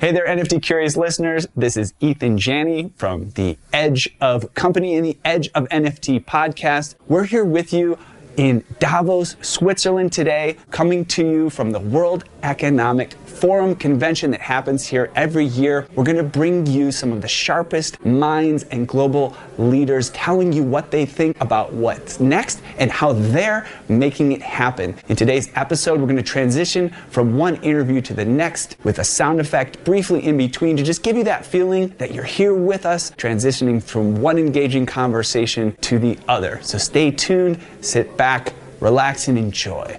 Hey 0.00 0.12
there, 0.12 0.28
NFT 0.28 0.62
curious 0.62 0.96
listeners. 0.96 1.48
This 1.56 1.76
is 1.76 1.92
Ethan 1.98 2.38
Janney 2.38 2.92
from 2.94 3.30
the 3.30 3.58
Edge 3.72 4.14
of 4.20 4.54
Company 4.54 4.94
and 4.94 5.04
the 5.04 5.18
Edge 5.24 5.50
of 5.56 5.68
NFT 5.70 6.24
podcast. 6.24 6.94
We're 7.08 7.24
here 7.24 7.44
with 7.44 7.72
you 7.72 7.98
in 8.36 8.62
Davos, 8.78 9.34
Switzerland 9.40 10.12
today, 10.12 10.56
coming 10.70 11.04
to 11.06 11.28
you 11.28 11.50
from 11.50 11.72
the 11.72 11.80
World 11.80 12.22
Economic 12.42 13.14
Forum 13.38 13.76
convention 13.76 14.32
that 14.32 14.40
happens 14.40 14.86
here 14.86 15.12
every 15.14 15.44
year. 15.44 15.86
We're 15.94 16.04
going 16.04 16.16
to 16.16 16.24
bring 16.24 16.66
you 16.66 16.90
some 16.90 17.12
of 17.12 17.22
the 17.22 17.28
sharpest 17.28 18.04
minds 18.04 18.64
and 18.64 18.88
global 18.88 19.36
leaders 19.58 20.10
telling 20.10 20.52
you 20.52 20.64
what 20.64 20.90
they 20.90 21.06
think 21.06 21.40
about 21.40 21.72
what's 21.72 22.18
next 22.18 22.60
and 22.78 22.90
how 22.90 23.12
they're 23.12 23.66
making 23.88 24.32
it 24.32 24.42
happen. 24.42 24.96
In 25.08 25.14
today's 25.14 25.50
episode, 25.54 26.00
we're 26.00 26.06
going 26.06 26.16
to 26.16 26.22
transition 26.22 26.90
from 27.10 27.36
one 27.36 27.56
interview 27.62 28.00
to 28.00 28.14
the 28.14 28.24
next 28.24 28.76
with 28.82 28.98
a 28.98 29.04
sound 29.04 29.40
effect 29.40 29.84
briefly 29.84 30.24
in 30.26 30.36
between 30.36 30.76
to 30.76 30.82
just 30.82 31.02
give 31.02 31.16
you 31.16 31.24
that 31.24 31.46
feeling 31.46 31.94
that 31.98 32.12
you're 32.12 32.24
here 32.24 32.54
with 32.54 32.84
us, 32.86 33.12
transitioning 33.12 33.80
from 33.82 34.20
one 34.20 34.38
engaging 34.38 34.84
conversation 34.84 35.76
to 35.82 35.98
the 35.98 36.18
other. 36.26 36.58
So 36.62 36.76
stay 36.78 37.12
tuned, 37.12 37.60
sit 37.80 38.16
back, 38.16 38.52
relax, 38.80 39.28
and 39.28 39.38
enjoy. 39.38 39.98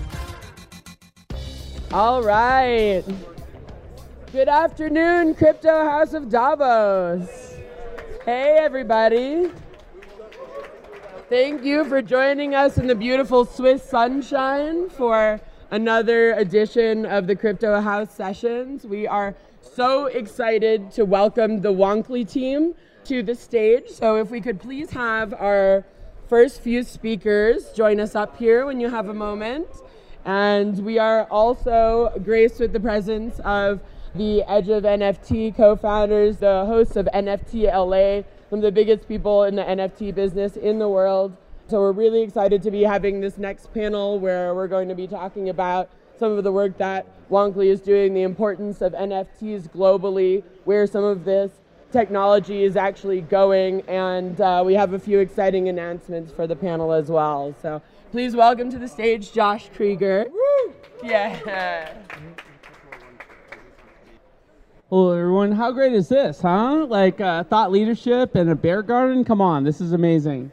All 1.93 2.23
right. 2.23 3.03
Good 4.31 4.47
afternoon, 4.47 5.35
Crypto 5.35 5.83
House 5.83 6.13
of 6.13 6.29
Davos. 6.29 7.57
Hey, 8.23 8.57
everybody. 8.61 9.51
Thank 11.27 11.65
you 11.65 11.83
for 11.83 12.01
joining 12.01 12.55
us 12.55 12.77
in 12.77 12.87
the 12.87 12.95
beautiful 12.95 13.43
Swiss 13.43 13.83
sunshine 13.83 14.87
for 14.87 15.41
another 15.71 16.31
edition 16.35 17.05
of 17.05 17.27
the 17.27 17.35
Crypto 17.35 17.81
House 17.81 18.15
sessions. 18.15 18.85
We 18.85 19.05
are 19.05 19.35
so 19.59 20.05
excited 20.05 20.91
to 20.91 21.03
welcome 21.03 21.59
the 21.59 21.73
Wonkly 21.73 22.23
team 22.25 22.73
to 23.03 23.21
the 23.21 23.35
stage. 23.35 23.89
So, 23.89 24.15
if 24.15 24.31
we 24.31 24.39
could 24.39 24.61
please 24.61 24.91
have 24.91 25.33
our 25.33 25.85
first 26.29 26.61
few 26.61 26.83
speakers 26.83 27.73
join 27.73 27.99
us 27.99 28.15
up 28.15 28.37
here 28.37 28.65
when 28.65 28.79
you 28.79 28.89
have 28.89 29.09
a 29.09 29.13
moment. 29.13 29.67
And 30.25 30.77
we 30.85 30.99
are 30.99 31.23
also 31.25 32.13
graced 32.23 32.59
with 32.59 32.73
the 32.73 32.79
presence 32.79 33.39
of 33.43 33.79
the 34.15 34.43
Edge 34.43 34.69
of 34.69 34.83
NFT 34.83 35.55
co 35.55 35.75
founders, 35.75 36.37
the 36.37 36.65
hosts 36.65 36.95
of 36.95 37.07
NFT 37.13 37.63
LA, 37.73 38.23
some 38.49 38.59
of 38.59 38.63
the 38.63 38.71
biggest 38.71 39.07
people 39.07 39.43
in 39.43 39.55
the 39.55 39.63
NFT 39.63 40.13
business 40.13 40.57
in 40.57 40.79
the 40.79 40.89
world. 40.89 41.35
So 41.67 41.79
we're 41.79 41.93
really 41.93 42.21
excited 42.21 42.61
to 42.63 42.71
be 42.71 42.83
having 42.83 43.21
this 43.21 43.37
next 43.37 43.73
panel 43.73 44.19
where 44.19 44.53
we're 44.53 44.67
going 44.67 44.89
to 44.89 44.95
be 44.95 45.07
talking 45.07 45.49
about 45.49 45.89
some 46.19 46.37
of 46.37 46.43
the 46.43 46.51
work 46.51 46.77
that 46.77 47.05
Wonkly 47.29 47.67
is 47.67 47.79
doing, 47.79 48.13
the 48.13 48.23
importance 48.23 48.81
of 48.81 48.91
NFTs 48.91 49.69
globally, 49.69 50.43
where 50.65 50.85
some 50.85 51.05
of 51.05 51.23
this 51.23 51.51
technology 51.91 52.63
is 52.63 52.75
actually 52.75 53.21
going, 53.21 53.81
and 53.81 54.39
uh, 54.39 54.61
we 54.65 54.73
have 54.73 54.93
a 54.93 54.99
few 54.99 55.19
exciting 55.19 55.69
announcements 55.69 56.31
for 56.31 56.45
the 56.45 56.55
panel 56.55 56.91
as 56.91 57.09
well. 57.09 57.55
So 57.61 57.81
Please 58.11 58.35
welcome 58.35 58.69
to 58.69 58.77
the 58.77 58.89
stage 58.89 59.31
Josh 59.31 59.69
Krieger. 59.73 60.25
Woo! 60.29 60.73
Yeah. 61.01 61.93
Hello, 64.89 65.17
everyone. 65.17 65.53
How 65.53 65.71
great 65.71 65.93
is 65.93 66.09
this, 66.09 66.41
huh? 66.41 66.85
Like 66.89 67.21
uh, 67.21 67.45
thought 67.45 67.71
leadership 67.71 68.35
and 68.35 68.49
a 68.49 68.55
bear 68.55 68.81
garden? 68.81 69.23
Come 69.23 69.39
on, 69.39 69.63
this 69.63 69.79
is 69.79 69.93
amazing. 69.93 70.51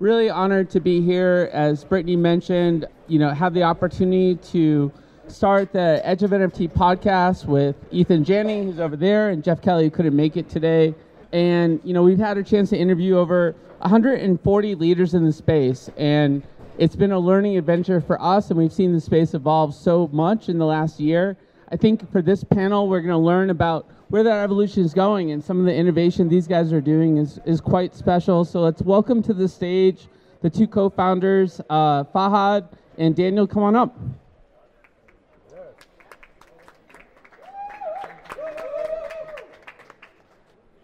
Really 0.00 0.28
honored 0.28 0.68
to 0.68 0.80
be 0.80 1.00
here. 1.00 1.48
As 1.54 1.82
Brittany 1.82 2.14
mentioned, 2.14 2.84
you 3.08 3.18
know, 3.18 3.30
have 3.30 3.54
the 3.54 3.62
opportunity 3.62 4.34
to 4.50 4.92
start 5.28 5.72
the 5.72 6.02
Edge 6.04 6.22
of 6.22 6.32
NFT 6.32 6.72
podcast 6.74 7.46
with 7.46 7.74
Ethan 7.90 8.22
Janney, 8.22 8.64
who's 8.64 8.78
over 8.78 8.96
there, 8.96 9.30
and 9.30 9.42
Jeff 9.42 9.62
Kelly, 9.62 9.84
who 9.84 9.90
couldn't 9.90 10.14
make 10.14 10.36
it 10.36 10.50
today. 10.50 10.94
And, 11.32 11.80
you 11.84 11.94
know, 11.94 12.02
we've 12.02 12.18
had 12.18 12.36
a 12.36 12.42
chance 12.42 12.68
to 12.68 12.76
interview 12.76 13.16
over 13.16 13.54
140 13.78 14.74
leaders 14.74 15.14
in 15.14 15.24
the 15.24 15.32
space. 15.32 15.90
And 15.96 16.42
it's 16.78 16.96
been 16.96 17.12
a 17.12 17.18
learning 17.18 17.58
adventure 17.58 18.00
for 18.00 18.20
us, 18.20 18.50
and 18.50 18.58
we've 18.58 18.72
seen 18.72 18.92
the 18.92 19.00
space 19.00 19.34
evolve 19.34 19.74
so 19.74 20.08
much 20.12 20.48
in 20.48 20.58
the 20.58 20.64
last 20.66 20.98
year. 20.98 21.36
I 21.70 21.76
think 21.76 22.10
for 22.10 22.22
this 22.22 22.44
panel, 22.44 22.88
we're 22.88 23.00
going 23.00 23.10
to 23.10 23.18
learn 23.18 23.50
about 23.50 23.90
where 24.08 24.22
that 24.22 24.42
evolution 24.42 24.84
is 24.84 24.94
going, 24.94 25.32
and 25.32 25.42
some 25.42 25.60
of 25.60 25.66
the 25.66 25.74
innovation 25.74 26.28
these 26.28 26.46
guys 26.46 26.72
are 26.72 26.80
doing 26.80 27.18
is, 27.18 27.38
is 27.44 27.60
quite 27.60 27.94
special. 27.94 28.44
So 28.44 28.60
let's 28.60 28.82
welcome 28.82 29.22
to 29.22 29.34
the 29.34 29.48
stage 29.48 30.08
the 30.40 30.50
two 30.50 30.66
co 30.66 30.90
founders, 30.90 31.60
uh, 31.70 32.04
Fahad 32.04 32.68
and 32.98 33.14
Daniel. 33.14 33.46
Come 33.46 33.62
on 33.62 33.76
up. 33.76 33.96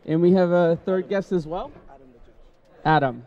And 0.06 0.22
we 0.22 0.32
have 0.32 0.50
a 0.52 0.78
third 0.86 1.08
guest 1.08 1.32
as 1.32 1.46
well. 1.46 1.70
Adam. 2.84 3.24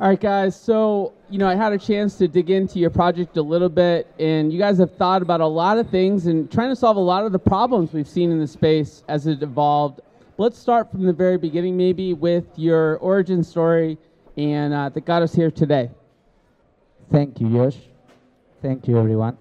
All 0.00 0.08
right, 0.08 0.20
guys. 0.20 0.54
So, 0.54 1.12
you 1.28 1.38
know, 1.38 1.48
I 1.48 1.56
had 1.56 1.72
a 1.72 1.78
chance 1.78 2.16
to 2.18 2.28
dig 2.28 2.50
into 2.50 2.78
your 2.78 2.90
project 2.90 3.36
a 3.36 3.42
little 3.42 3.68
bit, 3.68 4.06
and 4.20 4.52
you 4.52 4.56
guys 4.58 4.78
have 4.78 4.94
thought 4.94 5.22
about 5.22 5.40
a 5.40 5.46
lot 5.46 5.76
of 5.76 5.90
things 5.90 6.28
and 6.28 6.48
trying 6.52 6.68
to 6.68 6.76
solve 6.76 6.96
a 6.96 7.00
lot 7.00 7.24
of 7.26 7.32
the 7.32 7.38
problems 7.40 7.92
we've 7.92 8.06
seen 8.06 8.30
in 8.30 8.38
the 8.38 8.46
space 8.46 9.02
as 9.08 9.26
it 9.26 9.42
evolved. 9.42 10.00
But 10.36 10.44
Let's 10.44 10.58
start 10.60 10.92
from 10.92 11.04
the 11.04 11.12
very 11.12 11.36
beginning, 11.36 11.76
maybe 11.76 12.14
with 12.14 12.44
your 12.54 12.98
origin 12.98 13.42
story 13.42 13.98
and 14.36 14.72
uh, 14.72 14.88
that 14.90 15.04
got 15.04 15.22
us 15.22 15.34
here 15.34 15.50
today. 15.50 15.90
Thank 17.10 17.40
you, 17.40 17.50
Josh. 17.50 17.78
Thank 18.62 18.86
you, 18.86 18.98
everyone. 18.98 19.36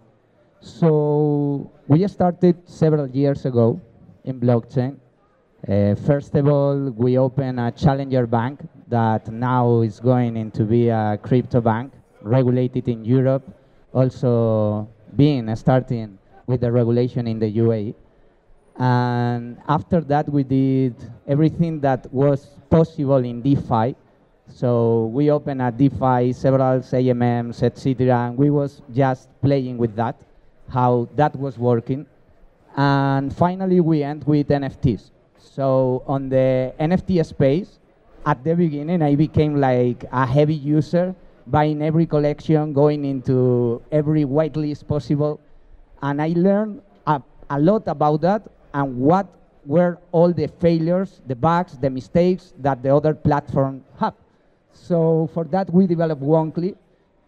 So, 0.59 1.72
we 1.88 2.00
just 2.00 2.16
started 2.16 2.68
several 2.68 3.07
years 3.07 3.45
ago 3.45 3.79
in 4.24 4.39
blockchain. 4.39 4.97
Uh, 5.69 5.94
first 5.94 6.34
of 6.34 6.47
all, 6.47 6.89
we 6.97 7.19
opened 7.19 7.59
a 7.59 7.69
challenger 7.69 8.25
bank 8.25 8.62
that 8.87 9.27
now 9.31 9.81
is 9.81 9.99
going 9.99 10.37
into 10.37 10.63
be 10.63 10.89
a 10.89 11.19
crypto 11.21 11.61
bank 11.61 11.93
regulated 12.21 12.87
in 12.87 13.03
Europe, 13.03 13.47
also 13.93 14.87
being 15.15 15.53
starting 15.55 16.17
with 16.45 16.61
the 16.61 16.71
regulation 16.71 17.27
in 17.27 17.39
the 17.39 17.51
UAE. 17.57 17.93
And 18.79 19.57
after 19.67 20.01
that, 20.01 20.29
we 20.29 20.43
did 20.43 20.95
everything 21.27 21.79
that 21.81 22.11
was 22.13 22.47
possible 22.69 23.17
in 23.17 23.41
DeFi. 23.41 23.95
So 24.47 25.07
we 25.07 25.29
opened 25.31 25.61
a 25.61 25.71
DeFi, 25.71 26.31
several 26.31 26.79
AMMs, 26.79 27.63
etc. 27.63 28.27
And 28.27 28.37
we 28.37 28.49
was 28.49 28.81
just 28.93 29.29
playing 29.41 29.77
with 29.77 29.95
that, 29.95 30.15
how 30.69 31.09
that 31.15 31.35
was 31.35 31.57
working. 31.57 32.05
And 32.75 33.35
finally, 33.35 33.81
we 33.81 34.03
end 34.03 34.23
with 34.25 34.47
NFTs. 34.47 35.09
So 35.37 36.03
on 36.07 36.29
the 36.29 36.73
NFT 36.79 37.25
space, 37.25 37.79
at 38.27 38.43
the 38.43 38.53
beginning, 38.53 39.01
I 39.01 39.15
became 39.15 39.55
like 39.55 40.03
a 40.11 40.25
heavy 40.25 40.53
user, 40.53 41.15
buying 41.47 41.81
every 41.81 42.05
collection, 42.05 42.73
going 42.73 43.05
into 43.05 43.81
every 43.89 44.25
whitelist 44.25 44.85
possible. 44.85 45.39
And 46.01 46.21
I 46.21 46.33
learned 46.35 46.81
a, 47.07 47.21
a 47.50 47.57
lot 47.57 47.88
about 47.88 48.19
that 48.21 48.44
and 48.74 48.97
what 48.97 49.27
were 49.65 49.97
all 50.12 50.33
the 50.33 50.47
failures, 50.59 51.21
the 51.25 51.35
bugs, 51.35 51.77
the 51.77 51.89
mistakes 51.89 52.53
that 52.59 52.83
the 52.83 52.94
other 52.94 53.13
platform 53.13 53.85
have. 53.97 54.13
So 54.74 55.29
for 55.33 55.45
that, 55.45 55.74
we 55.74 55.88
developed 55.88 56.21
Wonkly. 56.21 56.75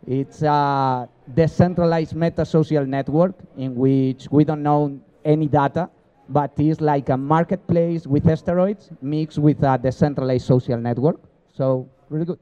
It's 0.05 0.41
a 0.41 1.07
decentralized 1.33 2.13
meta 2.13 2.45
social 2.45 2.85
network 2.85 3.35
in 3.57 3.73
which 3.75 4.27
we 4.31 4.43
don't 4.43 4.63
know 4.63 4.99
any 5.23 5.47
data 5.47 5.89
but 6.29 6.53
it's 6.57 6.79
like 6.79 7.09
a 7.09 7.17
marketplace 7.17 8.05
with 8.05 8.27
asteroids 8.27 8.89
mixed 9.01 9.39
with 9.39 9.63
a 9.63 9.77
decentralized 9.77 10.45
social 10.45 10.77
network. 10.77 11.19
So 11.53 11.89
really 12.09 12.25
good. 12.25 12.39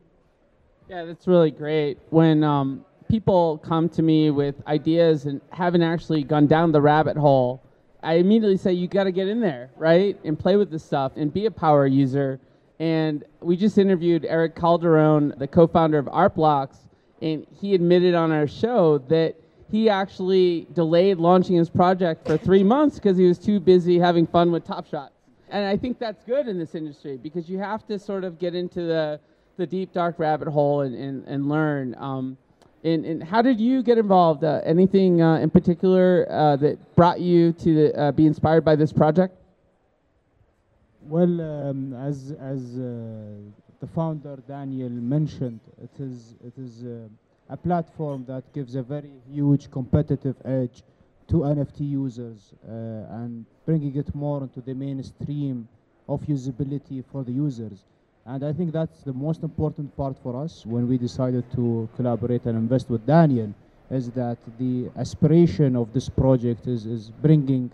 Yeah, 0.89 1.06
that's 1.06 1.28
really 1.28 1.51
great. 1.51 1.98
When 2.10 2.44
um, 2.44 2.86
people 3.10 3.57
come 3.60 3.89
to 3.89 4.01
me 4.01 4.30
with 4.31 4.56
ideas 4.68 5.25
and 5.25 5.42
haven't 5.51 5.84
actually 5.84 6.24
gone 6.24 6.48
down 6.48 6.72
the 6.72 6.81
rabbit 6.81 7.18
hole, 7.18 7.62
I 8.04 8.16
immediately 8.16 8.57
say 8.57 8.74
you 8.74 8.88
got 8.88 9.06
to 9.06 9.12
get 9.12 9.28
in 9.28 9.42
there, 9.42 9.72
right, 9.75 10.18
and 10.24 10.38
play 10.38 10.56
with 10.56 10.69
this 10.69 10.83
stuff 10.83 11.13
and 11.16 11.33
be 11.33 11.45
a 11.45 11.51
power 11.51 11.88
user. 11.88 12.40
And 12.80 13.24
we 13.42 13.57
just 13.57 13.78
interviewed 13.78 14.24
Erick 14.25 14.56
Calderon, 14.56 15.33
the 15.38 15.48
co-founder 15.48 15.98
of 15.98 16.06
ArtBlocks, 16.06 16.78
and 17.22 17.48
he 17.60 17.74
admitted 17.74 18.13
on 18.13 18.31
our 18.31 18.48
show 18.48 19.00
that 19.10 19.36
he 19.69 19.90
actually 19.90 20.68
delayed 20.74 21.18
launching 21.18 21.56
his 21.56 21.69
project 21.69 22.25
for 22.25 22.38
three 22.38 22.64
months 22.64 22.96
because 22.96 23.18
he 23.18 23.25
was 23.25 23.38
too 23.38 23.60
busy 23.60 24.00
having 24.00 24.25
fun 24.25 24.52
with 24.52 24.66
Top 24.66 24.88
Shot. 24.88 25.12
And 25.50 25.66
I 25.66 25.78
think 25.78 26.00
that's 26.00 26.24
good 26.24 26.48
in 26.48 26.58
this 26.58 26.75
industry 26.75 27.18
because 27.18 27.50
you 27.50 27.58
have 27.58 27.86
to 27.88 28.00
sort 28.00 28.24
of 28.24 28.40
get 28.40 28.56
into 28.56 28.81
the, 28.81 29.19
the 29.58 29.66
deep, 29.66 29.94
dark 29.94 30.19
rabbit 30.19 30.48
hole 30.48 30.81
and, 30.81 30.96
and, 30.96 31.25
and 31.28 31.50
learn. 31.50 31.96
Um, 31.98 32.38
and, 32.84 33.06
and 33.06 33.24
how 33.24 33.42
did 33.42 33.60
you 33.60 33.84
get 33.84 33.98
involved? 33.98 34.44
Uh, 34.44 34.62
anything 34.64 35.22
uh, 35.22 35.38
in 35.38 35.50
particular 35.50 36.28
uh, 36.30 36.56
that 36.58 36.96
brought 36.96 37.19
you 37.19 37.52
to 37.54 37.75
the, 37.75 38.00
uh, 38.00 38.12
be 38.12 38.25
inspired 38.25 38.64
by 38.64 38.75
this 38.75 38.94
project? 38.94 39.36
Well, 41.02 41.40
um, 41.42 41.94
as 41.94 42.34
as 42.40 42.78
uh, 42.78 43.40
the 43.80 43.88
founder 43.96 44.38
Daniel 44.48 44.90
mentioned, 44.90 45.62
it 45.81 46.02
is 46.02 46.36
it 46.46 46.54
is 46.58 46.84
uh, 46.84 47.08
a 47.49 47.57
platform 47.57 48.25
that 48.27 48.44
gives 48.53 48.75
a 48.75 48.81
very 48.81 49.11
huge 49.31 49.71
competitive 49.71 50.35
edge 50.45 50.83
to 51.29 51.35
NFT 51.38 51.81
users 51.81 52.53
uh, 52.67 53.21
and 53.21 53.45
bringing 53.65 53.95
it 53.95 54.13
more 54.15 54.41
into 54.44 54.61
the 54.61 54.73
mainstream 54.73 55.67
of 56.07 56.21
usability 56.21 57.03
for 57.11 57.23
the 57.23 57.31
users. 57.31 57.83
And 58.25 58.44
I 58.44 58.51
think 58.53 58.73
that's 58.73 59.03
the 59.03 59.13
most 59.13 59.44
important 59.44 59.95
part 59.95 60.17
for 60.21 60.41
us 60.44 60.65
when 60.65 60.88
we 60.88 60.97
decided 60.97 61.49
to 61.53 61.88
collaborate 61.95 62.45
and 62.45 62.57
invest 62.57 62.89
with 62.89 63.05
Daniel 63.05 63.53
is 63.89 64.09
that 64.11 64.38
the 64.59 64.89
aspiration 64.97 65.75
of 65.77 65.94
this 65.94 66.09
project 66.09 66.67
is, 66.67 66.85
is 66.85 67.09
bringing 67.21 67.71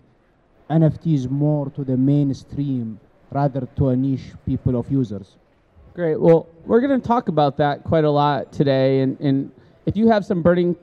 NFTs 0.70 1.28
more 1.28 1.70
to 1.70 1.82
the 1.82 1.96
mainstream 1.96 3.00
rather 3.30 3.66
to 3.76 3.88
a 3.88 3.96
niche 3.96 4.32
people 4.46 4.76
of 4.78 4.90
users. 4.90 5.36
Great. 5.92 6.20
Well, 6.20 6.48
we're 6.64 6.80
going 6.80 7.00
to 7.00 7.06
talk 7.06 7.28
about 7.28 7.56
that 7.56 7.82
quite 7.84 8.04
a 8.04 8.10
lot 8.10 8.52
today. 8.52 9.00
And, 9.00 9.18
and 9.20 9.50
if 9.86 9.96
you 9.96 10.08
have 10.08 10.24
some 10.24 10.42
burning 10.42 10.76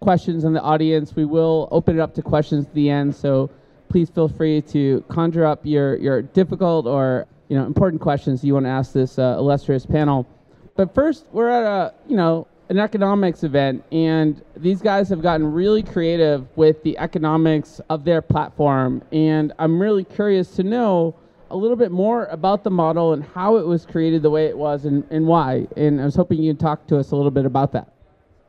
questions 0.00 0.44
in 0.44 0.52
the 0.52 0.60
audience, 0.62 1.16
we 1.16 1.24
will 1.24 1.68
open 1.70 1.98
it 1.98 2.02
up 2.02 2.14
to 2.14 2.22
questions 2.22 2.66
at 2.66 2.74
the 2.74 2.90
end. 2.90 3.14
So 3.14 3.50
please 3.88 4.10
feel 4.10 4.28
free 4.28 4.60
to 4.62 5.04
conjure 5.08 5.46
up 5.46 5.60
your, 5.64 5.96
your 5.96 6.22
difficult 6.22 6.86
or 6.86 7.26
you 7.48 7.56
know 7.56 7.64
important 7.64 8.02
questions 8.02 8.44
you 8.44 8.54
want 8.54 8.66
to 8.66 8.70
ask 8.70 8.92
this 8.92 9.18
uh, 9.18 9.36
illustrious 9.38 9.86
panel. 9.86 10.26
But 10.74 10.94
first, 10.94 11.26
we're 11.32 11.48
at 11.48 11.62
a 11.62 11.94
you 12.08 12.16
know 12.16 12.46
an 12.68 12.78
economics 12.78 13.44
event, 13.44 13.84
and 13.92 14.42
these 14.56 14.82
guys 14.82 15.08
have 15.08 15.22
gotten 15.22 15.52
really 15.52 15.82
creative 15.82 16.46
with 16.56 16.82
the 16.82 16.98
economics 16.98 17.80
of 17.88 18.04
their 18.04 18.20
platform. 18.20 19.02
And 19.12 19.52
I'm 19.58 19.80
really 19.80 20.02
curious 20.02 20.50
to 20.56 20.64
know 20.64 21.14
a 21.50 21.56
little 21.56 21.76
bit 21.76 21.92
more 21.92 22.24
about 22.26 22.64
the 22.64 22.70
model 22.70 23.12
and 23.12 23.22
how 23.22 23.56
it 23.56 23.66
was 23.66 23.86
created 23.86 24.22
the 24.22 24.30
way 24.30 24.46
it 24.46 24.58
was 24.58 24.84
and, 24.84 25.06
and 25.10 25.28
why. 25.28 25.68
And 25.76 26.00
I 26.00 26.04
was 26.04 26.16
hoping 26.16 26.42
you'd 26.42 26.58
talk 26.58 26.88
to 26.88 26.98
us 26.98 27.12
a 27.12 27.16
little 27.16 27.30
bit 27.30 27.46
about 27.46 27.70
that. 27.72 27.95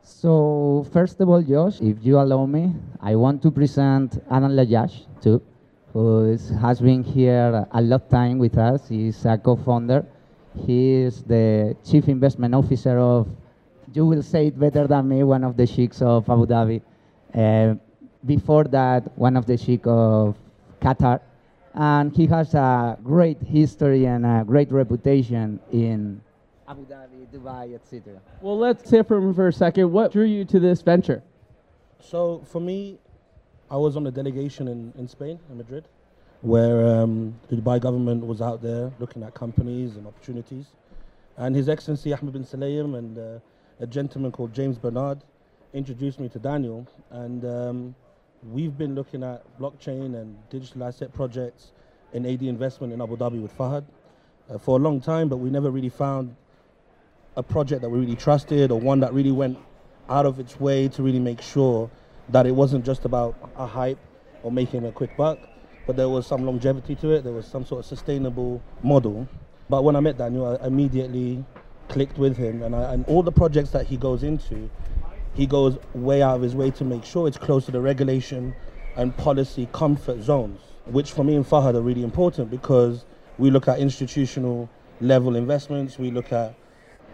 So, 0.08 0.86
first 0.90 1.20
of 1.20 1.28
all, 1.28 1.42
Josh, 1.42 1.82
if 1.82 1.98
you 2.00 2.18
allow 2.18 2.46
me, 2.46 2.74
I 2.98 3.14
want 3.14 3.42
to 3.42 3.50
present 3.50 4.20
Adam 4.30 4.52
Lajash 4.52 5.04
too, 5.20 5.42
who 5.92 6.24
is, 6.24 6.48
has 6.48 6.80
been 6.80 7.04
here 7.04 7.66
a 7.70 7.82
lot 7.82 8.08
time 8.08 8.38
with 8.38 8.56
us. 8.56 8.88
He's 8.88 9.24
a 9.26 9.36
co-founder. 9.36 10.06
He 10.64 10.94
is 10.94 11.22
the 11.22 11.76
chief 11.84 12.08
investment 12.08 12.54
officer 12.54 12.98
of, 12.98 13.28
you 13.92 14.06
will 14.06 14.22
say 14.22 14.46
it 14.46 14.58
better 14.58 14.86
than 14.86 15.08
me, 15.10 15.22
one 15.24 15.44
of 15.44 15.58
the 15.58 15.66
sheikhs 15.66 16.00
of 16.00 16.28
Abu 16.30 16.46
Dhabi. 16.46 16.80
Uh, 17.34 17.74
before 18.24 18.64
that, 18.64 19.16
one 19.16 19.36
of 19.36 19.44
the 19.44 19.58
sheikh 19.58 19.86
of 19.86 20.36
Qatar. 20.80 21.20
And 21.74 22.16
he 22.16 22.26
has 22.26 22.54
a 22.54 22.98
great 23.04 23.42
history 23.42 24.06
and 24.06 24.24
a 24.24 24.42
great 24.44 24.72
reputation 24.72 25.60
in 25.70 26.22
Abu 26.68 26.84
Dhabi, 26.84 27.26
Dubai, 27.32 27.74
etc. 27.74 28.20
Well, 28.42 28.58
let's 28.58 28.90
hear 28.90 29.02
from 29.02 29.28
him 29.28 29.34
for 29.34 29.48
a 29.48 29.52
second. 29.52 29.90
What 29.90 30.12
drew 30.12 30.24
you 30.24 30.44
to 30.44 30.60
this 30.60 30.82
venture? 30.82 31.22
So 31.98 32.44
for 32.46 32.60
me, 32.60 32.98
I 33.70 33.76
was 33.76 33.96
on 33.96 34.06
a 34.06 34.10
delegation 34.10 34.68
in, 34.68 34.92
in 34.98 35.08
Spain, 35.08 35.38
in 35.50 35.56
Madrid, 35.56 35.88
where 36.42 36.86
um, 36.86 37.34
the 37.48 37.56
Dubai 37.56 37.80
government 37.80 38.26
was 38.26 38.42
out 38.42 38.62
there 38.62 38.92
looking 38.98 39.22
at 39.22 39.32
companies 39.34 39.96
and 39.96 40.06
opportunities. 40.06 40.66
And 41.38 41.56
His 41.56 41.68
Excellency 41.70 42.12
Ahmed 42.12 42.34
bin 42.34 42.44
Sulayem 42.44 42.98
and 42.98 43.18
uh, 43.18 43.38
a 43.80 43.86
gentleman 43.86 44.30
called 44.30 44.52
James 44.52 44.76
Bernard 44.76 45.20
introduced 45.72 46.20
me 46.20 46.28
to 46.28 46.38
Daniel. 46.38 46.86
And 47.10 47.44
um, 47.46 47.94
we've 48.42 48.76
been 48.76 48.94
looking 48.94 49.22
at 49.22 49.42
blockchain 49.58 50.20
and 50.20 50.36
digital 50.50 50.84
asset 50.84 51.14
projects 51.14 51.72
in 52.12 52.26
AD 52.26 52.42
investment 52.42 52.92
in 52.92 53.00
Abu 53.00 53.16
Dhabi 53.16 53.40
with 53.40 53.56
Fahad 53.56 53.84
uh, 54.50 54.58
for 54.58 54.78
a 54.78 54.82
long 54.82 55.00
time, 55.00 55.28
but 55.28 55.38
we 55.38 55.48
never 55.50 55.70
really 55.70 55.88
found 55.88 56.34
a 57.36 57.42
project 57.42 57.82
that 57.82 57.88
we 57.88 57.98
really 58.00 58.16
trusted 58.16 58.70
or 58.70 58.80
one 58.80 59.00
that 59.00 59.12
really 59.12 59.32
went 59.32 59.58
out 60.08 60.26
of 60.26 60.40
its 60.40 60.58
way 60.58 60.88
to 60.88 61.02
really 61.02 61.20
make 61.20 61.40
sure 61.40 61.90
that 62.30 62.46
it 62.46 62.52
wasn't 62.52 62.84
just 62.84 63.04
about 63.04 63.36
a 63.56 63.66
hype 63.66 63.98
or 64.42 64.52
making 64.52 64.86
a 64.86 64.92
quick 64.92 65.16
buck, 65.16 65.38
but 65.86 65.96
there 65.96 66.08
was 66.08 66.26
some 66.26 66.44
longevity 66.44 66.94
to 66.96 67.10
it. 67.10 67.24
There 67.24 67.32
was 67.32 67.46
some 67.46 67.64
sort 67.64 67.80
of 67.80 67.86
sustainable 67.86 68.62
model. 68.82 69.28
But 69.68 69.84
when 69.84 69.96
I 69.96 70.00
met 70.00 70.18
Daniel, 70.18 70.58
I 70.60 70.66
immediately 70.66 71.44
clicked 71.88 72.18
with 72.18 72.36
him, 72.36 72.62
and, 72.62 72.74
I, 72.74 72.92
and 72.92 73.04
all 73.06 73.22
the 73.22 73.32
projects 73.32 73.70
that 73.70 73.86
he 73.86 73.96
goes 73.96 74.22
into, 74.22 74.70
he 75.34 75.46
goes 75.46 75.78
way 75.94 76.22
out 76.22 76.36
of 76.36 76.42
his 76.42 76.54
way 76.54 76.70
to 76.72 76.84
make 76.84 77.04
sure 77.04 77.28
it's 77.28 77.38
close 77.38 77.66
to 77.66 77.70
the 77.70 77.80
regulation 77.80 78.54
and 78.96 79.16
policy 79.16 79.68
comfort 79.72 80.22
zones, 80.22 80.60
which 80.86 81.12
for 81.12 81.24
me 81.24 81.36
and 81.36 81.46
Fahad 81.46 81.74
are 81.74 81.80
really 81.80 82.02
important 82.02 82.50
because 82.50 83.04
we 83.38 83.50
look 83.50 83.68
at 83.68 83.78
institutional 83.78 84.68
level 85.00 85.36
investments, 85.36 85.98
we 85.98 86.10
look 86.10 86.32
at 86.32 86.54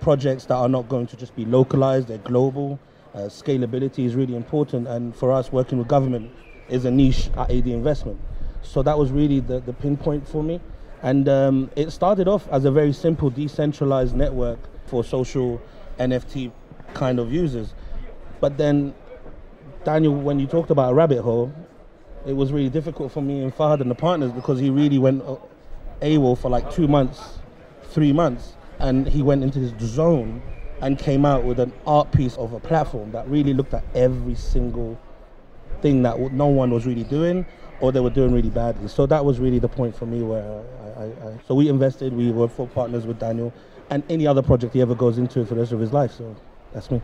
projects 0.01 0.45
that 0.47 0.55
are 0.55 0.69
not 0.69 0.89
going 0.89 1.07
to 1.09 1.17
just 1.17 1.35
be 1.37 1.45
localized, 1.45 2.09
they're 2.09 2.19
global. 2.19 2.79
Uh, 3.15 3.21
scalability 3.21 4.05
is 4.05 4.15
really 4.15 4.35
important, 4.35 4.89
and 4.89 5.15
for 5.15 5.33
us, 5.33 5.53
working 5.53 5.79
with 5.79 5.87
government 5.89 6.31
is 6.69 6.85
a 6.85 6.91
niche 6.91 7.31
at 7.37 7.51
AD 7.51 7.67
investment. 7.69 8.21
So 8.63 8.83
that 8.83 8.99
was 8.99 9.11
really 9.13 9.41
the, 9.41 9.61
the 9.61 9.73
pinpoint 9.73 10.27
for 10.27 10.43
me. 10.43 10.61
And 11.03 11.29
um, 11.29 11.71
it 11.77 11.91
started 11.91 12.29
off 12.29 12.49
as 12.51 12.65
a 12.65 12.71
very 12.71 12.93
simple 12.93 13.31
decentralized 13.31 14.17
network 14.17 14.59
for 14.87 15.05
social 15.05 15.61
NFT 15.99 16.51
kind 16.95 17.19
of 17.19 17.33
users. 17.33 17.75
But 18.41 18.57
then, 18.57 18.95
Daniel, 19.85 20.15
when 20.15 20.39
you 20.39 20.47
talked 20.47 20.71
about 20.71 20.93
a 20.93 20.95
rabbit 20.95 21.21
hole, 21.21 21.53
it 22.27 22.33
was 22.33 22.53
really 22.53 22.71
difficult 22.71 23.13
for 23.13 23.21
me 23.21 23.43
and 23.43 23.55
Fahad 23.55 23.81
and 23.81 23.91
the 23.91 23.95
partners 23.95 24.33
because 24.33 24.59
he 24.59 24.71
really 24.71 24.99
went 24.99 25.23
uh, 25.23 25.37
AWOL 26.01 26.39
for 26.39 26.49
like 26.49 26.71
two 26.73 26.89
months, 26.89 27.39
three 27.91 28.13
months, 28.13 28.54
and 28.79 29.07
he 29.09 29.23
went 29.23 29.43
into 29.43 29.59
his 29.59 29.73
zone 29.81 30.43
and 30.81 30.99
came 30.99 31.25
out 31.25 31.45
with 31.45 31.61
an 31.61 31.73
art 31.87 32.11
piece 32.13 32.37
of 32.37 32.53
a 32.53 32.61
platform 32.61 33.13
that 33.13 33.27
really 33.29 33.55
looked 33.55 33.75
at 33.75 33.85
every 33.95 34.35
single 34.35 35.01
thing 35.81 36.03
that 36.03 36.19
no 36.33 36.47
one 36.47 36.71
was 36.71 36.87
really 36.87 37.05
doing 37.05 37.47
or 37.81 37.93
they 37.93 38.01
were 38.01 38.11
doing 38.11 38.33
really 38.33 38.51
badly. 38.51 38.89
So 38.89 39.07
that 39.07 39.25
was 39.25 39.39
really 39.39 39.59
the 39.59 39.69
point 39.69 39.97
for 39.97 40.07
me 40.07 40.23
where 40.23 40.43
I, 40.97 41.03
I, 41.03 41.05
I 41.05 41.39
so 41.47 41.55
we 41.55 41.69
invested, 41.69 42.13
we 42.13 42.31
were 42.31 42.49
full 42.49 42.67
partners 42.69 43.07
with 43.07 43.19
Daniel 43.19 43.53
and 43.91 44.03
any 44.09 44.27
other 44.27 44.43
project 44.43 44.75
he 44.75 44.81
ever 44.81 44.95
goes 44.95 45.19
into 45.19 45.45
for 45.45 45.55
the 45.55 45.61
rest 45.61 45.73
of 45.73 45.81
his 45.81 45.93
life. 45.93 46.13
So 46.13 46.35
that's 46.73 46.91
me. 46.91 47.01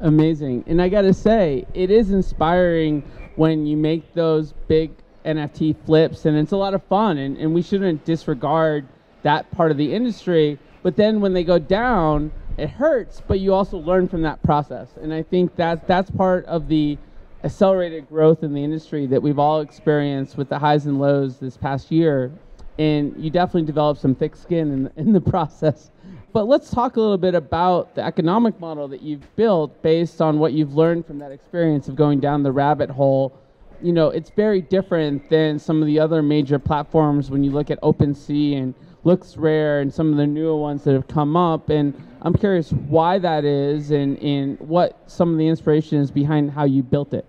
Amazing. 0.00 0.64
And 0.66 0.80
I 0.80 0.88
got 0.88 1.02
to 1.02 1.14
say, 1.14 1.66
it 1.74 1.90
is 1.90 2.10
inspiring 2.10 3.02
when 3.36 3.66
you 3.66 3.76
make 3.76 4.14
those 4.14 4.52
big 4.68 4.92
NFT 5.24 5.76
flips, 5.84 6.24
and 6.24 6.36
it's 6.36 6.52
a 6.52 6.56
lot 6.56 6.74
of 6.74 6.82
fun, 6.84 7.18
and, 7.18 7.36
and 7.36 7.52
we 7.54 7.62
shouldn't 7.62 8.04
disregard 8.04 8.86
that 9.26 9.50
part 9.50 9.72
of 9.72 9.76
the 9.76 9.92
industry. 9.92 10.56
But 10.84 10.96
then 10.96 11.20
when 11.20 11.32
they 11.32 11.42
go 11.42 11.58
down, 11.58 12.30
it 12.56 12.70
hurts, 12.70 13.20
but 13.26 13.40
you 13.40 13.52
also 13.52 13.76
learn 13.76 14.08
from 14.08 14.22
that 14.22 14.40
process. 14.44 14.88
And 15.02 15.12
I 15.12 15.22
think 15.22 15.56
that 15.56 15.86
that's 15.88 16.10
part 16.12 16.46
of 16.46 16.68
the 16.68 16.96
accelerated 17.42 18.08
growth 18.08 18.44
in 18.44 18.54
the 18.54 18.62
industry 18.62 19.06
that 19.06 19.20
we've 19.20 19.38
all 19.38 19.60
experienced 19.60 20.36
with 20.36 20.48
the 20.48 20.58
highs 20.58 20.86
and 20.86 21.00
lows 21.00 21.38
this 21.38 21.56
past 21.56 21.90
year. 21.90 22.32
And 22.78 23.14
you 23.18 23.30
definitely 23.30 23.66
develop 23.66 23.98
some 23.98 24.14
thick 24.14 24.36
skin 24.36 24.90
in, 24.96 25.06
in 25.08 25.12
the 25.12 25.20
process. 25.32 25.90
But 26.32 26.46
let's 26.46 26.70
talk 26.70 26.96
a 26.96 27.00
little 27.00 27.18
bit 27.18 27.34
about 27.34 27.96
the 27.96 28.04
economic 28.04 28.60
model 28.60 28.86
that 28.88 29.02
you've 29.02 29.34
built 29.34 29.82
based 29.82 30.20
on 30.20 30.38
what 30.38 30.52
you've 30.52 30.74
learned 30.74 31.04
from 31.04 31.18
that 31.18 31.32
experience 31.32 31.88
of 31.88 31.96
going 31.96 32.20
down 32.20 32.44
the 32.44 32.52
rabbit 32.52 32.90
hole. 32.90 33.36
You 33.82 33.92
know, 33.92 34.10
it's 34.10 34.30
very 34.30 34.60
different 34.60 35.28
than 35.30 35.58
some 35.58 35.82
of 35.82 35.86
the 35.86 35.98
other 35.98 36.22
major 36.22 36.60
platforms 36.60 37.28
when 37.28 37.42
you 37.42 37.50
look 37.50 37.70
at 37.70 37.80
OpenSea 37.82 38.56
and 38.56 38.74
LooksRare 39.06 39.80
and 39.82 39.92
some 39.92 40.10
of 40.10 40.16
the 40.16 40.26
newer 40.26 40.56
ones 40.56 40.82
that 40.84 40.92
have 40.92 41.06
come 41.06 41.36
up. 41.36 41.68
And 41.70 41.94
I'm 42.22 42.34
curious 42.34 42.72
why 42.72 43.18
that 43.18 43.44
is 43.44 43.92
and, 43.92 44.18
and 44.18 44.58
what 44.58 44.98
some 45.06 45.32
of 45.32 45.38
the 45.38 45.46
inspiration 45.46 45.98
is 45.98 46.10
behind 46.10 46.50
how 46.50 46.64
you 46.64 46.82
built 46.82 47.14
it. 47.14 47.24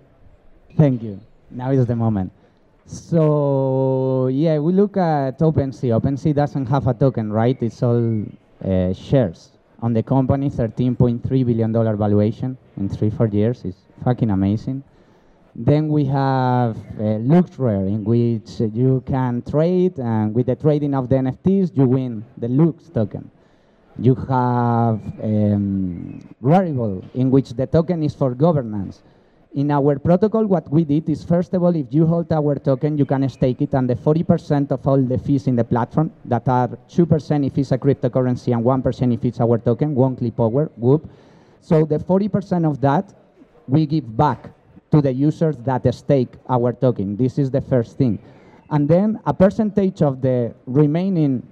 Thank 0.76 1.04
you. 1.04 1.20
Now 1.52 1.72
is 1.72 1.86
the 1.86 1.96
moment. 1.96 2.32
So, 2.88 4.28
yeah, 4.28 4.60
we 4.60 4.74
look 4.74 4.98
at 4.98 5.40
OpenSea. 5.40 6.00
OpenSea 6.00 6.34
doesn't 6.34 6.66
have 6.68 6.88
a 6.88 6.94
token, 6.94 7.32
right? 7.32 7.58
It's 7.62 7.84
all 7.84 8.24
uh, 8.64 8.94
shares 8.94 9.52
on 9.82 9.94
the 9.94 10.02
company, 10.02 10.50
$13.3 10.50 11.22
billion 11.46 11.74
valuation 11.74 12.58
in 12.78 12.90
three, 12.90 13.10
four 13.10 13.28
years. 13.28 13.64
It's 13.66 13.78
fucking 14.04 14.32
amazing. 14.32 14.84
Then 15.60 15.88
we 15.88 16.06
have 16.06 16.78
uh, 16.78 17.18
LooksRare, 17.18 17.88
in 17.88 18.04
which 18.04 18.60
you 18.60 19.02
can 19.08 19.42
trade, 19.42 19.98
and 19.98 20.36
with 20.36 20.46
the 20.46 20.56
trading 20.56 20.94
of 20.94 21.10
the 21.10 21.16
NFTs, 21.16 21.76
you 21.76 21.88
win 21.88 22.24
the 22.38 22.48
LOOKS 22.48 22.90
token. 22.90 23.32
You 23.98 24.14
have 24.14 25.02
um, 25.24 26.22
Rarible, 26.44 27.04
in 27.16 27.32
which 27.32 27.50
the 27.54 27.66
token 27.66 28.04
is 28.04 28.14
for 28.14 28.36
governance. 28.36 29.02
In 29.56 29.72
our 29.72 29.98
protocol, 29.98 30.46
what 30.46 30.72
we 30.72 30.84
did 30.84 31.10
is 31.10 31.24
first 31.24 31.56
of 31.56 31.64
all, 31.64 31.76
if 31.76 31.88
you 31.90 32.06
hold 32.06 32.32
our 32.32 32.54
token, 32.60 32.96
you 32.96 33.06
can 33.06 33.28
stake 33.28 33.60
it, 33.60 33.74
and 33.74 33.90
the 33.90 33.96
40% 33.96 34.70
of 34.70 34.88
all 34.88 35.02
the 35.02 35.18
fees 35.18 35.48
in 35.48 35.56
the 35.56 35.64
platform 35.64 36.12
that 36.26 36.48
are 36.48 36.68
2% 36.68 37.48
if 37.48 37.58
it's 37.58 37.72
a 37.72 37.80
cryptocurrency 37.80 38.54
and 38.54 38.64
1% 38.64 39.12
if 39.12 39.26
it's 39.26 39.42
our 39.42 39.58
token, 39.58 39.96
Wonkly 39.96 40.36
Power, 40.36 40.70
Whoop. 40.78 41.10
So 41.62 41.84
the 41.84 41.98
40% 41.98 42.70
of 42.70 42.80
that 42.82 43.12
we 43.68 43.88
give 43.88 44.16
back 44.16 44.52
to 44.92 45.02
the 45.02 45.12
users 45.12 45.58
that 45.58 45.94
stake 45.94 46.30
our 46.50 46.74
token. 46.74 47.16
This 47.16 47.38
is 47.38 47.52
the 47.52 47.62
first 47.62 47.98
thing. 47.98 48.20
And 48.70 48.88
then 48.88 49.20
a 49.26 49.34
percentage 49.34 50.02
of 50.02 50.22
the 50.22 50.54
remaining 50.66 51.46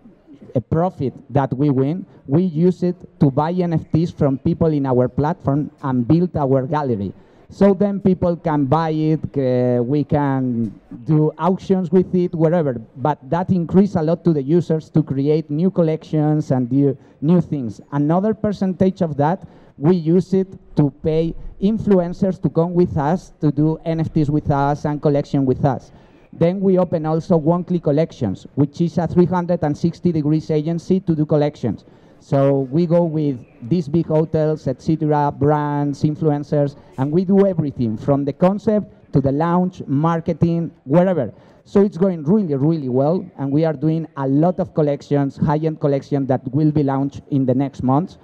uh, 0.56 0.60
profit 0.60 1.13
that 1.30 1.54
we 1.54 1.70
win, 1.70 2.06
we 2.27 2.44
use 2.44 2.84
it 2.84 2.96
to 3.20 3.32
buy 3.32 3.54
NFTs 3.54 4.13
from 4.13 4.38
people 4.38 4.68
in 4.68 4.86
our 4.86 5.08
platform 5.08 5.72
and 5.84 6.08
build 6.08 6.36
our 6.36 6.68
gallery. 6.68 7.13
So 7.50 7.74
then 7.74 8.00
people 8.00 8.36
can 8.36 8.65
buy 8.65 8.89
it, 8.89 9.22
uh, 9.38 9.82
we 9.84 10.04
can 10.04 10.77
do 11.06 11.32
auctions 11.38 11.92
with 11.92 12.13
it, 12.15 12.34
wherever. 12.34 12.82
But 12.98 13.20
that 13.30 13.50
increase 13.51 13.96
a 13.96 14.01
lot 14.01 14.24
to 14.25 14.34
the 14.34 14.42
users 14.42 14.89
to 14.89 15.04
create 15.04 15.50
new 15.50 15.70
collections 15.70 16.51
and 16.51 16.72
new, 16.72 16.98
new 17.22 17.42
things. 17.42 17.80
Another 17.92 18.34
percentage 18.34 19.01
of 19.01 19.15
that, 19.18 19.48
we 19.77 19.96
use 19.96 20.34
it 20.34 20.48
to 20.75 20.89
pay 21.03 21.36
influencers 21.62 22.41
to 22.41 22.50
come 22.50 22.74
with 22.74 22.98
us 22.98 23.34
to 23.41 23.51
do 23.51 23.79
NFTs 23.86 24.29
with 24.29 24.50
us 24.50 24.86
and 24.86 25.01
collection 25.01 25.46
with 25.46 25.65
us. 25.65 25.91
Then 26.32 26.60
we 26.60 26.77
open 26.77 27.05
also 27.05 27.39
Wonkly 27.39 27.82
Collections, 27.82 28.46
which 28.55 28.82
is 28.82 28.98
a 28.98 29.08
360 29.08 30.12
degrees 30.12 30.51
agency 30.51 31.00
to 31.01 31.15
do 31.15 31.25
collections. 31.25 31.86
So 32.20 32.62
we 32.72 32.86
go 32.86 33.03
with 33.03 33.39
these 33.62 33.88
big 33.88 34.08
hotels, 34.08 34.67
etc., 34.67 35.32
brands, 35.32 36.03
influencers, 36.03 36.75
and 36.98 37.12
we 37.12 37.24
do 37.24 37.46
everything 37.46 37.98
from 37.98 38.25
the 38.25 38.34
concept 38.34 39.13
to 39.13 39.22
the 39.22 39.32
launch, 39.32 39.82
marketing, 39.88 40.72
wherever. 40.86 41.34
So 41.63 41.82
it's 41.82 41.98
going 41.98 42.24
really, 42.24 42.55
really 42.55 42.89
well, 42.89 43.25
and 43.38 43.51
we 43.51 43.63
are 43.63 43.74
doing 43.74 44.08
a 44.17 44.27
lot 44.27 44.60
of 44.60 44.74
collections, 44.74 45.38
high-end 45.38 45.79
collections 45.79 46.27
that 46.27 46.41
will 46.53 46.72
be 46.72 46.84
launched 46.84 47.22
in 47.32 47.46
the 47.46 47.55
next 47.55 47.82
months. 47.82 48.17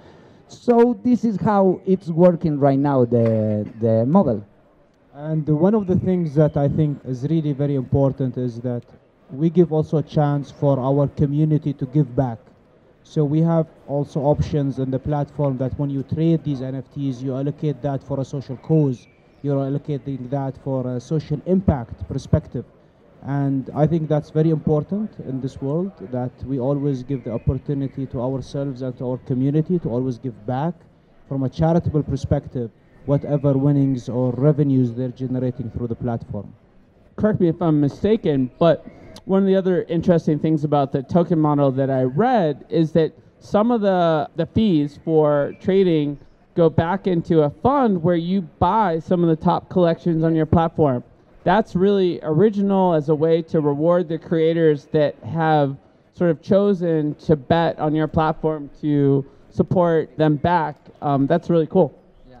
So 0.52 0.98
this 1.02 1.24
is 1.24 1.40
how 1.40 1.80
it's 1.86 2.08
working 2.08 2.58
right 2.58 2.78
now, 2.78 3.04
the, 3.04 3.66
the 3.80 4.04
model. 4.06 4.44
And 5.14 5.48
one 5.48 5.74
of 5.74 5.86
the 5.86 5.96
things 5.98 6.34
that 6.34 6.56
I 6.56 6.68
think 6.68 7.00
is 7.04 7.22
really 7.24 7.52
very 7.52 7.74
important 7.74 8.36
is 8.36 8.60
that 8.60 8.84
we 9.30 9.48
give 9.48 9.72
also 9.72 9.96
a 9.98 10.02
chance 10.02 10.50
for 10.50 10.78
our 10.78 11.08
community 11.08 11.72
to 11.72 11.86
give 11.86 12.14
back. 12.14 12.38
So 13.02 13.24
we 13.24 13.40
have 13.40 13.66
also 13.88 14.20
options 14.20 14.78
in 14.78 14.90
the 14.90 14.98
platform 14.98 15.56
that 15.58 15.76
when 15.78 15.90
you 15.90 16.02
trade 16.02 16.44
these 16.44 16.60
NFTs, 16.60 17.22
you 17.22 17.34
allocate 17.34 17.80
that 17.82 18.04
for 18.04 18.20
a 18.20 18.24
social 18.24 18.56
cause. 18.58 19.08
You're 19.42 19.56
allocating 19.56 20.30
that 20.30 20.56
for 20.62 20.86
a 20.96 21.00
social 21.00 21.40
impact 21.46 22.06
perspective. 22.08 22.64
And 23.24 23.70
I 23.74 23.86
think 23.86 24.08
that's 24.08 24.30
very 24.30 24.50
important 24.50 25.10
in 25.28 25.40
this 25.40 25.60
world 25.60 25.92
that 26.10 26.32
we 26.44 26.58
always 26.58 27.04
give 27.04 27.22
the 27.22 27.32
opportunity 27.32 28.06
to 28.06 28.20
ourselves 28.20 28.82
and 28.82 28.96
to 28.98 29.10
our 29.10 29.18
community 29.18 29.78
to 29.78 29.88
always 29.88 30.18
give 30.18 30.46
back 30.46 30.74
from 31.28 31.44
a 31.44 31.48
charitable 31.48 32.02
perspective 32.02 32.70
whatever 33.06 33.52
winnings 33.54 34.08
or 34.08 34.32
revenues 34.32 34.92
they're 34.94 35.08
generating 35.08 35.70
through 35.70 35.88
the 35.88 35.94
platform. 35.94 36.52
Correct 37.16 37.40
me 37.40 37.48
if 37.48 37.60
I'm 37.60 37.80
mistaken, 37.80 38.50
but 38.58 38.86
one 39.24 39.40
of 39.40 39.46
the 39.46 39.56
other 39.56 39.82
interesting 39.84 40.38
things 40.38 40.64
about 40.64 40.92
the 40.92 41.02
token 41.02 41.38
model 41.38 41.70
that 41.72 41.90
I 41.90 42.02
read 42.02 42.64
is 42.68 42.92
that 42.92 43.12
some 43.38 43.70
of 43.70 43.80
the, 43.80 44.28
the 44.36 44.46
fees 44.46 44.98
for 45.04 45.54
trading 45.60 46.18
go 46.54 46.68
back 46.68 47.06
into 47.06 47.42
a 47.42 47.50
fund 47.50 48.02
where 48.02 48.16
you 48.16 48.42
buy 48.42 48.98
some 48.98 49.22
of 49.22 49.28
the 49.28 49.42
top 49.42 49.68
collections 49.68 50.22
on 50.22 50.34
your 50.34 50.46
platform. 50.46 51.02
That's 51.44 51.74
really 51.74 52.20
original 52.22 52.94
as 52.94 53.08
a 53.08 53.14
way 53.14 53.42
to 53.42 53.60
reward 53.60 54.08
the 54.08 54.18
creators 54.18 54.86
that 54.92 55.16
have 55.24 55.76
sort 56.14 56.30
of 56.30 56.40
chosen 56.42 57.14
to 57.16 57.36
bet 57.36 57.78
on 57.78 57.94
your 57.94 58.06
platform 58.06 58.70
to 58.80 59.26
support 59.50 60.16
them 60.16 60.36
back. 60.36 60.76
Um, 61.00 61.26
that's 61.26 61.50
really 61.50 61.66
cool. 61.66 61.98
Yeah. 62.28 62.36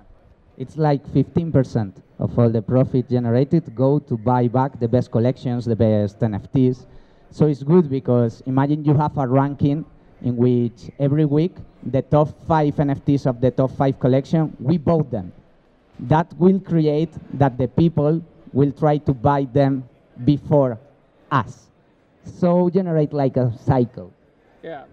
It's 0.56 0.76
like 0.76 1.04
15% 1.08 1.94
of 2.18 2.38
all 2.38 2.48
the 2.48 2.62
profit 2.62 3.08
generated 3.08 3.74
go 3.74 3.98
to 3.98 4.16
buy 4.16 4.46
back 4.46 4.78
the 4.78 4.88
best 4.88 5.10
collections, 5.10 5.64
the 5.64 5.76
best 5.76 6.20
NFTs. 6.20 6.86
So 7.30 7.46
it's 7.46 7.62
good 7.62 7.90
because 7.90 8.42
imagine 8.46 8.84
you 8.84 8.94
have 8.94 9.16
a 9.18 9.26
ranking 9.26 9.84
in 10.22 10.36
which 10.36 10.90
every 11.00 11.24
week 11.24 11.56
the 11.84 12.02
top 12.02 12.28
five 12.46 12.76
NFTs 12.76 13.26
of 13.26 13.40
the 13.40 13.50
top 13.50 13.72
five 13.72 13.98
collection, 13.98 14.56
we 14.60 14.76
vote 14.76 15.10
them. 15.10 15.32
That 15.98 16.32
will 16.38 16.60
create 16.60 17.10
that 17.34 17.58
the 17.58 17.66
people 17.66 18.22
will 18.52 18.72
try 18.72 18.98
to 18.98 19.12
buy 19.12 19.44
them 19.52 19.88
before 20.24 20.78
us. 21.30 21.70
So 22.24 22.70
generate 22.70 23.12
like 23.12 23.36
a 23.36 23.52
cycle. 23.64 24.12
Yeah. 24.62 24.84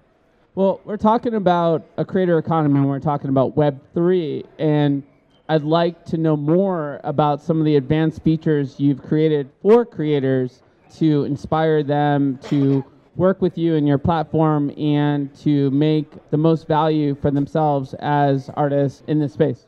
Well, 0.56 0.82
we're 0.84 0.98
talking 0.98 1.36
about 1.36 1.86
a 1.98 2.04
creator 2.04 2.38
economy 2.38 2.80
and 2.80 2.90
we're 2.90 3.00
talking 3.00 3.30
about 3.30 3.56
Web3 3.56 4.46
and 4.58 5.04
I'd 5.48 5.64
like 5.64 6.06
to 6.06 6.18
know 6.18 6.36
more 6.38 7.00
about 7.04 7.42
some 7.42 7.60
of 7.60 7.66
the 7.66 7.76
advanced 7.76 8.24
features 8.24 8.80
you've 8.80 9.02
created 9.02 9.50
for 9.62 9.86
creators 9.86 10.62
to 10.98 11.24
inspire 11.24 11.82
them 11.82 12.40
to 12.44 12.84
work 13.16 13.42
with 13.42 13.58
you 13.58 13.76
and 13.76 13.88
your 13.88 13.98
platform 13.98 14.70
and 14.78 15.34
to 15.40 15.70
make 15.72 16.08
the 16.30 16.38
most 16.38 16.68
value 16.68 17.16
for 17.16 17.32
themselves 17.32 17.94
as 17.96 18.50
artists 18.56 19.04
in 19.08 19.20
this 19.20 19.34
space. 19.34 19.66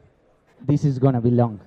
This 0.61 0.85
is 0.85 0.99
going 0.99 1.15
to 1.15 1.21
be 1.21 1.31
long. 1.31 1.59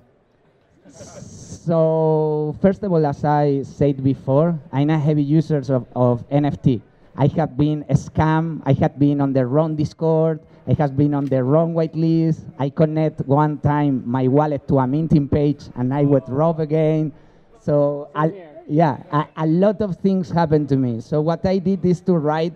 So, 1.65 2.55
first 2.61 2.83
of 2.83 2.91
all, 2.91 3.03
as 3.07 3.25
I 3.25 3.63
said 3.63 4.03
before, 4.03 4.53
I'm 4.71 4.91
a 4.91 4.99
heavy 4.99 5.23
user 5.23 5.57
of, 5.57 5.87
of 5.95 6.29
NFT. 6.29 6.79
I 7.17 7.25
have 7.37 7.57
been 7.57 7.83
scammed, 7.89 8.61
I 8.67 8.73
have 8.73 8.99
been 8.99 9.19
on 9.19 9.33
the 9.33 9.47
wrong 9.47 9.75
Discord, 9.75 10.41
I 10.67 10.73
have 10.73 10.95
been 10.95 11.15
on 11.15 11.25
the 11.25 11.43
wrong 11.43 11.73
whitelist. 11.73 12.45
I 12.59 12.69
connect 12.69 13.21
one 13.21 13.57
time 13.57 14.03
my 14.05 14.27
wallet 14.27 14.67
to 14.67 14.77
a 14.77 14.85
minting 14.85 15.27
page 15.27 15.63
and 15.75 15.91
I 15.91 16.03
was 16.03 16.21
robbed 16.27 16.59
again. 16.59 17.11
So 17.59 18.09
I, 18.13 18.45
yeah, 18.67 19.01
a, 19.11 19.25
a, 19.37 19.47
lot 19.47 19.81
of 19.81 19.97
things 19.97 20.29
happened 20.29 20.69
to 20.69 20.75
me. 20.75 21.01
So 21.01 21.19
what 21.19 21.47
I 21.47 21.57
did 21.57 21.83
is 21.83 21.99
to 22.01 22.13
write 22.13 22.53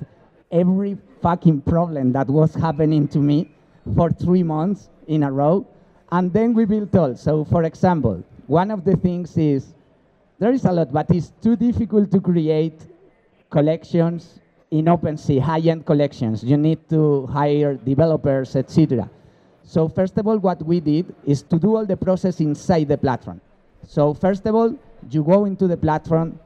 every 0.51 1.00
fucking 1.24 1.62
problem 1.62 2.12
that 2.13 2.28
was 2.28 2.54
happening 2.54 3.08
to 3.08 3.18
me 3.18 3.56
for 3.96 4.12
three 4.12 4.44
months 4.44 4.89
in 5.08 5.24
a 5.24 5.32
row. 5.32 5.66
And 6.12 6.32
then 6.32 6.54
we 6.54 6.66
built 6.66 6.96
all. 6.96 7.16
So 7.16 7.44
for 7.46 7.63
example, 7.63 8.24
one 8.50 8.72
of 8.72 8.84
the 8.84 8.98
things 8.98 9.38
is 9.38 9.75
there 10.39 10.51
is 10.51 10.65
a 10.65 10.72
lot, 10.72 10.91
but 10.91 11.06
it's 11.12 11.32
too 11.39 11.56
difficult 11.56 12.10
to 12.10 12.20
create 12.20 12.82
collections 13.51 14.39
in 14.72 14.86
OpenSea, 14.86 15.39
high-end 15.39 15.86
collections. 15.86 16.44
You 16.44 16.58
need 16.58 16.89
to 16.89 17.27
hire 17.27 17.75
developers, 17.75 18.56
etc. 18.56 19.08
So 19.63 19.88
first 19.88 20.18
of 20.18 20.25
all, 20.25 20.39
what 20.39 20.65
we 20.65 20.79
did 20.79 21.13
is 21.25 21.44
to 21.44 21.60
do 21.60 21.75
all 21.75 21.86
the 21.86 21.96
process 21.96 22.39
inside 22.39 22.88
the 22.88 22.98
platform. 22.98 23.39
So 23.86 24.15
first 24.15 24.48
of 24.48 24.56
all, 24.56 24.75
you 25.12 25.24
go 25.24 25.46
into 25.46 25.68
the 25.68 25.77
platform. 25.77 26.39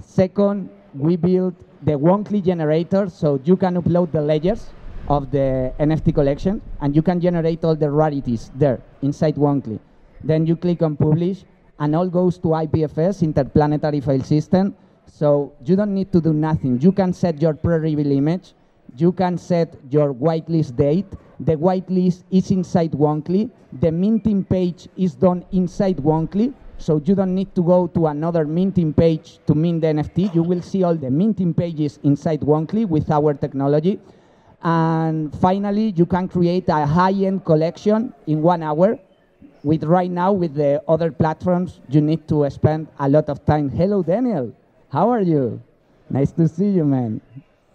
Second, 0.00 0.70
we 0.94 1.16
built 1.16 1.54
the 1.82 1.92
Wonkly 1.92 2.44
generator, 2.44 3.08
so 3.10 3.40
you 3.42 3.56
can 3.56 3.74
upload 3.82 4.12
the 4.12 4.22
ledgers 4.22 4.70
of 5.08 5.32
the 5.32 5.72
NFT 5.80 6.14
collection, 6.14 6.62
and 6.80 6.94
you 6.94 7.02
can 7.02 7.20
generate 7.20 7.64
all 7.64 7.74
the 7.74 7.90
rarities 7.90 8.52
there 8.54 8.80
inside 9.02 9.34
Wonkly. 9.34 9.80
Then 10.22 10.46
you 10.46 10.56
click 10.56 10.82
on 10.82 10.96
publish, 10.96 11.44
and 11.78 11.94
all 11.94 12.08
goes 12.08 12.38
to 12.38 12.48
IPFS, 12.48 13.22
Interplanetary 13.22 14.00
File 14.00 14.22
System, 14.22 14.74
so 15.06 15.52
you 15.64 15.76
don't 15.76 15.94
need 15.94 16.12
to 16.12 16.20
do 16.20 16.32
nothing. 16.32 16.80
You 16.80 16.92
can 16.92 17.12
set 17.12 17.40
your 17.40 17.54
pre-reveal 17.54 18.12
image. 18.12 18.54
You 18.96 19.12
can 19.12 19.38
set 19.38 19.76
your 19.90 20.12
whitelist 20.14 20.76
date. 20.76 21.06
The 21.40 21.56
whitelist 21.56 22.24
is 22.30 22.50
inside 22.50 22.92
Wonkly. 22.92 23.50
The 23.80 23.92
minting 23.92 24.44
page 24.44 24.88
is 24.96 25.14
done 25.14 25.44
inside 25.52 25.98
Wonkly. 25.98 26.52
So 26.78 27.00
you 27.04 27.14
don't 27.14 27.34
need 27.34 27.54
to 27.54 27.62
go 27.62 27.86
to 27.88 28.06
another 28.06 28.44
minting 28.44 28.94
page 28.94 29.40
to 29.46 29.54
mint 29.54 29.82
the 29.82 29.88
NFT. 29.88 30.34
You 30.34 30.42
will 30.42 30.62
see 30.62 30.82
all 30.84 30.94
the 30.94 31.10
minting 31.10 31.52
pages 31.54 31.98
inside 32.02 32.40
Wonkly 32.40 32.86
with 32.86 33.10
our 33.10 33.34
technology. 33.34 34.00
And 34.62 35.34
finally, 35.38 35.92
you 35.96 36.06
can 36.06 36.28
create 36.28 36.68
a 36.68 36.86
high-end 36.86 37.44
collection 37.44 38.14
in 38.26 38.42
one 38.42 38.62
hour. 38.62 38.98
With 39.64 39.84
right 39.84 40.10
now, 40.10 40.32
with 40.32 40.54
the 40.54 40.82
other 40.86 41.10
platforms, 41.10 41.80
you 41.88 42.00
need 42.00 42.28
to 42.28 42.48
spend 42.50 42.88
a 42.98 43.08
lot 43.08 43.28
of 43.28 43.44
time. 43.44 43.68
Hello, 43.68 44.02
Daniel. 44.02 44.54
How 44.90 45.10
are 45.10 45.20
you? 45.20 45.60
Nice 46.10 46.32
to 46.32 46.48
see 46.48 46.70
you, 46.70 46.84
man. 46.84 47.20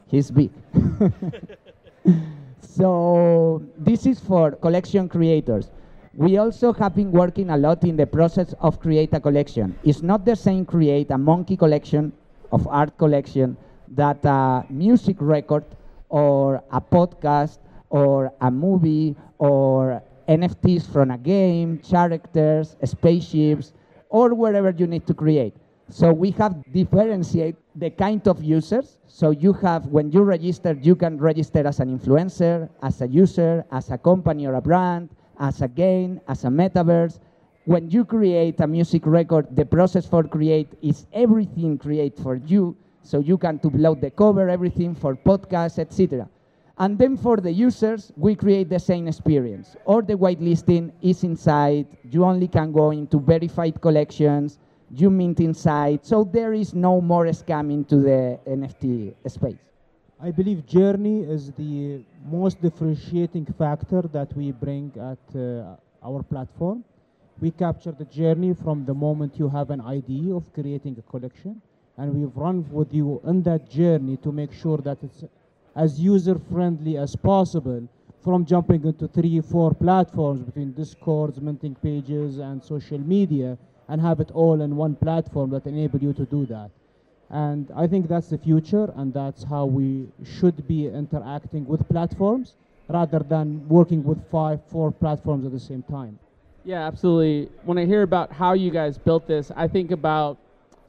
He's 0.08 0.32
big. 0.32 0.52
so 2.62 3.63
this 3.78 4.06
is 4.06 4.20
for 4.20 4.52
collection 4.52 5.10
creators. 5.10 5.72
We 6.16 6.38
also 6.38 6.72
have 6.74 6.96
been 6.96 7.12
working 7.12 7.50
a 7.50 7.58
lot 7.58 7.84
in 7.84 7.98
the 7.98 8.06
process 8.08 8.54
of 8.60 8.80
create 8.80 9.13
a 9.13 9.20
collection. 9.20 9.75
It's 9.84 10.02
not 10.02 10.25
the 10.25 10.36
same 10.36 10.66
create 10.66 11.10
a 11.12 11.18
monkey 11.18 11.58
collection 11.58 12.13
of 12.52 12.68
art 12.68 12.98
collection 12.98 13.58
that 13.90 14.24
a 14.24 14.66
music 14.70 15.18
record 15.20 15.66
or 16.10 16.63
a 16.72 16.80
podcast 16.80 17.58
or 17.90 18.32
a 18.42 18.52
movie 18.52 19.16
or 19.40 20.02
NFTs 20.38 20.92
from 20.92 21.12
a 21.12 21.18
game, 21.18 21.78
characters, 21.78 22.75
spaceships, 22.84 23.74
or 24.10 24.34
wherever 24.34 24.72
you 24.72 24.88
need 24.88 25.06
to 25.08 25.13
create. 25.13 25.56
So 25.90 26.12
we 26.12 26.32
have 26.42 26.63
differentiate 26.74 27.56
the 27.75 27.90
kind 27.90 28.25
of 28.28 28.44
users. 28.44 29.00
So 29.06 29.32
you 29.32 29.54
have, 29.54 29.86
when 29.88 30.12
you 30.12 30.24
register, 30.24 30.74
you 30.82 30.96
can 30.96 31.18
register 31.18 31.68
as 31.68 31.80
an 31.80 31.98
influencer, 31.98 32.70
as 32.82 33.02
a 33.02 33.08
user, 33.08 33.66
as 33.72 33.92
a 33.92 33.98
company 33.98 34.48
or 34.48 34.56
a 34.56 34.62
brand, 34.62 35.10
as 35.40 35.62
a 35.62 35.68
game, 35.68 36.20
as 36.28 36.46
a 36.46 36.48
metaverse. 36.48 37.20
When 37.66 37.90
you 37.92 38.06
create 38.06 38.60
a 38.60 38.68
music 38.68 39.06
record, 39.06 39.56
the 39.56 39.66
process 39.66 40.06
for 40.06 40.24
create 40.24 40.70
is 40.82 41.06
everything 41.13 41.78
create 41.78 42.18
for 42.18 42.36
you. 42.36 42.75
So 43.04 43.20
you 43.20 43.38
can 43.38 43.60
upload 43.60 44.02
the 44.02 44.10
cover, 44.12 44.50
everything 44.50 44.96
for 44.96 45.16
podcasts, 45.16 45.80
etc. 45.80 46.28
And 46.77 46.98
then 46.98 47.18
for 47.18 47.38
the 47.38 47.51
users, 47.51 48.12
we 48.18 48.36
create 48.36 48.70
the 48.70 48.80
same 48.80 49.08
experience. 49.08 49.75
Or 49.86 50.01
the 50.01 50.15
whitelisting 50.15 50.92
is 51.01 51.24
inside. 51.24 51.86
You 52.10 52.25
only 52.25 52.48
can 52.48 52.72
go 52.72 52.92
into 52.92 53.20
verified 53.20 53.80
collections. 53.80 54.58
You 54.89 55.10
mint 55.12 55.39
inside. 55.39 56.03
So 56.03 56.24
there 56.24 56.53
is 56.53 56.74
no 56.74 57.00
more 57.00 57.25
scamming 57.25 57.88
to 57.89 57.98
the 57.98 58.39
NFT 58.48 59.13
space. 59.27 59.58
I 60.20 60.32
believe 60.32 60.65
journey 60.65 61.24
is 61.24 61.51
the 61.51 62.01
most 62.25 62.62
differentiating 62.62 63.46
factor 63.58 64.01
that 64.13 64.36
we 64.38 64.51
bring 64.51 64.92
at 64.96 65.36
uh, 65.36 65.75
our 66.01 66.24
platform. 66.24 66.84
We 67.42 67.51
capture 67.51 67.92
the 67.92 68.06
journey 68.06 68.53
from 68.53 68.86
the 68.86 68.94
moment 68.94 69.38
you 69.38 69.50
have 69.50 69.70
an 69.70 69.82
idea 69.82 70.34
of 70.34 70.51
creating 70.53 70.96
a 70.98 71.12
collection, 71.12 71.62
and 71.98 72.13
we've 72.13 72.36
run 72.38 72.65
with 72.72 72.94
you 72.94 73.20
in 73.25 73.44
that 73.44 73.70
journey 73.70 74.18
to 74.18 74.32
make 74.32 74.53
sure 74.53 74.77
that 74.77 75.00
it's 75.03 75.25
as 75.75 76.00
user 76.00 76.39
friendly 76.51 76.98
as 76.98 77.15
possible 77.15 77.88
from 78.24 78.46
jumping 78.46 78.86
into 78.86 79.08
three, 79.08 79.42
four 79.42 79.74
platforms 79.74 80.44
between 80.44 80.72
Discords, 80.72 81.42
minting 81.42 81.75
pages, 81.75 82.38
and 82.38 82.63
social 82.63 83.00
media, 83.00 83.58
and 83.89 84.00
have 84.00 84.20
it 84.20 84.32
all 84.32 84.62
in 84.62 84.75
one 84.75 84.96
platform 84.96 85.50
that 85.50 85.65
enable 85.65 86.00
you 86.00 86.13
to 86.13 86.25
do 86.25 86.46
that. 86.46 86.70
And 87.30 87.70
I 87.75 87.88
think 87.88 88.08
that's 88.08 88.30
the 88.30 88.38
future, 88.38 88.94
and 88.96 89.13
that's 89.13 89.44
how 89.44 89.65
we 89.65 90.08
should 90.24 90.68
be 90.68 90.88
interacting 90.88 91.65
with 91.65 91.88
platforms 91.89 92.56
rather 92.88 93.20
than 93.20 93.68
working 93.68 94.03
with 94.03 94.20
five, 94.30 94.60
four 94.68 94.92
platforms 94.92 95.46
at 95.46 95.51
the 95.51 95.60
same 95.60 95.84
time. 95.84 96.20
Yeah, 96.63 96.88
absolutely. 96.88 97.50
When 97.65 97.77
I 97.77 97.86
hear 97.86 98.03
about 98.03 98.32
how 98.32 98.53
you 98.53 98.72
guys 98.72 98.98
built 98.98 99.27
this, 99.27 99.51
I 99.56 99.68
think 99.68 99.92
about 99.92 100.38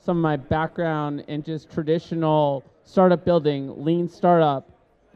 some 0.01 0.19
of 0.19 0.23
my 0.23 0.37
background 0.37 1.25
in 1.27 1.43
just 1.43 1.71
traditional 1.71 2.63
startup 2.85 3.25
building, 3.25 3.83
lean 3.83 4.09
startup, 4.09 4.69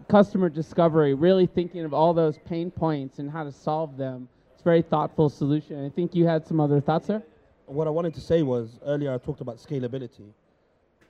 customer 0.08 0.48
discovery, 0.48 1.14
really 1.14 1.46
thinking 1.46 1.84
of 1.84 1.92
all 1.92 2.14
those 2.14 2.38
pain 2.38 2.70
points 2.70 3.18
and 3.18 3.30
how 3.30 3.44
to 3.44 3.52
solve 3.52 3.96
them. 3.96 4.28
It's 4.52 4.62
a 4.62 4.64
very 4.64 4.82
thoughtful 4.82 5.28
solution. 5.28 5.84
I 5.84 5.90
think 5.90 6.14
you 6.14 6.26
had 6.26 6.46
some 6.46 6.60
other 6.60 6.80
thoughts 6.80 7.06
there? 7.06 7.22
What 7.66 7.86
I 7.86 7.90
wanted 7.90 8.14
to 8.14 8.20
say 8.20 8.42
was 8.42 8.80
earlier 8.86 9.12
I 9.12 9.18
talked 9.18 9.42
about 9.42 9.58
scalability. 9.58 10.32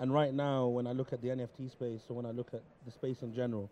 And 0.00 0.12
right 0.12 0.34
now, 0.34 0.66
when 0.66 0.86
I 0.86 0.92
look 0.92 1.12
at 1.12 1.22
the 1.22 1.28
NFT 1.28 1.70
space, 1.70 2.02
or 2.08 2.16
when 2.16 2.26
I 2.26 2.30
look 2.30 2.52
at 2.52 2.62
the 2.84 2.90
space 2.90 3.22
in 3.22 3.34
general, 3.34 3.70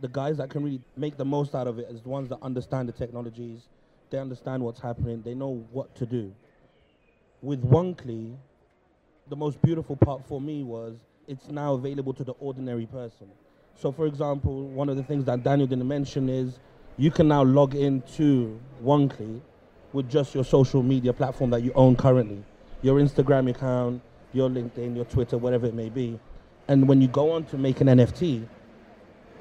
the 0.00 0.08
guys 0.08 0.36
that 0.38 0.50
can 0.50 0.64
really 0.64 0.80
make 0.96 1.16
the 1.16 1.24
most 1.24 1.54
out 1.54 1.66
of 1.66 1.78
it 1.78 1.86
is 1.90 2.02
the 2.02 2.08
ones 2.08 2.28
that 2.28 2.38
understand 2.42 2.88
the 2.88 2.92
technologies, 2.92 3.68
they 4.10 4.18
understand 4.18 4.62
what's 4.62 4.80
happening, 4.80 5.22
they 5.22 5.34
know 5.34 5.64
what 5.70 5.94
to 5.96 6.06
do. 6.06 6.32
With 7.42 7.62
Wonkly, 7.62 8.36
the 9.28 9.36
most 9.36 9.60
beautiful 9.62 9.96
part 9.96 10.26
for 10.26 10.40
me 10.40 10.62
was 10.62 10.96
it's 11.26 11.48
now 11.48 11.74
available 11.74 12.12
to 12.14 12.24
the 12.24 12.32
ordinary 12.32 12.86
person. 12.86 13.28
So, 13.76 13.92
for 13.92 14.06
example, 14.06 14.68
one 14.68 14.88
of 14.88 14.96
the 14.96 15.02
things 15.02 15.24
that 15.24 15.42
Daniel 15.42 15.66
didn't 15.66 15.88
mention 15.88 16.28
is 16.28 16.58
you 16.96 17.10
can 17.10 17.28
now 17.28 17.42
log 17.42 17.74
into 17.74 18.58
Wonkly 18.82 19.40
with 19.92 20.08
just 20.08 20.34
your 20.34 20.44
social 20.44 20.82
media 20.82 21.12
platform 21.12 21.50
that 21.50 21.62
you 21.62 21.72
own 21.74 21.96
currently, 21.96 22.42
your 22.82 23.00
Instagram 23.00 23.50
account, 23.50 24.00
your 24.32 24.48
LinkedIn, 24.48 24.96
your 24.96 25.04
Twitter, 25.04 25.38
whatever 25.38 25.66
it 25.66 25.74
may 25.74 25.88
be. 25.88 26.18
And 26.68 26.88
when 26.88 27.00
you 27.00 27.08
go 27.08 27.32
on 27.32 27.44
to 27.46 27.58
make 27.58 27.80
an 27.80 27.88
NFT, 27.88 28.46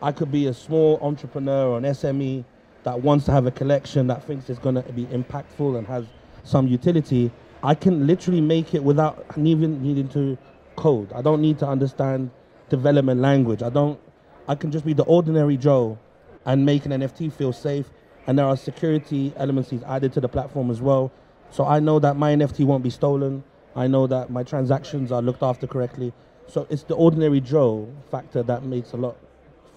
I 0.02 0.12
could 0.12 0.32
be 0.32 0.48
a 0.48 0.54
small 0.54 1.00
entrepreneur 1.02 1.68
or 1.68 1.78
an 1.78 1.84
SME 1.86 2.44
that 2.84 3.02
wants 3.02 3.26
to 3.26 3.32
have 3.32 3.46
a 3.46 3.52
collection 3.52 4.08
that 4.08 4.24
thinks 4.24 4.50
it's 4.50 4.60
going 4.60 4.76
to 4.76 4.82
be 4.94 5.06
impactful 5.06 5.78
and 5.78 5.88
has 5.88 6.06
some 6.44 6.68
utility. 6.68 7.32
I 7.64 7.76
can 7.76 8.06
literally 8.06 8.42
make 8.42 8.74
it 8.74 8.84
without 8.84 9.26
even 9.38 9.82
needing 9.82 10.10
to 10.10 10.38
code. 10.76 11.14
I 11.14 11.22
don't 11.22 11.42
need 11.42 11.60
to 11.60 11.68
understand 11.68 12.30
development 12.70 13.22
language. 13.22 13.64
I 13.64 13.70
don't 13.70 14.00
I 14.48 14.56
can 14.56 14.72
just 14.72 14.86
be 14.86 14.94
the 14.94 15.04
ordinary 15.04 15.58
Joe 15.58 15.98
and 16.46 16.66
make 16.66 16.86
an 16.86 16.92
NFT 16.92 17.32
feel 17.32 17.54
safe. 17.54 17.90
And 18.28 18.38
there 18.38 18.46
are 18.46 18.58
security 18.58 19.34
elements 19.38 19.70
he's 19.70 19.84
added 19.84 20.14
to 20.14 20.22
the 20.22 20.30
platform 20.30 20.72
as 20.72 20.82
well. 20.82 21.12
So 21.52 21.66
I 21.66 21.80
know 21.80 22.00
that 22.00 22.16
my 22.16 22.34
NFT 22.34 22.66
won't 22.66 22.84
be 22.84 22.90
stolen. 22.90 23.44
I 23.76 23.88
know 23.88 24.08
that 24.08 24.30
my 24.30 24.44
transactions 24.44 25.12
are 25.12 25.22
looked 25.22 25.44
after 25.44 25.68
correctly. 25.68 26.14
So 26.48 26.68
it's 26.70 26.84
the 26.84 26.96
ordinary 26.96 27.42
Joe 27.42 27.88
factor 28.12 28.44
that 28.44 28.64
makes 28.64 28.94
a 28.94 28.98
lot 28.98 29.18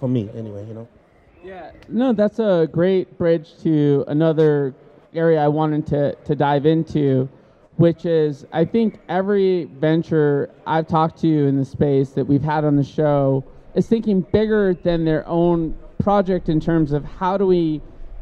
for 0.00 0.08
me, 0.08 0.28
anyway, 0.34 0.66
you 0.66 0.74
know? 0.74 0.88
Yeah, 1.44 1.70
no, 1.88 2.12
that's 2.12 2.38
a 2.38 2.68
great 2.70 3.16
bridge 3.18 3.56
to 3.62 4.04
another 4.08 4.74
area 5.14 5.42
I 5.42 5.48
wanted 5.48 5.86
to, 5.88 6.14
to 6.14 6.34
dive 6.34 6.66
into, 6.66 7.28
which 7.76 8.04
is 8.04 8.44
I 8.52 8.64
think 8.64 8.98
every 9.08 9.64
venture 9.64 10.50
I've 10.66 10.88
talked 10.88 11.20
to 11.20 11.28
in 11.46 11.56
the 11.56 11.64
space 11.64 12.10
that 12.10 12.24
we've 12.24 12.42
had 12.42 12.64
on 12.64 12.76
the 12.76 12.84
show 12.84 13.44
is 13.76 13.86
thinking 13.86 14.22
bigger 14.32 14.74
than 14.74 15.04
their 15.04 15.26
own 15.28 15.76
project 16.02 16.48
in 16.48 16.58
terms 16.58 16.92
of 16.92 17.04
how 17.04 17.36
do 17.36 17.46
we 17.46 17.80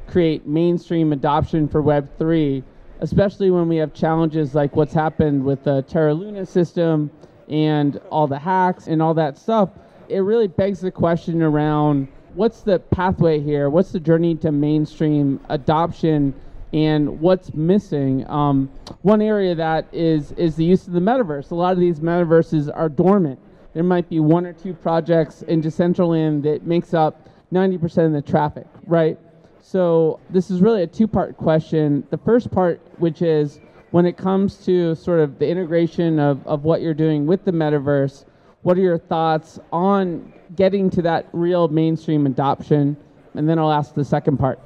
create 0.09 0.47
mainstream 0.47 1.13
adoption 1.13 1.69
for 1.69 1.83
Web3, 1.83 2.63
especially 3.01 3.51
when 3.51 3.69
we 3.69 3.77
have 3.77 3.95
challenges 3.95 4.55
like 4.55 4.75
what's 4.77 4.93
happened 4.93 5.45
with 5.45 5.63
the 5.63 5.83
Terra 5.83 6.13
Luna 6.13 6.45
system 6.45 7.11
and 7.49 8.01
all 8.11 8.27
the 8.27 8.39
hacks 8.39 8.89
and 8.89 9.01
all 9.01 9.15
that 9.15 9.39
stuff. 9.39 9.71
It 10.09 10.19
really 10.19 10.49
begs 10.49 10.81
the 10.81 10.91
question 10.91 11.41
around 11.41 12.09
what's 12.35 12.63
the 12.63 12.81
pathway 12.81 13.41
here? 13.41 13.71
What's 13.71 13.93
the 13.93 14.01
journey 14.01 14.35
to 14.37 14.51
mainstream 14.51 15.41
adoption? 15.49 16.35
And 16.73 17.21
what's 17.21 17.55
missing? 17.55 18.29
Um, 18.29 18.69
one 19.03 19.23
area 19.23 19.55
that 19.55 19.87
is 19.93 20.33
is 20.33 20.57
the 20.57 20.65
use 20.65 20.89
of 20.89 20.93
the 20.93 21.01
metaverse. 21.01 21.53
A 21.53 21.55
lot 21.55 21.73
of 21.73 21.79
these 21.79 22.01
metaverses 22.01 22.69
are 22.75 22.89
dormant 22.89 23.39
there 23.75 23.83
might 23.83 24.09
be 24.09 24.21
one 24.21 24.47
or 24.47 24.53
two 24.53 24.73
projects 24.73 25.43
in 25.43 25.61
Decentraland 25.61 26.43
that 26.45 26.65
makes 26.65 26.95
up 26.95 27.29
90% 27.53 28.07
of 28.07 28.13
the 28.13 28.23
traffic, 28.23 28.67
right? 28.87 29.19
So 29.61 30.21
this 30.31 30.51
is 30.51 30.61
really 30.61 30.83
a 30.83 30.87
two-part 30.87 31.37
question. 31.37 32.07
The 32.11 32.19
first 32.19 32.51
part, 32.51 32.81
which 32.99 33.21
is 33.21 33.61
when 33.91 34.07
it 34.07 34.17
comes 34.17 34.65
to 34.67 34.95
sort 34.95 35.21
of 35.21 35.39
the 35.39 35.49
integration 35.49 36.19
of, 36.19 36.47
of 36.47 36.65
what 36.65 36.83
you're 36.83 36.95
doing 36.95 37.27
with 37.27 37.45
the 37.45 37.53
metaverse, 37.53 38.25
what 38.63 38.79
are 38.79 38.81
your 38.81 38.99
thoughts 38.99 39.59
on 39.73 40.33
getting 40.57 40.89
to 40.91 41.03
that 41.03 41.29
real 41.33 41.69
mainstream 41.69 42.27
adoption? 42.27 42.97
And 43.35 43.49
then 43.49 43.59
I'll 43.59 43.73
ask 43.73 43.95
the 43.95 44.05
second 44.05 44.39
part. 44.39 44.61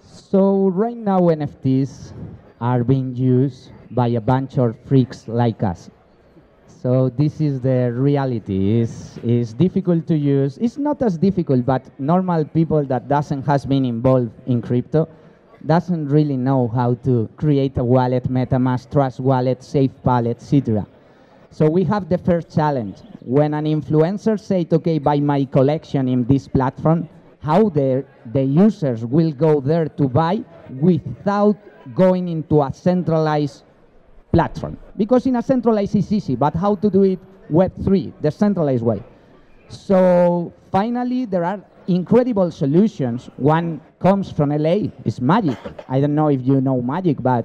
So 0.00 0.68
right 0.68 0.96
now 0.96 1.20
NFTs 1.20 2.12
are 2.60 2.82
being 2.82 3.14
used 3.14 3.70
by 3.90 4.08
a 4.08 4.20
bunch 4.20 4.58
of 4.58 4.76
freaks 4.86 5.28
like 5.28 5.62
us. 5.62 5.90
So 6.80 7.08
this 7.08 7.40
is 7.40 7.60
the 7.60 7.92
reality. 7.92 8.80
It's, 8.80 9.18
it's 9.24 9.52
difficult 9.52 10.06
to 10.06 10.16
use. 10.16 10.58
It's 10.58 10.78
not 10.78 11.02
as 11.02 11.18
difficult, 11.18 11.66
but 11.66 11.82
normal 11.98 12.44
people 12.44 12.84
that 12.84 13.08
doesn't 13.08 13.42
has 13.46 13.66
been 13.66 13.84
involved 13.84 14.30
in 14.46 14.62
crypto 14.62 15.08
doesn't 15.66 16.08
really 16.08 16.36
know 16.36 16.68
how 16.68 16.94
to 16.94 17.28
create 17.36 17.76
a 17.78 17.84
wallet, 17.84 18.30
MetaMask, 18.30 18.92
Trust 18.92 19.18
Wallet, 19.18 19.60
Safe 19.60 19.90
Wallet, 20.04 20.36
etc. 20.36 20.86
So 21.50 21.68
we 21.68 21.82
have 21.82 22.08
the 22.08 22.18
first 22.18 22.54
challenge. 22.54 22.98
When 23.22 23.54
an 23.54 23.64
influencer 23.64 24.38
says, 24.38 24.66
okay, 24.72 25.00
buy 25.00 25.18
my 25.18 25.46
collection 25.46 26.06
in 26.06 26.26
this 26.26 26.46
platform, 26.46 27.08
how 27.40 27.70
the, 27.70 28.04
the 28.32 28.44
users 28.44 29.04
will 29.04 29.32
go 29.32 29.60
there 29.60 29.86
to 29.86 30.08
buy 30.08 30.44
without 30.70 31.56
going 31.92 32.28
into 32.28 32.62
a 32.62 32.72
centralized 32.72 33.64
platform. 34.38 34.78
Because 34.96 35.26
in 35.26 35.34
a 35.34 35.42
centralized 35.42 35.96
it's 35.96 36.12
easy, 36.12 36.36
but 36.36 36.54
how 36.54 36.76
to 36.76 36.88
do 36.88 37.02
it 37.02 37.18
Web3, 37.50 38.12
the 38.20 38.30
centralized 38.30 38.84
way. 38.84 39.02
So 39.68 40.52
finally, 40.70 41.24
there 41.24 41.42
are 41.42 41.60
incredible 41.88 42.52
solutions. 42.52 43.30
One 43.36 43.80
comes 43.98 44.30
from 44.30 44.50
LA, 44.50 44.94
it's 45.04 45.20
Magic. 45.20 45.58
I 45.88 46.00
don't 46.00 46.14
know 46.14 46.28
if 46.28 46.40
you 46.46 46.60
know 46.60 46.80
Magic, 46.80 47.16
but 47.20 47.44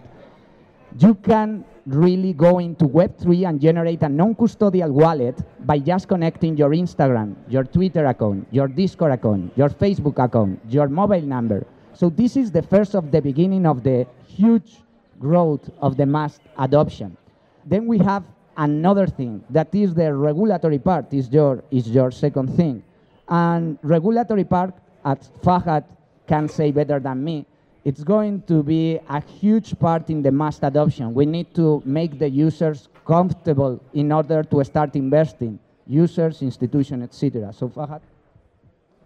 you 1.00 1.16
can 1.16 1.66
really 1.88 2.32
go 2.32 2.60
into 2.60 2.86
Web3 2.86 3.50
and 3.50 3.60
generate 3.60 4.04
a 4.04 4.10
non-custodial 4.10 4.92
wallet 4.92 5.42
by 5.66 5.80
just 5.80 6.08
connecting 6.08 6.56
your 6.56 6.70
Instagram, 6.84 7.36
your 7.50 7.64
Twitter 7.64 8.06
account, 8.06 8.48
your 8.52 8.68
Discord 8.68 9.14
account, 9.14 9.52
your 9.58 9.70
Facebook 9.70 10.24
account, 10.24 10.62
your 10.70 10.88
mobile 10.88 11.26
number. 11.36 11.66
So 11.94 12.10
this 12.10 12.38
is 12.38 12.52
the 12.52 12.62
first 12.62 12.94
of 12.94 13.12
the 13.12 13.20
beginning 13.20 13.66
of 13.66 13.82
the 13.82 14.06
huge 14.28 14.84
growth 15.20 15.70
of 15.80 15.98
the 15.98 16.06
mass 16.06 16.40
adoption. 16.58 17.18
Then 17.66 17.88
we 17.88 17.98
have 18.00 18.24
another 18.58 19.08
thing 19.08 19.44
that 19.50 19.74
is 19.74 19.94
the 19.94 20.14
regulatory 20.14 20.80
part 20.80 21.14
is 21.14 21.30
your 21.30 21.64
is 21.72 21.90
your 21.90 22.12
second 22.12 22.56
thing, 22.56 22.84
and 23.28 23.78
regulatory 23.82 24.44
part, 24.44 24.74
as 25.06 25.30
Fahad 25.42 25.86
can 26.28 26.48
say 26.48 26.72
better 26.72 27.00
than 27.00 27.24
me, 27.24 27.46
it's 27.84 28.04
going 28.04 28.42
to 28.44 28.64
be 28.64 29.00
a 29.10 29.22
huge 29.22 29.78
part 29.80 30.10
in 30.10 30.22
the 30.22 30.32
mass 30.32 30.60
adoption. 30.62 31.14
We 31.14 31.26
need 31.26 31.54
to 31.56 31.82
make 31.86 32.20
the 32.20 32.30
users 32.30 32.88
comfortable 33.06 33.82
in 33.94 34.12
order 34.12 34.44
to 34.44 34.64
start 34.64 34.96
investing, 34.96 35.60
users, 35.88 36.42
institutions, 36.42 37.04
etc. 37.04 37.52
So 37.54 37.68
Fahad? 37.70 38.02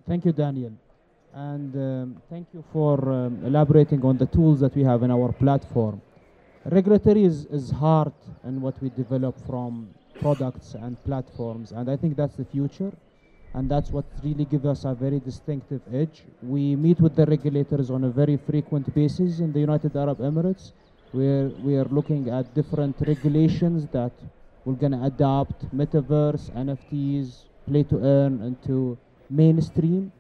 Thank 0.08 0.26
you, 0.26 0.32
Daniel. 0.32 0.72
And 1.38 1.76
um, 1.76 2.22
thank 2.32 2.48
you 2.52 2.64
for 2.74 2.96
um, 3.12 3.46
elaborating 3.46 4.04
on 4.04 4.18
the 4.18 4.26
tools 4.26 4.60
that 4.62 4.76
we 4.76 4.82
have 4.82 5.04
in 5.04 5.12
our 5.12 5.32
platform. 5.32 6.02
Regulatory 6.66 7.26
is, 7.26 7.46
is 7.46 7.70
hard 7.70 8.12
in 8.44 8.60
what 8.60 8.82
we 8.82 8.90
develop 8.90 9.36
from 9.46 9.88
products 10.20 10.74
and 10.74 10.98
platforms, 11.04 11.74
and 11.74 11.92
I 11.92 11.96
think 11.96 12.18
that's 12.18 12.36
the 12.38 12.46
future 12.46 12.92
and 13.54 13.70
that's 13.70 13.92
what 13.92 14.06
really 14.24 14.46
gives 14.46 14.66
us 14.66 14.84
a 14.84 14.96
very 14.96 15.20
distinctive 15.20 15.82
edge. 15.94 16.24
We 16.42 16.76
meet 16.76 17.00
with 17.00 17.16
the 17.16 17.28
regulators 17.28 17.92
on 17.92 18.04
a 18.06 18.10
very 18.10 18.38
frequent 18.38 18.94
basis 18.96 19.40
in 19.40 19.54
the 19.54 19.60
United 19.60 19.96
Arab 19.96 20.18
Emirates, 20.18 20.72
where 21.12 21.50
we 21.64 21.76
are 21.76 21.86
looking 21.86 22.30
at 22.30 22.52
different 22.56 22.96
regulations 23.02 23.86
that 23.92 24.12
we're 24.66 24.74
going 24.74 24.92
to 24.92 25.04
adopt 25.04 25.70
metaverse, 25.76 26.50
NFTs, 26.52 27.44
play 27.68 27.84
to 27.84 28.00
earn 28.04 28.42
into 28.42 28.98
mainstream, 29.30 30.12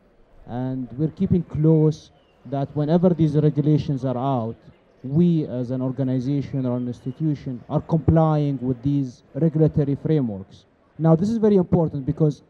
and 0.50 0.88
we're 0.98 1.10
keeping 1.10 1.44
close 1.44 2.12
that 2.46 2.70
whenever 2.76 3.10
these 3.10 3.36
regulations 3.36 4.06
are 4.06 4.18
out, 4.18 4.56
we 5.04 5.46
as 5.46 5.72
an 5.72 5.82
organization 5.82 6.66
or 6.66 6.78
an 6.78 6.88
institution 6.88 7.62
are 7.70 7.82
complying 7.82 8.58
with 8.62 8.82
these 8.82 9.24
regulatory 9.36 9.96
frameworks. 9.96 10.66
Now, 10.98 11.16
this 11.16 11.30
is 11.30 11.38
very 11.38 11.56
important 11.56 12.06
because 12.06 12.42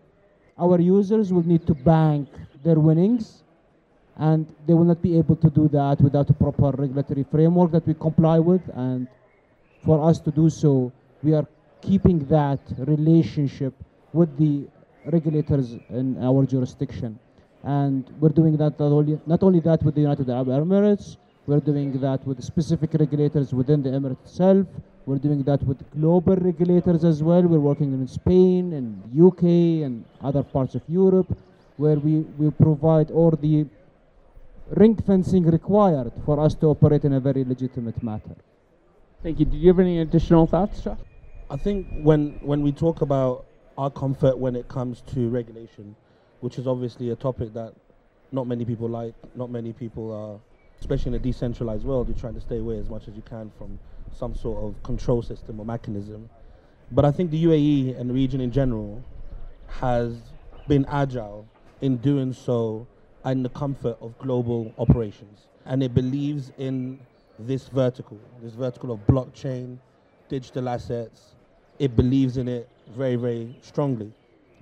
our 0.58 0.80
users 0.80 1.34
will 1.34 1.46
need 1.46 1.68
to 1.68 1.74
bank 1.74 2.30
their 2.64 2.80
winnings 2.80 3.44
and 4.18 4.48
they 4.66 4.74
will 4.74 4.86
not 4.86 5.02
be 5.02 5.18
able 5.18 5.36
to 5.36 5.50
do 5.50 5.68
that 5.70 6.02
without 6.02 6.30
a 6.30 6.34
proper 6.34 6.72
regulatory 6.72 7.24
framework 7.30 7.72
that 7.72 7.86
we 7.86 7.94
comply 7.94 8.40
with 8.40 8.62
and 8.74 9.08
for 9.86 10.10
us 10.10 10.20
to 10.20 10.32
do 10.32 10.50
so 10.50 10.92
we 11.22 11.34
are 11.34 11.46
keeping 11.82 12.26
that 12.26 12.60
relationship 12.80 13.74
with 14.14 14.36
the 14.38 14.68
regulators 15.06 15.76
in 15.90 16.18
our 16.24 16.46
jurisdiction 16.46 17.20
and 17.64 18.10
we're 18.20 18.30
doing 18.30 18.56
that 18.58 18.80
not 18.80 18.92
only, 18.92 19.20
not 19.26 19.44
only 19.44 19.60
that 19.60 19.82
with 19.84 19.96
the 19.96 20.02
United 20.02 20.30
Arab 20.30 20.48
Emirates 20.48 21.18
we're 21.46 21.60
doing 21.60 21.92
that 22.00 22.26
with 22.28 22.44
specific 22.44 22.94
regulators 22.94 23.54
within 23.54 23.82
the 23.82 23.90
Emirate 23.90 24.22
itself 24.24 24.68
we're 25.08 25.18
doing 25.18 25.42
that 25.44 25.64
with 25.64 25.80
global 25.92 26.36
regulators 26.36 27.06
as 27.06 27.24
well. 27.24 27.42
We're 27.42 27.62
working 27.62 27.94
in 27.94 28.06
Spain 28.10 28.74
and 28.74 29.02
UK 29.18 29.44
and 29.86 30.04
other 30.22 30.44
parts 30.44 30.76
of 30.76 30.82
Europe 30.90 31.34
where 31.78 31.96
we, 31.96 32.18
we 32.38 32.52
provide 32.52 33.10
all 33.12 33.32
the 33.32 33.66
ring 34.72 34.98
fencing 34.98 35.46
required 35.46 36.12
for 36.26 36.42
us 36.42 36.56
to 36.56 36.66
operate 36.66 37.06
in 37.06 37.14
a 37.14 37.22
very 37.22 37.46
legitimate 37.46 38.04
matter. 38.04 38.36
Thank 39.24 39.40
you. 39.40 39.46
Do 39.46 39.56
you 39.56 39.70
have 39.70 39.80
any 39.80 40.02
additional 40.02 40.46
thoughts, 40.46 40.82
Josh? 40.82 41.00
I 41.50 41.56
think 41.56 41.88
when 42.04 42.38
when 42.42 42.62
we 42.62 42.74
talk 42.74 43.00
about 43.02 43.46
our 43.78 43.90
comfort 43.90 44.38
when 44.38 44.58
it 44.58 44.68
comes 44.68 45.00
to 45.14 45.30
regulation, 45.30 45.96
which 46.42 46.58
is 46.58 46.68
obviously 46.68 47.10
a 47.12 47.16
topic 47.16 47.54
that 47.54 47.74
not 48.32 48.48
many 48.48 48.66
people 48.66 48.90
like, 48.90 49.14
not 49.36 49.50
many 49.50 49.74
people 49.74 50.14
are, 50.14 50.40
especially 50.80 51.10
in 51.10 51.16
a 51.16 51.20
decentralized 51.20 51.84
world, 51.84 52.08
you're 52.08 52.18
trying 52.18 52.36
to 52.36 52.42
stay 52.42 52.60
away 52.60 52.78
as 52.78 52.90
much 52.90 53.08
as 53.08 53.16
you 53.16 53.24
can 53.24 53.52
from 53.58 53.80
some 54.14 54.36
sort 54.36 54.64
of 54.64 54.82
control 54.84 55.22
system 55.22 55.60
or 55.60 55.66
mechanism. 55.66 56.30
But 56.92 57.06
I 57.06 57.12
think 57.12 57.32
the 57.32 57.44
UAE 57.44 58.00
and 58.00 58.10
the 58.10 58.14
region 58.14 58.42
in 58.42 58.52
general 58.52 59.04
has 59.68 60.16
been 60.68 60.86
agile 60.86 61.48
in 61.82 61.98
doing 61.98 62.34
so 62.34 62.88
in 63.26 63.44
the 63.44 63.50
comfort 63.50 63.98
of 64.02 64.18
global 64.20 64.74
operations. 64.78 65.48
And 65.66 65.84
it 65.84 65.94
believes 65.94 66.52
in 66.58 67.00
this 67.40 67.68
vertical, 67.68 68.18
this 68.42 68.54
vertical 68.54 68.92
of 68.92 69.06
blockchain, 69.06 69.78
digital 70.30 70.70
assets. 70.70 71.36
It 71.80 71.96
believes 71.96 72.38
in 72.38 72.48
it 72.48 72.68
very, 72.96 73.16
very 73.16 73.56
strongly. 73.62 74.12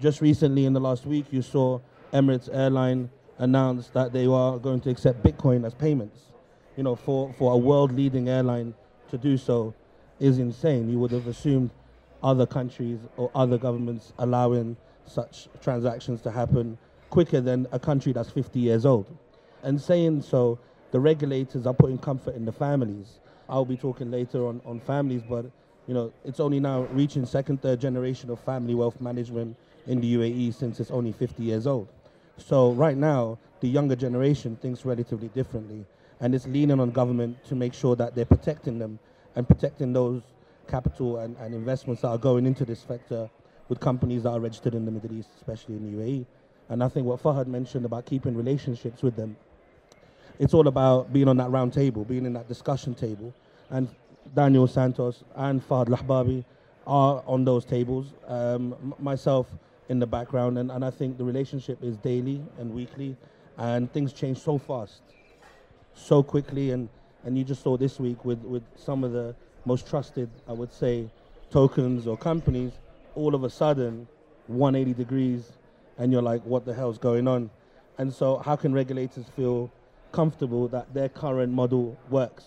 Just 0.01 0.19
recently, 0.19 0.65
in 0.65 0.73
the 0.73 0.79
last 0.79 1.05
week, 1.05 1.25
you 1.31 1.41
saw 1.41 1.79
Emirates 2.13 2.49
Airline 2.53 3.09
announce 3.37 3.87
that 3.89 4.11
they 4.11 4.25
are 4.25 4.57
going 4.57 4.81
to 4.81 4.89
accept 4.89 5.23
Bitcoin 5.23 5.65
as 5.65 5.73
payments. 5.73 6.19
You 6.75 6.83
know, 6.83 6.95
for, 6.95 7.33
for 7.37 7.53
a 7.53 7.57
world 7.57 7.93
leading 7.93 8.27
airline 8.27 8.73
to 9.09 9.17
do 9.17 9.37
so 9.37 9.73
is 10.19 10.39
insane. 10.39 10.89
You 10.89 10.99
would 10.99 11.11
have 11.11 11.27
assumed 11.27 11.69
other 12.21 12.45
countries 12.45 12.99
or 13.15 13.31
other 13.33 13.57
governments 13.57 14.11
allowing 14.19 14.75
such 15.05 15.47
transactions 15.61 16.21
to 16.21 16.31
happen 16.31 16.77
quicker 17.09 17.39
than 17.39 17.67
a 17.71 17.79
country 17.79 18.11
that's 18.11 18.29
50 18.29 18.59
years 18.59 18.85
old. 18.85 19.05
And 19.63 19.79
saying 19.79 20.23
so, 20.23 20.59
the 20.91 20.99
regulators 20.99 21.65
are 21.65 21.73
putting 21.73 21.97
comfort 21.97 22.35
in 22.35 22.45
the 22.45 22.51
families. 22.51 23.19
I'll 23.47 23.65
be 23.65 23.77
talking 23.77 24.11
later 24.11 24.47
on, 24.47 24.61
on 24.65 24.79
families, 24.79 25.21
but 25.27 25.45
you 25.87 25.93
know, 25.93 26.11
it's 26.23 26.39
only 26.39 26.59
now 26.59 26.81
reaching 26.91 27.25
second, 27.25 27.61
third 27.61 27.79
generation 27.79 28.29
of 28.29 28.39
family 28.39 28.73
wealth 28.73 28.99
management 28.99 29.55
in 29.87 30.01
the 30.01 30.15
UAE 30.15 30.53
since 30.53 30.79
it's 30.79 30.91
only 30.91 31.11
50 31.11 31.43
years 31.43 31.67
old. 31.67 31.87
So 32.37 32.71
right 32.71 32.97
now, 32.97 33.37
the 33.61 33.67
younger 33.67 33.95
generation 33.95 34.57
thinks 34.61 34.85
relatively 34.85 35.29
differently 35.29 35.85
and 36.19 36.33
it's 36.33 36.47
leaning 36.47 36.79
on 36.79 36.91
government 36.91 37.43
to 37.45 37.55
make 37.55 37.73
sure 37.73 37.95
that 37.95 38.15
they're 38.15 38.25
protecting 38.25 38.79
them 38.79 38.99
and 39.35 39.47
protecting 39.47 39.93
those 39.93 40.21
capital 40.67 41.17
and, 41.19 41.35
and 41.37 41.53
investments 41.53 42.01
that 42.01 42.07
are 42.09 42.17
going 42.17 42.45
into 42.45 42.65
this 42.65 42.79
sector 42.79 43.29
with 43.67 43.79
companies 43.79 44.23
that 44.23 44.29
are 44.29 44.39
registered 44.39 44.75
in 44.75 44.85
the 44.85 44.91
Middle 44.91 45.13
East, 45.17 45.29
especially 45.37 45.75
in 45.75 45.91
the 45.91 46.03
UAE. 46.03 46.25
And 46.69 46.83
I 46.83 46.89
think 46.89 47.05
what 47.05 47.21
Fahad 47.21 47.47
mentioned 47.47 47.85
about 47.85 48.05
keeping 48.05 48.35
relationships 48.35 49.03
with 49.03 49.15
them, 49.15 49.35
it's 50.39 50.53
all 50.53 50.67
about 50.67 51.11
being 51.13 51.27
on 51.27 51.37
that 51.37 51.49
round 51.49 51.73
table, 51.73 52.03
being 52.03 52.25
in 52.25 52.33
that 52.33 52.47
discussion 52.47 52.93
table. 52.95 53.33
And 53.69 53.89
Daniel 54.33 54.67
Santos 54.67 55.23
and 55.35 55.67
Fahad 55.67 55.87
Lahbabi 55.87 56.43
are 56.87 57.23
on 57.25 57.45
those 57.45 57.65
tables. 57.65 58.13
Um, 58.27 58.93
myself 58.99 59.47
in 59.89 59.99
the 59.99 60.07
background, 60.07 60.57
and, 60.57 60.71
and 60.71 60.83
I 60.83 60.89
think 60.89 61.17
the 61.17 61.23
relationship 61.23 61.83
is 61.83 61.97
daily 61.97 62.41
and 62.59 62.73
weekly, 62.73 63.15
and 63.57 63.91
things 63.91 64.13
change 64.13 64.39
so 64.39 64.57
fast 64.57 65.01
so 65.95 66.21
quickly, 66.21 66.71
and, 66.71 66.89
and 67.23 67.37
you 67.37 67.43
just 67.43 67.63
saw 67.63 67.77
this 67.77 67.99
week 67.99 68.23
with, 68.25 68.39
with 68.39 68.63
some 68.75 69.03
of 69.03 69.11
the 69.11 69.35
most 69.65 69.87
trusted, 69.87 70.29
I 70.47 70.51
would 70.53 70.71
say, 70.71 71.09
tokens 71.49 72.05
or 72.05 72.17
companies, 72.17 72.73
all 73.15 73.33
of 73.33 73.43
a 73.43 73.49
sudden, 73.49 74.07
180 74.47 74.93
degrees, 74.93 75.53
and 75.97 76.11
you're 76.11 76.21
like, 76.21 76.43
what 76.43 76.65
the 76.65 76.73
hell's 76.73 76.97
going 76.97 77.27
on? 77.27 77.49
And 77.97 78.13
so, 78.13 78.37
how 78.37 78.55
can 78.57 78.73
regulators 78.73 79.25
feel 79.35 79.71
comfortable 80.11 80.67
that 80.67 80.93
their 80.93 81.09
current 81.09 81.53
model 81.53 81.97
works? 82.09 82.45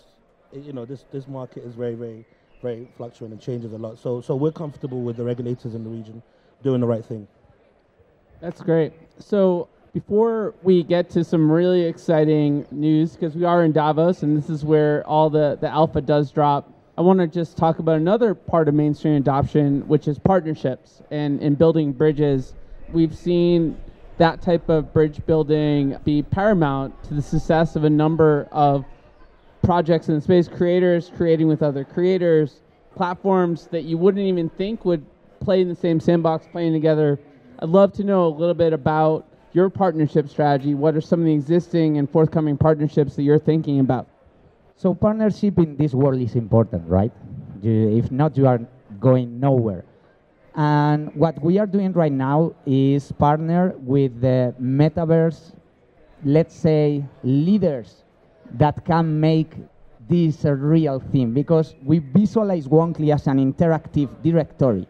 You 0.53 0.73
know, 0.73 0.85
this, 0.85 1.05
this 1.11 1.27
market 1.27 1.63
is 1.63 1.73
very, 1.73 1.95
very, 1.95 2.25
very 2.61 2.87
fluctuating 2.97 3.33
and 3.33 3.41
changes 3.41 3.73
a 3.73 3.77
lot. 3.77 3.97
So, 3.97 4.21
so 4.21 4.35
we're 4.35 4.51
comfortable 4.51 5.01
with 5.01 5.17
the 5.17 5.23
regulators 5.23 5.73
in 5.73 5.83
the 5.83 5.89
region 5.89 6.21
doing 6.63 6.81
the 6.81 6.87
right 6.87 7.05
thing. 7.05 7.27
That's 8.41 8.61
great. 8.61 8.93
So, 9.19 9.67
before 9.93 10.53
we 10.61 10.83
get 10.83 11.09
to 11.11 11.23
some 11.23 11.51
really 11.51 11.81
exciting 11.81 12.65
news, 12.71 13.13
because 13.13 13.35
we 13.35 13.43
are 13.43 13.63
in 13.63 13.71
Davos 13.71 14.21
and 14.21 14.37
this 14.37 14.49
is 14.49 14.63
where 14.63 15.05
all 15.07 15.29
the, 15.29 15.57
the 15.59 15.67
alpha 15.67 15.99
does 15.99 16.31
drop, 16.31 16.71
I 16.97 17.01
want 17.01 17.19
to 17.19 17.27
just 17.27 17.57
talk 17.57 17.79
about 17.79 17.95
another 17.95 18.35
part 18.35 18.67
of 18.67 18.75
mainstream 18.75 19.15
adoption, 19.15 19.87
which 19.87 20.07
is 20.07 20.19
partnerships 20.19 21.01
and, 21.11 21.41
and 21.41 21.57
building 21.57 21.91
bridges. 21.91 22.53
We've 22.91 23.15
seen 23.17 23.77
that 24.17 24.41
type 24.41 24.67
of 24.69 24.93
bridge 24.93 25.25
building 25.25 25.97
be 26.03 26.21
paramount 26.21 27.01
to 27.05 27.13
the 27.13 27.21
success 27.21 27.75
of 27.75 27.85
a 27.85 27.89
number 27.89 28.47
of 28.51 28.85
projects 29.63 30.09
in 30.09 30.15
the 30.15 30.21
space, 30.21 30.47
creators 30.47 31.11
creating 31.15 31.47
with 31.47 31.63
other 31.63 31.83
creators, 31.83 32.61
platforms 32.95 33.67
that 33.71 33.83
you 33.83 33.97
wouldn't 33.97 34.25
even 34.25 34.49
think 34.49 34.83
would 34.83 35.05
play 35.39 35.61
in 35.61 35.69
the 35.69 35.75
same 35.75 35.99
sandbox 35.99 36.47
playing 36.51 36.73
together. 36.73 37.19
I'd 37.59 37.69
love 37.69 37.93
to 37.93 38.03
know 38.03 38.27
a 38.27 38.29
little 38.29 38.53
bit 38.53 38.73
about 38.73 39.25
your 39.53 39.69
partnership 39.69 40.29
strategy. 40.29 40.75
What 40.75 40.95
are 40.95 41.01
some 41.01 41.19
of 41.19 41.25
the 41.25 41.33
existing 41.33 41.97
and 41.97 42.09
forthcoming 42.09 42.57
partnerships 42.57 43.15
that 43.15 43.23
you're 43.23 43.39
thinking 43.39 43.79
about? 43.79 44.07
So 44.75 44.93
partnership 44.93 45.57
in 45.57 45.75
this 45.75 45.93
world 45.93 46.21
is 46.21 46.35
important, 46.35 46.87
right? 46.87 47.11
You, 47.61 47.97
if 47.97 48.11
not, 48.11 48.37
you 48.37 48.47
are 48.47 48.59
going 48.99 49.39
nowhere. 49.39 49.83
And 50.55 51.13
what 51.15 51.41
we 51.41 51.57
are 51.59 51.67
doing 51.67 51.93
right 51.93 52.11
now 52.11 52.53
is 52.65 53.11
partner 53.13 53.73
with 53.77 54.21
the 54.21 54.53
metaverse, 54.61 55.53
let's 56.23 56.55
say, 56.55 57.03
leaders 57.23 58.03
that 58.51 58.85
can 58.85 59.19
make 59.19 59.53
this 60.09 60.43
a 60.45 60.55
real 60.55 60.99
thing 60.99 61.33
because 61.33 61.75
we 61.83 61.99
visualize 61.99 62.67
Wonkly 62.67 63.13
as 63.13 63.27
an 63.27 63.37
interactive 63.37 64.09
directory 64.23 64.87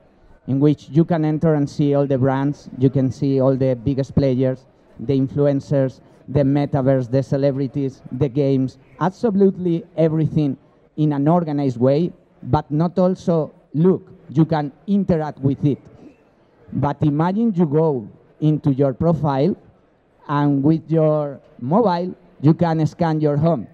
in 0.49 0.59
which 0.59 0.89
you 0.89 1.05
can 1.05 1.23
enter 1.23 1.53
and 1.53 1.69
see 1.69 1.93
all 1.93 2.07
the 2.07 2.17
brands, 2.17 2.69
you 2.79 2.89
can 2.89 3.11
see 3.11 3.39
all 3.39 3.55
the 3.55 3.75
biggest 3.75 4.15
players, 4.15 4.65
the 4.99 5.13
influencers, 5.13 6.01
the 6.27 6.41
metaverse, 6.41 7.09
the 7.09 7.21
celebrities, 7.21 8.01
the 8.13 8.27
games, 8.27 8.79
absolutely 8.99 9.85
everything 9.95 10.57
in 10.97 11.13
an 11.13 11.27
organized 11.27 11.77
way, 11.79 12.11
but 12.41 12.69
not 12.71 12.97
also 12.97 13.53
look, 13.75 14.11
you 14.31 14.43
can 14.43 14.71
interact 14.87 15.37
with 15.39 15.63
it. 15.63 15.79
But 16.73 16.97
imagine 17.03 17.53
you 17.53 17.67
go 17.67 18.09
into 18.41 18.73
your 18.73 18.93
profile 18.93 19.55
and 20.27 20.63
with 20.63 20.81
your 20.89 21.39
mobile, 21.59 22.15
you 22.41 22.55
can 22.55 22.85
scan 22.87 23.21
your 23.21 23.37
home. 23.37 23.67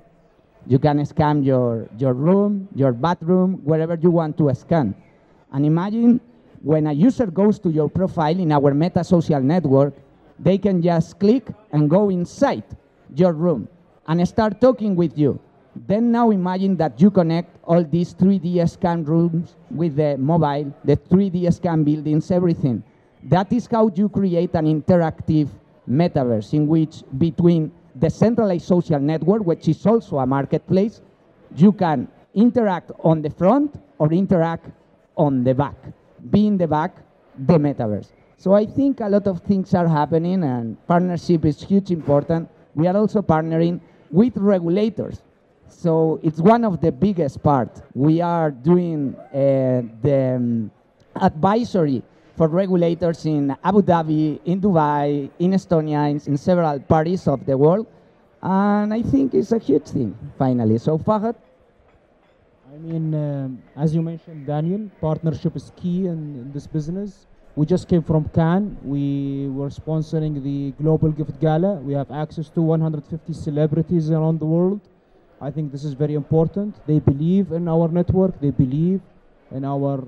You 0.68 0.80
can 0.80 1.06
scan 1.06 1.42
your, 1.42 1.88
your 1.98 2.14
room, 2.14 2.68
your 2.76 2.92
bathroom, 2.92 3.62
wherever 3.64 3.96
you 3.96 4.12
want 4.12 4.38
to 4.40 4.54
scan. 4.54 4.94
And 5.54 5.66
imagine 5.66 6.20
when 6.65 6.88
a 6.88 6.93
user 6.93 7.28
goes 7.28 7.60
to 7.60 7.69
your 7.69 7.88
profile 7.88 8.39
in 8.39 8.51
our 8.51 8.73
Meta 8.73 9.04
social 9.04 9.39
network, 9.39 9.93
they 10.39 10.58
can 10.58 10.82
just 10.82 11.19
click 11.19 11.47
and 11.71 11.88
go 11.88 12.10
inside 12.10 12.63
your 13.15 13.34
room 13.34 13.67
and 14.08 14.28
start 14.28 14.60
talking 14.60 14.95
with 14.95 15.15
you. 15.15 15.39
Then 15.88 16.12
now 16.12 16.32
imagine 16.32 16.75
that 16.78 16.99
you 16.99 17.12
connect 17.12 17.56
all 17.65 17.84
these 17.84 18.15
3D 18.15 18.67
scan 18.67 19.04
rooms 19.06 19.54
with 19.69 19.95
the 19.95 20.17
mobile, 20.17 20.73
the 20.84 20.97
3D 20.97 21.54
scan 21.54 21.84
buildings, 21.84 22.32
everything. 22.32 22.82
That 23.21 23.54
is 23.54 23.67
how 23.67 23.91
you 23.93 24.10
create 24.10 24.56
an 24.56 24.65
interactive 24.65 25.49
metaverse 25.88 26.54
in 26.54 26.65
which 26.65 27.04
between 27.19 27.71
the 27.93 28.10
centralized 28.10 28.65
social 28.65 28.99
network, 28.99 29.45
which 29.45 29.67
is 29.67 29.86
also 29.86 30.17
a 30.17 30.25
marketplace, 30.25 31.01
you 31.56 31.71
can 31.73 32.08
interact 32.34 32.89
on 33.04 33.21
the 33.21 33.30
front 33.30 33.80
or 33.99 34.12
interact 34.12 34.71
on 35.15 35.43
the 35.43 35.54
back. 35.54 35.75
Be 36.30 36.48
in 36.48 36.58
the 36.58 36.68
back, 36.68 36.98
the 37.38 37.58
metaverse. 37.58 38.08
So 38.38 38.54
I 38.54 38.66
think 38.66 39.00
a 39.00 39.10
lot 39.10 39.28
of 39.28 39.42
things 39.42 39.74
are 39.74 39.88
happening 39.88 40.44
and 40.44 40.78
partnership 40.88 41.46
is 41.46 41.62
huge 41.62 41.92
important. 41.92 42.50
We 42.74 42.88
are 42.88 42.96
also 42.98 43.22
partnering 43.22 43.80
with 44.12 44.38
regulators. 44.38 45.22
So 45.68 46.20
it's 46.24 46.40
one 46.40 46.64
of 46.64 46.82
the 46.82 46.92
biggest 46.92 47.42
part. 47.42 47.82
We 47.94 48.22
are 48.22 48.52
doing 48.52 49.16
uh, 49.16 49.82
the 50.02 50.36
um, 50.36 50.72
advisory 51.16 52.04
for 52.38 52.48
regulators 52.48 53.26
in 53.26 53.56
Abu 53.64 53.82
Dhabi, 53.82 54.40
in 54.46 54.60
Dubai, 54.60 55.30
in 55.40 55.52
Estonia, 55.52 56.10
in, 56.12 56.22
in 56.32 56.38
several 56.38 56.80
parties 56.80 57.28
of 57.28 57.46
the 57.46 57.58
world. 57.58 57.88
And 58.42 58.94
I 58.94 59.02
think 59.02 59.34
it's 59.34 59.52
a 59.52 59.58
huge 59.58 59.88
thing, 59.88 60.18
finally. 60.38 60.78
So 60.78 60.98
Fahad? 60.98 61.36
I 62.76 62.78
mean, 62.78 63.14
um, 63.16 63.64
as 63.78 63.96
you 63.96 64.02
mentioned, 64.02 64.48
Daniel, 64.48 64.90
partnership 65.00 65.56
is 65.56 65.72
key 65.78 66.08
in, 66.08 66.36
in 66.42 66.52
this 66.52 66.68
business. 66.68 67.26
We 67.56 67.66
just 67.66 67.88
came 67.88 68.04
from 68.04 68.28
Cannes. 68.34 68.76
We 68.84 69.48
were 69.48 69.70
sponsoring 69.70 70.44
the 70.44 70.72
Global 70.72 71.12
Gift 71.12 71.40
Gala. 71.40 71.76
We 71.76 71.94
have 71.94 72.12
access 72.12 72.50
to 72.50 72.62
150 72.62 73.32
celebrities 73.32 74.12
around 74.12 74.42
the 74.42 74.46
world. 74.46 74.82
I 75.40 75.52
think 75.52 75.72
this 75.72 75.86
is 75.86 75.94
very 75.94 76.16
important. 76.16 76.76
They 76.86 77.00
believe 77.00 77.54
in 77.54 77.70
our 77.70 77.88
network. 77.88 78.42
They 78.42 78.52
believe 78.52 79.00
in 79.52 79.64
our 79.64 80.06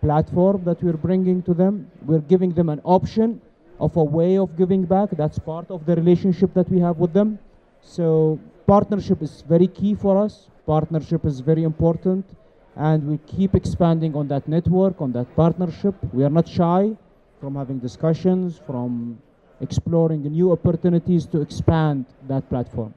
platform 0.00 0.64
that 0.64 0.82
we're 0.82 1.02
bringing 1.08 1.42
to 1.42 1.52
them. 1.52 1.90
We're 2.06 2.26
giving 2.34 2.54
them 2.54 2.70
an 2.70 2.80
option 2.82 3.42
of 3.78 3.94
a 3.98 4.04
way 4.04 4.38
of 4.38 4.56
giving 4.56 4.86
back. 4.86 5.10
That's 5.10 5.38
part 5.38 5.70
of 5.70 5.84
the 5.84 5.96
relationship 5.96 6.54
that 6.54 6.70
we 6.70 6.80
have 6.80 6.96
with 6.96 7.12
them. 7.12 7.38
So 7.82 8.40
partnership 8.66 9.20
is 9.20 9.44
very 9.46 9.66
key 9.66 9.94
for 9.94 10.16
us. 10.16 10.48
Partnership 10.70 11.24
is 11.24 11.40
very 11.40 11.64
important 11.64 12.24
and 12.76 13.02
we 13.10 13.18
keep 13.26 13.56
expanding 13.56 14.14
on 14.14 14.28
that 14.28 14.46
network, 14.46 15.00
on 15.00 15.10
that 15.14 15.34
partnership. 15.34 15.96
We 16.12 16.22
are 16.22 16.30
not 16.30 16.46
shy 16.46 16.96
from 17.40 17.56
having 17.56 17.80
discussions, 17.80 18.60
from 18.68 19.18
exploring 19.60 20.22
new 20.22 20.52
opportunities 20.52 21.26
to 21.26 21.40
expand 21.40 22.06
that 22.28 22.48
platform. 22.48 22.94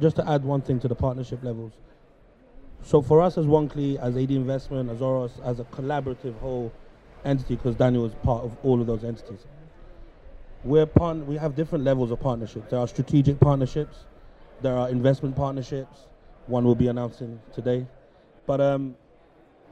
Just 0.00 0.16
to 0.16 0.26
add 0.26 0.42
one 0.44 0.62
thing 0.62 0.80
to 0.80 0.88
the 0.88 0.94
partnership 0.94 1.44
levels. 1.44 1.72
So 2.82 3.02
for 3.02 3.20
us 3.20 3.36
as 3.36 3.44
Wonkly, 3.44 3.98
as 3.98 4.16
AD 4.16 4.30
Investment, 4.30 4.88
as 4.88 5.02
Oros, 5.02 5.32
as 5.44 5.60
a 5.60 5.64
collaborative 5.64 6.38
whole 6.38 6.72
entity, 7.22 7.56
because 7.56 7.76
Daniel 7.76 8.06
is 8.06 8.14
part 8.22 8.44
of 8.44 8.56
all 8.62 8.80
of 8.80 8.86
those 8.86 9.04
entities, 9.04 9.44
we're 10.64 10.86
part- 10.86 11.26
we 11.26 11.36
have 11.36 11.54
different 11.54 11.84
levels 11.84 12.10
of 12.10 12.18
partnerships. 12.20 12.70
There 12.70 12.78
are 12.78 12.88
strategic 12.88 13.38
partnerships, 13.40 14.04
there 14.62 14.74
are 14.78 14.88
investment 14.88 15.36
partnerships. 15.36 16.06
One 16.46 16.64
will 16.64 16.74
be 16.74 16.88
announcing 16.88 17.40
today. 17.52 17.86
But 18.46 18.60
um, 18.60 18.96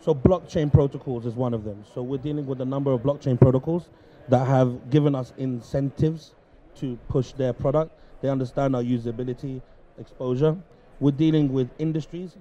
so 0.00 0.14
blockchain 0.14 0.72
protocols 0.72 1.26
is 1.26 1.34
one 1.34 1.54
of 1.54 1.64
them. 1.64 1.84
So 1.94 2.02
we're 2.02 2.18
dealing 2.18 2.46
with 2.46 2.60
a 2.60 2.64
number 2.64 2.92
of 2.92 3.02
blockchain 3.02 3.38
protocols 3.38 3.88
that 4.28 4.46
have 4.46 4.90
given 4.90 5.14
us 5.14 5.32
incentives 5.36 6.34
to 6.76 6.98
push 7.08 7.32
their 7.32 7.52
product. 7.52 7.92
They 8.20 8.28
understand 8.28 8.74
our 8.74 8.82
usability, 8.82 9.60
exposure. 9.98 10.56
We're 11.00 11.10
dealing 11.10 11.52
with 11.52 11.68
industries. 11.78 12.36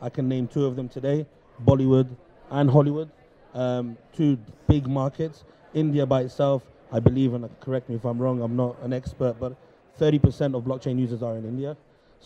I 0.00 0.08
can 0.10 0.28
name 0.28 0.48
two 0.48 0.66
of 0.66 0.76
them 0.76 0.88
today 0.88 1.26
Bollywood 1.64 2.08
and 2.50 2.70
Hollywood. 2.70 3.10
Um, 3.54 3.96
two 4.12 4.38
big 4.68 4.86
markets. 4.86 5.44
India 5.72 6.04
by 6.06 6.22
itself, 6.22 6.62
I 6.92 7.00
believe, 7.00 7.34
and 7.34 7.48
correct 7.60 7.88
me 7.88 7.96
if 7.96 8.04
I'm 8.04 8.18
wrong, 8.18 8.42
I'm 8.42 8.56
not 8.56 8.76
an 8.82 8.92
expert, 8.92 9.36
but 9.38 9.56
30% 9.98 10.54
of 10.54 10.64
blockchain 10.64 10.98
users 10.98 11.22
are 11.22 11.36
in 11.36 11.44
India. 11.44 11.76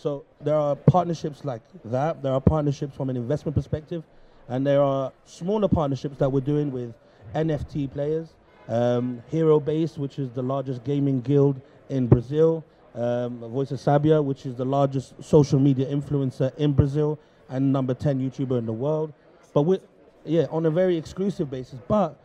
So 0.00 0.24
there 0.40 0.56
are 0.56 0.76
partnerships 0.76 1.44
like 1.44 1.60
that. 1.84 2.22
There 2.22 2.32
are 2.32 2.40
partnerships 2.40 2.96
from 2.96 3.10
an 3.10 3.18
investment 3.18 3.54
perspective, 3.54 4.02
and 4.48 4.66
there 4.66 4.80
are 4.80 5.12
smaller 5.26 5.68
partnerships 5.68 6.16
that 6.16 6.32
we're 6.32 6.40
doing 6.40 6.72
with 6.72 6.94
NFT 7.34 7.92
players. 7.92 8.28
Um, 8.66 9.22
Hero 9.28 9.60
Base, 9.60 9.98
which 9.98 10.18
is 10.18 10.30
the 10.30 10.40
largest 10.40 10.84
gaming 10.84 11.20
guild 11.20 11.60
in 11.90 12.06
Brazil. 12.06 12.64
Um, 12.94 13.40
Você 13.40 13.76
Sabia, 13.76 14.24
which 14.24 14.46
is 14.46 14.54
the 14.54 14.64
largest 14.64 15.22
social 15.22 15.60
media 15.60 15.84
influencer 15.84 16.56
in 16.56 16.72
Brazil 16.72 17.18
and 17.50 17.70
number 17.70 17.92
10 17.92 18.20
YouTuber 18.20 18.58
in 18.58 18.64
the 18.64 18.72
world. 18.72 19.12
But 19.52 19.62
we 19.62 19.80
yeah, 20.24 20.46
on 20.50 20.64
a 20.64 20.70
very 20.70 20.96
exclusive 20.96 21.50
basis. 21.50 21.78
But 21.88 22.16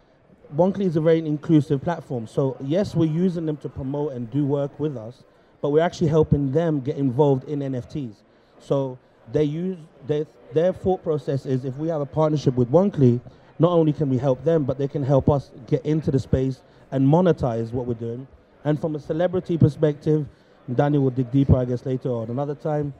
Wonkly 0.56 0.86
is 0.86 0.96
a 0.96 1.02
very 1.02 1.20
inclusive 1.20 1.82
platform. 1.82 2.26
So 2.26 2.56
yes, 2.62 2.96
we're 2.96 3.12
using 3.12 3.46
them 3.46 3.58
to 3.58 3.68
promote 3.68 4.14
and 4.14 4.32
do 4.32 4.46
work 4.46 4.80
with 4.80 4.96
us, 4.96 5.24
but 5.66 5.72
we're 5.72 5.82
actually 5.82 6.10
helping 6.10 6.52
them 6.52 6.80
get 6.80 6.96
involved 6.96 7.44
in 7.46 7.58
NFTs. 7.58 8.18
So 8.60 9.00
they 9.32 9.46
use 9.46 9.80
their, 10.06 10.28
their 10.54 10.72
thought 10.72 11.02
process 11.02 11.48
is 11.48 11.66
if 11.66 11.76
we 11.78 11.88
have 11.88 12.02
a 12.02 12.06
partnership 12.06 12.54
with 12.54 12.70
Wonkly, 12.70 13.20
not 13.58 13.72
only 13.72 13.92
can 13.92 14.08
we 14.08 14.20
help 14.20 14.44
them, 14.44 14.64
but 14.64 14.78
they 14.78 14.88
can 14.88 15.02
help 15.02 15.28
us 15.28 15.50
get 15.66 15.84
into 15.84 16.12
the 16.12 16.20
space 16.20 16.62
and 16.92 17.08
monetize 17.08 17.72
what 17.72 17.88
we're 17.88 17.96
doing. 17.96 18.28
And 18.64 18.80
from 18.80 18.96
a 18.96 19.00
celebrity 19.00 19.58
perspective, 19.58 20.28
Daniel 20.76 21.02
will 21.02 21.10
dig 21.10 21.32
deeper, 21.32 21.58
I 21.58 21.66
guess, 21.66 21.84
later 21.84 22.10
on 22.10 22.30
another 22.30 22.54
time. 22.54 22.94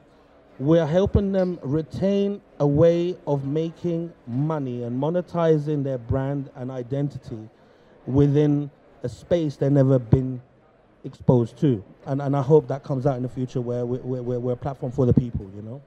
We're 0.58 0.88
helping 0.88 1.30
them 1.30 1.60
retain 1.62 2.40
a 2.58 2.66
way 2.66 3.16
of 3.28 3.46
making 3.46 4.12
money 4.26 4.82
and 4.82 5.00
monetizing 5.00 5.84
their 5.84 5.98
brand 5.98 6.50
and 6.56 6.72
identity 6.72 7.48
within 8.06 8.72
a 9.04 9.08
space 9.08 9.54
they've 9.54 9.70
never 9.70 10.00
been 10.00 10.42
exposed 11.06 11.56
to. 11.58 11.82
And, 12.04 12.20
and 12.20 12.36
I 12.36 12.42
hope 12.42 12.68
that 12.68 12.82
comes 12.82 13.06
out 13.06 13.16
in 13.16 13.22
the 13.22 13.28
future 13.28 13.60
where 13.60 13.86
we're, 13.86 14.22
we're, 14.22 14.38
we're 14.40 14.52
a 14.52 14.56
platform 14.56 14.92
for 14.92 15.06
the 15.06 15.14
people, 15.14 15.50
you 15.54 15.62
know? 15.62 15.80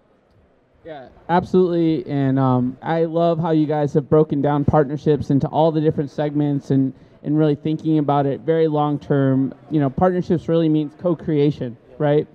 Yeah, 0.85 1.09
absolutely. 1.27 2.09
And 2.09 2.39
um, 2.39 2.77
I 2.81 3.03
love 3.03 3.37
how 3.37 3.51
you 3.51 3.67
guys 3.67 3.93
have 3.93 4.09
broken 4.09 4.41
down 4.41 4.65
partnerships 4.65 5.29
into 5.29 5.47
all 5.47 5.71
the 5.71 5.81
different 5.81 6.09
segments 6.09 6.71
and, 6.71 6.93
and 7.23 7.37
really 7.37 7.55
thinking 7.55 7.99
about 7.99 8.25
it 8.25 8.41
very 8.41 8.67
long 8.67 8.97
term. 8.97 9.53
You 9.69 9.81
know, 9.81 9.89
partnerships 9.89 10.47
really 10.47 10.69
means 10.69 10.93
co 10.97 11.15
creation, 11.15 11.77
right? 11.97 12.27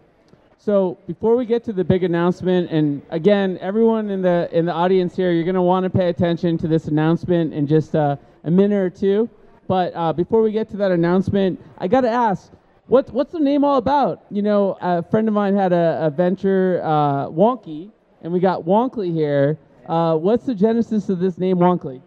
So 0.58 0.98
before 1.06 1.36
we 1.36 1.46
get 1.46 1.64
to 1.64 1.72
the 1.72 1.84
big 1.84 2.04
announcement, 2.04 2.70
and 2.70 3.02
again, 3.10 3.58
everyone 3.60 4.10
in 4.10 4.22
the 4.22 4.48
in 4.52 4.66
the 4.66 4.72
audience 4.72 5.16
here, 5.16 5.30
you're 5.30 5.44
going 5.44 5.54
to 5.54 5.62
want 5.62 5.84
to 5.84 5.90
pay 5.90 6.08
attention 6.08 6.56
to 6.58 6.68
this 6.68 6.86
announcement 6.86 7.52
in 7.52 7.66
just 7.66 7.94
uh, 7.94 8.16
a 8.44 8.50
minute 8.50 8.76
or 8.76 8.90
two. 8.90 9.28
But 9.66 9.94
uh, 9.94 10.12
before 10.12 10.42
we 10.42 10.52
get 10.52 10.68
to 10.70 10.76
that 10.78 10.90
announcement, 10.90 11.60
I 11.78 11.88
got 11.88 12.02
to 12.02 12.10
ask, 12.10 12.52
what 12.86 13.10
what's 13.10 13.32
the 13.32 13.40
name 13.40 13.64
all 13.64 13.78
about? 13.78 14.24
You 14.30 14.42
know, 14.42 14.76
a 14.80 15.02
friend 15.02 15.26
of 15.28 15.34
mine 15.34 15.56
had 15.56 15.72
a, 15.72 16.06
a 16.06 16.10
venture, 16.10 16.80
uh, 16.84 17.28
Wonky, 17.28 17.90
and 18.22 18.32
we 18.32 18.40
got 18.40 18.62
Wonkly 18.64 19.12
here. 19.12 19.58
Uh, 19.86 20.16
what's 20.16 20.44
the 20.44 20.54
genesis 20.54 21.08
of 21.08 21.18
this 21.18 21.38
name, 21.38 21.58
Wonkly? 21.58 22.02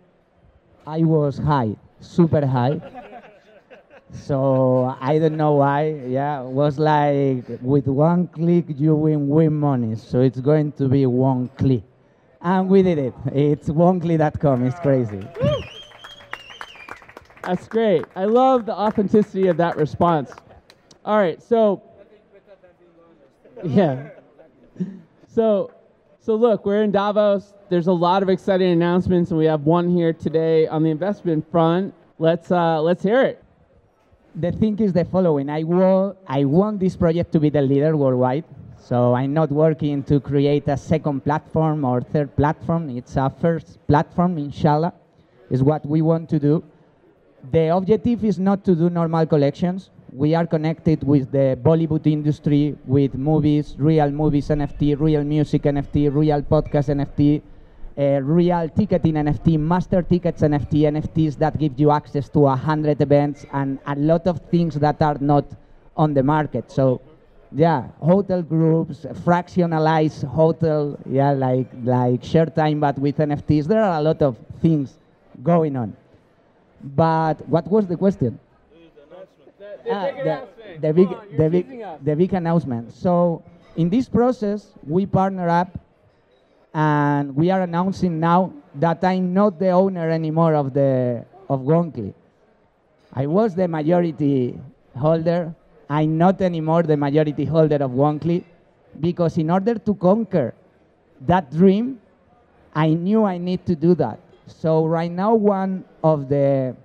I 0.85 0.99
was 0.99 1.37
high, 1.37 1.75
super 1.99 2.45
high. 2.45 2.79
So 4.11 4.95
I 5.01 5.19
don't 5.19 5.35
know 5.35 5.53
why. 5.55 5.89
Yeah, 6.07 6.41
it 6.41 6.47
was 6.47 6.79
like 6.79 7.43
with 7.61 7.87
one 7.87 8.27
click 8.27 8.65
you 8.69 8.95
win 8.95 9.27
win 9.27 9.53
money. 9.53 9.95
So 9.95 10.21
it's 10.21 10.39
going 10.39 10.71
to 10.73 10.87
be 10.87 11.05
one 11.05 11.49
click, 11.57 11.83
and 12.41 12.69
we 12.69 12.83
did 12.83 12.99
it. 12.99 13.13
It's 13.33 13.67
wonkly.com. 13.67 14.65
It's 14.65 14.79
crazy. 14.79 15.27
That's 17.43 17.67
great. 17.67 18.05
I 18.15 18.25
love 18.25 18.65
the 18.65 18.73
authenticity 18.73 19.47
of 19.47 19.57
that 19.57 19.77
response. 19.77 20.31
All 21.07 21.17
right, 21.17 21.41
so 21.41 21.81
yeah. 23.63 24.09
So 25.27 25.71
so 26.19 26.35
look, 26.35 26.65
we're 26.65 26.83
in 26.83 26.91
Davos. 26.91 27.55
There's 27.69 27.87
a 27.87 27.93
lot 27.93 28.21
of 28.21 28.29
exciting 28.29 28.71
announcements, 28.71 29.31
and 29.31 29.39
we 29.39 29.45
have 29.45 29.61
one 29.61 29.89
here 29.89 30.13
today 30.13 30.67
on 30.67 30.83
the 30.83 30.91
investment 30.91 31.49
front. 31.49 31.95
Let's 32.19 32.51
uh, 32.51 32.79
let's 32.81 33.01
hear 33.01 33.23
it 33.23 33.43
the 34.37 34.51
thing 34.51 34.77
is 34.79 34.93
the 34.93 35.03
following. 35.03 35.49
I 35.49 35.63
want, 35.63 36.17
I 36.27 36.45
want 36.45 36.79
this 36.79 36.95
project 36.95 37.31
to 37.31 37.39
be 37.39 37.49
the 37.49 37.61
leader 37.61 37.97
worldwide. 37.97 38.45
So 38.77 39.15
I'm 39.15 39.33
not 39.33 39.51
working 39.51 40.03
to 40.03 40.19
create 40.19 40.67
a 40.67 40.77
second 40.77 41.23
platform 41.23 41.83
or 41.83 42.01
third 42.01 42.35
platform. 42.35 42.95
It's 42.95 43.17
a 43.17 43.29
first 43.41 43.79
platform, 43.87 44.37
inshallah, 44.37 44.93
is 45.49 45.63
what 45.63 45.85
we 45.85 46.01
want 46.01 46.29
to 46.29 46.39
do. 46.39 46.63
The 47.51 47.75
objective 47.75 48.23
is 48.23 48.37
not 48.37 48.63
to 48.65 48.75
do 48.75 48.89
normal 48.89 49.25
collections. 49.25 49.89
We 50.13 50.35
are 50.35 50.47
connected 50.47 51.03
with 51.03 51.31
the 51.31 51.57
Bollywood 51.61 52.07
industry, 52.07 52.75
with 52.85 53.15
movies, 53.15 53.75
real 53.77 54.09
movies 54.09 54.47
NFT, 54.47 54.99
real 54.99 55.23
music 55.23 55.63
NFT, 55.63 56.13
real 56.13 56.41
podcast 56.41 56.87
NFT, 56.89 57.41
uh, 57.97 58.21
real 58.23 58.69
ticketing 58.69 59.15
NFT, 59.15 59.59
master 59.59 60.01
tickets 60.01 60.41
NFT, 60.41 60.83
NFTs 60.93 61.37
that 61.39 61.57
give 61.57 61.77
you 61.77 61.91
access 61.91 62.29
to 62.29 62.47
a 62.47 62.55
hundred 62.55 63.01
events 63.01 63.45
and 63.51 63.79
a 63.85 63.95
lot 63.95 64.27
of 64.27 64.39
things 64.49 64.75
that 64.75 65.01
are 65.01 65.17
not 65.19 65.45
on 65.97 66.13
the 66.13 66.23
market. 66.23 66.71
So, 66.71 67.01
yeah, 67.51 67.87
hotel 67.99 68.41
groups, 68.41 69.05
fractionalized 69.25 70.23
hotel, 70.23 70.97
yeah, 71.09 71.31
like 71.31 71.67
like 71.83 72.23
share 72.23 72.45
time, 72.45 72.79
but 72.79 72.97
with 72.97 73.17
NFTs. 73.17 73.65
There 73.65 73.83
are 73.83 73.99
a 73.99 74.01
lot 74.01 74.21
of 74.21 74.37
things 74.61 74.97
going 75.43 75.75
on. 75.75 75.95
But 76.81 77.47
what 77.47 77.67
was 77.67 77.87
the 77.87 77.97
question? 77.97 78.39
Ah, 79.89 80.11
the, 80.11 80.47
the 80.81 80.93
big, 80.93 81.09
the 81.37 81.49
big, 81.49 81.65
the 82.03 82.15
big 82.15 82.33
announcement. 82.33 82.91
So 82.91 83.43
in 83.75 83.89
this 83.89 84.09
process, 84.09 84.73
we 84.85 85.05
partner 85.05 85.47
up, 85.49 85.79
and 86.73 87.35
we 87.35 87.49
are 87.49 87.61
announcing 87.61 88.19
now 88.19 88.53
that 88.75 89.03
I'm 89.03 89.33
not 89.33 89.59
the 89.59 89.69
owner 89.71 90.09
anymore 90.09 90.53
of 90.55 90.73
the 90.73 91.25
of 91.49 91.61
Wonkly. 91.61 92.13
I 93.13 93.25
was 93.25 93.55
the 93.55 93.67
majority 93.67 94.59
holder. 94.95 95.55
I'm 95.89 96.17
not 96.17 96.41
anymore 96.41 96.83
the 96.83 96.97
majority 96.97 97.45
holder 97.45 97.77
of 97.77 97.91
Wonkly, 97.91 98.43
because 98.99 99.37
in 99.37 99.49
order 99.49 99.75
to 99.75 99.95
conquer 99.95 100.53
that 101.21 101.49
dream, 101.49 102.01
I 102.75 102.93
knew 102.93 103.23
I 103.23 103.37
need 103.37 103.65
to 103.65 103.75
do 103.75 103.95
that. 103.95 104.19
So 104.45 104.85
right 104.85 105.11
now, 105.11 105.33
one 105.33 105.85
of 106.03 106.29
the 106.29 106.75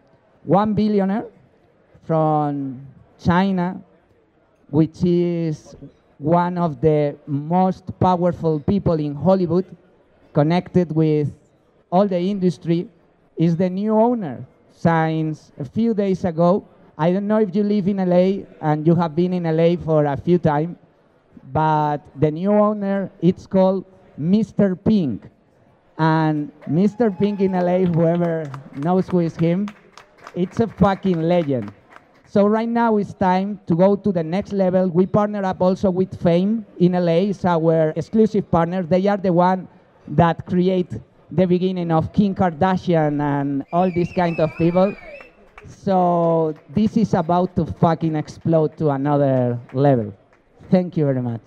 one 0.44 0.74
billionaire 0.74 1.26
from 2.04 2.86
China, 3.22 3.80
which 4.70 5.04
is 5.04 5.76
one 6.18 6.58
of 6.58 6.80
the 6.80 7.16
most 7.26 7.84
powerful 8.00 8.60
people 8.60 8.98
in 8.98 9.14
Hollywood, 9.14 9.64
connected 10.32 10.92
with 10.92 11.32
all 11.90 12.06
the 12.06 12.18
industry, 12.18 12.88
is 13.36 13.56
the 13.56 13.68
new 13.68 13.92
owner. 13.92 14.44
Since 14.72 15.52
a 15.58 15.64
few 15.64 15.94
days 15.94 16.24
ago, 16.24 16.66
I 16.98 17.12
don't 17.12 17.26
know 17.26 17.38
if 17.38 17.54
you 17.54 17.62
live 17.62 17.88
in 17.88 17.96
LA 17.98 18.44
and 18.60 18.86
you 18.86 18.94
have 18.94 19.14
been 19.14 19.32
in 19.32 19.44
LA 19.44 19.76
for 19.76 20.04
a 20.04 20.16
few 20.16 20.38
times, 20.38 20.76
but 21.52 21.98
the 22.18 22.30
new 22.30 22.52
owner, 22.52 23.10
it's 23.20 23.46
called 23.46 23.84
Mr. 24.18 24.76
Pink. 24.82 25.28
And 25.98 26.50
Mr. 26.68 27.16
Pink 27.16 27.40
in 27.40 27.52
LA, 27.52 27.86
whoever 27.86 28.50
knows 28.76 29.08
who 29.08 29.20
is 29.20 29.36
him, 29.36 29.68
it's 30.34 30.60
a 30.60 30.66
fucking 30.66 31.20
legend. 31.22 31.72
So 32.32 32.46
right 32.46 32.66
now 32.66 32.96
it's 32.96 33.12
time 33.12 33.60
to 33.66 33.76
go 33.76 33.94
to 33.94 34.10
the 34.10 34.22
next 34.22 34.54
level. 34.54 34.88
We 34.88 35.04
partner 35.04 35.44
up 35.44 35.60
also 35.60 35.90
with 35.90 36.18
Fame 36.22 36.64
in 36.78 36.92
LA. 36.92 37.28
It's 37.28 37.44
our 37.44 37.92
exclusive 37.94 38.50
partner. 38.50 38.82
They 38.82 39.06
are 39.06 39.18
the 39.18 39.34
one 39.34 39.68
that 40.08 40.46
create 40.46 40.88
the 41.30 41.46
beginning 41.46 41.92
of 41.92 42.10
Kim 42.14 42.34
Kardashian 42.34 43.20
and 43.20 43.66
all 43.70 43.92
these 43.92 44.10
kind 44.14 44.40
of 44.40 44.50
people. 44.56 44.96
So 45.66 46.54
this 46.70 46.96
is 46.96 47.12
about 47.12 47.54
to 47.56 47.66
fucking 47.66 48.16
explode 48.16 48.78
to 48.78 48.88
another 48.88 49.60
level. 49.74 50.14
Thank 50.70 50.96
you 50.96 51.04
very 51.04 51.20
much. 51.20 51.42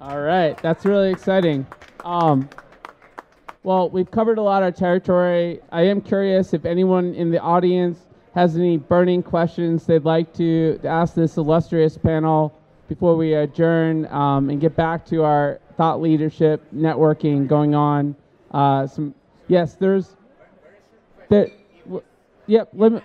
All 0.00 0.20
right, 0.20 0.56
that's 0.62 0.84
really 0.84 1.10
exciting. 1.10 1.66
Um, 2.04 2.48
well, 3.64 3.90
we've 3.90 4.12
covered 4.12 4.38
a 4.38 4.42
lot 4.42 4.62
of 4.62 4.76
territory. 4.76 5.58
I 5.72 5.82
am 5.82 6.00
curious 6.00 6.54
if 6.54 6.64
anyone 6.64 7.12
in 7.14 7.32
the 7.32 7.40
audience 7.40 8.06
has 8.34 8.56
any 8.56 8.76
burning 8.76 9.22
questions 9.22 9.86
they'd 9.86 10.04
like 10.04 10.32
to 10.34 10.78
ask 10.84 11.14
this 11.14 11.36
illustrious 11.36 11.98
panel 11.98 12.52
before 12.88 13.16
we 13.16 13.34
adjourn 13.34 14.06
um, 14.06 14.50
and 14.50 14.60
get 14.60 14.74
back 14.76 15.04
to 15.06 15.22
our 15.22 15.60
thought 15.76 16.00
leadership 16.00 16.62
networking 16.74 17.46
going 17.46 17.74
on. 17.74 18.14
Uh, 18.50 18.86
some 18.86 19.14
yes, 19.48 19.74
there's 19.74 20.16
there. 21.28 21.48
w- 21.84 22.02
Yep. 22.46 22.68
Let 22.72 22.92
me, 22.92 23.00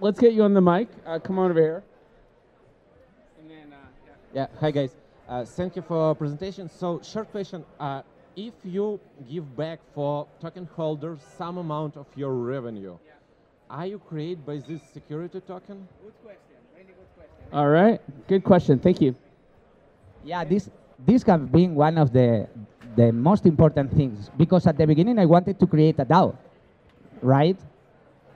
let's 0.00 0.20
get 0.20 0.32
you 0.34 0.44
on 0.44 0.54
the 0.54 0.60
mic. 0.60 0.88
Uh, 1.04 1.18
come 1.18 1.38
on 1.38 1.50
over 1.50 1.60
here. 1.60 1.82
Then, 3.48 3.72
uh, 3.72 3.76
yeah. 4.32 4.46
Yeah, 4.52 4.58
hi 4.60 4.70
guys. 4.70 4.94
Uh, 5.28 5.44
thank 5.44 5.74
you 5.74 5.82
for 5.82 6.14
presentation. 6.14 6.70
So, 6.70 7.00
short 7.02 7.30
question: 7.32 7.64
uh, 7.80 8.02
If 8.38 8.54
you 8.62 9.00
give 9.28 9.56
back 9.56 9.80
for 9.96 10.28
token 10.40 10.68
holders 10.76 11.18
some 11.36 11.58
amount 11.58 11.96
of 11.96 12.06
your 12.14 12.34
revenue, 12.34 12.96
are 13.68 13.84
you 13.84 13.98
created 13.98 14.46
by 14.46 14.58
this 14.58 14.80
security 14.94 15.40
token? 15.40 15.88
good 16.00 16.14
question. 16.22 16.56
All 17.52 17.66
right. 17.66 18.00
Good 18.28 18.44
question. 18.44 18.78
Thank 18.78 19.00
you. 19.00 19.16
Yeah, 20.22 20.44
this 20.44 20.70
this 21.04 21.24
has 21.24 21.40
been 21.40 21.74
one 21.74 21.98
of 21.98 22.12
the 22.12 22.46
the 22.94 23.10
most 23.10 23.44
important 23.44 23.92
things 23.92 24.30
because 24.38 24.68
at 24.68 24.78
the 24.78 24.86
beginning 24.86 25.18
I 25.18 25.26
wanted 25.26 25.58
to 25.58 25.66
create 25.66 25.98
a 25.98 26.04
DAO, 26.04 26.36
right? 27.20 27.58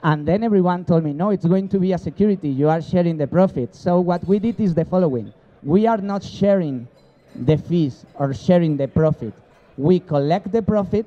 And 0.03 0.27
then 0.27 0.43
everyone 0.43 0.85
told 0.85 1.05
me, 1.05 1.13
no, 1.13 1.31
it's 1.31 1.47
going 1.47 1.69
to 1.69 1.79
be 1.79 1.93
a 1.93 1.99
security. 1.99 2.49
You 2.49 2.69
are 2.69 2.83
sharing 2.83 3.19
the 3.19 3.29
profit. 3.29 3.73
So 3.77 4.01
what 4.01 4.27
we 4.27 4.41
did 4.41 4.59
is 4.59 4.75
the 4.75 4.85
following: 4.85 5.33
we 5.63 5.87
are 5.87 5.99
not 5.99 6.25
sharing 6.25 6.89
the 7.37 7.57
fees 7.57 8.05
or 8.17 8.35
sharing 8.35 8.77
the 8.77 8.89
profit. 8.89 9.33
We 9.77 10.01
collect 10.01 10.53
the 10.53 10.63
profit, 10.63 11.07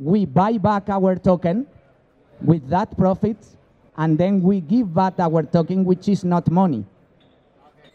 we 0.00 0.24
buy 0.24 0.58
back 0.58 0.88
our 0.88 1.16
token 1.16 1.66
with 2.42 2.68
that 2.68 2.96
profit, 2.96 3.38
and 3.96 4.18
then 4.18 4.42
we 4.42 4.60
give 4.60 4.92
back 4.94 5.18
our 5.18 5.42
token, 5.42 5.84
which 5.84 6.08
is 6.08 6.24
not 6.24 6.50
money 6.50 6.84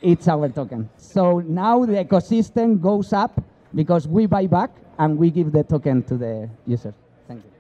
it's 0.01 0.27
our 0.27 0.49
token. 0.49 0.89
So 0.97 1.39
now 1.39 1.86
the 1.86 2.03
ecosystem 2.03 2.81
goes 2.81 3.13
up 3.13 3.41
because 3.73 4.07
we 4.07 4.25
buy 4.25 4.47
back 4.47 4.71
and 4.97 5.17
we 5.17 5.29
give 5.29 5.51
the 5.51 5.63
token 5.63 6.03
to 6.03 6.17
the 6.17 6.49
user. 6.65 6.93
Thank 7.27 7.43
you. 7.43 7.51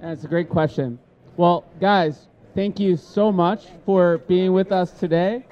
That's 0.00 0.24
a 0.24 0.28
great 0.28 0.48
question. 0.48 0.98
Well, 1.36 1.64
guys, 1.80 2.26
thank 2.54 2.80
you 2.80 2.96
so 2.96 3.30
much 3.30 3.66
for 3.84 4.18
being 4.26 4.52
with 4.52 4.72
us 4.72 4.90
today. 4.92 5.44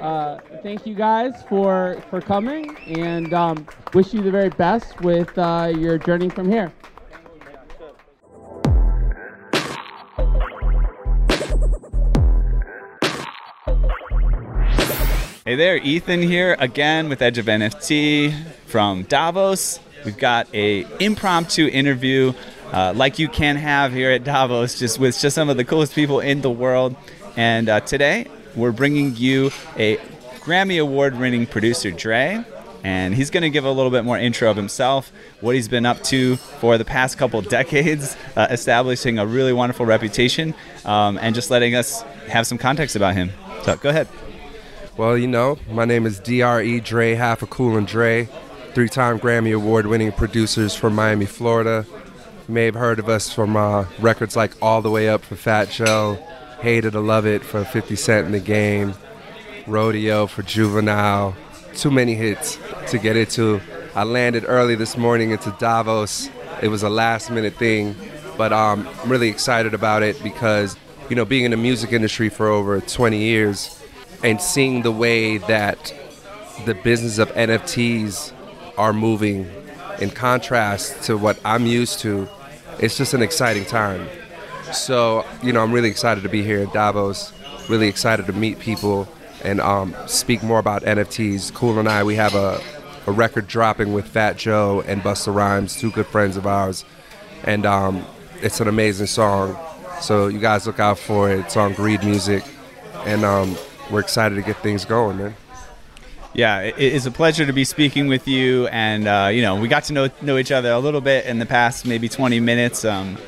Uh, 0.00 0.38
thank 0.62 0.86
you 0.86 0.94
guys 0.94 1.42
for 1.46 2.02
for 2.08 2.22
coming, 2.22 2.74
and 2.86 3.34
um, 3.34 3.66
wish 3.92 4.14
you 4.14 4.22
the 4.22 4.30
very 4.30 4.48
best 4.48 4.98
with 5.02 5.36
uh, 5.36 5.70
your 5.76 5.98
journey 5.98 6.30
from 6.30 6.48
here. 6.48 6.72
Hey 15.44 15.56
there, 15.56 15.76
Ethan 15.76 16.22
here 16.22 16.56
again 16.58 17.10
with 17.10 17.20
Edge 17.20 17.36
of 17.36 17.44
NFT 17.44 18.32
from 18.66 19.02
Davos. 19.02 19.80
We've 20.06 20.16
got 20.16 20.48
a 20.54 20.86
impromptu 20.98 21.66
interview 21.66 22.32
uh, 22.72 22.94
like 22.96 23.18
you 23.18 23.28
can 23.28 23.56
have 23.56 23.92
here 23.92 24.12
at 24.12 24.24
Davos, 24.24 24.78
just 24.78 24.98
with 24.98 25.20
just 25.20 25.34
some 25.34 25.50
of 25.50 25.58
the 25.58 25.64
coolest 25.64 25.94
people 25.94 26.20
in 26.20 26.40
the 26.40 26.50
world. 26.50 26.96
And 27.36 27.68
uh, 27.68 27.80
today 27.80 28.28
we're 28.54 28.72
bringing 28.72 29.16
you 29.16 29.50
a 29.76 29.96
Grammy 30.40 30.80
Award-winning 30.80 31.46
producer, 31.46 31.90
Dre, 31.90 32.44
and 32.82 33.14
he's 33.14 33.30
going 33.30 33.42
to 33.42 33.50
give 33.50 33.64
a 33.64 33.70
little 33.70 33.90
bit 33.90 34.04
more 34.04 34.18
intro 34.18 34.50
of 34.50 34.56
himself, 34.56 35.12
what 35.40 35.54
he's 35.54 35.68
been 35.68 35.86
up 35.86 36.02
to 36.04 36.36
for 36.36 36.78
the 36.78 36.84
past 36.84 37.18
couple 37.18 37.42
decades, 37.42 38.16
uh, 38.36 38.46
establishing 38.50 39.18
a 39.18 39.26
really 39.26 39.52
wonderful 39.52 39.86
reputation, 39.86 40.54
um, 40.84 41.18
and 41.18 41.34
just 41.34 41.50
letting 41.50 41.74
us 41.74 42.02
have 42.28 42.46
some 42.46 42.58
context 42.58 42.96
about 42.96 43.14
him. 43.14 43.30
So 43.62 43.76
go 43.76 43.90
ahead. 43.90 44.08
Well, 44.96 45.16
you 45.16 45.28
know, 45.28 45.58
my 45.70 45.84
name 45.84 46.06
is 46.06 46.20
DRE 46.20 46.80
Dre, 46.80 47.14
half 47.14 47.42
a 47.42 47.46
cool 47.46 47.76
and 47.76 47.86
Dre, 47.86 48.28
three 48.74 48.88
time 48.88 49.18
Grammy 49.18 49.54
Award 49.54 49.86
winning 49.86 50.12
producers 50.12 50.74
from 50.74 50.94
Miami, 50.94 51.26
Florida. 51.26 51.86
You 52.48 52.54
may 52.54 52.64
have 52.64 52.74
heard 52.74 52.98
of 52.98 53.08
us 53.08 53.32
from 53.32 53.56
uh, 53.56 53.86
records 53.98 54.36
like 54.36 54.52
All 54.60 54.82
the 54.82 54.90
Way 54.90 55.08
Up 55.08 55.22
for 55.22 55.36
Fat 55.36 55.70
Joe, 55.70 56.18
Hate 56.60 56.84
It 56.84 56.94
or 56.94 57.00
Love 57.00 57.26
It 57.26 57.42
for 57.42 57.64
50 57.64 57.96
Cent 57.96 58.26
in 58.26 58.32
the 58.32 58.40
Game, 58.40 58.94
Rodeo 59.66 60.26
for 60.26 60.42
Juvenile. 60.42 61.34
Too 61.74 61.90
many 61.90 62.14
hits 62.14 62.58
to 62.88 62.98
get 62.98 63.16
into. 63.16 63.62
I 63.94 64.04
landed 64.04 64.44
early 64.46 64.74
this 64.74 64.96
morning 64.98 65.30
into 65.30 65.56
Davos. 65.58 66.28
It 66.62 66.68
was 66.68 66.82
a 66.82 66.90
last 66.90 67.30
minute 67.30 67.54
thing, 67.54 67.96
but 68.36 68.52
um, 68.52 68.86
I'm 69.02 69.10
really 69.10 69.28
excited 69.28 69.72
about 69.72 70.02
it 70.02 70.22
because, 70.22 70.76
you 71.08 71.16
know, 71.16 71.24
being 71.24 71.46
in 71.46 71.50
the 71.50 71.56
music 71.56 71.92
industry 71.92 72.28
for 72.28 72.48
over 72.48 72.78
20 72.78 73.16
years, 73.16 73.82
and 74.22 74.38
seeing 74.38 74.82
the 74.82 74.92
way 74.92 75.38
that 75.38 75.94
the 76.66 76.74
business 76.74 77.16
of 77.16 77.30
NFTs 77.30 78.32
are 78.76 78.92
moving 78.92 79.50
in 79.98 80.10
contrast 80.10 81.04
to 81.04 81.16
what 81.16 81.40
I'm 81.42 81.64
used 81.64 82.00
to, 82.00 82.28
it's 82.78 82.98
just 82.98 83.14
an 83.14 83.22
exciting 83.22 83.64
time. 83.64 84.06
So, 84.72 85.26
you 85.42 85.52
know, 85.52 85.62
I'm 85.62 85.72
really 85.72 85.88
excited 85.88 86.22
to 86.22 86.28
be 86.28 86.42
here 86.42 86.60
at 86.60 86.72
Davos, 86.72 87.32
really 87.68 87.88
excited 87.88 88.26
to 88.26 88.32
meet 88.32 88.58
people 88.58 89.08
and 89.42 89.60
um, 89.60 89.94
speak 90.06 90.42
more 90.42 90.58
about 90.58 90.82
NFTs. 90.82 91.52
Cool 91.54 91.78
and 91.78 91.88
I, 91.88 92.04
we 92.04 92.16
have 92.16 92.34
a, 92.34 92.60
a 93.06 93.12
record 93.12 93.46
dropping 93.46 93.92
with 93.92 94.06
Fat 94.06 94.36
Joe 94.36 94.82
and 94.86 95.02
Busta 95.02 95.34
Rhymes, 95.34 95.76
two 95.76 95.90
good 95.90 96.06
friends 96.06 96.36
of 96.36 96.46
ours. 96.46 96.84
And 97.44 97.66
um, 97.66 98.04
it's 98.42 98.60
an 98.60 98.68
amazing 98.68 99.06
song. 99.06 99.56
So 100.00 100.28
you 100.28 100.38
guys 100.38 100.66
look 100.66 100.78
out 100.80 100.98
for 100.98 101.30
it. 101.30 101.40
It's 101.40 101.56
on 101.56 101.74
Greed 101.74 102.04
Music 102.04 102.44
and 103.06 103.24
um, 103.24 103.56
we're 103.90 104.00
excited 104.00 104.34
to 104.36 104.42
get 104.42 104.56
things 104.58 104.84
going, 104.84 105.18
man. 105.18 105.34
Yeah, 106.32 106.60
it 106.60 106.78
is 106.78 107.06
a 107.06 107.10
pleasure 107.10 107.44
to 107.44 107.52
be 107.52 107.64
speaking 107.64 108.06
with 108.06 108.28
you, 108.28 108.68
and 108.68 109.08
uh, 109.08 109.30
you 109.32 109.42
know 109.42 109.56
we 109.56 109.66
got 109.66 109.84
to 109.84 109.92
know 109.92 110.08
know 110.22 110.38
each 110.38 110.52
other 110.52 110.70
a 110.70 110.78
little 110.78 111.00
bit 111.00 111.26
in 111.26 111.40
the 111.40 111.46
past 111.46 111.84
maybe 111.84 112.08
20 112.08 112.38
minutes. 112.38 112.84
Um, 112.84 113.18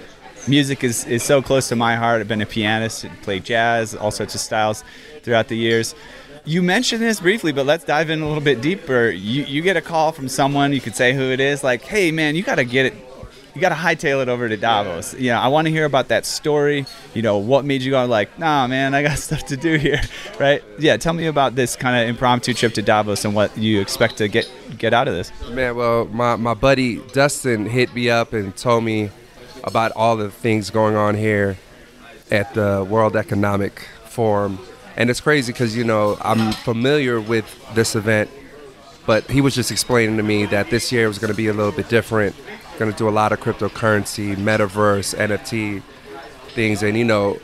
music 0.49 0.84
is, 0.84 1.05
is 1.07 1.22
so 1.22 1.43
close 1.43 1.68
to 1.68 1.76
my 1.76 1.97
heart. 1.97 2.20
I've 2.20 2.28
been 2.28 2.43
a 2.43 2.47
pianist, 2.47 3.05
and 3.05 3.22
played 3.22 3.45
jazz, 3.45 3.95
all 3.95 4.11
sorts 4.11 4.34
of 4.34 4.40
styles 4.40 4.84
throughout 5.22 5.49
the 5.49 5.57
years. 5.57 5.95
You 6.45 6.62
mentioned 6.62 7.03
this 7.03 7.20
briefly, 7.20 7.53
but 7.53 7.66
let's 7.66 7.84
dive 7.84 8.11
in 8.11 8.20
a 8.20 8.26
little 8.26 8.43
bit 8.43 8.61
deeper. 8.61 9.11
You, 9.11 9.45
you 9.45 9.62
get 9.62 9.76
a 9.76 9.80
call 9.80 10.11
from 10.12 10.28
someone, 10.28 10.72
you 10.72 10.80
could 10.80 10.97
say 10.97 11.12
who 11.12 11.30
it 11.30 11.38
is, 11.38 11.62
like, 11.62 11.82
hey 11.82 12.11
man, 12.11 12.34
you 12.34 12.43
got 12.43 12.57
to 12.57 12.64
get 12.64 12.86
it 12.86 12.95
you 13.55 13.61
got 13.61 13.68
to 13.68 13.74
hightail 13.74 14.22
it 14.22 14.28
over 14.28 14.49
to 14.49 14.57
Davos. 14.57 15.14
Yeah, 15.14 15.40
I 15.40 15.49
want 15.49 15.66
to 15.66 15.70
hear 15.70 15.84
about 15.84 16.09
that 16.09 16.24
story. 16.24 16.86
You 17.12 17.22
know, 17.22 17.36
what 17.36 17.64
made 17.64 17.82
you 17.82 17.90
go 17.90 18.05
like, 18.07 18.38
nah, 18.38 18.66
man, 18.66 18.95
I 18.95 19.03
got 19.03 19.18
stuff 19.18 19.45
to 19.47 19.57
do 19.57 19.76
here, 19.76 20.01
right? 20.40 20.62
Yeah, 20.78 20.97
tell 20.97 21.12
me 21.12 21.26
about 21.26 21.55
this 21.55 21.76
kind 21.76 22.03
of 22.03 22.09
impromptu 22.09 22.55
trip 22.55 22.72
to 22.74 22.82
Davos 22.82 23.24
and 23.24 23.34
what 23.34 23.57
you 23.57 23.80
expect 23.80 24.16
to 24.18 24.28
get 24.28 24.51
get 24.78 24.95
out 24.95 25.07
of 25.09 25.14
this. 25.14 25.30
Man, 25.51 25.76
well, 25.76 26.07
my 26.07 26.36
my 26.36 26.55
buddy 26.55 26.97
Dustin 27.12 27.66
hit 27.66 27.95
me 27.95 28.09
up 28.09 28.32
and 28.32 28.57
told 28.57 28.84
me 28.84 29.11
about 29.64 29.92
all 29.92 30.16
the 30.16 30.30
things 30.30 30.70
going 30.70 30.96
on 30.96 31.14
here 31.14 31.56
at 32.30 32.54
the 32.54 32.86
World 32.88 33.16
Economic 33.16 33.86
Forum, 34.04 34.58
and 34.96 35.10
it's 35.10 35.20
crazy 35.20 35.52
because 35.52 35.76
you 35.76 35.84
know 35.84 36.18
I'm 36.20 36.52
familiar 36.52 37.20
with 37.20 37.46
this 37.74 37.94
event, 37.94 38.30
but 39.06 39.30
he 39.30 39.40
was 39.40 39.54
just 39.54 39.70
explaining 39.70 40.16
to 40.16 40.22
me 40.22 40.46
that 40.46 40.70
this 40.70 40.92
year 40.92 41.08
was 41.08 41.18
going 41.18 41.32
to 41.32 41.36
be 41.36 41.48
a 41.48 41.52
little 41.52 41.72
bit 41.72 41.88
different 41.88 42.34
going 42.78 42.92
to 42.92 42.98
do 42.98 43.08
a 43.08 43.10
lot 43.10 43.32
of 43.32 43.40
cryptocurrency, 43.40 44.34
metaverse, 44.36 45.14
NFT 45.16 45.82
things. 46.48 46.82
And, 46.82 46.96
you 46.96 47.04
know, 47.04 47.38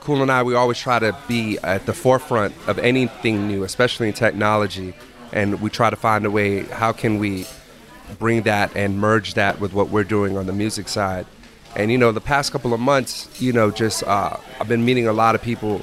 Cool 0.00 0.22
and 0.22 0.32
I, 0.32 0.42
we 0.42 0.54
always 0.54 0.78
try 0.78 0.98
to 0.98 1.16
be 1.28 1.58
at 1.58 1.84
the 1.84 1.92
forefront 1.92 2.54
of 2.66 2.78
anything 2.78 3.46
new, 3.46 3.62
especially 3.64 4.08
in 4.08 4.14
technology. 4.14 4.94
And 5.32 5.60
we 5.60 5.68
try 5.68 5.90
to 5.90 5.96
find 5.96 6.24
a 6.24 6.30
way, 6.30 6.62
how 6.64 6.92
can 6.92 7.18
we 7.18 7.46
bring 8.18 8.42
that 8.42 8.74
and 8.74 8.98
merge 8.98 9.34
that 9.34 9.60
with 9.60 9.74
what 9.74 9.90
we're 9.90 10.04
doing 10.04 10.38
on 10.38 10.46
the 10.46 10.52
music 10.52 10.88
side? 10.88 11.26
And, 11.78 11.90
you 11.90 11.96
know, 11.96 12.12
the 12.12 12.20
past 12.20 12.52
couple 12.52 12.74
of 12.74 12.80
months, 12.80 13.40
you 13.40 13.52
know, 13.52 13.70
just 13.70 14.02
uh, 14.02 14.36
I've 14.60 14.68
been 14.68 14.84
meeting 14.84 15.08
a 15.08 15.12
lot 15.12 15.34
of 15.34 15.42
people, 15.42 15.80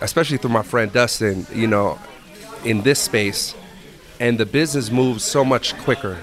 especially 0.00 0.36
through 0.36 0.50
my 0.50 0.62
friend 0.62 0.92
Dustin, 0.92 1.46
you 1.54 1.66
know, 1.66 1.98
in 2.64 2.82
this 2.82 2.98
space. 2.98 3.54
And 4.20 4.38
the 4.38 4.46
business 4.46 4.90
moves 4.90 5.24
so 5.24 5.44
much 5.44 5.76
quicker 5.78 6.18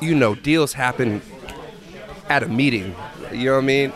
you 0.00 0.14
know, 0.14 0.34
deals 0.34 0.72
happen 0.72 1.22
at 2.28 2.42
a 2.42 2.48
meeting. 2.48 2.94
You 3.32 3.46
know 3.46 3.52
what 3.54 3.64
I 3.64 3.66
mean? 3.66 3.92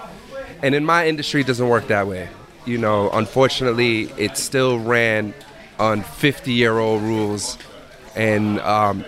And 0.62 0.74
in 0.74 0.84
my 0.84 1.08
industry, 1.08 1.42
it 1.42 1.46
doesn't 1.46 1.68
work 1.68 1.88
that 1.88 2.06
way. 2.06 2.28
You 2.64 2.78
know, 2.78 3.10
unfortunately, 3.10 4.02
it 4.16 4.36
still 4.36 4.78
ran 4.78 5.34
on 5.78 6.02
50 6.02 6.52
year 6.52 6.78
old 6.78 7.02
rules. 7.02 7.58
And 8.14 8.60
um, 8.60 9.04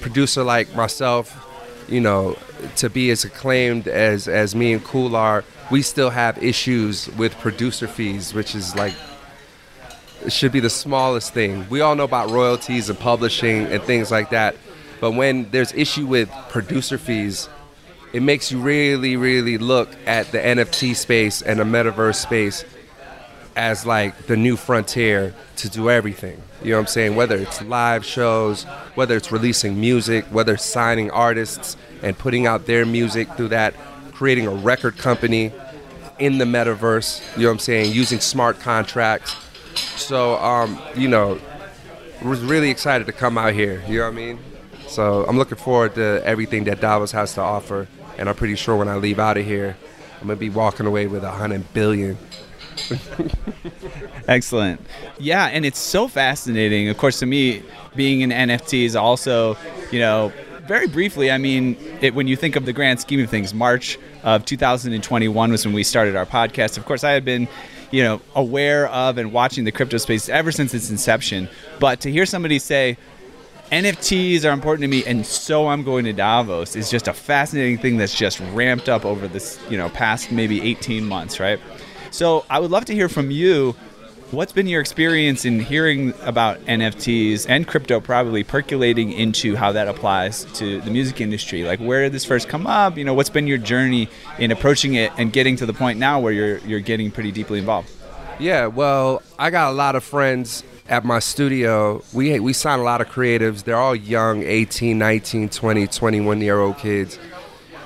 producer 0.00 0.42
like 0.42 0.74
myself, 0.74 1.44
you 1.88 2.00
know, 2.00 2.36
to 2.76 2.90
be 2.90 3.10
as 3.10 3.24
acclaimed 3.24 3.88
as, 3.88 4.28
as 4.28 4.54
me 4.54 4.72
and 4.72 4.84
Cool 4.84 5.16
are, 5.16 5.44
we 5.70 5.82
still 5.82 6.10
have 6.10 6.42
issues 6.42 7.08
with 7.16 7.36
producer 7.38 7.86
fees, 7.86 8.34
which 8.34 8.54
is 8.54 8.74
like, 8.74 8.94
should 10.28 10.52
be 10.52 10.60
the 10.60 10.70
smallest 10.70 11.32
thing. 11.32 11.68
We 11.68 11.80
all 11.80 11.94
know 11.94 12.04
about 12.04 12.30
royalties 12.30 12.90
and 12.90 12.98
publishing 12.98 13.66
and 13.66 13.82
things 13.82 14.10
like 14.10 14.30
that. 14.30 14.56
But 15.00 15.12
when 15.12 15.48
there's 15.50 15.72
issue 15.74 16.06
with 16.06 16.30
producer 16.48 16.98
fees, 16.98 17.48
it 18.12 18.22
makes 18.22 18.50
you 18.50 18.60
really, 18.60 19.16
really 19.16 19.58
look 19.58 19.90
at 20.06 20.32
the 20.32 20.38
NFT 20.38 20.96
space 20.96 21.42
and 21.42 21.60
the 21.60 21.64
metaverse 21.64 22.16
space 22.16 22.64
as 23.58 23.84
like 23.84 24.26
the 24.28 24.36
new 24.36 24.56
frontier 24.56 25.34
to 25.56 25.68
do 25.68 25.90
everything. 25.90 26.40
You 26.62 26.70
know 26.70 26.76
what 26.76 26.82
I'm 26.82 26.86
saying? 26.86 27.16
Whether 27.16 27.36
it's 27.36 27.60
live 27.62 28.04
shows, 28.04 28.62
whether 28.94 29.16
it's 29.16 29.32
releasing 29.32 29.80
music, 29.80 30.24
whether 30.26 30.54
it's 30.54 30.64
signing 30.64 31.10
artists 31.10 31.76
and 32.02 32.16
putting 32.16 32.46
out 32.46 32.66
their 32.66 32.86
music 32.86 33.28
through 33.34 33.48
that, 33.48 33.74
creating 34.12 34.46
a 34.46 34.54
record 34.54 34.96
company 34.96 35.52
in 36.20 36.38
the 36.38 36.44
metaverse, 36.44 37.20
you 37.36 37.42
know 37.42 37.48
what 37.48 37.54
I'm 37.54 37.58
saying? 37.58 37.92
Using 37.92 38.20
smart 38.20 38.60
contracts. 38.60 39.34
So, 39.96 40.36
um, 40.36 40.80
you 40.94 41.08
know, 41.08 41.40
was 42.22 42.40
really 42.40 42.70
excited 42.70 43.08
to 43.08 43.12
come 43.12 43.36
out 43.36 43.54
here. 43.54 43.82
You 43.88 43.98
know 43.98 44.04
what 44.04 44.12
I 44.12 44.16
mean? 44.16 44.38
So 44.86 45.24
I'm 45.26 45.36
looking 45.36 45.58
forward 45.58 45.96
to 45.96 46.22
everything 46.24 46.64
that 46.64 46.80
Davos 46.80 47.10
has 47.10 47.34
to 47.34 47.40
offer, 47.40 47.88
and 48.16 48.28
I'm 48.28 48.36
pretty 48.36 48.54
sure 48.54 48.76
when 48.76 48.88
I 48.88 48.96
leave 48.96 49.18
out 49.18 49.36
of 49.36 49.44
here, 49.44 49.76
I'm 50.20 50.28
gonna 50.28 50.36
be 50.36 50.48
walking 50.48 50.86
away 50.86 51.08
with 51.08 51.24
a 51.24 51.30
hundred 51.30 51.72
billion. 51.72 52.18
Excellent. 54.28 54.80
Yeah, 55.18 55.46
and 55.46 55.64
it's 55.64 55.78
so 55.78 56.08
fascinating. 56.08 56.88
Of 56.88 56.98
course, 56.98 57.18
to 57.20 57.26
me, 57.26 57.62
being 57.96 58.20
in 58.20 58.30
NFTs 58.30 59.00
also, 59.00 59.56
you 59.90 59.98
know, 59.98 60.32
very 60.66 60.86
briefly, 60.86 61.30
I 61.30 61.38
mean, 61.38 61.76
it, 62.02 62.14
when 62.14 62.28
you 62.28 62.36
think 62.36 62.54
of 62.54 62.66
the 62.66 62.72
grand 62.74 63.00
scheme 63.00 63.24
of 63.24 63.30
things, 63.30 63.54
March 63.54 63.98
of 64.22 64.44
2021 64.44 65.50
was 65.50 65.64
when 65.64 65.74
we 65.74 65.82
started 65.82 66.14
our 66.14 66.26
podcast. 66.26 66.76
Of 66.76 66.84
course, 66.84 67.04
I 67.04 67.12
had 67.12 67.24
been, 67.24 67.48
you 67.90 68.02
know, 68.02 68.20
aware 68.34 68.86
of 68.88 69.16
and 69.16 69.32
watching 69.32 69.64
the 69.64 69.72
crypto 69.72 69.96
space 69.96 70.28
ever 70.28 70.52
since 70.52 70.74
its 70.74 70.90
inception. 70.90 71.48
But 71.80 72.00
to 72.02 72.10
hear 72.10 72.26
somebody 72.26 72.58
say, 72.58 72.98
NFTs 73.72 74.44
are 74.44 74.52
important 74.52 74.82
to 74.82 74.88
me, 74.88 75.04
and 75.04 75.26
so 75.26 75.68
I'm 75.68 75.82
going 75.82 76.04
to 76.06 76.12
Davos 76.12 76.74
is 76.74 76.90
just 76.90 77.06
a 77.06 77.12
fascinating 77.12 77.78
thing 77.78 77.98
that's 77.98 78.14
just 78.14 78.40
ramped 78.52 78.88
up 78.88 79.04
over 79.04 79.28
this, 79.28 79.58
you 79.68 79.76
know, 79.76 79.90
past 79.90 80.32
maybe 80.32 80.60
18 80.62 81.04
months, 81.04 81.38
right? 81.38 81.60
So 82.10 82.44
I 82.48 82.58
would 82.58 82.70
love 82.70 82.84
to 82.86 82.94
hear 82.94 83.08
from 83.08 83.30
you. 83.30 83.74
What's 84.30 84.52
been 84.52 84.66
your 84.66 84.82
experience 84.82 85.46
in 85.46 85.58
hearing 85.58 86.12
about 86.22 86.58
NFTs 86.66 87.46
and 87.48 87.66
crypto 87.66 87.98
probably 87.98 88.44
percolating 88.44 89.10
into 89.10 89.56
how 89.56 89.72
that 89.72 89.88
applies 89.88 90.44
to 90.56 90.82
the 90.82 90.90
music 90.90 91.22
industry? 91.22 91.64
Like 91.64 91.80
where 91.80 92.02
did 92.02 92.12
this 92.12 92.26
first 92.26 92.46
come 92.46 92.66
up? 92.66 92.98
You 92.98 93.04
know, 93.04 93.14
what's 93.14 93.30
been 93.30 93.46
your 93.46 93.56
journey 93.56 94.10
in 94.38 94.50
approaching 94.50 94.94
it 94.94 95.12
and 95.16 95.32
getting 95.32 95.56
to 95.56 95.66
the 95.66 95.72
point 95.72 95.98
now 95.98 96.20
where 96.20 96.32
you're 96.32 96.58
you're 96.58 96.80
getting 96.80 97.10
pretty 97.10 97.32
deeply 97.32 97.58
involved? 97.58 97.90
Yeah, 98.38 98.66
well, 98.66 99.22
I 99.38 99.50
got 99.50 99.70
a 99.70 99.74
lot 99.74 99.96
of 99.96 100.04
friends 100.04 100.62
at 100.88 101.04
my 101.04 101.18
studio, 101.18 102.02
we 102.12 102.40
we 102.40 102.52
sign 102.52 102.78
a 102.78 102.82
lot 102.82 103.00
of 103.00 103.08
creatives. 103.08 103.64
They're 103.64 103.76
all 103.76 103.94
young, 103.94 104.42
18, 104.42 104.98
19, 104.98 105.48
20, 105.50 105.86
21 105.86 106.40
year 106.40 106.58
old 106.58 106.78
kids. 106.78 107.18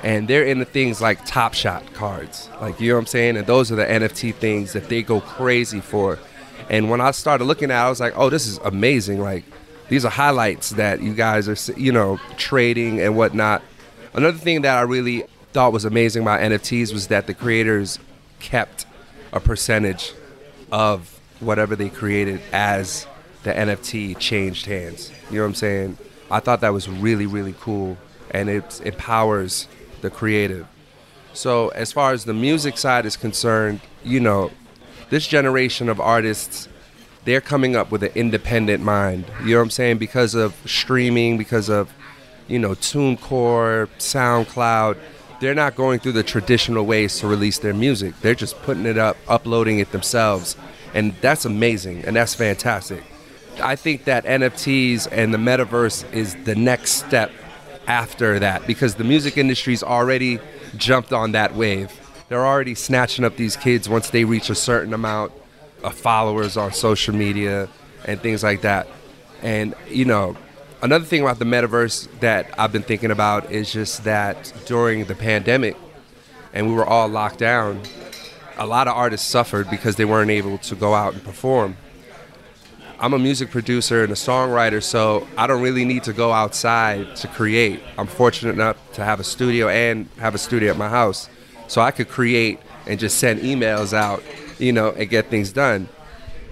And 0.03 0.26
they're 0.26 0.44
into 0.44 0.64
things 0.64 1.00
like 1.00 1.24
Top 1.24 1.55
Shot 1.55 1.94
cards. 1.94 2.48
Like, 2.61 2.80
you 2.80 2.88
know 2.88 2.96
what 2.96 3.00
I'm 3.03 3.07
saying? 3.07 3.36
And 3.36 3.46
those 3.46 3.70
are 3.70 3.76
the 3.76 3.84
NFT 3.84 4.34
things 4.34 4.72
that 4.72 4.88
they 4.88 5.03
go 5.03 5.20
crazy 5.20 5.80
for. 5.80 6.18
And 6.68 6.90
when 6.90 7.00
I 7.00 7.12
started 7.12 7.44
looking 7.44 7.70
at 7.70 7.82
it, 7.82 7.86
I 7.86 7.88
was 7.88 8.00
like, 8.00 8.14
oh, 8.16 8.28
this 8.28 8.46
is 8.46 8.59
amazing. 8.59 9.20
Like, 9.20 9.44
these 9.88 10.05
are 10.05 10.11
highlights 10.11 10.70
that 10.70 11.03
you 11.03 11.14
guys 11.14 11.48
are, 11.48 11.72
you 11.78 11.92
know, 11.92 12.18
trading 12.36 13.00
and 13.00 13.16
whatnot. 13.16 13.62
Another 14.14 14.38
thing 14.38 14.62
that 14.62 14.76
I 14.76 14.82
really 14.82 15.24
thought 15.53 15.72
was 15.72 15.84
amazing 15.84 16.22
about 16.22 16.40
NFTs 16.40 16.92
was 16.92 17.09
that 17.09 17.26
the 17.26 17.34
creators 17.34 17.98
kept 18.40 18.86
a 19.32 19.40
percentage 19.40 20.14
of 20.70 21.20
whatever 21.40 21.76
they 21.76 21.88
created 21.88 22.40
as 22.53 23.07
the 23.42 23.53
NFT 23.53 24.18
changed 24.18 24.66
hands. 24.66 25.12
You 25.30 25.36
know 25.36 25.42
what 25.42 25.48
I'm 25.48 25.55
saying? 25.55 25.98
I 26.30 26.40
thought 26.40 26.61
that 26.62 26.72
was 26.72 26.88
really, 26.88 27.26
really 27.26 27.55
cool, 27.61 27.98
and 28.30 28.48
it 28.48 28.80
empowers 28.84 29.68
the 30.03 30.11
creative. 30.11 30.66
So, 31.32 31.68
as 31.70 31.92
far 31.92 32.12
as 32.12 32.24
the 32.24 32.34
music 32.34 32.76
side 32.76 33.07
is 33.07 33.16
concerned, 33.16 33.80
you 34.05 34.20
know, 34.20 34.50
this 35.09 35.26
generation 35.26 35.88
of 35.88 36.00
artists, 36.00 36.68
they're 37.24 37.40
coming 37.40 37.74
up 37.74 37.90
with 37.90 38.03
an 38.03 38.12
independent 38.14 38.82
mind. 38.82 39.24
You 39.40 39.53
know 39.53 39.57
what 39.59 39.62
I'm 39.62 39.70
saying? 39.70 39.98
Because 39.98 40.34
of 40.34 40.55
streaming, 40.66 41.38
because 41.38 41.70
of, 41.70 41.92
you 42.48 42.59
know, 42.59 42.70
TuneCore, 42.70 43.88
SoundCloud, 43.98 44.98
they're 45.40 45.55
not 45.55 45.74
going 45.74 46.00
through 46.00 46.12
the 46.12 46.22
traditional 46.22 46.84
ways 46.84 47.18
to 47.20 47.26
release 47.26 47.59
their 47.59 47.74
music. 47.74 48.14
They're 48.20 48.34
just 48.34 48.61
putting 48.62 48.86
it 48.86 48.98
up, 48.98 49.16
uploading 49.28 49.78
it 49.78 49.90
themselves 49.90 50.57
and 50.94 51.14
that's 51.20 51.44
amazing 51.44 52.05
and 52.05 52.16
that's 52.16 52.34
fantastic. 52.34 53.03
I 53.62 53.76
think 53.76 54.05
that 54.05 54.24
NFTs 54.24 55.09
and 55.11 55.32
the 55.32 55.38
metaverse 55.38 56.11
is 56.12 56.34
the 56.44 56.55
next 56.55 56.92
step 56.92 57.30
after 57.93 58.38
that 58.38 58.66
because 58.66 58.95
the 58.95 59.05
music 59.05 59.36
industry's 59.36 59.82
already 59.82 60.38
jumped 60.76 61.12
on 61.12 61.32
that 61.32 61.55
wave. 61.55 61.90
They're 62.28 62.47
already 62.47 62.74
snatching 62.74 63.22
up 63.22 63.36
these 63.36 63.55
kids 63.55 63.86
once 63.86 64.09
they 64.09 64.24
reach 64.24 64.49
a 64.49 64.55
certain 64.55 64.95
amount 64.95 65.32
of 65.84 65.95
followers 65.95 66.57
on 66.57 66.72
social 66.72 67.14
media 67.14 67.68
and 68.07 68.18
things 68.18 68.43
like 68.43 68.62
that. 68.62 68.86
And 69.43 69.74
you 69.90 70.07
know, 70.07 70.36
another 70.80 71.05
thing 71.05 71.20
about 71.20 71.38
the 71.38 71.45
metaverse 71.45 72.09
that 72.20 72.47
I've 72.59 72.72
been 72.72 72.82
thinking 72.82 73.11
about 73.11 73.53
is 73.53 73.70
just 73.70 74.05
that 74.05 74.51
during 74.64 75.05
the 75.05 75.14
pandemic 75.14 75.76
and 76.55 76.68
we 76.68 76.72
were 76.72 76.86
all 76.86 77.09
locked 77.09 77.40
down, 77.40 77.82
a 78.57 78.66
lot 78.66 78.88
of 78.88 78.97
artists 78.97 79.28
suffered 79.28 79.68
because 79.68 79.97
they 79.97 80.07
weren't 80.07 80.30
able 80.30 80.57
to 80.59 80.74
go 80.74 80.95
out 80.95 81.12
and 81.12 81.22
perform. 81.22 81.76
I'm 83.03 83.14
a 83.14 83.18
music 83.18 83.50
producer 83.50 84.05
and 84.05 84.12
a 84.12 84.14
songwriter, 84.14 84.80
so 84.80 85.26
I 85.36 85.48
don't 85.48 85.61
really 85.61 85.84
need 85.84 86.05
to 86.05 86.12
go 86.12 86.30
outside 86.30 87.16
to 87.16 87.26
create. 87.26 87.82
I'm 87.98 88.07
fortunate 88.07 88.53
enough 88.53 88.76
to 88.92 89.05
have 89.05 89.18
a 89.18 89.24
studio 89.24 89.68
and 89.68 90.09
have 90.18 90.36
a 90.36 90.38
studio 90.38 90.70
at 90.70 90.76
my 90.76 90.88
house, 90.88 91.28
so 91.66 91.80
I 91.80 91.90
could 91.90 92.09
create 92.09 92.61
and 92.86 93.00
just 93.00 93.18
send 93.18 93.40
emails 93.40 93.92
out, 93.92 94.22
you 94.61 94.72
know, 94.72 94.92
and 94.92 95.11
get 95.11 95.30
things 95.30 95.50
done. 95.53 95.88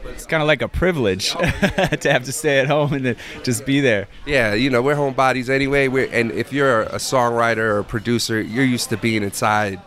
it's 0.07 0.26
kind 0.26 0.42
of 0.42 0.48
like 0.48 0.61
a 0.61 0.66
privilege 0.66 1.30
to 1.34 2.11
have 2.11 2.24
to 2.24 2.32
stay 2.32 2.59
at 2.59 2.66
home 2.66 2.94
and 2.94 3.07
then 3.07 3.16
just 3.44 3.64
be 3.64 3.80
there. 3.80 4.09
Yeah, 4.26 4.53
you 4.55 4.70
know, 4.70 4.82
we're 4.82 4.96
homebodies 4.96 5.48
anyway. 5.48 5.86
We're, 5.86 6.11
and 6.11 6.32
if 6.32 6.53
you're 6.53 6.82
a 6.82 6.96
songwriter 6.96 7.59
or 7.59 7.78
a 7.78 7.84
producer, 7.84 8.40
you're 8.40 8.64
used 8.64 8.88
to 8.88 8.96
being 8.96 9.22
inside 9.22 9.80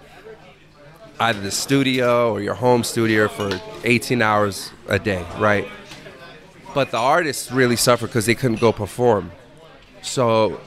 either 1.19 1.41
the 1.41 1.51
studio 1.51 2.31
or 2.31 2.41
your 2.41 2.53
home 2.53 2.85
studio 2.85 3.27
for 3.27 3.59
18 3.83 4.21
hours 4.21 4.71
a 4.87 4.97
day, 4.97 5.25
right? 5.39 5.67
But 6.73 6.91
the 6.91 6.97
artists 6.97 7.51
really 7.51 7.75
suffer 7.75 8.07
because 8.07 8.25
they 8.25 8.35
couldn't 8.35 8.59
go 8.59 8.71
perform. 8.71 9.31
So 10.01 10.59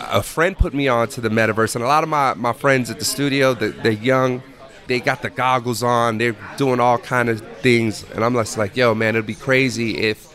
a 0.00 0.22
friend 0.22 0.56
put 0.56 0.74
me 0.74 0.88
on 0.88 1.08
to 1.08 1.20
the 1.20 1.28
metaverse, 1.28 1.74
and 1.74 1.84
a 1.84 1.86
lot 1.86 2.02
of 2.02 2.08
my, 2.08 2.34
my 2.34 2.52
friends 2.52 2.90
at 2.90 2.98
the 2.98 3.04
studio, 3.04 3.54
they're, 3.54 3.70
they're 3.70 3.92
young, 3.92 4.42
they 4.86 5.00
got 5.00 5.22
the 5.22 5.30
goggles 5.30 5.82
on, 5.82 6.18
they're 6.18 6.36
doing 6.56 6.80
all 6.80 6.98
kind 6.98 7.28
of 7.28 7.40
things, 7.58 8.04
and 8.14 8.24
I'm 8.24 8.34
just 8.34 8.58
like, 8.58 8.76
yo, 8.76 8.94
man, 8.94 9.14
it'd 9.14 9.26
be 9.26 9.34
crazy 9.34 9.98
if 9.98 10.32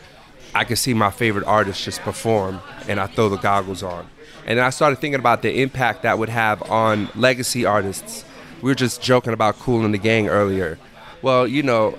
I 0.54 0.64
could 0.64 0.78
see 0.78 0.94
my 0.94 1.10
favorite 1.10 1.46
artist 1.46 1.84
just 1.84 2.00
perform, 2.00 2.60
and 2.88 3.00
I 3.00 3.06
throw 3.06 3.28
the 3.28 3.36
goggles 3.36 3.82
on. 3.82 4.08
And 4.46 4.60
I 4.60 4.70
started 4.70 4.96
thinking 4.96 5.20
about 5.20 5.42
the 5.42 5.62
impact 5.62 6.02
that 6.02 6.18
would 6.18 6.28
have 6.28 6.62
on 6.70 7.08
legacy 7.14 7.64
artists. 7.64 8.24
We 8.60 8.70
were 8.70 8.74
just 8.74 9.00
joking 9.00 9.32
about 9.32 9.58
Kool 9.58 9.84
and 9.84 9.94
the 9.94 9.98
Gang 9.98 10.28
earlier. 10.28 10.78
Well, 11.22 11.46
you 11.46 11.62
know, 11.62 11.96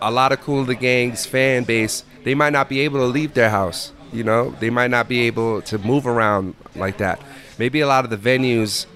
a 0.00 0.10
lot 0.10 0.32
of 0.32 0.40
Kool 0.40 0.60
and 0.60 0.68
the 0.68 0.74
Gang's 0.74 1.26
fan 1.26 1.64
base, 1.64 2.04
they 2.24 2.34
might 2.34 2.52
not 2.52 2.68
be 2.68 2.80
able 2.80 2.98
to 3.00 3.06
leave 3.06 3.34
their 3.34 3.50
house. 3.50 3.92
You 4.12 4.24
know, 4.24 4.50
they 4.60 4.70
might 4.70 4.90
not 4.90 5.08
be 5.08 5.20
able 5.22 5.62
to 5.62 5.78
move 5.78 6.06
around 6.06 6.54
like 6.74 6.98
that. 6.98 7.20
Maybe 7.58 7.80
a 7.80 7.86
lot 7.86 8.04
of 8.04 8.10
the 8.10 8.16
venues 8.16 8.86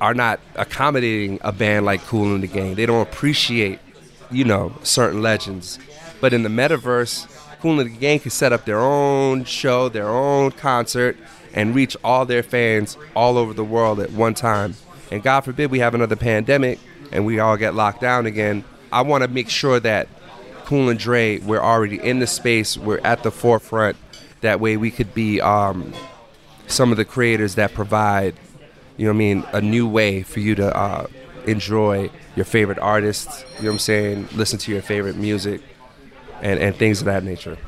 are 0.00 0.14
not 0.14 0.40
accommodating 0.54 1.38
a 1.42 1.52
band 1.52 1.86
like 1.86 2.02
Kool 2.02 2.34
in 2.34 2.40
the 2.40 2.46
Gang. 2.46 2.74
They 2.74 2.86
don't 2.86 3.02
appreciate, 3.02 3.78
you 4.30 4.44
know, 4.44 4.72
certain 4.82 5.22
legends. 5.22 5.78
But 6.20 6.32
in 6.32 6.42
the 6.42 6.48
metaverse, 6.48 7.26
Kool 7.60 7.80
in 7.80 7.92
the 7.92 7.98
Gang 7.98 8.18
can 8.18 8.30
set 8.30 8.52
up 8.52 8.64
their 8.64 8.80
own 8.80 9.44
show, 9.44 9.88
their 9.88 10.08
own 10.08 10.52
concert, 10.52 11.16
and 11.52 11.74
reach 11.74 11.96
all 12.02 12.24
their 12.24 12.42
fans 12.42 12.96
all 13.14 13.36
over 13.36 13.52
the 13.52 13.64
world 13.64 14.00
at 14.00 14.10
one 14.12 14.34
time. 14.34 14.74
And 15.10 15.22
God 15.22 15.40
forbid 15.40 15.70
we 15.70 15.80
have 15.80 15.94
another 15.94 16.16
pandemic 16.16 16.78
and 17.12 17.26
we 17.26 17.40
all 17.40 17.56
get 17.56 17.74
locked 17.74 18.00
down 18.00 18.26
again. 18.26 18.64
I 18.92 19.02
want 19.02 19.22
to 19.22 19.28
make 19.28 19.50
sure 19.50 19.80
that 19.80 20.08
Kool 20.70 20.88
and 20.88 21.00
Dre, 21.00 21.40
we're 21.40 21.60
already 21.60 21.98
in 21.98 22.20
the 22.20 22.28
space, 22.28 22.78
we're 22.78 23.00
at 23.00 23.24
the 23.24 23.32
forefront. 23.32 23.96
That 24.40 24.60
way 24.60 24.76
we 24.76 24.92
could 24.92 25.12
be 25.12 25.40
um, 25.40 25.92
some 26.68 26.92
of 26.92 26.96
the 26.96 27.04
creators 27.04 27.56
that 27.56 27.74
provide, 27.74 28.36
you 28.96 29.06
know 29.06 29.10
what 29.10 29.16
I 29.16 29.18
mean, 29.18 29.44
a 29.52 29.60
new 29.60 29.88
way 29.88 30.22
for 30.22 30.38
you 30.38 30.54
to 30.54 30.76
uh, 30.76 31.08
enjoy 31.44 32.08
your 32.36 32.44
favorite 32.44 32.78
artists, 32.78 33.44
you 33.56 33.64
know 33.64 33.70
what 33.70 33.72
I'm 33.72 33.78
saying, 33.80 34.28
listen 34.36 34.60
to 34.60 34.70
your 34.70 34.80
favorite 34.80 35.16
music, 35.16 35.60
and, 36.40 36.60
and 36.60 36.76
things 36.76 37.00
of 37.00 37.06
that 37.06 37.24
nature. 37.24 37.58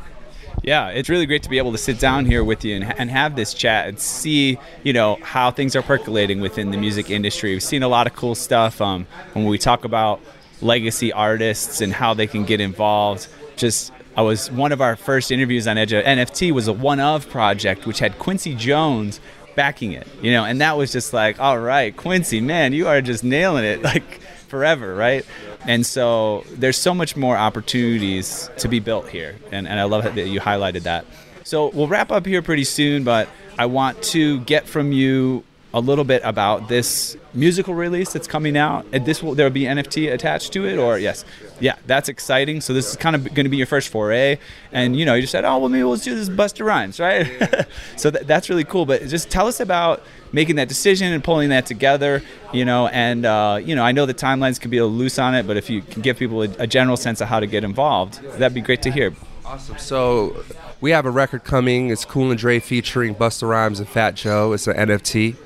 Yeah, 0.62 0.90
it's 0.90 1.09
really 1.09 1.26
great 1.26 1.42
to 1.42 1.50
be 1.50 1.59
able 1.59 1.72
to 1.72 1.78
sit 1.78 1.98
down 1.98 2.24
here 2.24 2.44
with 2.44 2.64
you 2.64 2.76
and, 2.76 3.00
and 3.00 3.11
have 3.11 3.34
this 3.34 3.53
chat 3.53 3.88
and 3.88 3.98
see, 3.98 4.61
you 4.84 4.92
know, 4.92 5.18
how 5.22 5.50
things 5.50 5.74
are 5.74 5.82
percolating 5.82 6.40
within 6.40 6.70
the 6.70 6.76
music 6.76 7.11
industry. 7.11 7.50
We've 7.50 7.64
seen 7.64 7.82
a 7.82 7.88
lot 7.88 8.07
of 8.07 8.14
cool 8.14 8.36
stuff 8.36 8.80
um, 8.80 9.09
when 9.32 9.46
we 9.46 9.59
talk 9.59 9.84
about 9.84 10.20
legacy 10.63 11.13
artists 11.13 11.81
and 11.81 11.93
how 11.93 12.15
they 12.15 12.27
can 12.27 12.45
get 12.45 12.61
involved. 12.61 13.29
Just 13.57 13.93
I 14.17 14.23
was 14.23 14.49
OneOf 14.51 14.81
our 14.81 14.97
first 14.97 15.31
interviews 15.31 15.67
on 15.67 15.79
Edge 15.79 15.93
of 15.93 16.05
NFT 16.05 16.53
was 16.53 16.69
a 16.69 16.73
one 16.73 17.01
of 17.01 17.29
project 17.29 17.87
which 17.87 17.99
had 17.99 18.19
Quincy 18.19 18.55
Jones 18.55 19.21
backing 19.55 19.93
it, 19.93 20.07
you 20.23 20.33
know, 20.33 20.45
and 20.45 20.61
that 20.61 20.77
was 20.77 20.93
just 20.93 21.13
like, 21.13 21.39
all 21.41 21.59
right, 21.59 21.97
Quincy, 21.97 22.41
man, 22.41 22.73
you 22.73 22.89
are 22.89 23.01
just 23.01 23.25
nailing 23.25 23.65
it 23.65 23.83
like 23.93 24.21
forever, 24.49 24.95
right? 24.95 25.25
And 25.67 25.87
so 25.87 26.45
there's 26.51 26.77
so 26.77 26.95
much 26.95 27.17
more 27.17 27.37
opportunities 27.37 28.51
to 28.59 28.69
be 28.69 28.81
built 28.81 29.09
here, 29.09 29.37
and, 29.51 29.69
and 29.69 29.79
I 29.79 29.85
love 29.85 30.05
that 30.05 30.17
you 30.17 30.41
highlighted 30.41 30.83
that. 30.83 31.07
So 31.45 31.69
we'll 31.69 31.89
wrap 31.89 32.11
up 32.11 32.27
here 32.27 32.43
pretty 32.43 32.65
soon, 32.65 33.05
but 33.05 33.29
I 33.59 33.67
want 33.67 34.03
to 34.05 34.41
get 34.41 34.67
from 34.67 34.93
you 34.93 35.45
a 35.75 35.81
little 35.81 36.05
bit 36.05 36.20
about 36.25 36.68
this 36.68 37.16
musical 37.35 37.75
release 37.75 38.12
that's 38.12 38.27
coming 38.27 38.57
out. 38.57 38.85
And 38.93 39.07
this 39.07 39.23
will 39.23 39.35
there 39.35 39.47
will 39.47 39.53
be 39.53 39.62
NFT 39.62 40.12
attached 40.12 40.53
to 40.53 40.66
it, 40.66 40.79
or 40.79 40.99
yes, 40.99 41.25
yeah, 41.61 41.77
that's 41.87 42.09
exciting. 42.09 42.61
So 42.61 42.75
this 42.75 42.91
is 42.91 42.97
kind 42.97 43.16
of 43.16 43.25
going 43.35 43.45
to 43.45 43.51
be 43.51 43.57
your 43.57 43.66
first 43.66 43.89
foray, 43.89 44.39
and 44.70 44.97
you 44.97 45.05
know, 45.05 45.14
you 45.14 45.23
just 45.23 45.33
said, 45.33 45.45
oh 45.45 45.59
well, 45.59 45.68
maybe 45.68 45.85
let's 45.85 46.05
do 46.05 46.14
this 46.14 46.29
Busta 46.29 46.64
Rhymes, 46.64 47.01
right? 47.01 47.66
so 47.97 48.11
th- 48.11 48.27
that's 48.27 48.51
really 48.51 48.64
cool. 48.64 48.87
But 48.87 49.07
just 49.09 49.31
tell 49.31 49.47
us 49.47 49.61
about 49.61 50.03
making 50.33 50.57
that 50.57 50.68
decision 50.68 51.12
and 51.12 51.23
pulling 51.23 51.51
that 51.51 51.66
together, 51.66 52.23
you 52.53 52.64
know, 52.64 52.89
and 52.89 53.25
uh, 53.25 53.59
you 53.62 53.75
know, 53.75 53.85
I 53.85 53.93
know 53.93 54.07
the 54.07 54.14
timelines 54.14 54.61
can 54.61 54.70
be 54.70 54.79
a 54.79 54.85
little 54.85 54.97
loose 54.97 55.18
on 55.18 55.35
it, 55.35 55.47
but 55.47 55.57
if 55.57 55.70
you 55.70 55.83
can 55.83 56.03
give 56.03 56.18
people 56.18 56.43
a, 56.43 56.49
a 56.59 56.66
general 56.66 56.97
sense 56.97 57.20
of 57.20 57.29
how 57.29 57.41
to 57.41 57.47
get 57.47 57.64
involved, 57.64 58.23
that'd 58.39 58.55
be 58.55 58.61
great 58.61 58.83
to 58.83 58.91
hear. 58.91 59.14
Awesome. 59.45 59.77
So 59.79 60.45
we 60.81 60.93
have 60.93 61.05
a 61.05 61.11
record 61.11 61.45
coming. 61.45 61.91
It's 61.91 62.05
Cool 62.05 62.31
and 62.31 62.39
Dre 62.39 62.59
featuring 62.59 63.14
Busta 63.14 63.49
Rhymes 63.49 63.81
and 63.81 63.89
Fat 63.89 64.14
Joe. 64.14 64.53
It's 64.53 64.66
an 64.66 64.77
NFT 64.77 65.37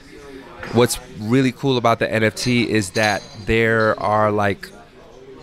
what's 0.72 0.98
really 1.18 1.52
cool 1.52 1.76
about 1.76 1.98
the 1.98 2.06
NFT 2.06 2.66
is 2.66 2.90
that 2.90 3.22
there 3.46 3.98
are 4.00 4.30
like 4.30 4.68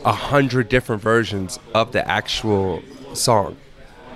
a 0.05 0.11
hundred 0.11 0.70
different 0.70 1.01
versions 1.01 1.59
of 1.74 1.91
the 1.91 2.07
actual 2.07 2.82
song. 3.14 3.57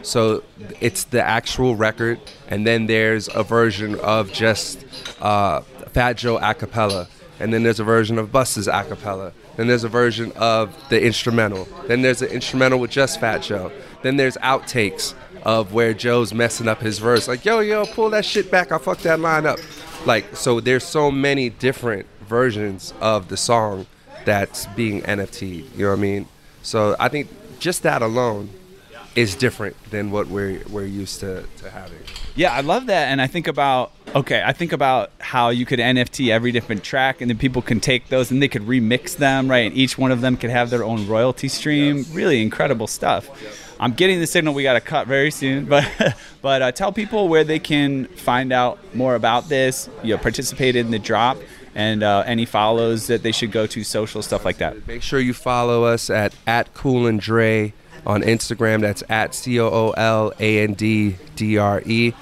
So 0.02 0.44
it's 0.80 1.06
the 1.06 1.22
actual 1.22 1.76
record, 1.76 2.20
and 2.48 2.66
then 2.66 2.88
there's 2.88 3.30
a 3.34 3.44
version 3.44 3.96
of 4.00 4.32
just 4.32 4.86
uh, 5.22 5.62
Fat 5.92 6.14
Joe 6.14 6.38
a 6.38 6.54
cappella, 6.54 7.08
and 7.40 7.54
then 7.54 7.64
there's 7.64 7.80
a 7.80 7.84
version 7.84 8.18
of 8.18 8.32
Busta's 8.32 8.68
a 8.68 8.84
cappella, 8.84 9.34
then 9.58 9.68
there's 9.68 9.84
a 9.84 9.90
version 9.90 10.32
of 10.36 10.76
the 10.90 11.04
instrumental, 11.04 11.68
then 11.88 12.02
there's 12.02 12.22
an 12.22 12.30
instrumental 12.30 12.80
with 12.80 12.92
just 12.92 13.20
Fat 13.20 13.40
Joe, 13.40 13.72
then 14.02 14.18
there's 14.18 14.38
outtakes 14.38 15.14
of 15.48 15.74
where 15.74 15.96
Joe's 15.96 16.32
messing 16.32 16.68
up 16.68 16.82
his 16.82 17.00
verse, 17.00 17.28
like 17.28 17.44
yo 17.44 17.62
yo, 17.62 17.88
pull 17.88 18.12
that 18.12 18.26
shit 18.26 18.52
back, 18.52 18.72
I 18.72 18.78
fucked 18.78 19.02
that 19.04 19.20
line 19.20 19.48
up 19.48 19.58
like 20.08 20.36
so 20.36 20.60
there's 20.60 20.84
so 20.84 21.12
many 21.12 21.50
different 21.50 22.08
versions 22.22 22.94
of 23.02 23.28
the 23.28 23.38
song 23.38 23.86
that's 24.26 24.66
being 24.68 25.02
NFT. 25.04 25.76
You 25.76 25.84
know 25.84 25.90
what 25.92 25.98
I 25.98 26.02
mean? 26.02 26.28
So 26.64 26.96
I 27.00 27.10
think 27.10 27.30
just 27.60 27.84
that 27.84 28.02
alone 28.02 28.50
is 29.16 29.36
different 29.36 29.76
than 29.90 30.12
what 30.12 30.28
we're 30.28 30.62
we're 30.70 30.86
used 30.86 31.20
to, 31.22 31.44
to 31.58 31.70
having. 31.70 32.00
Yeah, 32.36 32.54
I 32.54 32.62
love 32.62 32.86
that, 32.86 33.08
and 33.08 33.22
I 33.22 33.28
think 33.28 33.48
about 33.48 33.92
okay, 34.16 34.42
I 34.46 34.54
think 34.54 34.72
about 34.72 35.12
how 35.20 35.50
you 35.50 35.66
could 35.66 35.80
NFT 35.80 36.30
every 36.30 36.52
different 36.52 36.84
track, 36.84 37.22
and 37.22 37.30
then 37.30 37.38
people 37.38 37.62
can 37.62 37.80
take 37.80 38.10
those 38.10 38.32
and 38.32 38.42
they 38.42 38.48
could 38.48 38.64
remix 38.64 39.18
them, 39.18 39.50
right? 39.50 39.68
And 39.68 39.76
each 39.76 39.98
one 39.98 40.12
of 40.12 40.22
them 40.22 40.38
could 40.38 40.50
have 40.50 40.70
their 40.70 40.84
own 40.84 41.08
royalty 41.08 41.48
stream. 41.48 41.98
Yes. 41.98 42.10
Really 42.10 42.42
incredible 42.42 42.88
stuff. 42.88 43.30
I'm 43.80 43.94
getting 43.94 44.20
the 44.20 44.28
signal 44.28 44.54
we 44.54 44.64
got 44.64 44.74
to 44.74 44.82
cut 44.82 45.08
very 45.08 45.32
soon, 45.32 45.66
but 45.66 45.88
but 46.42 46.62
uh, 46.62 46.72
tell 46.72 46.92
people 46.92 47.28
where 47.28 47.44
they 47.44 47.60
can 47.60 48.06
find 48.06 48.52
out 48.52 48.80
more 48.96 49.16
about 49.16 49.50
this. 49.50 49.90
You 50.04 50.16
know, 50.16 50.22
participate 50.22 50.76
in 50.76 50.92
the 50.92 51.00
drop 51.00 51.38
and 51.76 52.02
uh, 52.02 52.24
any 52.26 52.46
follows 52.46 53.08
that 53.08 53.24
they 53.24 53.32
should 53.32 53.52
go 53.52 53.68
to, 53.68 53.84
social 53.84 54.22
stuff 54.22 54.46
like 54.46 54.58
that. 54.58 54.88
Make 54.88 55.04
sure 55.04 55.20
you 55.20 55.34
follow 55.34 55.84
us 55.84 56.10
at 56.10 56.36
at 56.48 56.74
Kool 56.74 57.06
and 57.06 57.20
Dre 57.20 57.74
on 58.06 58.22
Instagram. 58.24 58.82
That's 58.82 59.04
at 59.10 59.36
C 59.36 59.60
O 59.60 59.68
O 59.68 59.90
L 59.92 60.34
A 60.40 60.64
N 60.64 60.74
D 60.74 61.18
D 61.36 61.58
R 61.58 61.82
E. 61.86 62.14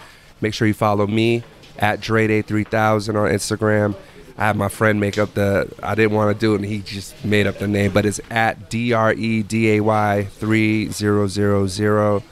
Make 0.41 0.53
sure 0.53 0.67
you 0.67 0.73
follow 0.73 1.07
me 1.07 1.43
at 1.79 2.01
Dre 2.01 2.27
Day 2.27 2.41
3000 2.41 3.15
on 3.15 3.29
Instagram 3.29 3.95
I 4.37 4.47
had 4.47 4.57
my 4.57 4.67
friend 4.67 4.99
make 4.99 5.17
up 5.17 5.33
the. 5.33 5.71
I 5.81 5.95
didn't 5.95 6.11
want 6.11 6.35
to 6.35 6.39
do 6.39 6.53
it, 6.53 6.57
and 6.57 6.65
he 6.65 6.79
just 6.79 7.23
made 7.23 7.47
up 7.47 7.57
the 7.57 7.67
name. 7.67 7.91
But 7.91 8.05
it's 8.05 8.19
at 8.29 8.69
D 8.69 8.91
R 8.91 9.13
E 9.13 9.43
D 9.43 9.77
A 9.77 9.79
Y 9.81 10.23
three 10.31 10.89
zero 10.89 11.27
zero 11.27 11.67
zero. 11.67 12.23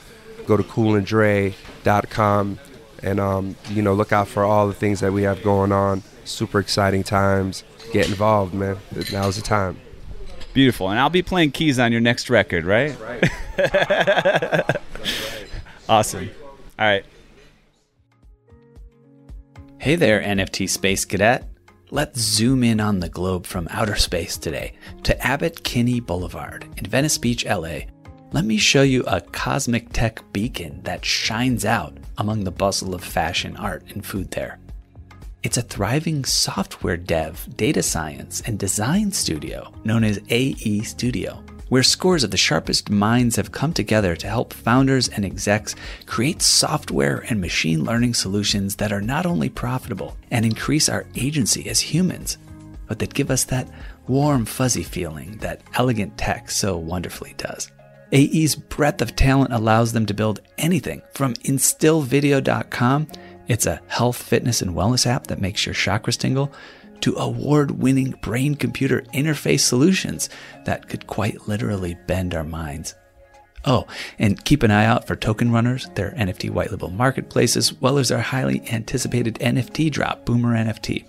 Go 0.46 0.58
to 0.58 0.64
koolanddre.com 0.64 2.60
and 3.02 3.20
um, 3.20 3.56
you 3.70 3.82
know 3.82 3.94
look 3.94 4.12
out 4.12 4.28
for 4.28 4.44
all 4.44 4.68
the 4.68 4.74
things 4.74 5.00
that 5.00 5.14
we 5.14 5.24
have 5.24 5.42
going 5.44 5.72
on. 5.72 6.04
Super 6.26 6.60
exciting 6.60 7.04
times. 7.04 7.64
Get 7.92 8.08
involved, 8.08 8.54
man. 8.54 8.78
Now's 9.12 9.36
the 9.36 9.42
time. 9.42 9.80
Beautiful, 10.54 10.90
and 10.90 11.00
I'll 11.00 11.10
be 11.10 11.24
playing 11.24 11.52
keys 11.52 11.80
on 11.80 11.92
your 11.92 12.02
next 12.02 12.30
record, 12.30 12.66
right? 12.66 12.98
Right. 13.00 13.24
right. 13.58 14.76
Awesome. 15.90 16.30
All 16.80 16.86
right. 16.86 17.06
Hey 19.80 19.96
there, 19.96 20.22
NFT 20.22 20.70
Space 20.70 21.04
Cadet. 21.04 21.53
Let's 21.94 22.20
zoom 22.20 22.64
in 22.64 22.80
on 22.80 23.02
the 23.02 23.08
globe 23.08 23.46
from 23.46 23.68
outer 23.70 23.96
space 23.96 24.36
today 24.36 24.74
to 25.04 25.16
Abbott 25.24 25.64
Kinney 25.64 26.00
Boulevard 26.00 26.68
in 26.76 26.88
Venice 26.88 27.20
Beach, 27.20 27.46
LA. 27.46 27.82
Let 28.32 28.46
me 28.46 28.58
show 28.58 28.82
you 28.82 29.04
a 29.04 29.22
cosmic 29.22 29.94
tech 29.94 30.20
beacon 30.34 30.82
that 30.86 31.06
shines 31.06 31.66
out 31.66 31.96
among 32.18 32.46
the 32.46 32.52
bustle 32.52 32.96
of 32.96 33.04
fashion, 33.04 33.56
art, 33.58 33.84
and 33.90 34.04
food 34.04 34.32
there. 34.32 34.58
It's 35.44 35.58
a 35.58 35.62
thriving 35.62 36.26
software 36.26 36.98
dev, 36.98 37.48
data 37.58 37.84
science, 37.84 38.42
and 38.42 38.58
design 38.58 39.12
studio 39.12 39.72
known 39.84 40.04
as 40.04 40.20
AE 40.30 40.82
Studio 40.82 41.44
where 41.74 41.82
scores 41.82 42.24
of 42.24 42.30
the 42.30 42.38
sharpest 42.38 42.92
minds 42.92 43.36
have 43.36 43.52
come 43.52 43.74
together 43.74 44.16
to 44.16 44.28
help 44.28 44.54
founders 44.54 45.08
and 45.10 45.26
execs 45.26 45.74
create 46.06 46.40
software 46.40 47.26
and 47.30 47.42
machine 47.42 47.84
learning 47.84 48.14
solutions 48.14 48.76
that 48.76 48.92
are 48.92 49.02
not 49.02 49.26
only 49.26 49.50
profitable 49.50 50.16
and 50.30 50.46
increase 50.46 50.88
our 50.88 51.08
agency 51.16 51.68
as 51.68 51.80
humans, 51.80 52.38
but 52.86 53.00
that 53.00 53.16
give 53.16 53.32
us 53.32 53.46
that 53.46 53.68
warm, 54.08 54.46
fuzzy 54.46 54.84
feeling 54.84 55.36
that 55.38 55.64
elegant 55.74 56.16
tech 56.16 56.52
so 56.52 56.78
wonderfully 56.78 57.34
does. 57.38 57.72
AE's 58.12 58.54
breadth 58.54 59.02
of 59.02 59.16
talent 59.16 59.52
allows 59.52 59.94
them 59.94 60.06
to 60.06 60.14
build 60.14 60.42
anything 60.60 61.02
from 61.16 61.34
instillvideo.com. 61.38 63.08
It's 63.48 63.66
a 63.66 63.82
health, 63.88 64.22
fitness, 64.22 64.62
and 64.62 64.76
wellness 64.76 65.08
app 65.08 65.26
that 65.26 65.42
makes 65.42 65.66
your 65.66 65.74
chakras 65.74 66.20
tingle 66.20 66.54
to 67.04 67.16
award 67.18 67.70
winning 67.70 68.12
brain 68.22 68.56
computer 68.56 69.02
interface 69.14 69.60
solutions 69.60 70.30
that 70.64 70.88
could 70.88 71.06
quite 71.06 71.50
literally 71.50 71.98
bend 72.08 72.34
our 72.34 72.46
minds. 72.46 72.96
Oh, 73.66 73.88
and 74.18 74.44
keep 74.46 74.64
an 74.64 74.72
eye 74.72 74.86
out 74.86 75.06
for 75.06 75.18
Token 75.18 75.52
Runners, 75.52 75.90
their 75.96 76.12
NFT 76.12 76.50
white 76.50 76.72
label 76.72 76.90
marketplace, 76.90 77.58
as 77.58 77.74
well 77.74 77.98
as 77.98 78.10
our 78.10 78.22
highly 78.22 78.62
anticipated 78.72 79.36
NFT 79.36 79.92
drop, 79.92 80.26
Boomer 80.26 80.56
NFT. 80.56 81.06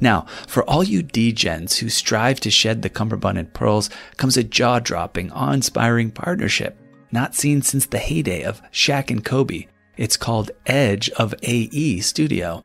Now, 0.00 0.26
for 0.48 0.68
all 0.68 0.82
you 0.82 1.04
degens 1.04 1.78
who 1.78 1.88
strive 1.88 2.40
to 2.40 2.50
shed 2.50 2.82
the 2.82 2.90
cummerbund 2.90 3.38
and 3.38 3.54
pearls, 3.54 3.90
comes 4.16 4.36
a 4.36 4.42
jaw 4.42 4.80
dropping, 4.80 5.30
awe 5.30 5.52
inspiring 5.52 6.10
partnership, 6.10 6.76
not 7.12 7.36
seen 7.36 7.62
since 7.62 7.86
the 7.86 7.98
heyday 7.98 8.42
of 8.42 8.60
Shaq 8.72 9.08
and 9.08 9.24
Kobe. 9.24 9.66
It's 9.96 10.16
called 10.16 10.50
Edge 10.66 11.10
of 11.10 11.32
AE 11.44 12.00
Studio, 12.00 12.64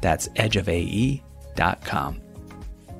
That's 0.00 0.28
edgeofae.com. 0.28 2.20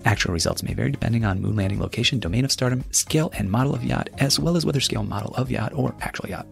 Actual 0.04 0.32
results 0.32 0.62
may 0.62 0.74
vary 0.74 0.90
depending 0.90 1.24
on 1.24 1.40
moon 1.40 1.56
landing 1.56 1.80
location, 1.80 2.20
domain 2.20 2.44
of 2.44 2.52
stardom, 2.52 2.84
scale 2.90 3.30
and 3.34 3.50
model 3.50 3.74
of 3.74 3.84
yacht, 3.84 4.08
as 4.18 4.38
well 4.38 4.56
as 4.56 4.64
whether 4.64 4.80
scale 4.80 5.02
model 5.02 5.34
of 5.34 5.50
yacht 5.50 5.72
or 5.74 5.94
actual 6.00 6.28
yacht. 6.28 6.46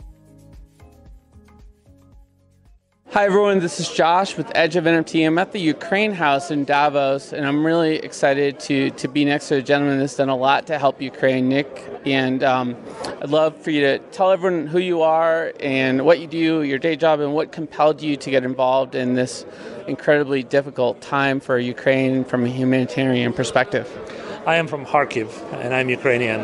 Hi 3.12 3.24
everyone, 3.24 3.60
this 3.60 3.80
is 3.80 3.90
Josh 3.90 4.36
with 4.36 4.52
Edge 4.54 4.76
of 4.76 4.84
NFT. 4.84 5.26
I'm 5.26 5.38
at 5.38 5.52
the 5.52 5.58
Ukraine 5.58 6.12
House 6.12 6.50
in 6.50 6.66
Davos, 6.66 7.32
and 7.32 7.46
I'm 7.46 7.64
really 7.64 7.96
excited 7.96 8.60
to 8.60 8.90
to 8.90 9.08
be 9.08 9.24
next 9.24 9.48
to 9.48 9.56
a 9.56 9.62
gentleman 9.62 9.98
that's 9.98 10.16
done 10.16 10.28
a 10.28 10.36
lot 10.36 10.66
to 10.66 10.78
help 10.78 11.00
Ukraine, 11.00 11.48
Nick. 11.48 11.88
And 12.04 12.44
um, 12.44 12.76
I'd 13.22 13.30
love 13.30 13.56
for 13.56 13.70
you 13.70 13.80
to 13.80 13.98
tell 14.10 14.30
everyone 14.30 14.66
who 14.66 14.78
you 14.78 15.00
are 15.00 15.54
and 15.58 16.04
what 16.04 16.20
you 16.20 16.26
do, 16.26 16.62
your 16.62 16.78
day 16.78 16.96
job, 16.96 17.20
and 17.20 17.32
what 17.32 17.50
compelled 17.50 18.02
you 18.02 18.14
to 18.18 18.30
get 18.30 18.44
involved 18.44 18.94
in 18.94 19.14
this 19.14 19.46
incredibly 19.88 20.42
difficult 20.42 21.00
time 21.00 21.40
for 21.40 21.58
Ukraine 21.58 22.24
from 22.24 22.44
a 22.44 22.48
humanitarian 22.48 23.32
perspective. 23.32 23.88
I 24.48 24.56
am 24.56 24.66
from 24.66 24.86
Kharkiv 24.86 25.28
and 25.62 25.74
I'm 25.74 25.90
Ukrainian. 25.90 26.40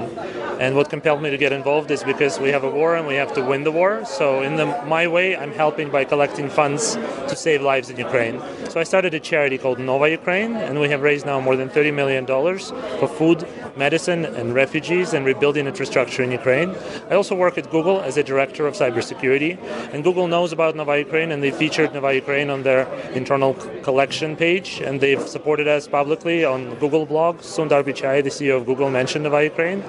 And 0.60 0.76
what 0.76 0.88
compelled 0.90 1.22
me 1.22 1.30
to 1.30 1.38
get 1.38 1.52
involved 1.52 1.90
is 1.90 2.04
because 2.04 2.38
we 2.38 2.50
have 2.50 2.62
a 2.62 2.70
war 2.70 2.94
and 2.94 3.06
we 3.06 3.14
have 3.14 3.32
to 3.32 3.42
win 3.42 3.64
the 3.64 3.72
war. 3.72 4.04
So 4.04 4.42
in 4.42 4.56
the, 4.56 4.66
my 4.86 5.06
way, 5.08 5.36
I'm 5.36 5.52
helping 5.52 5.90
by 5.90 6.04
collecting 6.04 6.48
funds 6.48 6.94
to 7.28 7.34
save 7.34 7.62
lives 7.62 7.88
in 7.90 7.96
Ukraine. 7.96 8.40
So 8.68 8.78
I 8.78 8.84
started 8.84 9.14
a 9.14 9.20
charity 9.20 9.58
called 9.58 9.78
Nova 9.78 10.08
Ukraine, 10.10 10.54
and 10.56 10.80
we 10.80 10.88
have 10.90 11.02
raised 11.02 11.26
now 11.26 11.40
more 11.40 11.56
than 11.56 11.68
30 11.68 11.90
million 11.92 12.24
dollars 12.24 12.70
for 12.98 13.08
food, 13.08 13.46
medicine, 13.76 14.24
and 14.24 14.54
refugees 14.54 15.12
and 15.12 15.24
rebuilding 15.24 15.66
infrastructure 15.66 16.22
in 16.22 16.30
Ukraine. 16.30 16.74
I 17.10 17.14
also 17.14 17.34
work 17.34 17.56
at 17.56 17.70
Google 17.70 18.00
as 18.00 18.16
a 18.16 18.22
director 18.22 18.66
of 18.66 18.74
cybersecurity, 18.74 19.58
and 19.92 20.04
Google 20.04 20.28
knows 20.28 20.52
about 20.52 20.76
Nova 20.76 20.98
Ukraine, 20.98 21.30
and 21.32 21.42
they 21.42 21.50
featured 21.50 21.94
Nova 21.94 22.14
Ukraine 22.14 22.50
on 22.50 22.62
their 22.62 22.86
internal 23.12 23.54
collection 23.82 24.36
page, 24.36 24.80
and 24.80 25.00
they've 25.00 25.26
supported 25.36 25.68
us 25.68 25.86
publicly 25.86 26.44
on 26.44 26.74
Google 26.76 27.06
blog. 27.06 27.38
Sundar 27.38 27.84
Pichai, 27.94 28.22
the 28.22 28.30
CEO 28.30 28.56
of 28.56 28.66
Google, 28.66 28.90
mentioned 28.90 29.24
Nova 29.24 29.44
Ukraine 29.44 29.82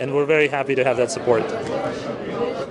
and 0.00 0.14
we're 0.14 0.24
very 0.24 0.48
happy 0.48 0.74
to 0.74 0.82
have 0.82 0.96
that 0.96 1.10
support. 1.10 1.42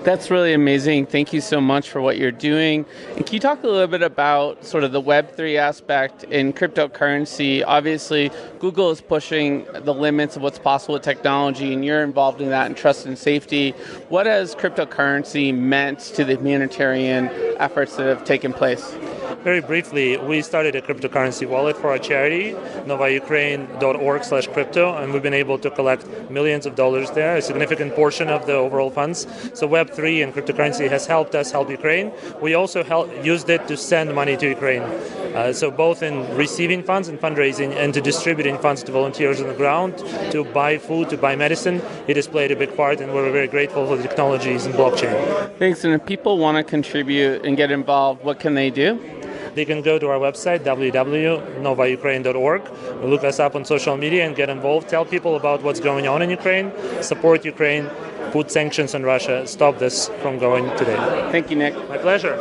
That's 0.09 0.31
really 0.31 0.53
amazing. 0.53 1.05
Thank 1.05 1.33
you 1.33 1.39
so 1.39 1.61
much 1.61 1.91
for 1.91 2.01
what 2.01 2.17
you're 2.17 2.31
doing. 2.31 2.83
And 3.15 3.23
can 3.27 3.31
you 3.31 3.39
talk 3.39 3.61
a 3.61 3.67
little 3.67 3.85
bit 3.85 4.01
about 4.01 4.65
sort 4.65 4.83
of 4.83 4.91
the 4.91 4.99
Web3 4.99 5.57
aspect 5.57 6.23
in 6.23 6.51
cryptocurrency? 6.51 7.63
Obviously, 7.63 8.31
Google 8.57 8.89
is 8.89 9.01
pushing 9.01 9.67
the 9.71 9.93
limits 9.93 10.35
of 10.35 10.41
what's 10.41 10.57
possible 10.57 10.93
with 10.93 11.03
technology, 11.03 11.73
and 11.73 11.85
you're 11.85 12.01
involved 12.01 12.41
in 12.41 12.49
that 12.49 12.65
and 12.65 12.75
trust 12.75 13.05
and 13.05 13.19
safety. 13.19 13.75
What 14.09 14.25
has 14.25 14.55
cryptocurrency 14.55 15.55
meant 15.55 15.99
to 15.99 16.25
the 16.25 16.37
humanitarian 16.37 17.29
efforts 17.59 17.95
that 17.97 18.07
have 18.07 18.23
taken 18.23 18.51
place? 18.51 18.95
Very 19.43 19.61
briefly, 19.61 20.17
we 20.17 20.41
started 20.41 20.75
a 20.75 20.81
cryptocurrency 20.81 21.47
wallet 21.47 21.77
for 21.77 21.91
our 21.91 21.97
charity, 21.97 22.53
novaukraine.org 22.85 24.23
slash 24.25 24.47
crypto, 24.47 24.97
and 24.97 25.13
we've 25.13 25.23
been 25.23 25.33
able 25.33 25.57
to 25.59 25.69
collect 25.69 26.05
millions 26.29 26.65
of 26.65 26.75
dollars 26.75 27.09
there, 27.11 27.37
a 27.37 27.41
significant 27.41 27.95
portion 27.95 28.27
of 28.27 28.45
the 28.47 28.53
overall 28.53 28.89
funds. 28.89 29.27
So 29.53 29.65
Web3 29.65 29.98
and 29.99 30.33
cryptocurrency 30.33 30.89
has 30.89 31.05
helped 31.05 31.35
us 31.35 31.51
help 31.51 31.69
Ukraine. 31.69 32.11
We 32.41 32.53
also 32.53 32.83
help, 32.83 33.09
used 33.23 33.49
it 33.49 33.67
to 33.67 33.75
send 33.77 34.15
money 34.15 34.35
to 34.37 34.47
Ukraine. 34.47 34.81
Uh, 34.81 35.53
so 35.53 35.69
both 35.69 36.01
in 36.01 36.15
receiving 36.35 36.81
funds 36.83 37.07
and 37.07 37.19
fundraising 37.19 37.71
and 37.75 37.93
to 37.93 38.01
distributing 38.01 38.57
funds 38.57 38.81
to 38.83 38.91
volunteers 38.91 39.41
on 39.41 39.47
the 39.47 39.53
ground, 39.53 39.97
to 40.31 40.43
buy 40.43 40.77
food, 40.77 41.09
to 41.09 41.17
buy 41.17 41.35
medicine, 41.35 41.81
it 42.07 42.15
has 42.15 42.27
played 42.27 42.51
a 42.51 42.55
big 42.55 42.75
part 42.75 42.99
and 43.01 43.13
we're 43.13 43.31
very 43.31 43.47
grateful 43.47 43.85
for 43.85 43.95
the 43.95 44.03
technologies 44.03 44.65
in 44.65 44.71
blockchain. 44.73 45.13
Thanks, 45.59 45.83
and 45.83 45.93
if 45.93 46.05
people 46.05 46.37
want 46.37 46.57
to 46.57 46.63
contribute 46.63 47.45
and 47.45 47.55
get 47.57 47.71
involved, 47.71 48.23
what 48.23 48.39
can 48.39 48.53
they 48.55 48.69
do? 48.69 49.18
They 49.55 49.65
can 49.65 49.81
go 49.81 49.97
to 49.99 50.07
our 50.07 50.19
website, 50.19 50.59
www.novaukraine.org, 50.59 52.61
look 53.03 53.23
us 53.23 53.39
up 53.39 53.55
on 53.55 53.65
social 53.65 53.97
media 53.97 54.25
and 54.25 54.35
get 54.35 54.49
involved. 54.49 54.89
Tell 54.89 55.05
people 55.05 55.35
about 55.35 55.63
what's 55.63 55.79
going 55.79 56.07
on 56.07 56.21
in 56.21 56.29
Ukraine, 56.29 56.71
support 57.01 57.45
Ukraine, 57.45 57.89
put 58.31 58.51
sanctions 58.51 58.93
on 58.95 59.03
Russia, 59.03 59.45
stop 59.47 59.79
this 59.79 60.09
from 60.21 60.39
going 60.39 60.65
today. 60.77 60.97
Thank 61.31 61.49
you, 61.49 61.57
Nick. 61.57 61.73
My 61.89 61.97
pleasure. 61.97 62.37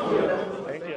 Thank 0.67 0.85
you. 0.85 0.97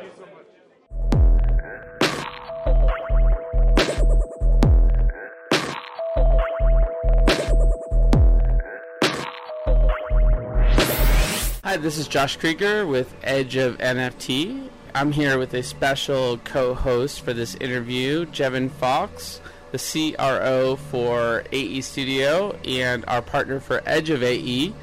Hi, 11.63 11.77
this 11.77 11.97
is 11.97 12.07
Josh 12.07 12.37
Kriger 12.37 12.87
with 12.87 13.13
Edge 13.23 13.55
of 13.55 13.77
NFT. 13.77 14.69
I'm 14.93 15.13
here 15.13 15.39
with 15.39 15.53
a 15.53 15.63
special 15.63 16.37
co 16.39 16.73
host 16.73 17.21
for 17.21 17.31
this 17.31 17.55
interview, 17.55 18.25
Jevin 18.25 18.69
Fox, 18.69 19.39
the 19.71 19.77
CRO 20.17 20.75
for 20.75 21.45
AE 21.53 21.79
Studio 21.79 22.57
and 22.65 23.05
our 23.07 23.21
partner 23.21 23.61
for 23.61 23.81
Edge 23.85 24.09
of 24.09 24.21
AE, 24.21 24.73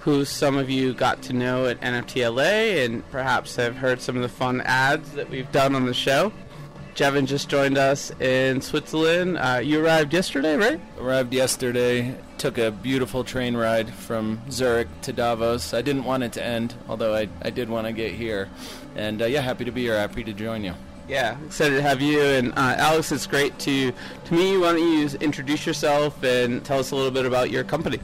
who 0.00 0.24
some 0.24 0.56
of 0.56 0.70
you 0.70 0.94
got 0.94 1.20
to 1.24 1.34
know 1.34 1.66
at 1.66 1.78
NFTLA 1.82 2.86
and 2.86 3.08
perhaps 3.10 3.56
have 3.56 3.76
heard 3.76 4.00
some 4.00 4.16
of 4.16 4.22
the 4.22 4.30
fun 4.30 4.62
ads 4.62 5.12
that 5.12 5.28
we've 5.28 5.52
done 5.52 5.74
on 5.74 5.84
the 5.84 5.94
show. 5.94 6.32
Jevin 6.94 7.26
just 7.26 7.50
joined 7.50 7.76
us 7.76 8.12
in 8.20 8.62
Switzerland. 8.62 9.36
Uh, 9.36 9.60
you 9.62 9.84
arrived 9.84 10.14
yesterday, 10.14 10.56
right? 10.56 10.80
Arrived 10.98 11.34
yesterday. 11.34 12.14
Took 12.38 12.56
a 12.56 12.70
beautiful 12.70 13.24
train 13.24 13.56
ride 13.56 13.92
from 13.92 14.40
Zurich 14.50 14.88
to 15.02 15.12
Davos. 15.12 15.74
I 15.74 15.82
didn't 15.82 16.04
want 16.04 16.22
it 16.22 16.32
to 16.34 16.44
end, 16.44 16.74
although 16.88 17.14
I, 17.14 17.28
I 17.42 17.50
did 17.50 17.68
want 17.68 17.88
to 17.88 17.92
get 17.92 18.12
here. 18.12 18.48
And 18.96 19.22
uh, 19.22 19.26
yeah, 19.26 19.40
happy 19.40 19.64
to 19.64 19.72
be 19.72 19.82
here. 19.82 19.96
Happy 19.96 20.24
to 20.24 20.32
join 20.32 20.64
you. 20.64 20.74
Yeah, 21.08 21.36
excited 21.44 21.76
to 21.76 21.82
have 21.82 22.00
you. 22.00 22.20
And 22.20 22.52
uh, 22.52 22.76
Alex, 22.78 23.12
it's 23.12 23.26
great 23.26 23.58
to 23.60 23.92
to 23.92 24.34
meet 24.34 24.52
you. 24.52 24.60
Why 24.60 24.72
don't 24.72 24.82
you 24.82 25.18
introduce 25.18 25.66
yourself 25.66 26.22
and 26.22 26.64
tell 26.64 26.78
us 26.78 26.92
a 26.92 26.96
little 26.96 27.10
bit 27.10 27.26
about 27.26 27.50
your 27.50 27.64
company? 27.64 27.98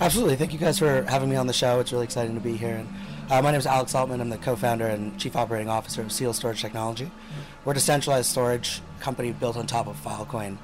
Absolutely. 0.00 0.36
Thank 0.36 0.52
you 0.52 0.58
guys 0.58 0.78
for 0.78 1.02
having 1.04 1.30
me 1.30 1.36
on 1.36 1.46
the 1.46 1.54
show. 1.54 1.80
It's 1.80 1.92
really 1.92 2.04
exciting 2.04 2.34
to 2.34 2.40
be 2.40 2.56
here. 2.56 2.76
And, 2.76 2.88
uh, 3.30 3.40
my 3.40 3.50
name 3.50 3.58
is 3.58 3.66
Alex 3.66 3.94
Altman. 3.94 4.20
I'm 4.20 4.28
the 4.28 4.36
co-founder 4.36 4.86
and 4.86 5.18
chief 5.18 5.34
operating 5.34 5.70
officer 5.70 6.02
of 6.02 6.12
Seal 6.12 6.34
Storage 6.34 6.60
Technology. 6.60 7.10
We're 7.64 7.72
a 7.72 7.74
decentralized 7.74 8.30
storage 8.30 8.82
company 9.00 9.32
built 9.32 9.56
on 9.56 9.66
top 9.66 9.86
of 9.86 9.96
Filecoin. 10.04 10.58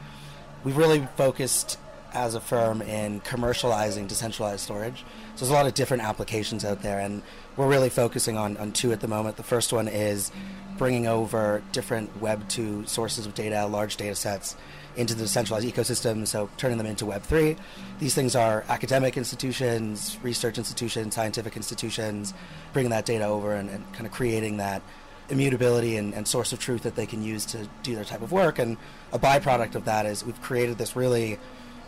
We've 0.62 0.76
really 0.76 1.08
focused 1.16 1.78
as 2.12 2.34
a 2.34 2.40
firm 2.40 2.82
in 2.82 3.20
commercializing 3.22 4.06
decentralized 4.06 4.60
storage. 4.60 4.98
So 5.34 5.46
there's 5.46 5.50
a 5.50 5.54
lot 5.54 5.66
of 5.66 5.74
different 5.74 6.02
applications 6.02 6.64
out 6.64 6.82
there, 6.82 7.00
and 7.00 7.22
we're 7.56 7.68
really 7.68 7.90
focusing 7.90 8.36
on, 8.36 8.56
on 8.56 8.72
two 8.72 8.92
at 8.92 9.00
the 9.00 9.08
moment. 9.08 9.36
The 9.36 9.42
first 9.42 9.72
one 9.72 9.88
is 9.88 10.32
bringing 10.78 11.06
over 11.06 11.62
different 11.72 12.20
Web 12.20 12.48
2 12.48 12.86
sources 12.86 13.26
of 13.26 13.34
data, 13.34 13.66
large 13.66 13.96
data 13.96 14.14
sets, 14.14 14.56
into 14.96 15.14
the 15.14 15.22
decentralized 15.22 15.66
ecosystem, 15.66 16.26
so 16.26 16.50
turning 16.56 16.78
them 16.78 16.86
into 16.86 17.06
Web 17.06 17.22
3. 17.22 17.56
These 17.98 18.14
things 18.14 18.36
are 18.36 18.64
academic 18.68 19.16
institutions, 19.16 20.18
research 20.22 20.58
institutions, 20.58 21.14
scientific 21.14 21.56
institutions, 21.56 22.34
bringing 22.72 22.90
that 22.90 23.06
data 23.06 23.24
over 23.24 23.54
and, 23.54 23.70
and 23.70 23.90
kind 23.92 24.06
of 24.06 24.12
creating 24.12 24.58
that 24.58 24.82
immutability 25.30 25.96
and, 25.96 26.12
and, 26.14 26.28
source 26.28 26.52
of 26.52 26.58
truth 26.58 26.82
that 26.82 26.94
they 26.94 27.06
can 27.06 27.22
use 27.22 27.46
to 27.46 27.66
do 27.82 27.94
their 27.94 28.04
type 28.04 28.20
of 28.20 28.32
work. 28.32 28.58
And 28.58 28.76
a 29.12 29.18
byproduct 29.18 29.76
of 29.76 29.84
that 29.86 30.04
is 30.04 30.24
we've 30.24 30.42
created 30.42 30.76
this 30.76 30.94
really 30.94 31.38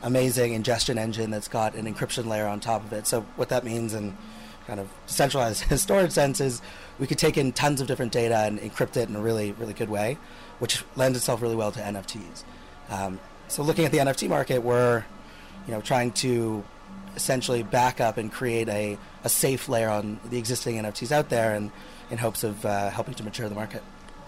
amazing 0.02 0.54
ingestion 0.54 0.96
engine 0.96 1.30
that's 1.30 1.48
got 1.48 1.74
an 1.74 1.92
encryption 1.92 2.26
layer 2.26 2.46
on 2.46 2.60
top 2.60 2.84
of 2.84 2.92
it. 2.92 3.06
So 3.06 3.22
what 3.36 3.50
that 3.50 3.64
means 3.64 3.92
in 3.92 4.16
kind 4.66 4.80
of 4.80 4.88
decentralized 5.06 5.78
storage 5.78 6.12
sense 6.12 6.40
is 6.40 6.62
we 6.98 7.06
could 7.06 7.18
take 7.18 7.36
in 7.36 7.52
tons 7.52 7.80
of 7.80 7.86
different 7.86 8.12
data 8.12 8.38
and 8.38 8.58
encrypt 8.60 8.96
it 8.96 9.08
in 9.08 9.16
a 9.16 9.20
really, 9.20 9.52
really 9.52 9.74
good 9.74 9.90
way, 9.90 10.18
which 10.58 10.84
lends 10.96 11.16
itself 11.16 11.42
really 11.42 11.56
well 11.56 11.72
to 11.72 11.80
NFTs. 11.80 12.44
Um, 12.90 13.20
so 13.48 13.62
looking 13.62 13.84
at 13.84 13.92
the 13.92 13.98
NFT 13.98 14.28
market, 14.28 14.62
we're 14.62 15.04
you 15.66 15.72
know 15.72 15.80
trying 15.80 16.12
to 16.12 16.64
essentially 17.16 17.62
back 17.62 18.00
up 18.00 18.16
and 18.16 18.32
create 18.32 18.68
a, 18.68 18.98
a 19.22 19.28
safe 19.28 19.68
layer 19.68 19.88
on 19.88 20.18
the 20.28 20.38
existing 20.38 20.76
NFTs 20.76 21.12
out 21.12 21.28
there, 21.28 21.54
and 21.54 21.70
in 22.10 22.18
hopes 22.18 22.44
of 22.44 22.64
uh, 22.64 22.90
helping 22.90 23.14
to 23.14 23.22
mature 23.22 23.48
the 23.48 23.54
market. 23.54 23.82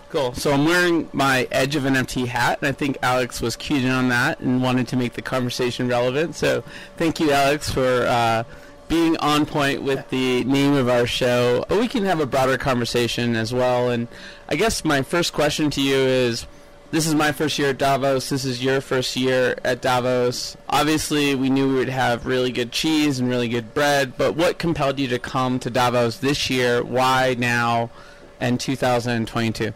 Cool. 0.08 0.34
So 0.34 0.52
I'm 0.52 0.64
wearing 0.64 1.08
my 1.12 1.48
Edge 1.50 1.74
of 1.74 1.82
NFT 1.82 2.26
hat, 2.26 2.58
and 2.60 2.68
I 2.68 2.72
think 2.72 2.96
Alex 3.02 3.40
was 3.40 3.56
keyed 3.56 3.84
in 3.84 3.90
on 3.90 4.08
that 4.10 4.38
and 4.38 4.62
wanted 4.62 4.86
to 4.88 4.96
make 4.96 5.14
the 5.14 5.22
conversation 5.22 5.88
relevant. 5.88 6.36
So 6.36 6.62
thank 6.96 7.18
you, 7.18 7.32
Alex, 7.32 7.70
for 7.70 8.06
uh, 8.06 8.44
being 8.88 9.16
on 9.18 9.46
point 9.46 9.82
with 9.82 10.08
the 10.10 10.44
name 10.44 10.74
of 10.74 10.88
our 10.88 11.06
show. 11.06 11.64
But 11.68 11.78
we 11.80 11.88
can 11.88 12.04
have 12.04 12.20
a 12.20 12.26
broader 12.26 12.56
conversation 12.56 13.36
as 13.36 13.52
well. 13.52 13.90
And 13.90 14.08
I 14.48 14.56
guess 14.56 14.84
my 14.84 15.02
first 15.02 15.32
question 15.32 15.70
to 15.70 15.80
you 15.80 15.96
is 15.96 16.46
this 16.92 17.06
is 17.06 17.14
my 17.14 17.32
first 17.32 17.58
year 17.58 17.70
at 17.70 17.78
Davos. 17.78 18.28
This 18.28 18.44
is 18.44 18.62
your 18.62 18.80
first 18.80 19.16
year 19.16 19.56
at 19.64 19.80
Davos. 19.82 20.56
Obviously, 20.68 21.34
we 21.34 21.50
knew 21.50 21.68
we 21.68 21.74
would 21.74 21.88
have 21.88 22.26
really 22.26 22.52
good 22.52 22.70
cheese 22.70 23.18
and 23.18 23.28
really 23.28 23.48
good 23.48 23.74
bread, 23.74 24.16
but 24.16 24.36
what 24.36 24.58
compelled 24.58 24.98
you 24.98 25.08
to 25.08 25.18
come 25.18 25.58
to 25.60 25.70
Davos 25.70 26.18
this 26.18 26.48
year? 26.48 26.84
Why 26.84 27.34
now 27.36 27.90
and 28.40 28.60
2022? 28.60 29.72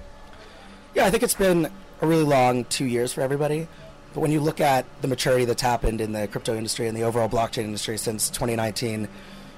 Yeah, 0.95 1.07
I 1.07 1.11
think 1.11 1.23
it's 1.23 1.35
been 1.35 1.71
a 2.01 2.07
really 2.07 2.25
long 2.25 2.65
two 2.67 2.85
years 2.85 3.13
for 3.13 3.23
everybody. 3.23 3.69
But 4.13 4.21
when 4.21 4.33
you 4.33 4.41
look 4.41 4.61
at 4.61 4.87
the 5.03 5.09
maturity 5.09 5.45
that's 5.45 5.63
happened 5.63 6.01
in 6.01 6.13
the 6.13 6.27
crypto 6.27 6.57
industry 6.57 6.89
and 6.89 6.97
the 6.97 7.03
overall 7.03 7.29
blockchain 7.29 7.65
industry 7.65 7.97
since 7.97 8.29
2019, 8.31 9.09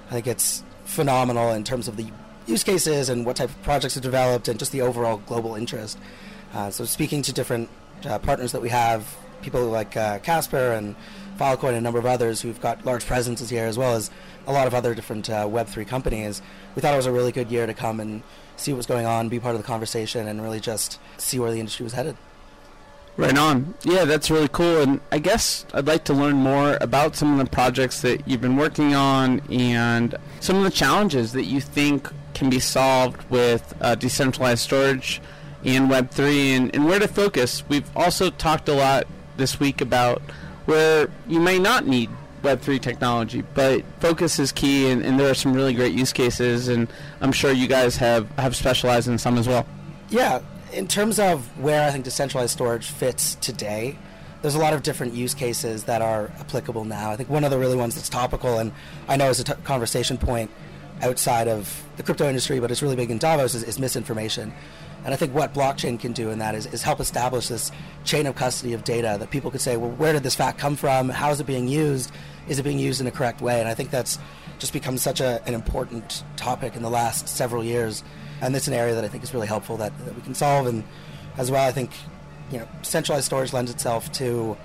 I 0.09 0.13
think 0.13 0.27
it's 0.27 0.63
phenomenal 0.85 1.53
in 1.53 1.65
terms 1.65 1.89
of 1.89 1.97
the 1.97 2.07
use 2.47 2.63
cases 2.63 3.09
and 3.09 3.25
what 3.25 3.37
type 3.37 3.49
of 3.49 3.63
projects 3.63 3.97
are 3.97 4.01
developed 4.01 4.49
and 4.49 4.59
just 4.59 4.73
the 4.73 4.83
overall 4.83 5.19
global 5.27 5.55
interest. 5.55 5.99
Uh, 6.53 6.71
so 6.71 6.85
speaking 6.85 7.23
to 7.23 7.33
different 7.33 7.71
uh, 8.05 8.19
partners 8.19 8.53
that 8.53 8.61
we 8.61 8.69
have, 8.69 9.17
people 9.41 9.65
like 9.65 9.97
uh, 9.97 10.19
Casper 10.19 10.73
and 10.73 10.95
Filecoin 11.39 11.69
and 11.69 11.79
a 11.79 11.81
number 11.81 11.99
of 11.99 12.05
others 12.05 12.43
who've 12.43 12.61
got 12.61 12.85
large 12.85 13.07
presences 13.07 13.49
here, 13.49 13.65
as 13.65 13.79
well 13.79 13.95
as 13.95 14.11
a 14.47 14.53
lot 14.53 14.67
of 14.67 14.75
other 14.75 14.95
different 14.95 15.31
uh, 15.31 15.47
Web3 15.47 15.87
companies, 15.87 16.43
we 16.75 16.83
thought 16.83 16.93
it 16.93 16.97
was 16.97 17.07
a 17.07 17.13
really 17.13 17.33
good 17.33 17.51
year 17.51 17.67
to 17.67 17.75
come 17.75 18.01
and 18.01 18.23
see 18.57 18.73
what 18.73 18.79
was 18.79 18.87
going 18.87 19.07
on, 19.07 19.29
be 19.29 19.41
part 19.41 19.55
of 19.55 19.63
the 19.63 19.67
conversation, 19.67 20.29
and 20.29 20.43
really 20.43 20.61
just 20.61 21.01
see 21.17 21.39
where 21.39 21.51
the 21.51 21.59
industry 21.59 21.85
was 21.85 21.95
headed. 21.95 22.17
Right 23.17 23.37
on. 23.37 23.75
Yeah, 23.83 24.05
that's 24.07 24.31
really 24.31 24.49
cool. 24.49 24.81
And 24.81 25.01
I 25.11 25.19
guess 25.19 25.67
I'd 25.75 25.87
like 25.87 26.05
to 26.05 26.15
learn 26.15 26.37
more 26.37 26.79
about 26.81 27.15
some 27.15 27.39
of 27.39 27.45
the 27.45 27.51
projects 27.51 28.01
that 28.03 28.27
you've 28.27 28.41
been 28.41 28.57
working 28.57 28.95
on 28.95 29.41
and 29.51 30.15
some 30.41 30.57
of 30.57 30.65
the 30.65 30.71
challenges 30.71 31.33
that 31.33 31.45
you 31.45 31.61
think 31.61 32.09
can 32.33 32.49
be 32.49 32.59
solved 32.59 33.23
with 33.31 33.75
uh, 33.83 33.95
decentralized 33.95 34.61
storage 34.61 35.21
and 35.65 35.91
Web3 35.91 36.57
and, 36.57 36.75
and 36.75 36.87
where 36.87 36.99
to 36.99 37.07
focus. 37.07 37.63
We've 37.69 37.89
also 37.95 38.31
talked 38.31 38.69
a 38.69 38.75
lot 38.75 39.07
this 39.37 39.61
week 39.61 39.81
about 39.81 40.23
where 40.65 41.09
you 41.29 41.41
may 41.41 41.59
not 41.59 41.87
need 41.87 42.09
Web3 42.43 42.81
technology, 42.81 43.43
but 43.55 43.85
focus 44.01 44.39
is 44.39 44.53
key, 44.53 44.91
and, 44.91 45.05
and 45.05 45.19
there 45.19 45.31
are 45.31 45.35
some 45.35 45.53
really 45.53 45.75
great 45.75 45.93
use 45.93 46.13
cases, 46.13 46.69
and 46.69 46.89
I'm 47.21 47.33
sure 47.33 47.53
you 47.53 47.69
guys 47.69 47.97
have, 47.99 48.29
have 48.33 48.57
specialized 48.57 49.09
in 49.09 49.19
some 49.19 49.39
as 49.39 49.47
well. 49.47 49.67
Yeah, 50.11 50.41
in 50.73 50.89
terms 50.89 51.19
of 51.19 51.47
where 51.59 51.87
I 51.87 51.91
think 51.91 52.05
decentralized 52.05 52.53
storage 52.53 52.87
fits 52.87 53.35
today, 53.37 53.97
there's 54.41 54.55
a 54.55 54.59
lot 54.59 54.75
of 54.75 54.83
different 54.83 55.15
use 55.15 55.35
cases 55.35 55.85
that 55.85 56.03
are 56.03 56.33
applicable 56.41 56.85
now. 56.85 57.11
I 57.11 57.17
think 57.17 57.29
one 57.29 57.45
of 57.45 57.51
the 57.51 57.59
really 57.59 57.77
ones 57.77 57.95
that's 57.95 58.09
topical, 58.09 58.59
and 58.59 58.73
I 59.09 59.17
know 59.17 59.31
is 59.31 59.41
a 59.41 59.45
t- 59.45 59.53
conversation 59.65 60.19
point 60.19 60.51
outside 61.01 61.49
of 61.49 61.85
the 61.97 62.03
crypto 62.03 62.27
industry, 62.29 62.59
but 62.59 62.71
it's 62.71 62.83
really 62.83 62.97
big 62.97 63.11
in 63.11 63.19
Davos, 63.19 63.55
is, 63.55 63.63
is 63.63 63.79
misinformation. 63.79 64.53
And 65.05 65.13
I 65.13 65.17
think 65.17 65.35
what 65.35 65.53
blockchain 65.53 65.99
can 65.99 66.13
do 66.13 66.31
in 66.31 66.39
that 66.39 66.55
is, 66.55 66.67
is 66.67 66.83
help 66.83 67.01
establish 67.01 67.49
this 67.49 67.73
chain 68.05 68.27
of 68.27 68.37
custody 68.37 68.73
of 68.73 68.85
data 68.85 69.17
that 69.19 69.31
people 69.31 69.51
could 69.51 69.61
say, 69.61 69.77
well, 69.77 69.91
where 69.91 70.13
did 70.13 70.23
this 70.23 70.35
fact 70.35 70.59
come 70.59 70.77
from? 70.77 71.09
How 71.09 71.31
is 71.31 71.41
it 71.41 71.47
being 71.47 71.69
used? 71.69 72.13
Is 72.49 72.59
it 72.59 72.63
being 72.63 72.79
used 72.79 73.01
in 73.01 73.07
a 73.07 73.11
correct 73.11 73.41
way? 73.41 73.61
And 73.61 73.69
I 73.69 73.75
think 73.75 73.91
that's 73.91 74.19
just 74.59 74.73
become 74.73 74.97
such 74.99 75.21
a, 75.21 75.43
an 75.47 75.55
important 75.55 76.23
topic 76.37 76.77
in 76.77 76.83
the 76.83 76.91
last 76.91 77.29
several 77.29 77.65
years. 77.65 78.05
And 78.43 78.55
that's 78.55 78.69
an 78.69 78.75
area 78.75 78.95
that 78.95 79.05
I 79.05 79.09
think 79.09 79.25
is 79.25 79.33
really 79.33 79.47
helpful 79.47 79.79
that, 79.79 79.97
that 80.05 80.15
we 80.15 80.21
can 80.21 80.35
solve. 80.35 80.67
And 80.67 80.85
as 81.39 81.51
well, 81.51 81.67
I 81.67 81.73
think 81.73 81.91
you 82.51 82.59
know 82.59 82.69
centralized 82.83 83.25
storage 83.25 83.53
lends 83.53 83.71
itself 83.71 84.13
to 84.13 84.57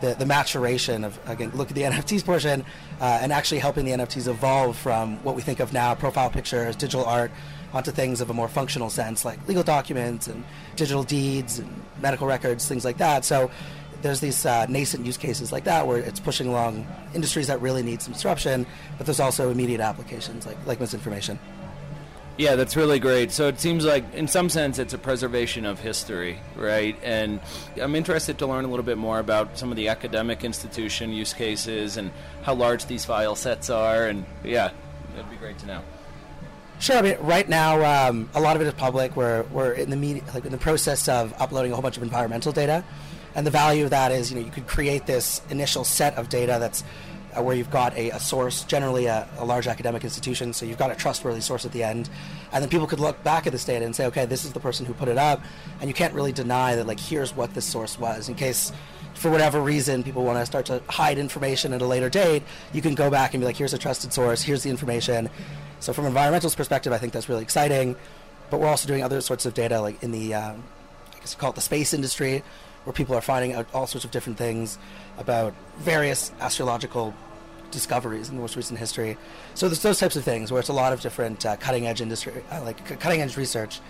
the, 0.00 0.14
the 0.14 0.26
maturation 0.26 1.04
of 1.04 1.18
again 1.28 1.50
look 1.54 1.68
at 1.68 1.74
the 1.74 1.82
NFTs 1.92 2.24
portion 2.24 2.64
uh, 3.00 3.18
and 3.20 3.32
actually 3.32 3.58
helping 3.58 3.84
the 3.84 3.92
NFTs 3.92 4.28
evolve 4.28 4.76
from 4.76 5.22
what 5.22 5.36
we 5.36 5.42
think 5.42 5.60
of 5.60 5.72
now 5.72 5.94
profile 5.94 6.30
pictures, 6.30 6.76
digital 6.76 7.04
art, 7.04 7.30
onto 7.72 7.90
things 7.90 8.20
of 8.20 8.30
a 8.30 8.34
more 8.34 8.48
functional 8.48 8.88
sense 8.88 9.24
like 9.24 9.46
legal 9.48 9.62
documents 9.62 10.28
and 10.28 10.44
digital 10.76 11.02
deeds 11.02 11.58
and 11.58 11.68
medical 12.00 12.26
records, 12.26 12.66
things 12.66 12.84
like 12.84 12.98
that. 12.98 13.24
So 13.24 13.50
there's 14.02 14.20
these 14.20 14.46
uh, 14.46 14.66
nascent 14.66 15.04
use 15.04 15.16
cases 15.16 15.52
like 15.52 15.64
that 15.64 15.86
where 15.86 15.98
it's 15.98 16.20
pushing 16.20 16.48
along 16.48 16.86
industries 17.14 17.48
that 17.48 17.60
really 17.60 17.82
need 17.82 18.00
some 18.02 18.12
disruption, 18.12 18.66
but 18.98 19.06
there's 19.06 19.20
also 19.20 19.50
immediate 19.50 19.80
applications 19.80 20.46
like 20.46 20.58
like 20.66 20.80
misinformation. 20.80 21.38
Yeah, 22.38 22.54
that's 22.56 22.76
really 22.76 22.98
great. 22.98 23.32
So 23.32 23.48
it 23.48 23.58
seems 23.58 23.86
like, 23.86 24.12
in 24.12 24.28
some 24.28 24.50
sense, 24.50 24.78
it's 24.78 24.92
a 24.92 24.98
preservation 24.98 25.64
of 25.64 25.80
history, 25.80 26.38
right? 26.54 26.94
And 27.02 27.40
I'm 27.80 27.94
interested 27.94 28.38
to 28.40 28.46
learn 28.46 28.66
a 28.66 28.68
little 28.68 28.84
bit 28.84 28.98
more 28.98 29.18
about 29.18 29.56
some 29.56 29.70
of 29.70 29.76
the 29.76 29.88
academic 29.88 30.44
institution 30.44 31.12
use 31.14 31.32
cases 31.32 31.96
and 31.96 32.10
how 32.42 32.52
large 32.52 32.84
these 32.86 33.06
file 33.06 33.36
sets 33.36 33.70
are. 33.70 34.06
And 34.06 34.26
yeah, 34.44 34.70
that'd 35.14 35.30
be 35.30 35.36
great 35.36 35.56
to 35.60 35.66
know. 35.66 35.80
Sure. 36.78 36.98
I 36.98 37.02
mean, 37.02 37.16
right 37.20 37.48
now, 37.48 38.08
um, 38.08 38.28
a 38.34 38.40
lot 38.40 38.54
of 38.54 38.60
it 38.60 38.66
is 38.66 38.74
public. 38.74 39.16
We're, 39.16 39.44
we're 39.44 39.72
in 39.72 39.88
the 39.88 39.96
media, 39.96 40.22
like 40.34 40.44
in 40.44 40.52
the 40.52 40.58
process 40.58 41.08
of 41.08 41.32
uploading 41.38 41.72
a 41.72 41.74
whole 41.74 41.82
bunch 41.82 41.96
of 41.96 42.02
environmental 42.02 42.52
data, 42.52 42.84
and 43.34 43.46
the 43.46 43.50
value 43.50 43.84
of 43.84 43.90
that 43.90 44.12
is, 44.12 44.30
you 44.30 44.38
know, 44.38 44.44
you 44.44 44.52
could 44.52 44.66
create 44.66 45.06
this 45.06 45.40
initial 45.48 45.84
set 45.84 46.16
of 46.16 46.28
data 46.28 46.58
that's 46.60 46.84
uh, 47.36 47.42
where 47.42 47.54
you've 47.54 47.70
got 47.70 47.96
a, 47.96 48.10
a 48.10 48.20
source, 48.20 48.64
generally 48.64 49.06
a, 49.06 49.28
a, 49.38 49.44
large 49.44 49.66
academic 49.66 50.04
institution, 50.04 50.52
so 50.52 50.64
you've 50.64 50.78
got 50.78 50.90
a 50.90 50.94
trustworthy 50.94 51.40
source 51.40 51.64
at 51.64 51.72
the 51.72 51.82
end, 51.82 52.08
and 52.52 52.62
then 52.62 52.68
people 52.68 52.86
could 52.86 53.00
look 53.00 53.22
back 53.22 53.46
at 53.46 53.52
this 53.52 53.64
data 53.64 53.84
and 53.84 53.94
say, 53.94 54.06
okay, 54.06 54.26
this 54.26 54.44
is 54.44 54.52
the 54.52 54.60
person 54.60 54.86
who 54.86 54.94
put 54.94 55.08
it 55.08 55.18
up, 55.18 55.42
and 55.80 55.88
you 55.88 55.94
can't 55.94 56.14
really 56.14 56.32
deny 56.32 56.74
that, 56.74 56.86
like, 56.86 57.00
here's 57.00 57.34
what 57.34 57.54
this 57.54 57.64
source 57.64 57.98
was, 57.98 58.28
in 58.28 58.34
case 58.34 58.72
for 59.14 59.30
whatever 59.30 59.60
reason 59.60 60.02
people 60.02 60.24
want 60.24 60.38
to 60.38 60.46
start 60.46 60.66
to 60.66 60.82
hide 60.88 61.18
information 61.18 61.72
at 61.72 61.80
a 61.80 61.86
later 61.86 62.10
date, 62.10 62.42
you 62.72 62.82
can 62.82 62.94
go 62.94 63.10
back 63.10 63.34
and 63.34 63.40
be 63.40 63.46
like, 63.46 63.56
here's 63.56 63.72
a 63.72 63.78
trusted 63.78 64.12
source, 64.12 64.42
here's 64.42 64.62
the 64.62 64.70
information. 64.70 65.28
So 65.80 65.92
from 65.92 66.06
an 66.06 66.12
environmentalist 66.12 66.56
perspective, 66.56 66.92
I 66.92 66.98
think 66.98 67.12
that's 67.12 67.28
really 67.28 67.42
exciting. 67.42 67.96
But 68.50 68.60
we're 68.60 68.68
also 68.68 68.86
doing 68.86 69.02
other 69.02 69.20
sorts 69.20 69.46
of 69.46 69.54
data, 69.54 69.80
like 69.80 70.02
in 70.02 70.12
the, 70.12 70.34
um, 70.34 70.62
I 71.14 71.18
guess 71.20 71.32
you 71.32 71.38
call 71.38 71.50
it 71.50 71.56
the 71.56 71.62
space 71.62 71.92
industry, 71.92 72.42
where 72.84 72.92
people 72.92 73.16
are 73.16 73.20
finding 73.20 73.54
out 73.54 73.66
all 73.74 73.86
sorts 73.86 74.04
of 74.04 74.10
different 74.10 74.38
things 74.38 74.78
about 75.18 75.54
various 75.78 76.30
astrological 76.40 77.14
discoveries 77.76 78.30
in 78.30 78.36
the 78.36 78.40
most 78.40 78.56
recent 78.56 78.78
history. 78.78 79.16
So 79.54 79.68
there's 79.68 79.82
those 79.82 80.00
types 80.00 80.16
of 80.16 80.24
things 80.24 80.50
where 80.50 80.58
it's 80.58 80.70
a 80.70 80.72
lot 80.72 80.92
of 80.92 81.00
different 81.00 81.44
uh, 81.44 81.56
cutting 81.56 81.86
edge 81.86 82.00
industry, 82.00 82.32
uh, 82.50 82.62
like 82.62 82.88
c- 82.88 82.96
cutting 82.96 83.20
edge 83.20 83.36
research, 83.36 83.80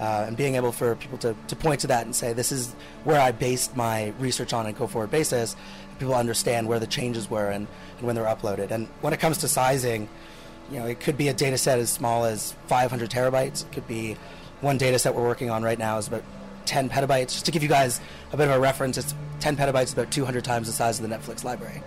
uh, 0.00 0.24
and 0.26 0.36
being 0.36 0.56
able 0.56 0.72
for 0.72 0.96
people 0.96 1.18
to, 1.18 1.36
to 1.48 1.54
point 1.54 1.80
to 1.80 1.86
that 1.88 2.06
and 2.06 2.16
say, 2.16 2.32
this 2.32 2.50
is 2.50 2.72
where 3.04 3.20
I 3.20 3.30
based 3.32 3.76
my 3.76 4.12
research 4.18 4.52
on 4.52 4.66
a 4.66 4.72
go 4.72 4.86
forward 4.86 5.10
basis. 5.10 5.54
People 5.98 6.14
understand 6.14 6.66
where 6.66 6.80
the 6.80 6.86
changes 6.86 7.30
were 7.30 7.50
and, 7.50 7.68
and 7.98 8.06
when 8.06 8.16
they're 8.16 8.24
uploaded. 8.24 8.70
And 8.70 8.88
when 9.02 9.12
it 9.12 9.20
comes 9.20 9.38
to 9.38 9.48
sizing, 9.48 10.08
you 10.72 10.78
know, 10.78 10.86
it 10.86 10.98
could 10.98 11.16
be 11.16 11.28
a 11.28 11.34
data 11.34 11.58
set 11.58 11.78
as 11.78 11.90
small 11.90 12.24
as 12.24 12.54
500 12.66 13.10
terabytes. 13.10 13.64
It 13.64 13.72
could 13.72 13.86
be 13.86 14.16
one 14.60 14.78
data 14.78 14.98
set 14.98 15.14
we're 15.14 15.22
working 15.22 15.50
on 15.50 15.62
right 15.62 15.78
now 15.78 15.98
is 15.98 16.08
about 16.08 16.24
10 16.66 16.88
petabytes. 16.88 17.32
Just 17.32 17.44
to 17.44 17.52
give 17.52 17.62
you 17.62 17.68
guys 17.68 18.00
a 18.32 18.36
bit 18.36 18.48
of 18.48 18.54
a 18.54 18.58
reference, 18.58 18.96
it's 18.98 19.14
10 19.40 19.56
petabytes 19.56 19.92
about 19.92 20.10
200 20.10 20.42
times 20.42 20.66
the 20.66 20.72
size 20.72 20.98
of 20.98 21.08
the 21.08 21.14
Netflix 21.14 21.44
library. 21.44 21.82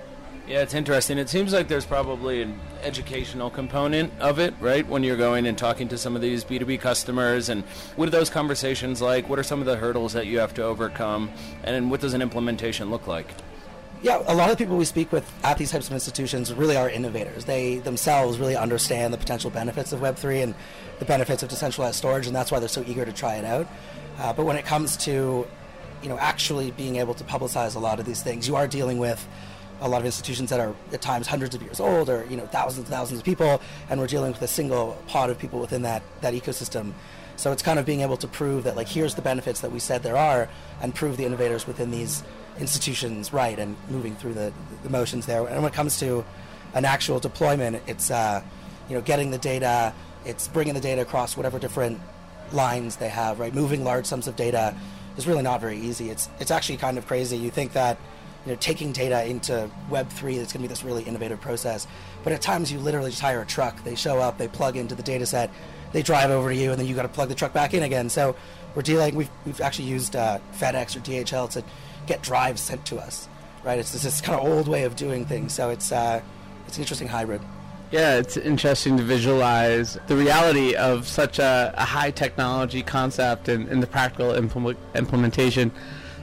Yeah, 0.47 0.61
it's 0.61 0.73
interesting. 0.73 1.17
It 1.17 1.27
seems 1.27 1.51
like 1.51 1.67
there's 1.67 1.85
probably 1.85 2.41
an 2.41 2.57
educational 2.81 3.49
component 3.49 4.17
of 4.21 4.39
it, 4.39 4.53
right? 4.61 4.87
When 4.87 5.03
you're 5.03 5.17
going 5.17 5.45
and 5.45 5.57
talking 5.57 5.89
to 5.89 5.97
some 5.97 6.15
of 6.15 6.21
these 6.21 6.45
B2B 6.45 6.79
customers, 6.79 7.49
and 7.49 7.65
what 7.97 8.07
are 8.07 8.11
those 8.11 8.29
conversations 8.29 9.01
like? 9.01 9.27
What 9.27 9.39
are 9.39 9.43
some 9.43 9.59
of 9.59 9.65
the 9.65 9.75
hurdles 9.75 10.13
that 10.13 10.25
you 10.25 10.39
have 10.39 10.53
to 10.53 10.63
overcome? 10.63 11.31
And 11.65 11.91
what 11.91 11.99
does 11.99 12.13
an 12.13 12.21
implementation 12.21 12.89
look 12.89 13.07
like? 13.07 13.27
Yeah, 14.01 14.23
a 14.25 14.35
lot 14.35 14.49
of 14.49 14.57
people 14.57 14.77
we 14.77 14.85
speak 14.85 15.11
with 15.11 15.29
at 15.43 15.57
these 15.57 15.71
types 15.71 15.87
of 15.87 15.93
institutions 15.93 16.53
really 16.53 16.77
are 16.77 16.89
innovators. 16.89 17.43
They 17.43 17.79
themselves 17.79 18.37
really 18.37 18.55
understand 18.55 19.13
the 19.13 19.17
potential 19.17 19.49
benefits 19.49 19.91
of 19.91 19.99
Web3 19.99 20.43
and 20.43 20.55
the 20.99 21.05
benefits 21.05 21.43
of 21.43 21.49
decentralized 21.49 21.97
storage, 21.97 22.25
and 22.25 22.33
that's 22.33 22.53
why 22.53 22.59
they're 22.59 22.69
so 22.69 22.85
eager 22.87 23.03
to 23.03 23.11
try 23.11 23.35
it 23.35 23.43
out. 23.43 23.67
Uh, 24.17 24.31
but 24.31 24.45
when 24.45 24.55
it 24.55 24.65
comes 24.65 24.95
to, 24.97 25.45
you 26.01 26.07
know, 26.07 26.17
actually 26.19 26.71
being 26.71 26.95
able 26.95 27.15
to 27.15 27.25
publicize 27.25 27.75
a 27.75 27.79
lot 27.79 27.99
of 27.99 28.05
these 28.05 28.21
things, 28.21 28.47
you 28.47 28.55
are 28.55 28.67
dealing 28.67 28.97
with 28.97 29.27
a 29.81 29.87
lot 29.87 29.99
of 29.99 30.05
institutions 30.05 30.49
that 30.49 30.59
are 30.59 30.73
at 30.91 31.01
times 31.01 31.27
hundreds 31.27 31.55
of 31.55 31.61
years 31.61 31.79
old 31.79 32.09
or 32.09 32.25
you 32.29 32.37
know 32.37 32.45
thousands 32.47 32.85
and 32.85 32.87
thousands 32.87 33.19
of 33.19 33.25
people 33.25 33.61
and 33.89 33.99
we're 33.99 34.07
dealing 34.07 34.31
with 34.31 34.41
a 34.41 34.47
single 34.47 34.97
pod 35.07 35.29
of 35.29 35.37
people 35.37 35.59
within 35.59 35.81
that 35.83 36.01
that 36.21 36.33
ecosystem 36.33 36.93
so 37.35 37.51
it's 37.51 37.61
kind 37.61 37.77
of 37.77 37.85
being 37.85 38.01
able 38.01 38.17
to 38.17 38.27
prove 38.27 38.63
that 38.63 38.75
like 38.75 38.87
here's 38.87 39.15
the 39.15 39.21
benefits 39.21 39.61
that 39.61 39.71
we 39.71 39.79
said 39.79 40.03
there 40.03 40.17
are 40.17 40.49
and 40.81 40.95
prove 40.95 41.17
the 41.17 41.25
innovators 41.25 41.67
within 41.67 41.91
these 41.91 42.23
institutions 42.59 43.31
right 43.31 43.59
and 43.59 43.75
moving 43.89 44.15
through 44.15 44.33
the, 44.33 44.51
the 44.83 44.89
motions 44.89 45.25
there 45.25 45.45
and 45.45 45.61
when 45.61 45.71
it 45.71 45.75
comes 45.75 45.99
to 45.99 46.25
an 46.73 46.85
actual 46.85 47.19
deployment 47.19 47.81
it's 47.87 48.09
uh, 48.09 48.41
you 48.89 48.95
know, 48.95 49.01
getting 49.01 49.31
the 49.31 49.37
data. 49.37 49.93
It's 50.25 50.47
bringing 50.47 50.73
the 50.73 50.81
data 50.81 51.01
across 51.01 51.37
whatever 51.37 51.59
different 51.59 51.99
lines 52.51 52.97
they 52.97 53.09
have, 53.09 53.39
right? 53.39 53.53
Moving 53.53 53.83
large 53.83 54.05
sums 54.05 54.27
of 54.27 54.35
data 54.35 54.75
is 55.17 55.27
really 55.27 55.43
not 55.43 55.61
very 55.61 55.77
easy. 55.79 56.09
It's 56.09 56.29
it's 56.39 56.51
actually 56.51 56.77
kind 56.77 56.97
of 56.97 57.07
crazy. 57.07 57.37
You 57.37 57.51
think 57.51 57.73
that 57.73 57.97
you 58.47 58.53
know 58.53 58.59
taking 58.61 58.93
data 58.93 59.25
into 59.25 59.69
Web 59.89 60.09
three 60.09 60.37
that's 60.37 60.53
going 60.53 60.61
to 60.61 60.67
be 60.67 60.69
this 60.69 60.81
really 60.81 61.03
innovative 61.03 61.41
process, 61.41 61.85
but 62.23 62.31
at 62.31 62.41
times 62.41 62.71
you 62.71 62.79
literally 62.79 63.09
just 63.09 63.21
hire 63.21 63.41
a 63.41 63.45
truck. 63.45 63.83
They 63.83 63.93
show 63.93 64.19
up, 64.19 64.37
they 64.37 64.47
plug 64.47 64.77
into 64.77 64.95
the 64.95 65.03
data 65.03 65.25
set, 65.25 65.49
they 65.91 66.01
drive 66.01 66.31
over 66.31 66.49
to 66.49 66.55
you, 66.55 66.71
and 66.71 66.79
then 66.79 66.87
you 66.87 66.95
got 66.95 67.01
to 67.01 67.09
plug 67.09 67.27
the 67.27 67.35
truck 67.35 67.51
back 67.51 67.73
in 67.73 67.83
again. 67.83 68.09
So 68.09 68.37
we're 68.73 68.83
dealing. 68.83 69.15
We've 69.15 69.29
we've 69.45 69.59
actually 69.59 69.89
used 69.89 70.15
uh, 70.15 70.39
FedEx 70.53 70.95
or 70.95 71.01
DHL 71.01 71.49
to 71.51 71.63
get 72.05 72.21
drives 72.23 72.61
sent 72.61 72.85
to 72.85 72.99
us, 72.99 73.27
right? 73.65 73.79
It's 73.79 73.91
this 73.91 74.21
kind 74.21 74.39
of 74.39 74.47
old 74.47 74.69
way 74.69 74.83
of 74.83 74.95
doing 74.95 75.25
things. 75.25 75.51
So 75.51 75.69
it's 75.69 75.91
uh, 75.91 76.21
it's 76.67 76.77
an 76.77 76.83
interesting 76.83 77.09
hybrid. 77.09 77.41
Yeah, 77.91 78.17
it's 78.17 78.37
interesting 78.37 78.97
to 78.97 79.03
visualize 79.03 79.97
the 80.07 80.15
reality 80.17 80.75
of 80.75 81.07
such 81.07 81.39
a, 81.39 81.73
a 81.77 81.85
high 81.85 82.11
technology 82.11 82.81
concept 82.81 83.47
and, 83.47 83.67
and 83.69 83.81
the 83.81 83.87
practical 83.87 84.31
implement, 84.31 84.77
implementation. 84.93 85.71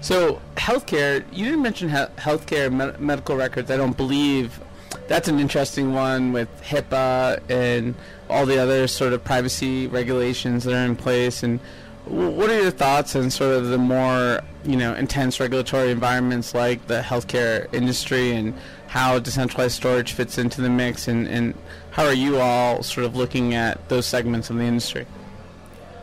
So, 0.04 0.38
healthcare, 0.56 1.24
you 1.32 1.46
didn't 1.46 1.62
mention 1.62 1.88
he- 1.88 1.94
healthcare 1.94 2.70
med- 2.70 3.00
medical 3.00 3.36
records. 3.36 3.70
I 3.70 3.78
don't 3.78 3.96
believe 3.96 4.60
that's 5.08 5.28
an 5.28 5.40
interesting 5.40 5.94
one 5.94 6.34
with 6.34 6.50
HIPAA 6.62 7.40
and 7.48 7.94
all 8.28 8.44
the 8.44 8.58
other 8.58 8.86
sort 8.86 9.14
of 9.14 9.24
privacy 9.24 9.86
regulations 9.86 10.64
that 10.64 10.74
are 10.74 10.84
in 10.84 10.94
place. 10.94 11.42
And 11.42 11.58
what 12.04 12.50
are 12.50 12.60
your 12.60 12.70
thoughts 12.70 13.16
on 13.16 13.30
sort 13.30 13.54
of 13.56 13.68
the 13.68 13.78
more 13.78 14.42
you 14.62 14.76
know 14.76 14.92
intense 14.94 15.40
regulatory 15.40 15.90
environments 15.90 16.52
like 16.52 16.86
the 16.86 17.00
healthcare 17.00 17.72
industry 17.72 18.32
and 18.32 18.52
how 18.88 19.18
decentralized 19.18 19.74
storage 19.74 20.12
fits 20.12 20.36
into 20.36 20.60
the 20.60 20.68
mix, 20.68 21.08
and, 21.08 21.26
and 21.28 21.54
how 21.92 22.04
are 22.04 22.12
you 22.12 22.40
all 22.40 22.82
sort 22.82 23.06
of 23.06 23.16
looking 23.16 23.54
at 23.54 23.88
those 23.88 24.04
segments 24.04 24.50
of 24.50 24.56
the 24.56 24.64
industry? 24.64 25.06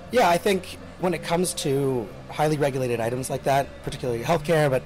Yeah, 0.10 0.28
I 0.28 0.40
think 0.40 0.80
when 1.02 1.14
it 1.14 1.22
comes 1.22 1.54
to 1.66 2.08
highly 2.32 2.58
regulated 2.58 3.00
items 3.00 3.30
like 3.30 3.44
that, 3.44 3.68
particularly 3.84 4.24
healthcare, 4.24 4.70
but 4.70 4.84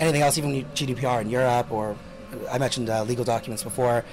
anything 0.00 0.22
else, 0.22 0.38
even 0.38 0.64
GDPR 0.74 1.20
in 1.20 1.30
Europe, 1.30 1.70
or 1.72 1.96
I 2.50 2.58
mentioned 2.58 2.90
uh, 2.90 3.04
legal 3.04 3.24
documents 3.24 3.62
before, 3.62 4.04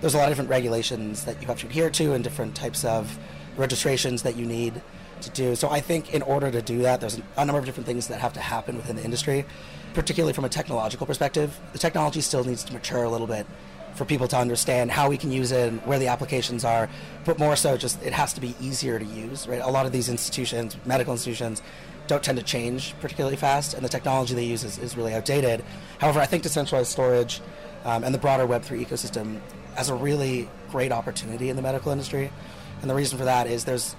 there's 0.00 0.14
a 0.14 0.18
lot 0.18 0.24
of 0.24 0.30
different 0.30 0.50
regulations 0.50 1.24
that 1.24 1.40
you 1.40 1.46
have 1.48 1.58
to 1.60 1.66
adhere 1.66 1.90
to 1.90 2.12
and 2.12 2.22
different 2.22 2.54
types 2.54 2.84
of 2.84 3.18
registrations 3.56 4.22
that 4.22 4.36
you 4.36 4.46
need 4.46 4.82
to 5.22 5.30
do. 5.30 5.56
So 5.56 5.70
I 5.70 5.80
think 5.80 6.12
in 6.12 6.22
order 6.22 6.50
to 6.50 6.60
do 6.60 6.82
that, 6.82 7.00
there's 7.00 7.20
a 7.36 7.44
number 7.44 7.58
of 7.58 7.64
different 7.64 7.86
things 7.86 8.08
that 8.08 8.20
have 8.20 8.34
to 8.34 8.40
happen 8.40 8.76
within 8.76 8.96
the 8.96 9.04
industry, 9.04 9.46
particularly 9.94 10.34
from 10.34 10.44
a 10.44 10.48
technological 10.48 11.06
perspective. 11.06 11.58
The 11.72 11.78
technology 11.78 12.20
still 12.20 12.44
needs 12.44 12.64
to 12.64 12.72
mature 12.72 13.04
a 13.04 13.10
little 13.10 13.26
bit 13.26 13.46
for 13.94 14.04
people 14.04 14.28
to 14.28 14.36
understand 14.36 14.90
how 14.90 15.08
we 15.08 15.16
can 15.16 15.32
use 15.32 15.52
it 15.52 15.68
and 15.68 15.80
where 15.86 15.98
the 15.98 16.08
applications 16.08 16.64
are, 16.64 16.88
but 17.24 17.38
more 17.38 17.56
so 17.56 17.78
just 17.78 18.02
it 18.02 18.12
has 18.12 18.34
to 18.34 18.40
be 18.42 18.54
easier 18.60 18.98
to 18.98 19.04
use, 19.04 19.48
right? 19.48 19.62
A 19.62 19.70
lot 19.70 19.86
of 19.86 19.92
these 19.92 20.10
institutions, 20.10 20.76
medical 20.84 21.14
institutions, 21.14 21.62
don't 22.06 22.22
tend 22.22 22.38
to 22.38 22.44
change 22.44 22.94
particularly 23.00 23.36
fast, 23.36 23.74
and 23.74 23.84
the 23.84 23.88
technology 23.88 24.34
they 24.34 24.44
use 24.44 24.64
is, 24.64 24.78
is 24.78 24.96
really 24.96 25.14
outdated. 25.14 25.64
However, 25.98 26.20
I 26.20 26.26
think 26.26 26.42
decentralized 26.42 26.90
storage 26.90 27.40
um, 27.84 28.04
and 28.04 28.14
the 28.14 28.18
broader 28.18 28.46
Web3 28.46 28.84
ecosystem 28.84 29.40
has 29.76 29.88
a 29.88 29.94
really 29.94 30.48
great 30.70 30.92
opportunity 30.92 31.50
in 31.50 31.56
the 31.56 31.62
medical 31.62 31.92
industry. 31.92 32.30
And 32.80 32.90
the 32.90 32.94
reason 32.94 33.18
for 33.18 33.24
that 33.24 33.46
is 33.46 33.64
there's 33.64 33.94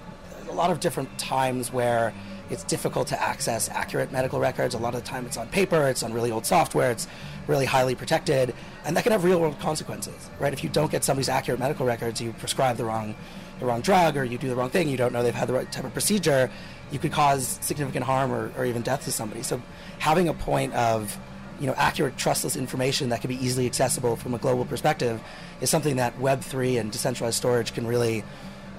a 0.49 0.53
lot 0.53 0.72
of 0.72 0.80
different 0.80 1.18
times 1.18 1.72
where 1.72 2.14
it's 2.49 2.64
difficult 2.64 3.08
to 3.08 3.22
access 3.22 3.70
accurate 3.70 4.12
medical 4.12 4.39
records. 4.39 4.74
A 4.74 4.78
lot 4.78 4.95
of 4.95 5.03
the 5.03 5.08
time 5.08 5.26
it's 5.26 5.38
on 5.38 5.47
paper, 5.49 5.88
it's 5.88 6.03
on 6.03 6.14
really 6.14 6.32
old 6.32 6.45
software, 6.45 6.91
it's 6.91 7.08
really 7.47 7.66
highly 7.66 7.95
protected, 7.95 8.53
and 8.86 8.95
that 8.95 9.03
can 9.03 9.12
have 9.12 9.24
real 9.24 9.39
world 9.39 9.60
consequences, 9.60 10.30
right? 10.39 10.53
If 10.53 10.64
you 10.64 10.70
don't 10.70 10.91
get 10.91 11.03
somebody's 11.03 11.30
accurate 11.30 11.60
medical 11.60 11.86
records, 11.86 12.22
you 12.22 12.34
prescribe 12.34 12.78
the 12.78 12.86
wrong 12.86 13.16
the 13.60 13.66
wrong 13.66 13.82
drug 13.82 14.16
or 14.18 14.24
you 14.24 14.38
do 14.38 14.49
the 14.49 14.55
wrong 14.55 14.70
thing, 14.70 14.88
you 14.88 14.97
don't 14.97 15.12
know 15.12 15.24
they've 15.24 15.34
had 15.34 15.47
the 15.47 15.53
right 15.53 15.72
type 15.72 15.84
of 15.84 15.91
procedure, 15.91 16.49
you 16.92 17.00
could 17.00 17.12
cause 17.12 17.60
significant 17.62 18.06
harm 18.06 18.32
or, 18.32 18.52
or 18.58 18.66
even 18.66 18.82
death 18.82 19.06
to 19.06 19.12
somebody. 19.12 19.44
So 19.44 19.62
having 20.00 20.28
a 20.28 20.34
point 20.34 20.74
of 20.74 21.18
you 21.60 21.68
know, 21.68 21.74
accurate, 21.76 22.18
trustless 22.18 22.56
information 22.56 23.10
that 23.10 23.22
can 23.22 23.30
be 23.30 23.44
easily 23.44 23.66
accessible 23.66 24.16
from 24.16 24.34
a 24.34 24.38
global 24.38 24.66
perspective 24.66 25.22
is 25.60 25.70
something 25.70 25.96
that 25.96 26.18
Web3 26.20 26.80
and 26.80 26.92
decentralized 26.92 27.36
storage 27.36 27.74
can 27.74 27.88
really 27.88 28.24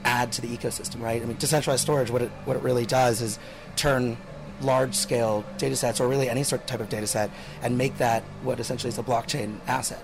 add 0.05 0.31
to 0.33 0.41
the 0.41 0.49
ecosystem, 0.49 1.01
right? 1.03 1.21
I 1.21 1.25
mean, 1.25 1.37
decentralized 1.39 1.83
storage, 1.83 2.11
what 2.11 2.23
it, 2.23 2.31
what 2.45 2.57
it 2.57 2.63
really 2.63 2.87
does 2.87 3.21
is 3.21 3.39
turn 3.77 4.17
large 4.61 4.95
scale 4.95 5.45
data 5.57 5.77
sets 5.77 6.01
or 6.01 6.09
really 6.09 6.29
any 6.29 6.43
sort 6.43 6.63
of 6.63 6.67
type 6.67 6.81
of 6.81 6.89
data 6.89 7.07
set 7.07 7.31
and 7.63 7.79
make 7.79 7.99
that 7.99 8.23
what 8.43 8.59
essentially 8.61 8.89
is 8.89 8.99
a 8.99 9.03
blockchain 9.03 9.59
asset. 9.67 10.03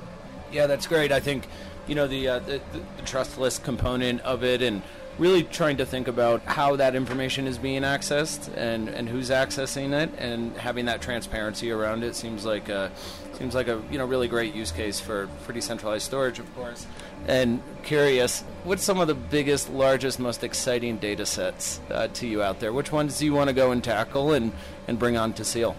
Yeah, 0.52 0.66
that's 0.66 0.86
great. 0.86 1.10
I 1.10 1.20
think, 1.20 1.46
you 1.86 1.94
know, 1.94 2.06
the, 2.06 2.28
uh, 2.28 2.38
the, 2.40 2.60
the 2.72 3.02
trustless 3.04 3.58
component 3.58 4.20
of 4.20 4.44
it 4.44 4.62
and 4.62 4.82
really 5.18 5.42
trying 5.44 5.76
to 5.76 5.86
think 5.86 6.08
about 6.08 6.42
how 6.42 6.76
that 6.76 6.94
information 6.94 7.46
is 7.46 7.58
being 7.58 7.82
accessed 7.82 8.50
and, 8.56 8.88
and 8.88 9.08
who's 9.08 9.30
accessing 9.30 9.92
it 9.92 10.10
and 10.18 10.56
having 10.56 10.86
that 10.86 11.00
transparency 11.00 11.70
around 11.70 12.02
it 12.02 12.16
seems 12.16 12.44
like 12.44 12.68
a, 12.68 12.90
seems 13.34 13.54
like 13.54 13.68
a 13.68 13.80
you 13.90 13.98
know 13.98 14.06
really 14.06 14.28
great 14.28 14.54
use 14.54 14.72
case 14.72 14.98
for, 14.98 15.28
for 15.42 15.52
decentralized 15.52 16.04
storage 16.04 16.38
of 16.38 16.54
course 16.54 16.86
and 17.28 17.62
curious 17.82 18.42
what's 18.64 18.82
some 18.82 18.98
of 18.98 19.06
the 19.06 19.14
biggest 19.14 19.70
largest 19.70 20.18
most 20.18 20.42
exciting 20.42 20.96
data 20.98 21.24
sets 21.24 21.80
uh, 21.90 22.08
to 22.08 22.26
you 22.26 22.42
out 22.42 22.60
there 22.60 22.72
which 22.72 22.90
ones 22.90 23.18
do 23.18 23.24
you 23.24 23.32
want 23.32 23.48
to 23.48 23.54
go 23.54 23.70
and 23.70 23.84
tackle 23.84 24.32
and, 24.32 24.52
and 24.88 24.98
bring 24.98 25.16
on 25.16 25.32
to 25.32 25.44
seal 25.44 25.76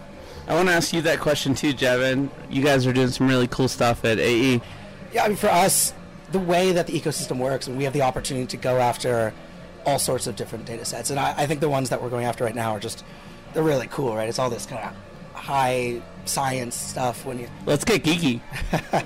I 0.48 0.54
want 0.54 0.68
to 0.68 0.74
ask 0.74 0.92
you 0.92 1.02
that 1.02 1.18
question 1.18 1.56
too, 1.56 1.74
Jevin. 1.74 2.30
You 2.48 2.62
guys 2.62 2.86
are 2.86 2.92
doing 2.92 3.08
some 3.08 3.26
really 3.26 3.48
cool 3.48 3.66
stuff 3.66 4.04
at 4.04 4.20
AE. 4.20 4.60
Yeah, 5.12 5.24
I 5.24 5.28
mean, 5.28 5.36
for 5.36 5.48
us, 5.48 5.92
the 6.32 6.38
way 6.38 6.72
that 6.72 6.86
the 6.86 6.98
ecosystem 6.98 7.38
works, 7.38 7.66
and 7.66 7.76
we 7.76 7.84
have 7.84 7.92
the 7.92 8.02
opportunity 8.02 8.46
to 8.46 8.56
go 8.56 8.78
after 8.78 9.32
all 9.84 9.98
sorts 9.98 10.26
of 10.26 10.36
different 10.36 10.66
data 10.66 10.84
sets. 10.84 11.10
And 11.10 11.20
I, 11.20 11.34
I 11.36 11.46
think 11.46 11.60
the 11.60 11.68
ones 11.68 11.90
that 11.90 12.02
we're 12.02 12.10
going 12.10 12.24
after 12.24 12.44
right 12.44 12.54
now 12.54 12.72
are 12.72 12.80
just, 12.80 13.04
they're 13.54 13.62
really 13.62 13.86
cool, 13.86 14.14
right? 14.16 14.28
It's 14.28 14.38
all 14.38 14.50
this 14.50 14.66
kind 14.66 14.84
of 14.84 14.94
high 15.34 16.02
science 16.24 16.74
stuff 16.74 17.24
when 17.24 17.38
you. 17.38 17.48
Let's 17.64 17.84
get 17.84 18.02
geeky. 18.02 18.40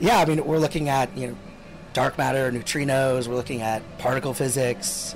yeah, 0.00 0.18
I 0.18 0.24
mean, 0.24 0.44
we're 0.44 0.58
looking 0.58 0.88
at, 0.88 1.16
you 1.16 1.28
know, 1.28 1.36
dark 1.92 2.18
matter, 2.18 2.50
neutrinos, 2.50 3.28
we're 3.28 3.36
looking 3.36 3.62
at 3.62 3.82
particle 3.98 4.34
physics, 4.34 5.14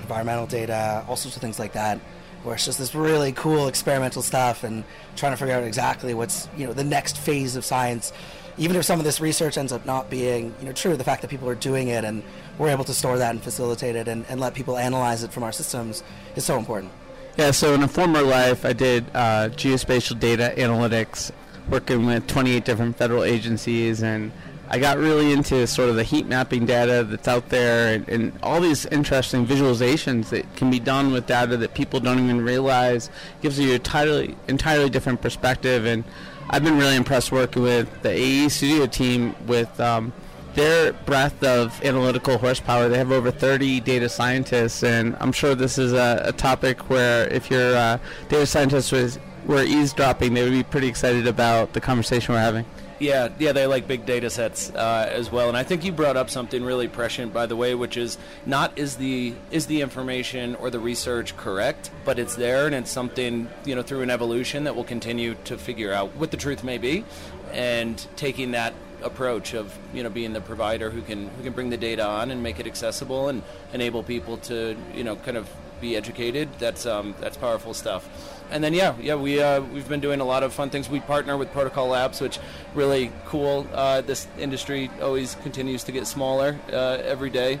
environmental 0.00 0.46
data, 0.46 1.04
all 1.08 1.16
sorts 1.16 1.36
of 1.36 1.42
things 1.42 1.58
like 1.58 1.72
that 1.72 2.00
where 2.46 2.54
it's 2.54 2.64
just 2.64 2.78
this 2.78 2.94
really 2.94 3.32
cool 3.32 3.66
experimental 3.66 4.22
stuff 4.22 4.62
and 4.62 4.84
trying 5.16 5.32
to 5.32 5.36
figure 5.36 5.52
out 5.52 5.64
exactly 5.64 6.14
what's 6.14 6.48
you 6.56 6.64
know 6.64 6.72
the 6.72 6.84
next 6.84 7.18
phase 7.18 7.56
of 7.56 7.64
science 7.64 8.12
even 8.58 8.76
if 8.76 8.84
some 8.84 8.98
of 8.98 9.04
this 9.04 9.20
research 9.20 9.58
ends 9.58 9.72
up 9.72 9.84
not 9.86 10.08
being 10.10 10.54
you 10.60 10.66
know 10.66 10.72
true 10.72 10.96
the 10.96 11.04
fact 11.04 11.22
that 11.22 11.28
people 11.28 11.48
are 11.48 11.54
doing 11.54 11.88
it 11.88 12.04
and 12.04 12.22
we're 12.58 12.68
able 12.68 12.84
to 12.84 12.94
store 12.94 13.18
that 13.18 13.30
and 13.30 13.42
facilitate 13.42 13.96
it 13.96 14.08
and, 14.08 14.24
and 14.28 14.40
let 14.40 14.54
people 14.54 14.76
analyze 14.76 15.22
it 15.22 15.32
from 15.32 15.42
our 15.42 15.52
systems 15.52 16.02
is 16.36 16.44
so 16.44 16.58
important 16.58 16.90
Yeah, 17.36 17.50
so 17.50 17.74
in 17.74 17.82
a 17.82 17.88
former 17.88 18.22
life, 18.22 18.64
I 18.64 18.72
did 18.72 19.04
uh, 19.12 19.50
geospatial 19.50 20.18
data 20.18 20.54
analytics, 20.56 21.32
working 21.68 22.06
with 22.06 22.26
28 22.26 22.64
different 22.64 22.96
federal 22.96 23.24
agencies, 23.24 24.02
and 24.02 24.32
I 24.70 24.78
got 24.78 24.96
really 24.96 25.32
into 25.32 25.66
sort 25.66 25.90
of 25.90 25.96
the 25.96 26.02
heat 26.02 26.24
mapping 26.26 26.64
data 26.64 27.04
that's 27.04 27.28
out 27.28 27.50
there 27.50 27.94
and, 27.94 28.08
and 28.08 28.32
all 28.42 28.62
these 28.62 28.86
interesting 28.86 29.46
visualizations 29.46 30.30
that 30.30 30.56
can 30.56 30.70
be 30.70 30.80
done 30.80 31.12
with 31.12 31.26
data 31.26 31.58
that 31.58 31.74
people 31.74 32.00
don't 32.00 32.18
even 32.24 32.40
realize. 32.40 33.10
gives 33.42 33.58
you 33.58 33.72
a 33.72 33.74
entirely, 33.74 34.34
entirely 34.48 34.88
different 34.88 35.20
perspective, 35.20 35.84
and 35.84 36.04
I've 36.48 36.62
been 36.62 36.78
really 36.78 36.96
impressed 36.96 37.32
working 37.32 37.62
with 37.62 38.02
the 38.02 38.10
AE 38.10 38.48
Studio 38.50 38.86
team 38.86 39.34
with 39.46 39.80
um, 39.80 40.12
their 40.54 40.92
breadth 40.92 41.42
of 41.42 41.82
analytical 41.84 42.38
horsepower. 42.38 42.88
They 42.88 42.98
have 42.98 43.10
over 43.10 43.32
30 43.32 43.80
data 43.80 44.08
scientists, 44.08 44.84
and 44.84 45.16
I'm 45.18 45.32
sure 45.32 45.56
this 45.56 45.76
is 45.76 45.92
a, 45.92 46.22
a 46.26 46.32
topic 46.32 46.88
where 46.88 47.26
if 47.32 47.50
your 47.50 47.74
uh, 47.74 47.98
data 48.28 48.46
scientists 48.46 48.92
was, 48.92 49.18
were 49.44 49.64
eavesdropping, 49.64 50.34
they 50.34 50.44
would 50.44 50.52
be 50.52 50.62
pretty 50.62 50.86
excited 50.86 51.26
about 51.26 51.72
the 51.72 51.80
conversation 51.80 52.34
we're 52.34 52.40
having. 52.40 52.64
Yeah, 52.98 53.28
yeah, 53.38 53.52
they 53.52 53.66
like 53.66 53.86
big 53.86 54.06
data 54.06 54.30
sets 54.30 54.70
uh, 54.70 55.06
as 55.10 55.30
well, 55.30 55.48
and 55.48 55.56
I 55.56 55.64
think 55.64 55.84
you 55.84 55.92
brought 55.92 56.16
up 56.16 56.30
something 56.30 56.64
really 56.64 56.88
prescient, 56.88 57.30
by 57.32 57.44
the 57.44 57.54
way, 57.54 57.74
which 57.74 57.98
is 57.98 58.16
not 58.46 58.78
is 58.78 58.96
the 58.96 59.34
is 59.50 59.66
the 59.66 59.82
information 59.82 60.54
or 60.54 60.70
the 60.70 60.78
research 60.78 61.36
correct, 61.36 61.90
but 62.06 62.18
it's 62.18 62.36
there, 62.36 62.64
and 62.64 62.74
it's 62.74 62.90
something 62.90 63.50
you 63.66 63.74
know 63.74 63.82
through 63.82 64.00
an 64.00 64.08
evolution 64.08 64.64
that 64.64 64.74
will 64.74 64.84
continue 64.84 65.34
to 65.44 65.58
figure 65.58 65.92
out 65.92 66.16
what 66.16 66.30
the 66.30 66.38
truth 66.38 66.64
may 66.64 66.78
be, 66.78 67.04
and 67.52 68.06
taking 68.16 68.52
that 68.52 68.72
approach 69.02 69.52
of 69.52 69.76
you 69.92 70.02
know 70.02 70.08
being 70.08 70.32
the 70.32 70.40
provider 70.40 70.88
who 70.88 71.02
can 71.02 71.28
who 71.28 71.42
can 71.42 71.52
bring 71.52 71.68
the 71.68 71.76
data 71.76 72.02
on 72.04 72.30
and 72.30 72.42
make 72.42 72.58
it 72.58 72.66
accessible 72.66 73.28
and 73.28 73.42
enable 73.74 74.02
people 74.02 74.38
to 74.38 74.74
you 74.94 75.04
know 75.04 75.16
kind 75.16 75.36
of 75.36 75.50
be 75.82 75.96
educated. 75.96 76.48
That's 76.58 76.86
um, 76.86 77.14
that's 77.20 77.36
powerful 77.36 77.74
stuff. 77.74 78.08
And 78.50 78.62
then 78.62 78.74
yeah, 78.74 78.94
yeah, 79.00 79.16
we 79.16 79.40
uh, 79.40 79.60
we've 79.60 79.88
been 79.88 80.00
doing 80.00 80.20
a 80.20 80.24
lot 80.24 80.42
of 80.42 80.52
fun 80.52 80.70
things. 80.70 80.88
We 80.88 81.00
partner 81.00 81.36
with 81.36 81.52
Protocol 81.52 81.88
Labs, 81.88 82.20
which 82.20 82.38
really 82.74 83.10
cool. 83.26 83.66
Uh, 83.72 84.00
this 84.02 84.26
industry 84.38 84.90
always 85.02 85.34
continues 85.36 85.84
to 85.84 85.92
get 85.92 86.06
smaller 86.06 86.56
uh, 86.72 86.98
every 87.04 87.30
day, 87.30 87.58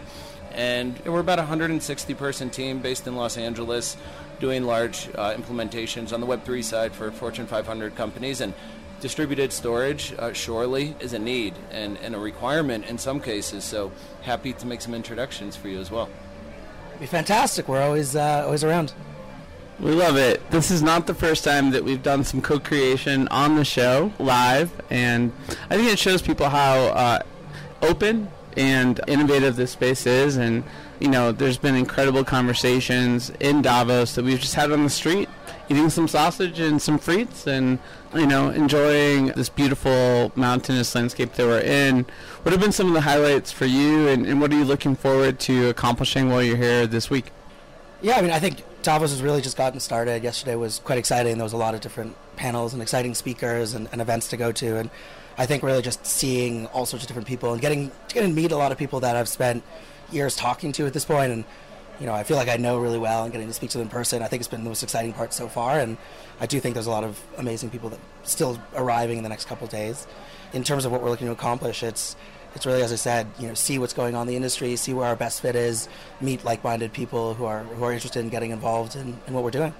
and 0.52 0.98
we're 1.04 1.20
about 1.20 1.38
a 1.38 1.42
160 1.42 2.14
person 2.14 2.50
team 2.50 2.78
based 2.78 3.06
in 3.06 3.16
Los 3.16 3.36
Angeles, 3.36 3.96
doing 4.38 4.64
large 4.64 5.08
uh, 5.14 5.34
implementations 5.34 6.12
on 6.12 6.20
the 6.20 6.26
Web3 6.26 6.62
side 6.62 6.92
for 6.92 7.10
Fortune 7.10 7.46
500 7.46 7.96
companies 7.96 8.40
and 8.40 8.54
distributed 9.00 9.52
storage 9.52 10.14
uh, 10.18 10.32
surely 10.32 10.96
is 11.00 11.12
a 11.12 11.18
need 11.18 11.54
and, 11.70 11.98
and 11.98 12.14
a 12.14 12.18
requirement 12.18 12.86
in 12.86 12.98
some 12.98 13.20
cases. 13.20 13.64
So 13.64 13.92
happy 14.22 14.52
to 14.54 14.66
make 14.66 14.80
some 14.80 14.94
introductions 14.94 15.56
for 15.56 15.68
you 15.68 15.78
as 15.78 15.90
well. 15.90 16.08
Be 16.98 17.06
fantastic. 17.06 17.68
We're 17.68 17.82
always 17.82 18.16
uh, 18.16 18.42
always 18.44 18.64
around. 18.64 18.94
We 19.78 19.90
love 19.90 20.16
it. 20.16 20.50
This 20.50 20.70
is 20.70 20.82
not 20.82 21.06
the 21.06 21.12
first 21.12 21.44
time 21.44 21.70
that 21.72 21.84
we've 21.84 22.02
done 22.02 22.24
some 22.24 22.40
co-creation 22.40 23.28
on 23.28 23.56
the 23.56 23.64
show 23.64 24.10
live, 24.18 24.72
and 24.88 25.32
I 25.68 25.76
think 25.76 25.92
it 25.92 25.98
shows 25.98 26.22
people 26.22 26.48
how 26.48 26.78
uh, 26.78 27.22
open 27.82 28.28
and 28.56 28.98
innovative 29.06 29.56
this 29.56 29.72
space 29.72 30.06
is. 30.06 30.38
And 30.38 30.64
you 30.98 31.08
know, 31.08 31.30
there's 31.30 31.58
been 31.58 31.74
incredible 31.74 32.24
conversations 32.24 33.30
in 33.38 33.60
Davos 33.60 34.14
that 34.14 34.24
we've 34.24 34.40
just 34.40 34.54
had 34.54 34.72
on 34.72 34.82
the 34.82 34.88
street, 34.88 35.28
eating 35.68 35.90
some 35.90 36.08
sausage 36.08 36.58
and 36.58 36.80
some 36.80 36.98
frites, 36.98 37.46
and 37.46 37.78
you 38.14 38.26
know, 38.26 38.48
enjoying 38.48 39.26
this 39.28 39.50
beautiful 39.50 40.32
mountainous 40.36 40.94
landscape 40.94 41.34
that 41.34 41.44
we're 41.44 41.60
in. 41.60 42.06
What 42.44 42.52
have 42.52 42.62
been 42.62 42.72
some 42.72 42.88
of 42.88 42.94
the 42.94 43.02
highlights 43.02 43.52
for 43.52 43.66
you, 43.66 44.08
and, 44.08 44.24
and 44.24 44.40
what 44.40 44.50
are 44.52 44.56
you 44.56 44.64
looking 44.64 44.96
forward 44.96 45.38
to 45.40 45.68
accomplishing 45.68 46.30
while 46.30 46.42
you're 46.42 46.56
here 46.56 46.86
this 46.86 47.10
week? 47.10 47.26
Yeah, 48.00 48.16
I 48.16 48.22
mean, 48.22 48.30
I 48.30 48.38
think 48.38 48.62
Davos 48.86 49.10
has 49.10 49.20
really 49.20 49.42
just 49.42 49.56
gotten 49.56 49.80
started. 49.80 50.22
Yesterday 50.22 50.54
was 50.54 50.78
quite 50.78 50.96
exciting. 50.96 51.38
There 51.38 51.44
was 51.44 51.52
a 51.52 51.56
lot 51.56 51.74
of 51.74 51.80
different 51.80 52.14
panels 52.36 52.72
and 52.72 52.80
exciting 52.80 53.16
speakers 53.16 53.74
and, 53.74 53.88
and 53.90 54.00
events 54.00 54.28
to 54.28 54.36
go 54.36 54.52
to, 54.52 54.76
and 54.76 54.90
I 55.36 55.44
think 55.44 55.64
really 55.64 55.82
just 55.82 56.06
seeing 56.06 56.66
all 56.66 56.86
sorts 56.86 57.02
of 57.02 57.08
different 57.08 57.26
people 57.26 57.52
and 57.52 57.60
getting 57.60 57.90
getting 58.06 58.30
to 58.30 58.36
meet 58.36 58.52
a 58.52 58.56
lot 58.56 58.70
of 58.70 58.78
people 58.78 59.00
that 59.00 59.16
I've 59.16 59.28
spent 59.28 59.64
years 60.12 60.36
talking 60.36 60.70
to 60.70 60.86
at 60.86 60.92
this 60.92 61.04
point, 61.04 61.32
and 61.32 61.44
you 61.98 62.06
know, 62.06 62.12
I 62.12 62.22
feel 62.22 62.36
like 62.36 62.48
I 62.48 62.58
know 62.58 62.78
really 62.78 63.00
well, 63.00 63.24
and 63.24 63.32
getting 63.32 63.48
to 63.48 63.52
speak 63.52 63.70
to 63.70 63.78
them 63.78 63.88
in 63.88 63.90
person, 63.90 64.22
I 64.22 64.28
think 64.28 64.40
it's 64.40 64.46
been 64.46 64.62
the 64.62 64.70
most 64.70 64.84
exciting 64.84 65.12
part 65.12 65.32
so 65.32 65.48
far, 65.48 65.80
and 65.80 65.96
I 66.38 66.46
do 66.46 66.60
think 66.60 66.74
there's 66.74 66.86
a 66.86 66.90
lot 66.92 67.02
of 67.02 67.20
amazing 67.38 67.70
people 67.70 67.90
that 67.90 67.98
still 68.22 68.56
arriving 68.76 69.16
in 69.16 69.24
the 69.24 69.28
next 69.28 69.46
couple 69.46 69.66
days. 69.66 70.06
In 70.52 70.62
terms 70.62 70.84
of 70.84 70.92
what 70.92 71.02
we're 71.02 71.10
looking 71.10 71.26
to 71.26 71.32
accomplish, 71.32 71.82
it's 71.82 72.14
it's 72.56 72.66
really, 72.66 72.82
as 72.82 72.90
I 72.90 72.96
said, 72.96 73.28
you 73.38 73.46
know, 73.46 73.54
see 73.54 73.78
what's 73.78 73.92
going 73.92 74.14
on 74.14 74.22
in 74.22 74.28
the 74.28 74.36
industry, 74.36 74.74
see 74.76 74.94
where 74.94 75.06
our 75.06 75.14
best 75.14 75.42
fit 75.42 75.54
is, 75.54 75.88
meet 76.20 76.42
like-minded 76.42 76.92
people 76.92 77.34
who 77.34 77.44
are 77.44 77.60
who 77.64 77.84
are 77.84 77.92
interested 77.92 78.20
in 78.20 78.30
getting 78.30 78.50
involved 78.50 78.96
in, 78.96 79.20
in 79.26 79.34
what 79.34 79.44
we're 79.44 79.50
doing. 79.50 79.74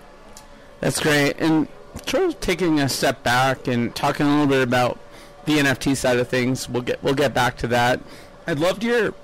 That's 0.81 1.01
great. 1.01 1.37
And 1.39 1.69
sort 2.07 2.25
of 2.25 2.39
taking 2.41 2.79
a 2.81 2.89
step 2.89 3.23
back 3.23 3.67
and 3.67 3.95
talking 3.97 4.27
a 4.27 4.29
little 4.29 4.47
bit 4.47 4.63
about 4.63 4.99
the 5.47 5.55
NFT 5.55 5.97
side 5.97 6.19
of 6.19 6.29
things. 6.29 6.69
We'll 6.69 6.83
get 6.83 7.03
we'll 7.03 7.15
get 7.15 7.33
back 7.33 7.57
to 7.59 7.67
that. 7.69 8.01
I'd 8.47 8.59
love 8.59 8.79
to 8.81 8.87
hear 8.87 9.15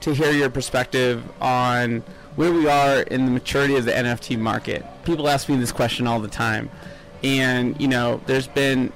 to 0.00 0.14
hear 0.14 0.30
your 0.30 0.50
perspective 0.50 1.24
on 1.40 2.02
where 2.36 2.52
we 2.52 2.68
are 2.68 3.00
in 3.00 3.24
the 3.24 3.30
maturity 3.30 3.74
of 3.76 3.86
the 3.86 3.92
NFT 3.92 4.38
market. 4.38 4.84
People 5.04 5.28
ask 5.28 5.48
me 5.48 5.56
this 5.56 5.72
question 5.72 6.06
all 6.06 6.20
the 6.20 6.28
time, 6.28 6.68
and 7.24 7.80
you 7.80 7.88
know, 7.88 8.20
there's 8.26 8.48
been 8.48 8.92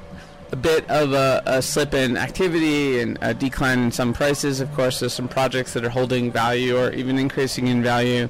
a 0.52 0.56
bit 0.56 0.88
of 0.90 1.14
a, 1.14 1.42
a, 1.46 1.62
slip 1.62 1.94
in 1.94 2.16
activity 2.18 3.00
and 3.00 3.18
a 3.22 3.32
decline 3.32 3.78
in 3.78 3.90
some 3.90 4.12
prices. 4.12 4.60
Of 4.60 4.72
course, 4.74 5.00
there's 5.00 5.14
some 5.14 5.26
projects 5.26 5.72
that 5.72 5.84
are 5.84 5.88
holding 5.88 6.30
value 6.30 6.76
or 6.76 6.92
even 6.92 7.18
increasing 7.18 7.68
in 7.68 7.82
value. 7.82 8.28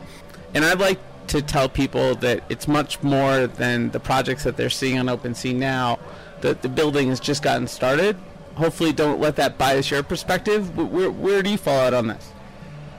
And 0.55 0.64
I'd 0.64 0.79
like 0.79 1.01
to 1.29 1.43
tell 1.43 1.68
people 1.68 2.14
that 2.16 2.45
it's 2.49 2.68
much 2.68 3.03
more 3.03 3.49
than 3.49 3.91
the 3.91 3.99
projects 3.99 4.45
that 4.45 4.57
they're 4.57 4.70
seeing 4.70 4.99
on 4.99 5.07
OpenSea 5.07 5.55
now. 5.55 5.99
That 6.43 6.62
the 6.62 6.68
building 6.68 7.09
has 7.09 7.20
just 7.20 7.43
gotten 7.43 7.66
started. 7.66 8.16
Hopefully, 8.55 8.93
don't 8.93 9.20
let 9.20 9.37
that 9.37 9.59
bias 9.59 9.91
your 9.91 10.03
perspective. 10.03 10.77
Where, 10.77 11.11
where 11.11 11.43
do 11.43 11.51
you 11.51 11.59
fall 11.59 11.79
out 11.79 11.95
on 11.95 12.09
this? 12.09 12.33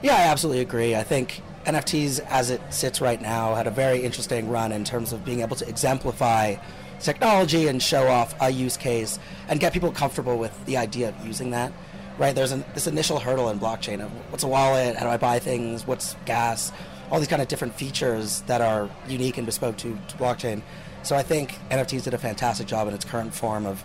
Yeah, 0.02 0.16
I 0.16 0.22
absolutely 0.22 0.62
agree. 0.62 0.96
I 0.96 1.02
think 1.02 1.42
NFTs, 1.64 2.20
as 2.28 2.50
it 2.50 2.60
sits 2.70 3.00
right 3.00 3.20
now, 3.20 3.54
had 3.54 3.66
a 3.66 3.70
very 3.70 4.02
interesting 4.02 4.48
run 4.48 4.72
in 4.72 4.84
terms 4.84 5.12
of 5.12 5.24
being 5.24 5.40
able 5.40 5.56
to 5.56 5.68
exemplify 5.68 6.56
technology 7.00 7.68
and 7.68 7.82
show 7.82 8.08
off 8.08 8.34
a 8.40 8.50
use 8.50 8.76
case 8.76 9.18
and 9.48 9.60
get 9.60 9.72
people 9.72 9.92
comfortable 9.92 10.38
with 10.38 10.64
the 10.66 10.76
idea 10.76 11.10
of 11.10 11.26
using 11.26 11.50
that. 11.50 11.72
Right? 12.16 12.34
There's 12.34 12.52
an, 12.52 12.64
this 12.74 12.86
initial 12.86 13.18
hurdle 13.18 13.48
in 13.50 13.58
blockchain 13.58 14.00
of 14.00 14.10
what's 14.30 14.44
a 14.44 14.48
wallet, 14.48 14.96
how 14.96 15.06
do 15.06 15.10
I 15.10 15.16
buy 15.16 15.40
things, 15.40 15.86
what's 15.86 16.14
gas, 16.26 16.70
all 17.10 17.18
these 17.18 17.28
kind 17.28 17.42
of 17.42 17.48
different 17.48 17.74
features 17.74 18.42
that 18.42 18.60
are 18.60 18.88
unique 19.08 19.36
and 19.36 19.46
bespoke 19.46 19.76
to, 19.78 19.98
to 20.08 20.16
blockchain. 20.16 20.62
So 21.02 21.16
I 21.16 21.22
think 21.22 21.58
NFTs 21.70 22.04
did 22.04 22.14
a 22.14 22.18
fantastic 22.18 22.66
job 22.66 22.88
in 22.88 22.94
its 22.94 23.04
current 23.04 23.34
form 23.34 23.66
of, 23.66 23.84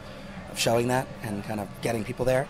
of 0.52 0.60
showing 0.60 0.88
that 0.88 1.08
and 1.24 1.44
kind 1.44 1.60
of 1.60 1.68
getting 1.82 2.04
people 2.04 2.24
there. 2.24 2.48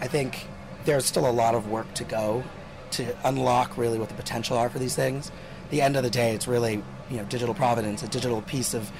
I 0.00 0.06
think 0.06 0.46
there's 0.84 1.04
still 1.04 1.28
a 1.28 1.30
lot 1.30 1.54
of 1.54 1.68
work 1.68 1.92
to 1.94 2.04
go 2.04 2.42
to 2.92 3.16
unlock 3.24 3.76
really 3.76 3.98
what 3.98 4.08
the 4.08 4.14
potential 4.14 4.56
are 4.56 4.68
for 4.68 4.78
these 4.78 4.96
things. 4.96 5.30
the 5.70 5.82
end 5.82 5.96
of 5.96 6.02
the 6.02 6.10
day, 6.10 6.34
it's 6.34 6.48
really 6.48 6.82
you 7.10 7.16
know 7.16 7.24
digital 7.24 7.54
providence, 7.54 8.02
a 8.02 8.08
digital 8.08 8.42
piece 8.42 8.74
of 8.74 8.90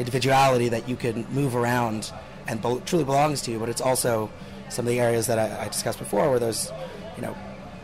individuality 0.00 0.68
that 0.70 0.88
you 0.88 0.96
can 0.96 1.26
move 1.30 1.54
around 1.54 2.12
and 2.48 2.60
be- 2.60 2.80
truly 2.84 3.04
belongs 3.04 3.42
to 3.42 3.50
you. 3.50 3.58
But 3.58 3.68
it's 3.68 3.80
also 3.80 4.30
some 4.68 4.86
of 4.86 4.90
the 4.90 5.00
areas 5.00 5.26
that 5.28 5.38
I, 5.38 5.64
I 5.64 5.68
discussed 5.68 5.98
before, 5.98 6.30
where 6.30 6.38
there's, 6.38 6.72
you 7.16 7.22
know, 7.22 7.36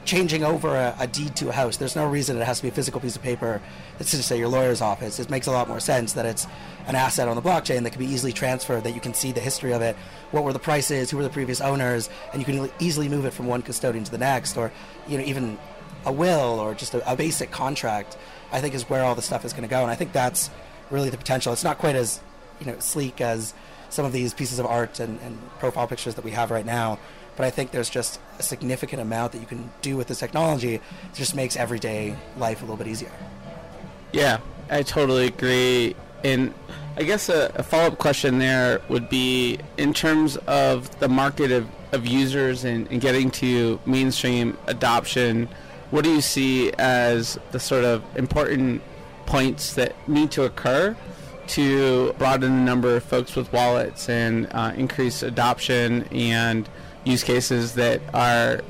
changing 0.07 0.45
over 0.45 0.69
a, 0.69 0.95
a, 1.01 1.07
deed 1.07 1.35
to 1.37 1.49
a 1.49 1.53
house. 1.53 1.77
There's 1.77 1.97
no 1.97 2.09
reason 2.09 2.37
it 2.41 2.47
has 2.47 2.59
to 2.59 2.63
be 2.63 2.69
a 2.69 2.73
physical 2.73 3.01
piece 3.01 3.17
of 3.17 3.23
paper. 3.23 3.61
It's 3.99 4.13
just 4.13 4.29
say 4.29 4.39
your 4.39 4.49
lawyer's 4.49 4.81
office. 4.81 5.19
It 5.19 5.29
makes 5.29 5.49
a 5.49 5.51
lot 5.51 5.69
more 5.69 5.81
sense 5.81 6.13
that 6.15 6.25
it's 6.25 6.47
an 6.87 6.95
asset 6.95 7.29
on 7.29 7.35
the 7.35 7.43
blockchain 7.43 7.83
that 7.83 7.91
can 7.91 7.99
be 7.99 8.07
easily 8.07 8.33
transferred. 8.33 8.85
That 8.85 8.95
you 8.95 9.01
can 9.01 9.15
see 9.15 9.33
the 9.33 9.41
history 9.41 9.73
of 9.73 9.83
it, 9.83 9.97
what 10.31 10.45
were 10.45 10.53
the 10.53 10.61
prices, 10.61 11.11
who 11.11 11.17
were 11.17 11.25
the 11.25 11.31
previous 11.31 11.61
owners, 11.61 12.09
and 12.33 12.41
you 12.41 12.47
can 12.47 12.71
easily 12.79 13.09
move 13.09 13.25
it 13.25 13.33
from 13.33 13.47
one 13.47 13.63
custodian 13.63 14.05
to 14.05 14.11
the 14.11 14.19
next, 14.19 14.57
or 14.57 14.73
you 15.09 15.19
know 15.19 15.25
even 15.25 15.59
a 16.05 16.13
will 16.13 16.61
or 16.61 16.73
just 16.73 16.95
a, 16.95 17.13
a 17.13 17.17
basic 17.17 17.51
contract. 17.51 18.17
I 18.53 18.61
think 18.61 18.75
is 18.75 18.89
where 18.89 19.03
all 19.03 19.17
the 19.17 19.23
stuff 19.23 19.45
is 19.45 19.53
going 19.53 19.65
to 19.65 19.69
go, 19.69 19.83
and 19.83 19.91
I 19.91 19.97
think 19.97 20.13
that's 20.13 20.51
really 20.91 21.11
the 21.11 21.17
potential. 21.17 21.53
It's 21.53 21.65
not 21.65 21.79
quite 21.79 21.97
as 21.97 22.21
you 22.61 22.67
know 22.67 22.79
sleek 22.79 23.21
as 23.21 23.55
some 23.89 24.05
of 24.05 24.13
these 24.13 24.35
pieces 24.35 24.59
of 24.59 24.67
art 24.67 25.01
and, 25.01 25.21
and 25.21 25.39
profile 25.59 25.87
pictures 25.87 26.15
that 26.17 26.25
we 26.25 26.33
have 26.33 26.51
right 26.51 26.67
now. 26.67 26.99
But 27.37 27.45
I 27.45 27.51
think 27.51 27.71
there's 27.71 27.91
just 27.91 28.19
a 28.39 28.43
significant 28.43 29.03
amount 29.03 29.33
that 29.33 29.41
you 29.41 29.47
can 29.47 29.71
do 29.83 29.97
with 29.97 30.09
this 30.09 30.19
technology. 30.19 30.77
It 30.77 30.83
just 31.15 31.35
makes 31.35 31.57
everyday 31.57 32.17
life 32.39 32.63
a 32.63 32.65
little 32.65 32.77
bit 32.77 32.87
easier. 32.87 33.13
Yeah, 34.13 34.39
I 34.71 34.83
totally 34.83 35.27
agree. 35.27 35.95
And 36.25 36.55
I 36.97 37.03
guess 37.03 37.29
a, 37.29 37.53
a 37.55 37.63
follow 37.63 37.89
up 37.89 37.99
question 37.99 38.39
there 38.39 38.81
would 38.89 39.11
be 39.11 39.59
in 39.77 39.93
terms 39.93 40.39
of 40.47 40.99
the 40.99 41.09
market 41.09 41.53
of, 41.53 41.69
of 41.93 42.07
users 42.07 42.65
and, 42.65 42.91
and 42.91 43.03
getting 43.03 43.31
to 43.33 43.79
mainstream 43.85 44.57
adoption, 44.67 45.49
what 45.91 46.05
do 46.05 46.11
you 46.11 46.23
see 46.23 46.73
as 46.79 47.39
the 47.53 47.61
sort 47.61 47.85
of 47.85 48.03
important 48.17 48.81
points 49.27 49.75
that 49.75 49.95
need 50.09 50.31
to 50.33 50.45
occur 50.45 50.97
to 51.49 52.13
broaden 52.15 52.57
the 52.57 52.63
number 52.63 52.97
of 52.97 53.05
folks 53.05 53.37
with 53.37 53.53
wallets 53.53 54.09
and 54.09 54.49
uh, 54.53 54.73
increase 54.77 55.23
adoption 55.23 56.05
and 56.11 56.69
use 57.05 57.23
cases 57.23 57.75
that 57.75 58.01
are 58.15 58.61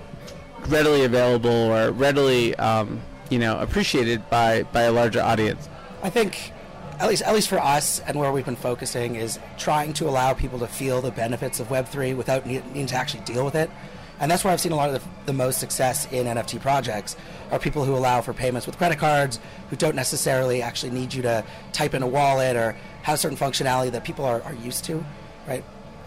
readily 0.69 1.05
available 1.05 1.51
or 1.51 1.91
readily 1.93 2.55
um, 2.57 3.01
you 3.31 3.39
know 3.39 3.59
appreciated 3.59 4.29
by, 4.31 4.63
by 4.65 4.83
a 4.83 4.93
larger 4.93 5.21
audience. 5.21 5.69
I 6.03 6.11
think 6.11 6.53
at 6.99 7.09
least 7.09 7.23
at 7.23 7.35
least 7.35 7.49
for 7.49 7.59
us 7.59 8.01
and 8.01 8.19
where 8.19 8.33
we've 8.33 8.45
been 8.45 8.57
focusing 8.57 9.17
is 9.17 9.39
trying 9.59 9.93
to 9.95 10.09
allow 10.09 10.35
people 10.35 10.59
to 10.59 10.67
feel 10.67 11.01
the 11.01 11.11
benefits 11.11 11.61
of 11.61 11.69
Web3 11.69 12.17
without 12.17 12.47
needing 12.47 12.87
to 12.87 12.95
actually 12.95 13.25
deal 13.25 13.45
with 13.45 13.55
it. 13.55 13.71
And 14.19 14.31
that's 14.31 14.45
where 14.45 14.53
I've 14.53 14.61
seen 14.61 14.73
a 14.73 14.77
lot 14.77 14.89
of 14.89 15.03
the, 15.03 15.09
the, 15.27 15.33
most 15.33 15.59
success 15.59 16.11
in 16.11 16.27
NFT 16.27 16.61
projects 16.61 17.17
are 17.51 17.59
people 17.59 17.85
who 17.85 17.95
allow 17.95 18.23
for 18.23 18.33
payments 18.33 18.67
with 18.67 18.79
credit 18.79 18.99
cards, 18.99 19.39
who 19.69 19.77
don't 19.77 19.95
necessarily 19.95 20.63
actually 20.63 20.93
need 20.93 21.13
you 21.13 21.23
to 21.23 21.45
type 21.73 21.93
in 21.95 22.03
a 22.03 22.07
wallet 22.07 22.57
or 22.57 22.77
have 23.03 23.19
certain 23.19 23.37
functionality 23.37 23.91
that 23.93 24.05
people 24.05 24.25
are, 24.25 24.43
are 24.43 24.55
used 24.55 24.85
to, 24.85 25.05
right? 25.47 25.63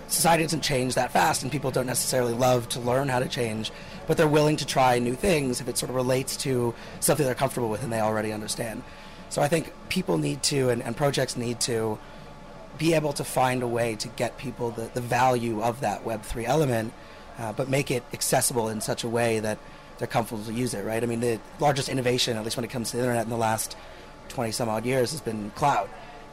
Society 0.07 0.43
doesn't 0.43 0.62
change 0.62 0.95
that 0.95 1.12
fast, 1.12 1.43
and 1.43 1.51
people 1.51 1.70
don't 1.70 1.86
necessarily 1.86 2.34
love 2.34 2.68
to 2.70 2.80
learn 2.80 3.10
how 3.10 3.20
to 3.20 3.28
change, 3.28 3.72
but 4.07 4.18
they're 4.18 4.28
willing 4.28 4.57
to 4.57 4.66
try 4.66 4.97
new 4.97 5.14
things 5.14 5.62
if 5.62 5.68
it 5.68 5.78
sort 5.78 5.91
of 5.91 5.95
relates 5.95 6.36
to 6.38 6.74
something 6.99 7.24
they're 7.24 7.36
comfortable 7.36 7.70
with 7.70 7.84
and 7.84 7.93
they 7.93 7.99
already 7.99 8.34
understand. 8.34 8.82
So 9.30 9.43
I 9.43 9.47
think 9.47 9.72
people 9.89 10.18
need 10.18 10.41
to, 10.43 10.70
and, 10.70 10.82
and 10.82 10.97
projects 10.97 11.38
need 11.38 11.60
to, 11.62 11.99
be 12.80 12.93
able 12.93 13.14
to 13.14 13.24
find 13.24 13.62
a 13.62 13.68
way 13.68 13.95
to 13.97 14.07
get 14.07 14.38
people 14.38 14.72
the, 14.72 14.89
the 14.93 15.01
value 15.01 15.62
of 15.62 15.82
that 15.82 16.03
Web3 16.05 16.45
element 16.45 16.93
uh, 17.39 17.53
but 17.53 17.69
make 17.69 17.89
it 17.89 18.03
accessible 18.13 18.69
in 18.69 18.81
such 18.81 19.03
a 19.03 19.09
way 19.09 19.39
that 19.39 19.57
they're 19.97 20.07
comfortable 20.07 20.43
to 20.43 20.53
use 20.53 20.73
it, 20.73 20.83
right? 20.83 21.01
I 21.01 21.05
mean, 21.05 21.19
the 21.19 21.39
largest 21.59 21.89
innovation, 21.89 22.37
at 22.37 22.43
least 22.43 22.57
when 22.57 22.63
it 22.63 22.69
comes 22.69 22.91
to 22.91 22.97
the 22.97 23.03
internet 23.03 23.23
in 23.23 23.29
the 23.29 23.37
last 23.37 23.75
20 24.29 24.51
some 24.51 24.69
odd 24.69 24.85
years, 24.85 25.11
has 25.11 25.21
been 25.21 25.51
cloud. 25.51 25.89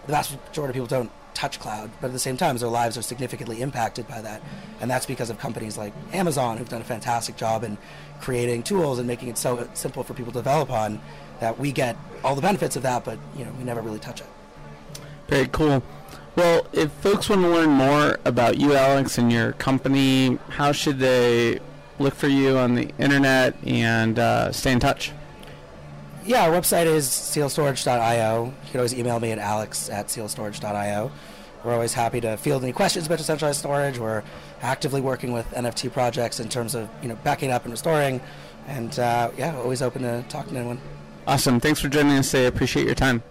The 0.07 0.13
vast 0.13 0.37
majority 0.49 0.71
of 0.71 0.75
people 0.75 0.87
don't 0.87 1.11
touch 1.35 1.61
cloud, 1.61 1.91
but 2.01 2.09
at 2.09 2.13
the 2.13 2.19
same 2.19 2.37
time, 2.37 2.57
their 2.57 2.69
lives 2.69 2.97
are 2.97 3.03
significantly 3.03 3.61
impacted 3.61 4.09
by 4.09 4.21
that. 4.23 4.41
And 4.81 4.91
that's 4.91 5.07
because 5.07 5.31
of 5.31 5.39
companies 5.39 5.77
like 5.77 5.93
Amazon, 6.13 6.57
who've 6.57 6.69
done 6.69 6.81
a 6.81 6.85
fantastic 6.85 7.37
job 7.37 7.63
in 7.63 7.77
creating 8.21 8.63
tools 8.63 8.99
and 8.99 9.07
making 9.07 9.29
it 9.29 9.37
so 9.37 9.69
simple 9.75 10.03
for 10.03 10.15
people 10.15 10.33
to 10.33 10.39
develop 10.39 10.71
on 10.71 11.01
that 11.41 11.59
we 11.59 11.73
get 11.73 11.97
all 12.25 12.35
the 12.35 12.43
benefits 12.43 12.77
of 12.77 12.83
that, 12.83 13.05
but 13.05 13.19
you 13.37 13.45
know, 13.45 13.53
we 13.59 13.65
never 13.65 13.83
really 13.83 13.99
touch 13.99 14.21
it. 14.21 14.27
Very 15.29 15.49
cool. 15.49 15.83
Well, 16.37 16.67
if 16.75 16.93
folks 16.93 17.31
want 17.31 17.41
to 17.43 17.49
learn 17.49 17.71
more 17.71 18.19
about 18.27 18.59
you, 18.59 18.75
Alex, 18.75 19.17
and 19.17 19.33
your 19.33 19.53
company, 19.53 20.39
how 20.51 20.71
should 20.73 20.99
they 20.99 21.61
look 21.99 22.15
for 22.15 22.29
you 22.29 22.59
on 22.59 22.75
the 22.75 22.91
internet 22.99 23.57
and 23.65 24.19
uh, 24.19 24.53
stay 24.53 24.73
in 24.73 24.79
touch? 24.79 25.13
Yeah, 26.27 26.47
our 26.47 26.51
website 26.51 26.85
is 26.85 27.09
sealstorage.io. 27.09 28.45
You 28.45 28.71
can 28.71 28.81
always 28.81 28.95
email 28.95 29.19
me 29.19 29.31
at 29.31 29.39
alex 29.39 29.89
at 29.89 30.09
sealstorage.io. 30.09 31.11
We're 31.65 31.73
always 31.73 31.95
happy 31.95 32.21
to 32.21 32.37
field 32.37 32.63
any 32.65 32.73
questions 32.73 33.07
about 33.07 33.19
decentralized 33.19 33.61
storage. 33.61 33.99
We're 33.99 34.23
actively 34.61 35.01
working 35.01 35.33
with 35.33 35.47
NFT 35.53 35.93
projects 35.93 36.39
in 36.39 36.49
terms 36.49 36.75
of 36.75 36.89
you 37.01 37.09
know 37.09 37.17
backing 37.25 37.51
up 37.51 37.65
and 37.65 37.73
restoring, 37.73 38.21
and 38.67 38.97
uh, 38.99 39.31
yeah, 39.39 39.57
always 39.57 39.83
open 39.83 40.03
to 40.03 40.25
talking 40.29 40.53
to 40.53 40.59
anyone. 40.59 40.81
Awesome. 41.27 41.61
Thanks 41.61 41.81
for 41.81 41.89
joining 41.89 42.19
us 42.19 42.31
today. 42.31 42.45
I 42.45 42.49
appreciate 42.49 42.87
your 42.87 42.95
time. 42.95 43.23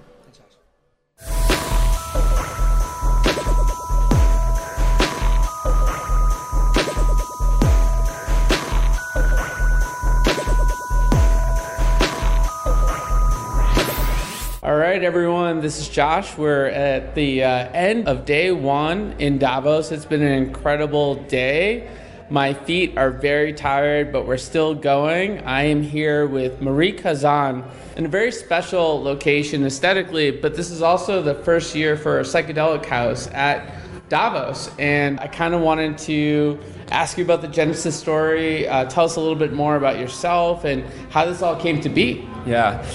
Right, 14.96 15.04
everyone, 15.04 15.60
this 15.60 15.78
is 15.78 15.90
Josh. 15.90 16.38
We're 16.38 16.68
at 16.68 17.16
the 17.16 17.44
uh, 17.44 17.50
end 17.74 18.08
of 18.08 18.24
day 18.24 18.54
one 18.54 19.14
in 19.20 19.38
Davos. 19.38 19.92
It's 19.92 20.06
been 20.06 20.22
an 20.22 20.32
incredible 20.32 21.16
day. 21.16 21.90
My 22.30 22.54
feet 22.54 22.98
are 22.98 23.12
very 23.12 23.52
tired, 23.52 24.14
but 24.14 24.26
we're 24.26 24.38
still 24.38 24.74
going. 24.74 25.40
I 25.40 25.64
am 25.64 25.84
here 25.84 26.28
with 26.28 26.62
Marik 26.62 27.02
Hazan 27.02 27.70
in 27.98 28.06
a 28.06 28.08
very 28.08 28.32
special 28.32 29.04
location 29.04 29.66
aesthetically, 29.66 30.32
but 30.32 30.56
this 30.56 30.72
is 30.72 30.82
also 30.82 31.22
the 31.22 31.36
first 31.36 31.76
year 31.76 31.98
for 31.98 32.22
psychedelic 32.22 32.86
house 32.86 33.28
at 33.34 33.70
Davos. 34.08 34.72
And 34.80 35.20
I 35.20 35.28
kind 35.28 35.54
of 35.54 35.60
wanted 35.60 35.98
to 35.98 36.58
ask 36.90 37.18
you 37.18 37.26
about 37.26 37.42
the 37.42 37.50
Genesis 37.50 38.00
story. 38.00 38.66
Uh, 38.66 38.86
tell 38.86 39.04
us 39.04 39.18
a 39.18 39.20
little 39.20 39.36
bit 39.36 39.52
more 39.52 39.76
about 39.76 40.00
yourself 40.00 40.64
and 40.64 40.86
how 41.10 41.26
this 41.26 41.42
all 41.42 41.58
came 41.58 41.82
to 41.82 41.90
be. 41.90 42.26
Yeah. 42.46 42.86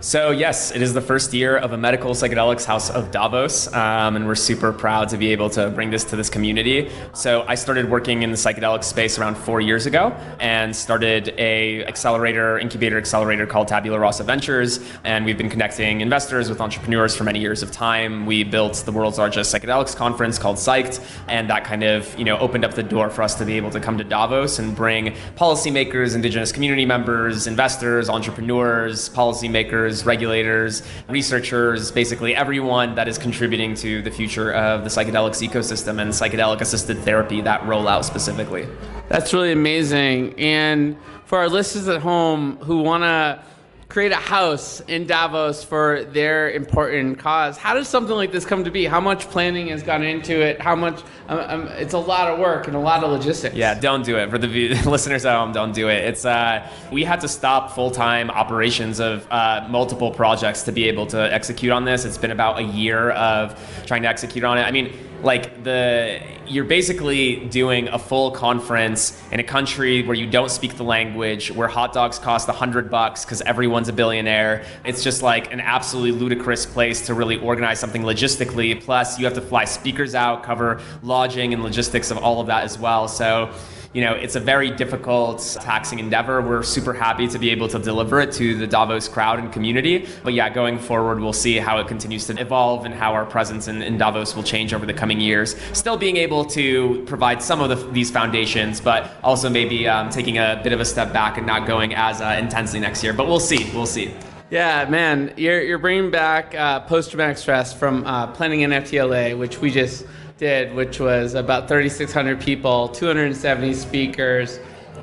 So, 0.00 0.30
yes, 0.30 0.70
it 0.70 0.80
is 0.80 0.94
the 0.94 1.00
first 1.00 1.34
year 1.34 1.56
of 1.56 1.72
a 1.72 1.76
medical 1.76 2.12
psychedelics 2.12 2.64
house 2.64 2.88
of 2.88 3.10
Davos, 3.10 3.66
um, 3.74 4.14
and 4.14 4.28
we're 4.28 4.36
super 4.36 4.72
proud 4.72 5.08
to 5.08 5.16
be 5.16 5.32
able 5.32 5.50
to 5.50 5.70
bring 5.70 5.90
this 5.90 6.04
to 6.04 6.16
this 6.16 6.30
community. 6.30 6.88
So, 7.14 7.44
I 7.48 7.56
started 7.56 7.90
working 7.90 8.22
in 8.22 8.30
the 8.30 8.36
psychedelic 8.36 8.84
space 8.84 9.18
around 9.18 9.36
four 9.36 9.60
years 9.60 9.86
ago 9.86 10.16
and 10.38 10.74
started 10.74 11.34
a 11.36 11.84
accelerator, 11.86 12.60
incubator 12.60 12.96
accelerator 12.96 13.44
called 13.44 13.66
Tabula 13.66 13.98
Rasa 13.98 14.22
Ventures, 14.22 14.78
and 15.02 15.24
we've 15.24 15.36
been 15.36 15.50
connecting 15.50 16.00
investors 16.00 16.48
with 16.48 16.60
entrepreneurs 16.60 17.16
for 17.16 17.24
many 17.24 17.40
years 17.40 17.64
of 17.64 17.72
time. 17.72 18.24
We 18.24 18.44
built 18.44 18.76
the 18.86 18.92
world's 18.92 19.18
largest 19.18 19.52
psychedelics 19.52 19.96
conference 19.96 20.38
called 20.38 20.58
Psyched, 20.58 21.04
and 21.26 21.50
that 21.50 21.64
kind 21.64 21.82
of 21.82 22.16
you 22.16 22.24
know 22.24 22.38
opened 22.38 22.64
up 22.64 22.74
the 22.74 22.84
door 22.84 23.10
for 23.10 23.22
us 23.22 23.34
to 23.34 23.44
be 23.44 23.56
able 23.56 23.70
to 23.72 23.80
come 23.80 23.98
to 23.98 24.04
Davos 24.04 24.60
and 24.60 24.76
bring 24.76 25.16
policymakers, 25.34 26.14
indigenous 26.14 26.52
community 26.52 26.86
members, 26.86 27.48
investors, 27.48 28.08
entrepreneurs, 28.08 28.97
policymakers 29.06 30.06
regulators, 30.06 30.82
researchers, 31.10 31.90
basically 31.92 32.34
everyone 32.34 32.94
that 32.94 33.06
is 33.06 33.18
contributing 33.18 33.74
to 33.74 34.00
the 34.00 34.10
future 34.10 34.50
of 34.52 34.84
the 34.84 34.88
psychedelics 34.88 35.46
ecosystem 35.46 36.00
and 36.00 36.10
psychedelic 36.10 36.62
assisted 36.62 36.96
therapy, 37.00 37.42
that 37.42 37.60
rollout 37.64 38.04
specifically. 38.04 38.66
That's 39.10 39.34
really 39.34 39.52
amazing. 39.52 40.40
And 40.40 40.96
for 41.26 41.36
our 41.36 41.50
listeners 41.50 41.86
at 41.88 42.00
home 42.00 42.56
who 42.62 42.80
want 42.80 43.02
to 43.02 43.42
create 43.88 44.12
a 44.12 44.16
house 44.16 44.80
in 44.80 45.06
Davos 45.06 45.64
for 45.64 46.04
their 46.04 46.50
important 46.50 47.18
cause. 47.18 47.56
How 47.56 47.74
does 47.74 47.88
something 47.88 48.14
like 48.14 48.32
this 48.32 48.44
come 48.44 48.64
to 48.64 48.70
be? 48.70 48.84
How 48.84 49.00
much 49.00 49.28
planning 49.30 49.68
has 49.68 49.82
gone 49.82 50.02
into 50.02 50.40
it? 50.40 50.60
How 50.60 50.76
much? 50.76 51.02
Um, 51.28 51.38
um, 51.40 51.68
it's 51.68 51.92
a 51.92 51.98
lot 51.98 52.28
of 52.28 52.38
work 52.38 52.68
and 52.68 52.76
a 52.76 52.80
lot 52.80 53.04
of 53.04 53.10
logistics. 53.10 53.54
Yeah, 53.54 53.78
don't 53.78 54.02
do 54.02 54.16
it. 54.16 54.30
For 54.30 54.38
the 54.38 54.46
listeners 54.86 55.26
at 55.26 55.36
home, 55.36 55.52
don't 55.52 55.72
do 55.72 55.88
it. 55.88 56.04
It's 56.04 56.24
uh, 56.24 56.66
we 56.90 57.04
had 57.04 57.20
to 57.20 57.28
stop 57.28 57.72
full 57.72 57.90
time 57.90 58.30
operations 58.30 58.98
of 58.98 59.26
uh, 59.30 59.66
multiple 59.68 60.10
projects 60.10 60.62
to 60.62 60.72
be 60.72 60.88
able 60.88 61.06
to 61.08 61.32
execute 61.32 61.70
on 61.70 61.84
this. 61.84 62.06
It's 62.06 62.18
been 62.18 62.30
about 62.30 62.58
a 62.58 62.62
year 62.62 63.10
of 63.10 63.84
trying 63.86 64.02
to 64.02 64.08
execute 64.08 64.42
on 64.42 64.56
it. 64.56 64.62
I 64.62 64.70
mean, 64.70 64.92
like 65.22 65.64
the 65.64 66.20
you're 66.46 66.64
basically 66.64 67.36
doing 67.46 67.88
a 67.88 67.98
full 67.98 68.30
conference 68.30 69.20
in 69.32 69.40
a 69.40 69.42
country 69.42 70.02
where 70.02 70.14
you 70.14 70.26
don't 70.26 70.50
speak 70.50 70.76
the 70.76 70.84
language 70.84 71.50
where 71.50 71.68
hot 71.68 71.92
dogs 71.92 72.18
cost 72.18 72.48
a 72.48 72.52
hundred 72.52 72.90
bucks 72.90 73.24
because 73.24 73.42
everyone's 73.42 73.88
a 73.88 73.92
billionaire 73.92 74.64
it's 74.84 75.02
just 75.02 75.22
like 75.22 75.52
an 75.52 75.60
absolutely 75.60 76.12
ludicrous 76.12 76.64
place 76.64 77.04
to 77.06 77.14
really 77.14 77.36
organize 77.40 77.78
something 77.78 78.02
logistically 78.02 78.80
plus 78.80 79.18
you 79.18 79.24
have 79.24 79.34
to 79.34 79.40
fly 79.40 79.64
speakers 79.64 80.14
out 80.14 80.42
cover 80.42 80.80
lodging 81.18 81.52
and 81.54 81.62
logistics 81.62 82.10
of 82.12 82.18
all 82.18 82.40
of 82.40 82.46
that 82.46 82.62
as 82.62 82.78
well 82.78 83.08
so 83.08 83.52
you 83.94 84.02
know, 84.02 84.12
it's 84.12 84.36
a 84.36 84.40
very 84.40 84.70
difficult, 84.70 85.56
taxing 85.60 85.98
endeavor. 85.98 86.42
We're 86.42 86.62
super 86.62 86.92
happy 86.92 87.26
to 87.28 87.38
be 87.38 87.50
able 87.50 87.68
to 87.68 87.78
deliver 87.78 88.20
it 88.20 88.32
to 88.32 88.56
the 88.56 88.66
Davos 88.66 89.08
crowd 89.08 89.38
and 89.38 89.50
community. 89.50 90.06
But 90.22 90.34
yeah, 90.34 90.50
going 90.50 90.78
forward, 90.78 91.20
we'll 91.20 91.32
see 91.32 91.56
how 91.56 91.78
it 91.78 91.88
continues 91.88 92.26
to 92.26 92.38
evolve 92.38 92.84
and 92.84 92.94
how 92.94 93.14
our 93.14 93.24
presence 93.24 93.66
in, 93.66 93.80
in 93.80 93.96
Davos 93.96 94.36
will 94.36 94.42
change 94.42 94.74
over 94.74 94.84
the 94.84 94.92
coming 94.92 95.20
years. 95.20 95.56
Still 95.72 95.96
being 95.96 96.18
able 96.18 96.44
to 96.46 97.02
provide 97.06 97.42
some 97.42 97.62
of 97.62 97.70
the, 97.70 97.90
these 97.92 98.10
foundations, 98.10 98.78
but 98.80 99.10
also 99.24 99.48
maybe 99.48 99.88
um, 99.88 100.10
taking 100.10 100.36
a 100.36 100.60
bit 100.62 100.74
of 100.74 100.80
a 100.80 100.84
step 100.84 101.12
back 101.12 101.38
and 101.38 101.46
not 101.46 101.66
going 101.66 101.94
as 101.94 102.20
uh, 102.20 102.36
intensely 102.38 102.80
next 102.80 103.02
year. 103.02 103.14
But 103.14 103.26
we'll 103.26 103.40
see. 103.40 103.70
We'll 103.72 103.86
see. 103.86 104.14
Yeah, 104.50 104.86
man, 104.88 105.32
you're, 105.36 105.62
you're 105.62 105.78
bringing 105.78 106.10
back 106.10 106.54
uh, 106.54 106.80
post 106.80 107.10
traumatic 107.10 107.38
stress 107.38 107.72
from 107.72 108.04
uh, 108.06 108.28
planning 108.28 108.60
NFTLA, 108.60 109.38
which 109.38 109.58
we 109.58 109.70
just 109.70 110.06
did, 110.38 110.74
which 110.74 111.00
was 111.00 111.34
about 111.34 111.68
3,600 111.68 112.40
people, 112.40 112.88
270 112.88 113.74
speakers, 113.74 114.60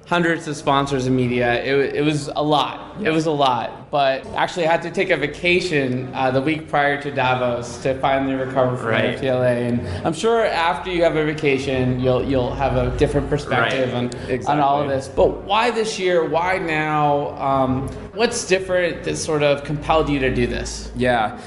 hundreds 0.07 0.47
of 0.47 0.55
sponsors 0.55 1.07
and 1.07 1.15
media. 1.15 1.61
It, 1.63 1.95
it 1.95 2.01
was 2.03 2.27
a 2.35 2.41
lot. 2.43 3.01
It 3.01 3.09
was 3.09 3.25
a 3.25 3.31
lot. 3.31 3.91
But 3.91 4.25
actually, 4.27 4.67
I 4.67 4.71
had 4.71 4.81
to 4.83 4.91
take 4.91 5.09
a 5.09 5.17
vacation 5.17 6.09
uh, 6.13 6.31
the 6.31 6.41
week 6.41 6.69
prior 6.69 7.01
to 7.01 7.11
Davos 7.11 7.81
to 7.83 7.99
finally 7.99 8.35
recover 8.35 8.77
from 8.77 8.87
Right. 8.87 9.17
NFTLA. 9.17 9.69
And 9.69 9.87
I'm 10.07 10.13
sure 10.13 10.45
after 10.45 10.89
you 10.89 11.03
have 11.03 11.15
a 11.17 11.25
vacation, 11.25 11.99
you'll 11.99 12.23
you'll 12.23 12.53
have 12.55 12.77
a 12.77 12.95
different 12.97 13.29
perspective 13.29 13.93
Right. 13.93 14.45
on, 14.47 14.57
on 14.57 14.59
all 14.59 14.81
of 14.81 14.87
this. 14.89 15.07
But 15.09 15.43
why 15.43 15.71
this 15.71 15.99
year? 15.99 16.23
Why 16.27 16.57
now? 16.59 17.29
Um, 17.41 17.87
what's 18.13 18.47
different 18.47 19.03
that 19.03 19.17
sort 19.17 19.43
of 19.43 19.63
compelled 19.65 20.07
you 20.09 20.19
to 20.19 20.33
do 20.33 20.47
this? 20.47 20.91
Yeah. 20.95 21.39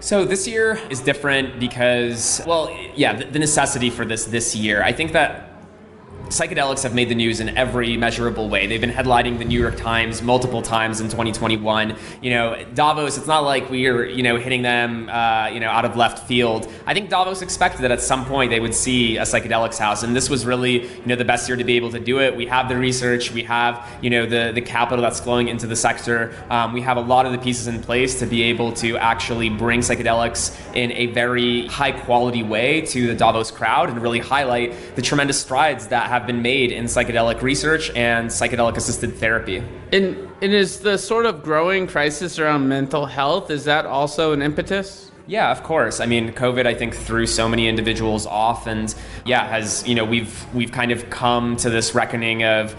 So 0.00 0.24
this 0.24 0.48
year 0.48 0.80
is 0.88 1.00
different 1.00 1.60
because, 1.60 2.42
well, 2.46 2.74
yeah, 2.94 3.12
the, 3.12 3.38
necessity 3.38 3.90
for 3.90 4.06
this 4.06 4.24
this 4.24 4.56
year. 4.56 4.82
I 4.82 4.92
think 4.92 5.12
that 5.12 5.49
psychedelics 6.30 6.84
have 6.84 6.94
made 6.94 7.08
the 7.08 7.14
news 7.14 7.40
in 7.40 7.56
every 7.56 7.96
measurable 7.96 8.48
way. 8.48 8.66
They've 8.66 8.80
been 8.80 8.90
headlining 8.90 9.38
the 9.38 9.44
New 9.44 9.60
York 9.60 9.76
Times 9.76 10.22
multiple 10.22 10.62
times 10.62 11.00
in 11.00 11.08
2021. 11.08 11.96
You 12.22 12.30
know, 12.30 12.64
Davos. 12.74 13.18
It's 13.18 13.26
not 13.26 13.40
like 13.40 13.68
we're 13.68 14.06
you 14.06 14.22
know 14.22 14.36
hitting 14.36 14.62
them 14.62 15.08
uh, 15.08 15.48
you 15.48 15.60
know 15.60 15.68
out 15.68 15.84
of 15.84 15.96
left 15.96 16.26
field. 16.28 16.70
I 16.86 16.94
think 16.94 17.10
Davos 17.10 17.42
expected 17.42 17.82
that 17.82 17.90
at 17.90 18.00
some 18.00 18.24
point 18.24 18.50
they 18.50 18.60
would 18.60 18.74
see 18.74 19.16
a 19.16 19.22
psychedelics 19.22 19.78
house, 19.78 20.04
and 20.04 20.14
this 20.14 20.30
was 20.30 20.46
really 20.46 20.86
you 20.86 21.06
know 21.06 21.16
the 21.16 21.24
best 21.24 21.48
year 21.48 21.56
to 21.56 21.64
be 21.64 21.76
able 21.76 21.90
to 21.90 22.00
do 22.00 22.20
it. 22.20 22.36
We 22.36 22.46
have 22.46 22.68
the 22.68 22.76
research, 22.76 23.32
we 23.32 23.42
have 23.42 23.84
you 24.00 24.10
know 24.10 24.24
the 24.24 24.52
the 24.54 24.62
capital 24.62 25.02
that's 25.02 25.20
flowing 25.20 25.48
into 25.48 25.66
the 25.66 25.76
sector. 25.76 26.32
Um, 26.48 26.72
we 26.72 26.80
have 26.82 26.96
a 26.96 27.02
lot 27.02 27.26
of 27.26 27.32
the 27.32 27.38
pieces 27.38 27.66
in 27.66 27.82
place 27.82 28.20
to 28.20 28.26
be 28.26 28.44
able 28.44 28.72
to 28.74 28.96
actually 28.98 29.50
bring 29.50 29.80
psychedelics 29.80 30.56
in 30.76 30.92
a 30.92 31.06
very 31.06 31.66
high 31.66 31.92
quality 31.92 32.44
way 32.44 32.82
to 32.82 33.08
the 33.08 33.14
Davos 33.14 33.50
crowd 33.50 33.90
and 33.90 34.00
really 34.00 34.20
highlight 34.20 34.94
the 34.94 35.02
tremendous 35.02 35.40
strides 35.40 35.88
that 35.88 36.08
have 36.08 36.19
been 36.26 36.42
made 36.42 36.72
in 36.72 36.84
psychedelic 36.84 37.42
research 37.42 37.90
and 37.94 38.28
psychedelic 38.28 38.76
assisted 38.76 39.14
therapy. 39.14 39.62
And, 39.92 40.16
and 40.42 40.52
is 40.52 40.80
the 40.80 40.98
sort 40.98 41.26
of 41.26 41.42
growing 41.42 41.86
crisis 41.86 42.38
around 42.38 42.68
mental 42.68 43.06
health, 43.06 43.50
is 43.50 43.64
that 43.64 43.86
also 43.86 44.32
an 44.32 44.42
impetus? 44.42 45.10
Yeah, 45.26 45.52
of 45.52 45.62
course. 45.62 46.00
I 46.00 46.06
mean, 46.06 46.32
COVID, 46.32 46.66
I 46.66 46.74
think, 46.74 46.94
threw 46.94 47.24
so 47.24 47.48
many 47.48 47.68
individuals 47.68 48.26
off, 48.26 48.66
and 48.66 48.92
yeah, 49.24 49.46
has 49.46 49.86
you 49.86 49.94
know 49.94 50.04
we've 50.04 50.44
we've 50.52 50.72
kind 50.72 50.90
of 50.90 51.08
come 51.08 51.54
to 51.58 51.70
this 51.70 51.94
reckoning 51.94 52.42
of 52.42 52.74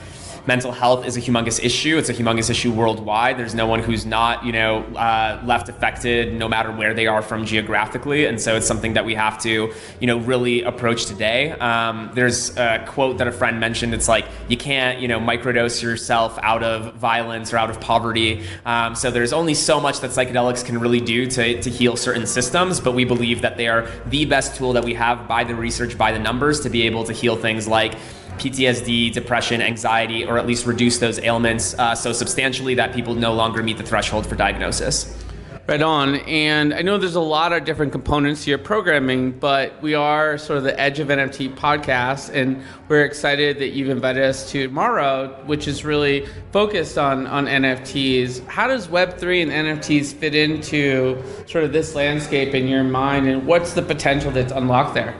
mental 0.47 0.71
health 0.71 1.05
is 1.05 1.17
a 1.17 1.21
humongous 1.21 1.63
issue. 1.63 1.97
It's 1.97 2.09
a 2.09 2.13
humongous 2.13 2.49
issue 2.49 2.71
worldwide. 2.71 3.37
There's 3.37 3.55
no 3.55 3.67
one 3.67 3.81
who's 3.81 4.05
not 4.05 4.45
you 4.45 4.51
know 4.51 4.83
uh, 4.95 5.41
left 5.45 5.69
affected, 5.69 6.33
no 6.33 6.47
matter 6.47 6.71
where 6.71 6.93
they 6.93 7.07
are 7.07 7.21
from 7.21 7.45
geographically, 7.45 8.25
and 8.25 8.39
so 8.39 8.55
it's 8.55 8.67
something 8.67 8.93
that 8.93 9.05
we 9.05 9.15
have 9.15 9.41
to 9.43 9.73
you 9.99 10.07
know 10.07 10.17
really 10.19 10.63
approach 10.63 11.05
today. 11.05 11.51
Um, 11.51 12.11
there's 12.13 12.55
a 12.57 12.83
quote 12.87 13.17
that 13.19 13.27
a 13.27 13.31
friend 13.31 13.59
mentioned. 13.59 13.93
It's 13.93 14.07
like 14.07 14.25
you 14.47 14.57
can't 14.57 14.99
you 14.99 15.07
know 15.07 15.19
microdose 15.19 15.81
yourself 15.81 16.37
out 16.41 16.63
of 16.63 16.95
violence 16.95 17.53
or 17.53 17.57
out 17.57 17.69
of 17.69 17.79
poverty. 17.79 18.43
Um, 18.65 18.95
so 18.95 19.11
there's 19.11 19.33
only 19.33 19.53
so 19.53 19.79
much 19.79 19.99
that 20.01 20.11
psychedelics 20.11 20.65
can 20.65 20.79
really 20.79 21.01
do 21.01 21.27
to, 21.27 21.61
to 21.61 21.69
heal 21.69 21.95
certain 21.95 22.25
systems, 22.25 22.79
but 22.79 22.93
we 22.93 23.05
believe 23.05 23.41
that 23.41 23.57
they 23.57 23.67
are 23.67 23.87
the 24.07 24.25
best 24.25 24.55
tool 24.55 24.73
that 24.73 24.83
we 24.83 24.93
have 24.93 25.27
by 25.27 25.43
the 25.43 25.55
research, 25.55 25.97
by 25.97 26.11
the 26.11 26.19
numbers, 26.19 26.61
to 26.61 26.69
be 26.69 26.83
able 26.83 27.03
to 27.03 27.13
heal 27.13 27.35
things 27.35 27.67
like 27.67 27.93
PTSD, 28.41 29.13
depression, 29.13 29.61
anxiety, 29.61 30.25
or 30.25 30.39
at 30.39 30.47
least 30.47 30.65
reduce 30.65 30.97
those 30.97 31.19
ailments 31.19 31.75
uh, 31.75 31.93
so 31.93 32.11
substantially 32.11 32.73
that 32.73 32.91
people 32.91 33.13
no 33.13 33.33
longer 33.33 33.61
meet 33.61 33.77
the 33.77 33.83
threshold 33.83 34.25
for 34.25 34.35
diagnosis. 34.35 35.15
Right 35.67 35.81
on. 35.81 36.15
And 36.15 36.73
I 36.73 36.81
know 36.81 36.97
there's 36.97 37.15
a 37.15 37.21
lot 37.21 37.53
of 37.53 37.65
different 37.65 37.91
components 37.91 38.43
to 38.43 38.49
your 38.49 38.57
programming, 38.57 39.31
but 39.31 39.79
we 39.81 39.93
are 39.93 40.39
sort 40.39 40.57
of 40.57 40.63
the 40.63 40.77
Edge 40.77 40.99
of 40.99 41.09
NFT 41.09 41.55
podcast, 41.55 42.33
and 42.33 42.63
we're 42.87 43.05
excited 43.05 43.59
that 43.59 43.69
you've 43.69 43.89
invited 43.89 44.23
us 44.23 44.51
to 44.51 44.67
tomorrow, 44.67 45.27
which 45.45 45.67
is 45.67 45.85
really 45.85 46.25
focused 46.51 46.97
on, 46.97 47.27
on 47.27 47.45
NFTs. 47.45 48.45
How 48.47 48.67
does 48.67 48.87
Web3 48.87 49.43
and 49.43 49.51
NFTs 49.51 50.13
fit 50.13 50.33
into 50.33 51.23
sort 51.45 51.63
of 51.63 51.71
this 51.71 51.93
landscape 51.93 52.55
in 52.55 52.67
your 52.67 52.83
mind, 52.83 53.27
and 53.27 53.45
what's 53.45 53.73
the 53.73 53.83
potential 53.83 54.31
that's 54.31 54.51
unlocked 54.51 54.95
there? 54.95 55.15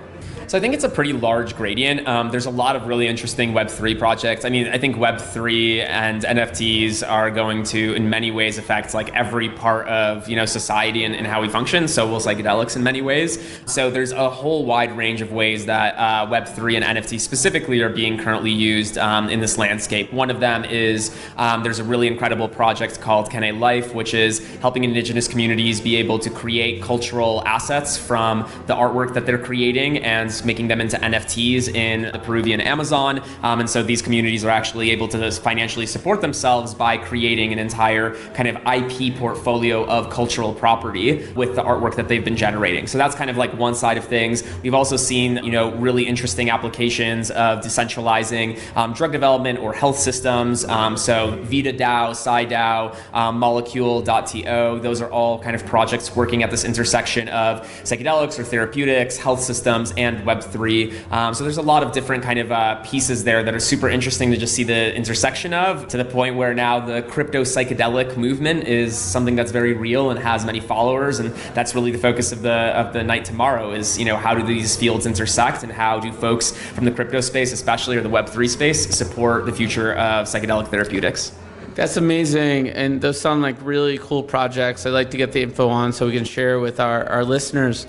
So 0.52 0.58
I 0.58 0.60
think 0.60 0.74
it's 0.74 0.84
a 0.84 0.90
pretty 0.90 1.14
large 1.14 1.56
gradient. 1.56 2.06
Um, 2.06 2.30
there's 2.30 2.46
a 2.46 2.50
lot 2.50 2.76
of 2.76 2.86
really 2.86 3.08
interesting 3.08 3.54
Web3 3.54 3.98
projects. 3.98 4.44
I 4.44 4.50
mean, 4.50 4.68
I 4.68 4.78
think 4.78 4.98
Web3 4.98 5.88
and 5.88 6.24
NFTs 6.24 7.10
are 7.10 7.32
going 7.32 7.64
to, 7.72 7.94
in 7.94 8.10
many 8.10 8.32
ways, 8.32 8.58
affect 8.58 8.94
like 8.94 9.16
every 9.16 9.48
part 9.48 9.88
of 9.88 10.28
you 10.28 10.36
know 10.36 10.44
society 10.44 11.06
and, 11.06 11.16
and 11.16 11.26
how 11.26 11.42
we 11.42 11.48
function. 11.48 11.88
So 11.88 12.06
will 12.06 12.20
psychedelics 12.20 12.76
in 12.76 12.84
many 12.84 13.02
ways. 13.02 13.40
So 13.66 13.90
there's 13.90 14.12
a 14.12 14.30
whole 14.30 14.66
wide 14.66 14.98
range 14.98 15.22
of 15.22 15.32
ways 15.32 15.68
that 15.68 15.96
uh, 15.96 16.30
Web3 16.30 16.82
and 16.82 16.98
NFT 16.98 17.18
specifically 17.22 17.82
are 17.82 17.88
being 17.88 18.18
currently 18.18 18.52
used 18.52 18.98
um, 18.98 19.30
in 19.30 19.40
this 19.40 19.58
landscape. 19.58 20.12
One 20.12 20.30
of 20.30 20.42
them 20.42 20.66
is 20.66 21.16
um, 21.38 21.64
there's 21.64 21.80
a 21.80 21.86
really 21.86 22.08
incredible 22.08 22.50
project 22.50 23.00
called 23.00 23.30
Kene 23.30 23.58
Life, 23.58 23.96
which 23.96 24.14
is 24.14 24.46
helping 24.58 24.84
indigenous 24.84 25.30
communities 25.30 25.80
be 25.80 25.96
able 25.96 26.20
to 26.20 26.30
create 26.30 26.84
cultural 26.84 27.42
assets 27.46 27.98
from 27.98 28.42
the 28.68 28.76
artwork 28.76 29.14
that 29.14 29.26
they're 29.26 29.38
creating 29.42 30.00
and 30.00 30.41
making 30.46 30.68
them 30.68 30.82
into 30.82 30.98
NFTs 30.98 31.74
in 31.74 32.12
the 32.12 32.20
Peruvian 32.20 32.62
Amazon. 32.62 33.22
Um, 33.44 33.60
and 33.60 33.70
so 33.70 33.84
these 33.84 34.02
communities 34.02 34.44
are 34.46 34.50
actually 34.50 34.92
able 34.92 35.08
to 35.10 35.32
financially 35.32 35.86
support 35.86 36.22
themselves 36.22 36.74
by 36.74 36.98
creating 36.98 37.54
an 37.54 37.60
entire 37.60 38.16
kind 38.34 38.48
of 38.48 38.56
IP 38.66 39.16
portfolio 39.18 39.86
of 39.86 40.10
cultural 40.10 40.54
property 40.54 41.28
with 41.34 41.56
the 41.56 41.64
artwork 41.64 41.96
that 41.96 42.08
they've 42.08 42.24
been 42.24 42.36
generating. 42.36 42.88
So 42.88 42.98
that's 42.98 43.16
kind 43.16 43.30
of 43.30 43.38
like 43.38 43.54
one 43.58 43.76
side 43.76 43.98
of 43.98 44.06
things. 44.06 44.44
We've 44.64 44.74
also 44.74 44.98
seen, 44.98 45.38
you 45.44 45.52
know, 45.52 45.72
really 45.76 46.08
interesting 46.08 46.50
applications 46.50 47.32
of 47.32 47.60
decentralizing 47.60 48.60
um, 48.76 48.94
drug 48.94 49.12
development 49.12 49.60
or 49.60 49.74
health 49.74 49.98
systems. 49.98 50.66
Um, 50.66 50.98
so 50.98 51.38
VitaDAO, 51.44 52.12
SciDAO, 52.12 52.96
um, 53.14 53.40
Molecule.to, 53.40 54.80
those 54.82 55.02
are 55.02 55.10
all 55.10 55.40
kind 55.40 55.56
of 55.56 55.66
projects 55.66 56.16
working 56.16 56.44
at 56.44 56.52
this 56.52 56.66
intersection 56.66 57.30
of 57.30 57.62
psychedelics 57.84 58.40
or 58.40 58.44
therapeutics, 58.44 59.18
health 59.18 59.42
systems, 59.42 59.94
and 59.98 60.21
Web3. 60.24 61.12
Um, 61.12 61.34
so 61.34 61.44
there's 61.44 61.58
a 61.58 61.62
lot 61.62 61.84
of 61.84 61.92
different 61.92 62.24
kind 62.24 62.40
of 62.40 62.52
uh, 62.52 62.76
pieces 62.84 63.24
there 63.24 63.44
that 63.44 63.54
are 63.54 63.60
super 63.60 63.90
interesting 63.90 64.32
to 64.32 64.38
just 64.38 64.56
see 64.56 64.64
the 64.64 64.96
intersection 64.96 65.54
of 65.54 65.88
to 65.90 65.98
the 65.98 66.06
point 66.06 66.36
where 66.36 66.54
now 66.54 66.80
the 66.80 67.02
crypto 67.04 67.44
psychedelic 67.44 68.18
movement 68.18 68.68
is 68.68 68.98
something 68.98 69.36
that's 69.36 69.52
very 69.52 69.74
real 69.74 70.10
and 70.10 70.20
has 70.20 70.46
many 70.46 70.60
followers. 70.60 71.20
And 71.20 71.34
that's 71.54 71.76
really 71.76 71.92
the 71.92 71.98
focus 71.98 72.32
of 72.32 72.42
the, 72.42 72.52
of 72.52 72.94
the 72.94 73.04
night 73.04 73.26
tomorrow 73.26 73.72
is, 73.72 73.98
you 73.98 74.06
know, 74.06 74.18
how 74.18 74.34
do 74.34 74.44
these 74.44 74.76
fields 74.76 75.06
intersect 75.06 75.64
and 75.64 75.72
how 75.72 76.00
do 76.00 76.12
folks 76.12 76.52
from 76.52 76.86
the 76.86 76.92
crypto 76.92 77.22
space, 77.22 77.52
especially 77.52 77.98
or 77.98 78.02
the 78.02 78.10
Web3 78.10 78.50
space, 78.50 78.96
support 78.96 79.46
the 79.46 79.54
future 79.54 79.94
of 79.94 80.28
psychedelic 80.28 80.68
therapeutics? 80.68 81.32
That's 81.76 81.96
amazing. 81.96 82.70
And 82.70 83.00
those 83.00 83.20
sound 83.20 83.42
like 83.42 83.56
really 83.62 83.98
cool 83.98 84.24
projects. 84.24 84.86
I'd 84.86 84.90
like 84.90 85.12
to 85.12 85.18
get 85.18 85.32
the 85.32 85.42
info 85.42 85.70
on 85.70 85.94
so 85.94 86.06
we 86.06 86.12
can 86.12 86.26
share 86.26 86.60
with 86.60 86.82
our, 86.82 87.06
our 87.06 87.24
listeners. 87.24 87.88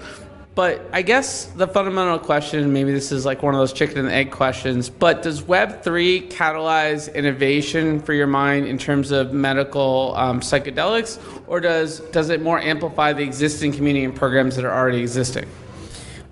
But 0.54 0.86
I 0.92 1.00
guess 1.00 1.46
the 1.46 1.66
fundamental 1.66 2.18
question, 2.18 2.74
maybe 2.74 2.92
this 2.92 3.10
is 3.10 3.24
like 3.24 3.42
one 3.42 3.54
of 3.54 3.58
those 3.58 3.72
chicken 3.72 3.98
and 3.98 4.10
egg 4.10 4.30
questions, 4.30 4.90
but 4.90 5.22
does 5.22 5.42
Web3 5.42 6.30
catalyze 6.30 7.12
innovation 7.14 8.00
for 8.00 8.12
your 8.12 8.26
mind 8.26 8.66
in 8.66 8.76
terms 8.76 9.12
of 9.12 9.32
medical 9.32 10.14
um, 10.14 10.40
psychedelics, 10.40 11.18
or 11.46 11.58
does, 11.58 12.00
does 12.10 12.28
it 12.28 12.42
more 12.42 12.60
amplify 12.60 13.14
the 13.14 13.22
existing 13.22 13.72
community 13.72 14.04
and 14.04 14.14
programs 14.14 14.54
that 14.56 14.66
are 14.66 14.72
already 14.72 15.00
existing? 15.00 15.46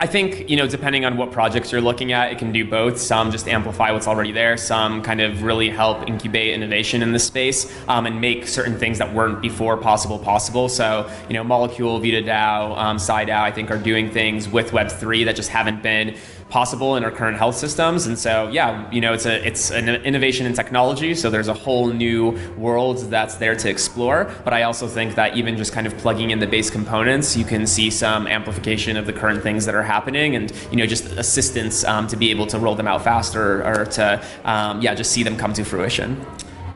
I 0.03 0.07
think, 0.07 0.49
you 0.49 0.57
know, 0.57 0.67
depending 0.67 1.05
on 1.05 1.19
what 1.19 1.31
projects 1.31 1.71
you're 1.71 1.83
looking 1.83 2.13
at, 2.13 2.33
it 2.33 2.39
can 2.39 2.53
do 2.53 2.65
both. 2.65 2.99
Some 2.99 3.31
just 3.31 3.47
amplify 3.47 3.91
what's 3.91 4.07
already 4.07 4.33
there, 4.33 4.57
some 4.57 5.03
kind 5.03 5.21
of 5.21 5.43
really 5.43 5.69
help 5.69 6.09
incubate 6.09 6.55
innovation 6.55 7.03
in 7.03 7.13
this 7.13 7.27
space 7.27 7.71
um, 7.87 8.07
and 8.07 8.19
make 8.19 8.49
certain 8.49 8.79
things 8.79 8.97
that 8.97 9.13
weren't 9.13 9.43
before 9.43 9.77
possible 9.77 10.19
possible. 10.19 10.71
So, 10.71 11.11
you 11.29 11.35
know, 11.35 11.45
Molecule, 11.45 12.01
VitaDAO, 12.01 12.79
um, 12.79 12.97
SciDAO, 12.97 13.43
I 13.43 13.53
think 13.53 13.71
are 13.71 13.77
doing 13.77 14.11
things 14.11 14.49
with 14.49 14.71
Web3 14.71 15.27
that 15.27 15.37
just 15.37 15.51
haven't 15.51 15.83
been 15.83 16.17
possible 16.51 16.97
in 16.97 17.05
our 17.05 17.11
current 17.11 17.39
health 17.39 17.57
systems. 17.57 18.07
And 18.07 18.19
so, 18.19 18.49
yeah, 18.49 18.91
you 18.91 19.01
know, 19.01 19.13
it's 19.13 19.27
a 19.27 19.47
it's 19.47 19.71
an 19.71 19.89
innovation 19.89 20.47
in 20.47 20.53
technology. 20.53 21.15
So 21.15 21.31
there's 21.31 21.49
a 21.49 21.55
whole 21.55 21.89
new 21.89 22.39
world 22.57 22.99
that's 23.11 23.37
there 23.37 23.55
to 23.55 23.71
explore. 23.71 24.31
But 24.45 24.53
I 24.53 24.65
also 24.65 24.87
think 24.87 25.15
that 25.15 25.37
even 25.37 25.57
just 25.57 25.73
kind 25.73 25.87
of 25.87 25.97
plugging 25.99 26.31
in 26.31 26.39
the 26.41 26.47
base 26.47 26.71
components, 26.71 27.37
you 27.37 27.45
can 27.45 27.67
see 27.67 27.91
some 27.91 28.27
amplification 28.27 28.97
of 28.97 29.07
the 29.07 29.13
current 29.13 29.43
things 29.43 29.65
that 29.67 29.75
are 29.75 29.83
happening, 29.83 30.37
and 30.37 30.53
you 30.71 30.77
know, 30.77 30.87
just 30.87 31.07
assistance 31.13 31.85
um, 31.85 32.07
to 32.09 32.17
be 32.17 32.31
able 32.31 32.47
to 32.49 32.59
roll 32.59 32.75
them 32.75 32.89
out 32.89 33.03
faster 33.03 33.65
or 33.65 33.87
to 33.87 34.23
um, 34.45 34.83
yeah, 34.83 34.95
just 34.95 35.13
see 35.13 35.23
them 35.23 35.37
come 35.37 35.53
to 35.53 35.65
fruition. 35.65 36.27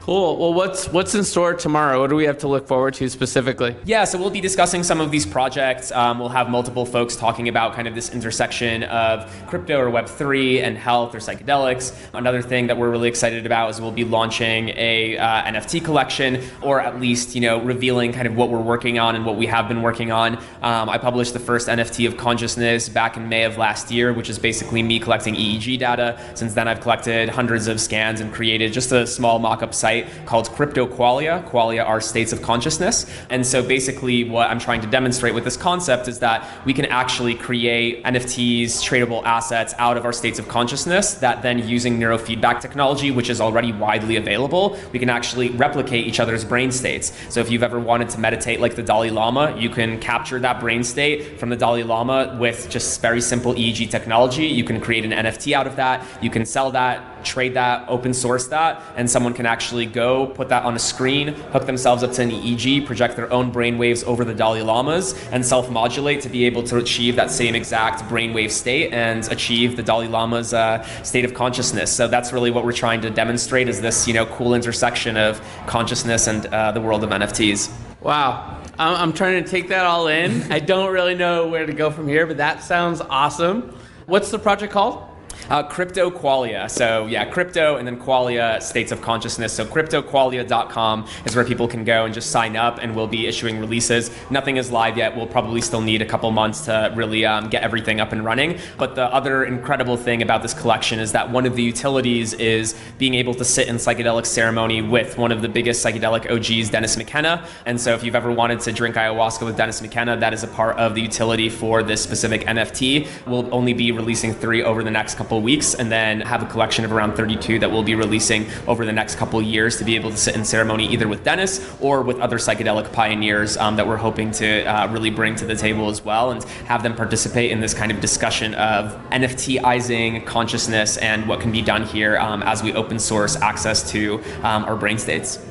Cool. 0.05 0.37
Well, 0.37 0.53
what's 0.53 0.87
what's 0.89 1.15
in 1.15 1.25
store 1.25 1.55
tomorrow? 1.55 1.99
What 1.99 2.11
do 2.11 2.17
we 2.17 2.27
have 2.27 2.37
to 2.41 2.47
look 2.47 2.69
forward 2.69 2.93
to 2.93 3.09
specifically? 3.09 3.75
Yeah, 3.87 4.05
so 4.05 4.19
we'll 4.19 4.29
be 4.29 4.43
discussing 4.43 4.83
some 4.83 5.01
of 5.01 5.11
these 5.11 5.25
projects. 5.25 5.91
Um, 5.93 6.19
we'll 6.19 6.29
have 6.29 6.51
multiple 6.51 6.85
folks 6.85 7.17
talking 7.17 7.49
about 7.49 7.73
kind 7.73 7.89
of 7.89 7.95
this 7.95 8.13
intersection 8.13 8.83
of 8.83 9.27
crypto 9.47 9.81
or 9.81 9.89
Web 9.89 10.07
three 10.07 10.61
and 10.61 10.77
health 10.77 11.15
or 11.15 11.21
psychedelics. 11.21 11.97
Another 12.13 12.43
thing 12.43 12.67
that 12.67 12.77
we're 12.77 12.91
really 12.91 13.09
excited 13.09 13.47
about 13.47 13.71
is 13.71 13.81
we'll 13.81 13.93
be 13.93 14.05
launching 14.05 14.69
a 14.77 15.17
uh, 15.17 15.45
NFT 15.45 15.83
collection, 15.83 16.43
or 16.61 16.83
at 16.83 17.01
least 17.01 17.35
you 17.35 17.41
know 17.41 17.63
revealing 17.63 18.13
kind 18.13 18.27
of 18.27 18.37
what 18.37 18.51
we're 18.51 18.61
working 18.61 18.99
on 18.99 19.17
and 19.17 19.25
what 19.25 19.37
we 19.37 19.47
have 19.47 19.69
been 19.69 19.81
working 19.81 20.13
on. 20.13 20.37
Um, 20.61 20.91
I 20.91 20.99
published 20.99 21.33
the 21.33 21.41
first 21.41 21.67
NFT 21.67 22.07
of 22.07 22.19
consciousness 22.19 22.91
back 22.91 23.17
in 23.17 23.31
May 23.31 23.45
of 23.45 23.57
last 23.57 23.91
year, 23.91 24.13
which 24.13 24.29
is 24.29 24.39
basically 24.39 24.83
me 24.83 25.01
collecting 25.01 25.35
EEG 25.35 25.79
data. 25.79 26.21
Since 26.35 26.53
then, 26.53 26.69
I've 26.69 26.83
collected 26.83 27.31
hundreds 27.31 27.69
of 27.69 27.81
scans 27.81 28.21
and 28.21 28.35
created 28.35 28.75
just 28.75 28.93
a 28.93 29.07
small 29.07 29.39
mock-up 29.39 29.73
site 29.73 29.94
called 30.27 30.51
Crypto 30.51 30.87
Qualia. 30.87 31.49
Qualia 31.49 31.87
are 31.87 32.01
states 32.01 32.33
of 32.33 32.43
consciousness. 32.43 33.07
And 33.31 33.47
so 33.47 33.63
basically, 33.63 34.25
what 34.25 34.51
I'm 34.51 34.59
trying 34.59 34.81
to 34.83 34.87
demonstrate 34.87 35.35
with 35.35 35.45
this 35.45 35.57
concept 35.57 36.09
is 36.09 36.19
that 36.21 36.49
we 36.65 36.73
can 36.73 36.87
actually 36.87 37.35
create 37.35 38.05
NFTs, 38.05 38.83
tradable 38.83 39.23
assets 39.25 39.75
out 39.79 39.97
of 39.97 40.05
our 40.05 40.13
states 40.13 40.39
of 40.39 40.49
consciousness 40.49 41.15
that 41.15 41.43
then 41.43 41.67
using 41.69 41.99
neurofeedback 41.99 42.61
technology, 42.61 43.11
which 43.11 43.31
is 43.31 43.41
already 43.41 43.73
widely 43.73 44.17
available, 44.17 44.79
we 44.93 44.99
can 44.99 45.11
actually 45.11 45.51
replicate 45.51 46.07
each 46.07 46.21
other's 46.21 46.45
brain 46.45 46.71
states. 46.71 47.13
So 47.29 47.41
if 47.41 47.51
you've 47.51 47.63
ever 47.63 47.79
wanted 47.79 48.09
to 48.11 48.21
meditate 48.21 48.61
like 48.61 48.75
the 48.75 48.83
Dalai 48.83 49.11
Lama, 49.11 49.57
you 49.59 49.71
can 49.71 49.99
capture 50.01 50.39
that 50.41 50.61
brain 50.61 50.83
state 50.83 51.39
from 51.39 51.49
the 51.51 51.57
Dalai 51.57 51.83
Lama 51.83 52.37
with 52.41 52.69
just 52.71 53.01
very 53.01 53.21
simple 53.21 53.55
EEG 53.55 53.91
technology. 53.91 54.47
You 54.47 54.65
can 54.65 54.81
create 54.81 55.05
an 55.05 55.13
NFT 55.13 55.53
out 55.53 55.67
of 55.67 55.77
that. 55.77 56.05
You 56.23 56.31
can 56.31 56.45
sell 56.45 56.71
that 56.73 57.14
trade 57.25 57.55
that, 57.55 57.89
open 57.89 58.15
source 58.15 58.47
that, 58.49 58.83
and 58.97 59.11
someone 59.11 59.35
can 59.35 59.47
actually 59.47 59.87
go 59.87 60.27
put 60.27 60.49
that 60.49 60.65
on 60.65 60.75
a 60.77 60.79
screen, 60.79 61.29
hook 61.29 61.67
themselves 61.67 62.03
up 62.03 62.13
to 62.13 62.23
an 62.23 62.31
EEG, 62.31 62.87
project 62.87 63.17
their 63.17 63.33
own 63.33 63.51
brain 63.51 63.79
waves 63.79 64.05
over 64.05 64.25
the 64.25 64.35
Dalai 64.35 64.63
Lamas, 64.63 65.15
and 65.29 65.45
self 65.45 65.71
modulate 65.71 66.21
to 66.23 66.29
be 66.29 66.45
able 66.45 66.63
to 66.65 66.79
achieve 66.79 67.17
that 67.17 67.31
same 67.31 67.55
exact 67.55 68.03
brainwave 68.11 68.51
state 68.51 68.93
and 68.93 69.31
achieve 69.31 69.77
the 69.77 69.83
Dalai 69.83 70.09
Lama's 70.09 70.55
uh, 70.55 70.83
state 71.03 71.25
of 71.25 71.35
consciousness. 71.35 71.93
So 71.93 72.09
that's 72.09 72.33
really 72.33 72.51
what 72.51 72.65
we're 72.65 72.73
trying 72.73 73.01
to 73.03 73.11
demonstrate 73.11 73.69
is 73.69 73.81
this 73.81 74.07
you 74.07 74.15
know 74.15 74.27
cool 74.27 74.55
intersection 74.55 75.17
of 75.17 75.41
consciousness 75.67 76.27
and 76.27 76.47
uh, 76.47 76.73
the 76.73 76.81
world 76.81 77.05
of 77.05 77.11
NFTs. 77.11 77.73
Wow. 78.01 78.61
I'm 78.77 79.13
trying 79.13 79.43
to 79.43 79.49
take 79.49 79.69
that 79.69 79.87
all 79.87 80.09
in. 80.09 80.53
I 80.53 80.59
don't 80.59 80.93
really 80.93 81.15
know 81.15 81.47
where 81.47 81.65
to 81.65 81.73
go 81.73 81.91
from 81.91 82.09
here, 82.09 82.27
but 82.27 82.39
that 82.39 82.63
sounds 82.63 83.01
awesome. 83.01 83.73
What's 84.07 84.31
the 84.31 84.39
project 84.39 84.73
called? 84.73 85.09
Uh, 85.51 85.63
crypto 85.63 86.11
Qualia. 86.11 86.71
So 86.71 87.07
yeah, 87.07 87.25
crypto 87.25 87.77
and 87.77 87.87
then 87.87 87.99
Qualia 87.99 88.63
states 88.63 88.93
of 88.93 89.01
consciousness. 89.03 89.53
So 89.53 89.65
cryptoqualia.com 89.65 91.07
is 91.25 91.37
where 91.37 91.45
people 91.45 91.69
can 91.69 91.85
go 91.85 92.05
and 92.05 92.15
just 92.15 92.31
sign 92.31 92.57
up, 92.57 92.79
and 92.81 92.95
we'll 92.95 93.07
be 93.07 93.27
issuing 93.27 93.59
releases. 93.59 94.11
Nothing 94.31 94.57
is 94.57 94.71
live 94.71 94.97
yet. 94.97 95.17
We'll 95.17 95.27
probably 95.27 95.61
still 95.61 95.81
need 95.81 96.03
a 96.03 96.07
couple 96.07 96.31
months 96.31 96.65
to 96.67 96.93
really 96.95 97.25
um, 97.25 97.49
get 97.49 97.63
everything 97.63 98.01
up 98.01 98.13
and 98.13 98.25
running. 98.25 98.59
But 98.79 98.95
the 98.95 99.05
other 99.13 99.45
incredible 99.45 99.97
thing 99.97 100.23
about 100.23 100.43
this 100.43 100.55
collection 100.55 100.99
is 100.99 101.13
that 101.13 101.31
one 101.31 101.47
of 101.47 101.57
the 101.57 101.63
utilities 101.63 102.35
is 102.35 102.75
being 102.99 103.15
able 103.15 103.35
to 103.35 103.45
sit 103.45 103.69
in 103.69 103.77
psychedelic 103.77 104.27
ceremony 104.27 104.83
with 104.83 105.19
one 105.19 105.33
of 105.33 105.43
the 105.43 105.49
biggest 105.49 105.85
psychedelic 105.85 106.31
OGs, 106.31 106.71
Dennis 106.71 106.97
McKenna. 106.97 107.47
And 107.67 107.81
so 107.81 107.95
if 107.95 108.03
you've 108.03 108.17
ever 108.17 108.33
wanted 108.33 108.61
to 108.61 108.73
drink 108.73 108.97
ayahuasca 108.97 109.45
with 109.45 109.57
Dennis 109.57 109.83
McKenna, 109.83 110.17
that 110.17 110.33
is 110.33 110.43
a 110.43 110.49
part 110.49 110.77
of 110.77 110.95
the 110.95 111.03
utility 111.03 111.49
for 111.49 111.83
this 111.83 112.03
specific 112.03 112.43
NFT. 112.43 113.07
We'll 113.27 113.53
only 113.55 113.73
be 113.73 113.93
releasing 113.93 114.33
three 114.33 114.63
over 114.63 114.83
the 114.83 114.91
next 114.91 115.17
couple 115.17 115.24
couple 115.25 115.41
weeks 115.41 115.73
and 115.73 115.91
then 115.91 116.21
have 116.21 116.43
a 116.43 116.47
collection 116.47 116.85
of 116.85 116.93
around 116.93 117.17
32 117.17 117.59
that 117.59 117.71
we'll 117.71 117.83
be 117.83 117.95
releasing 117.95 118.47
over 118.67 118.85
the 118.85 118.93
next 118.93 119.17
couple 119.17 119.41
years 119.41 119.79
to 119.79 119.85
be 119.85 119.97
able 119.97 120.11
to 120.11 120.19
sit 120.19 120.37
in 120.37 120.45
ceremony 120.45 120.87
either 120.87 121.09
with 121.09 121.25
Dennis 121.25 121.67
or 121.81 122.03
with 122.03 122.21
other 122.21 122.37
psychedelic 122.37 122.93
pioneers 122.93 123.57
um, 123.57 123.77
that 123.77 123.89
we're 123.89 123.97
hoping 123.97 124.31
to 124.33 124.65
uh, 124.67 124.87
really 124.93 125.09
bring 125.09 125.35
to 125.37 125.47
the 125.47 125.57
table 125.57 125.89
as 125.89 126.05
well 126.05 126.31
and 126.31 126.45
have 126.67 126.83
them 126.83 126.95
participate 126.95 127.51
in 127.51 127.59
this 127.59 127.73
kind 127.73 127.91
of 127.91 128.01
discussion 128.01 128.53
of 128.57 128.93
NFTizing 129.13 130.27
consciousness 130.27 130.99
and 130.99 131.27
what 131.27 131.41
can 131.41 131.51
be 131.51 131.63
done 131.63 131.85
here 131.85 132.19
um, 132.19 132.43
as 132.43 132.63
we 132.63 132.75
open 132.75 132.99
source 132.99 133.37
access 133.37 133.91
to 133.93 134.23
um, 134.43 134.67
our 134.67 134.77
brain 134.77 134.99
states. 134.99 135.43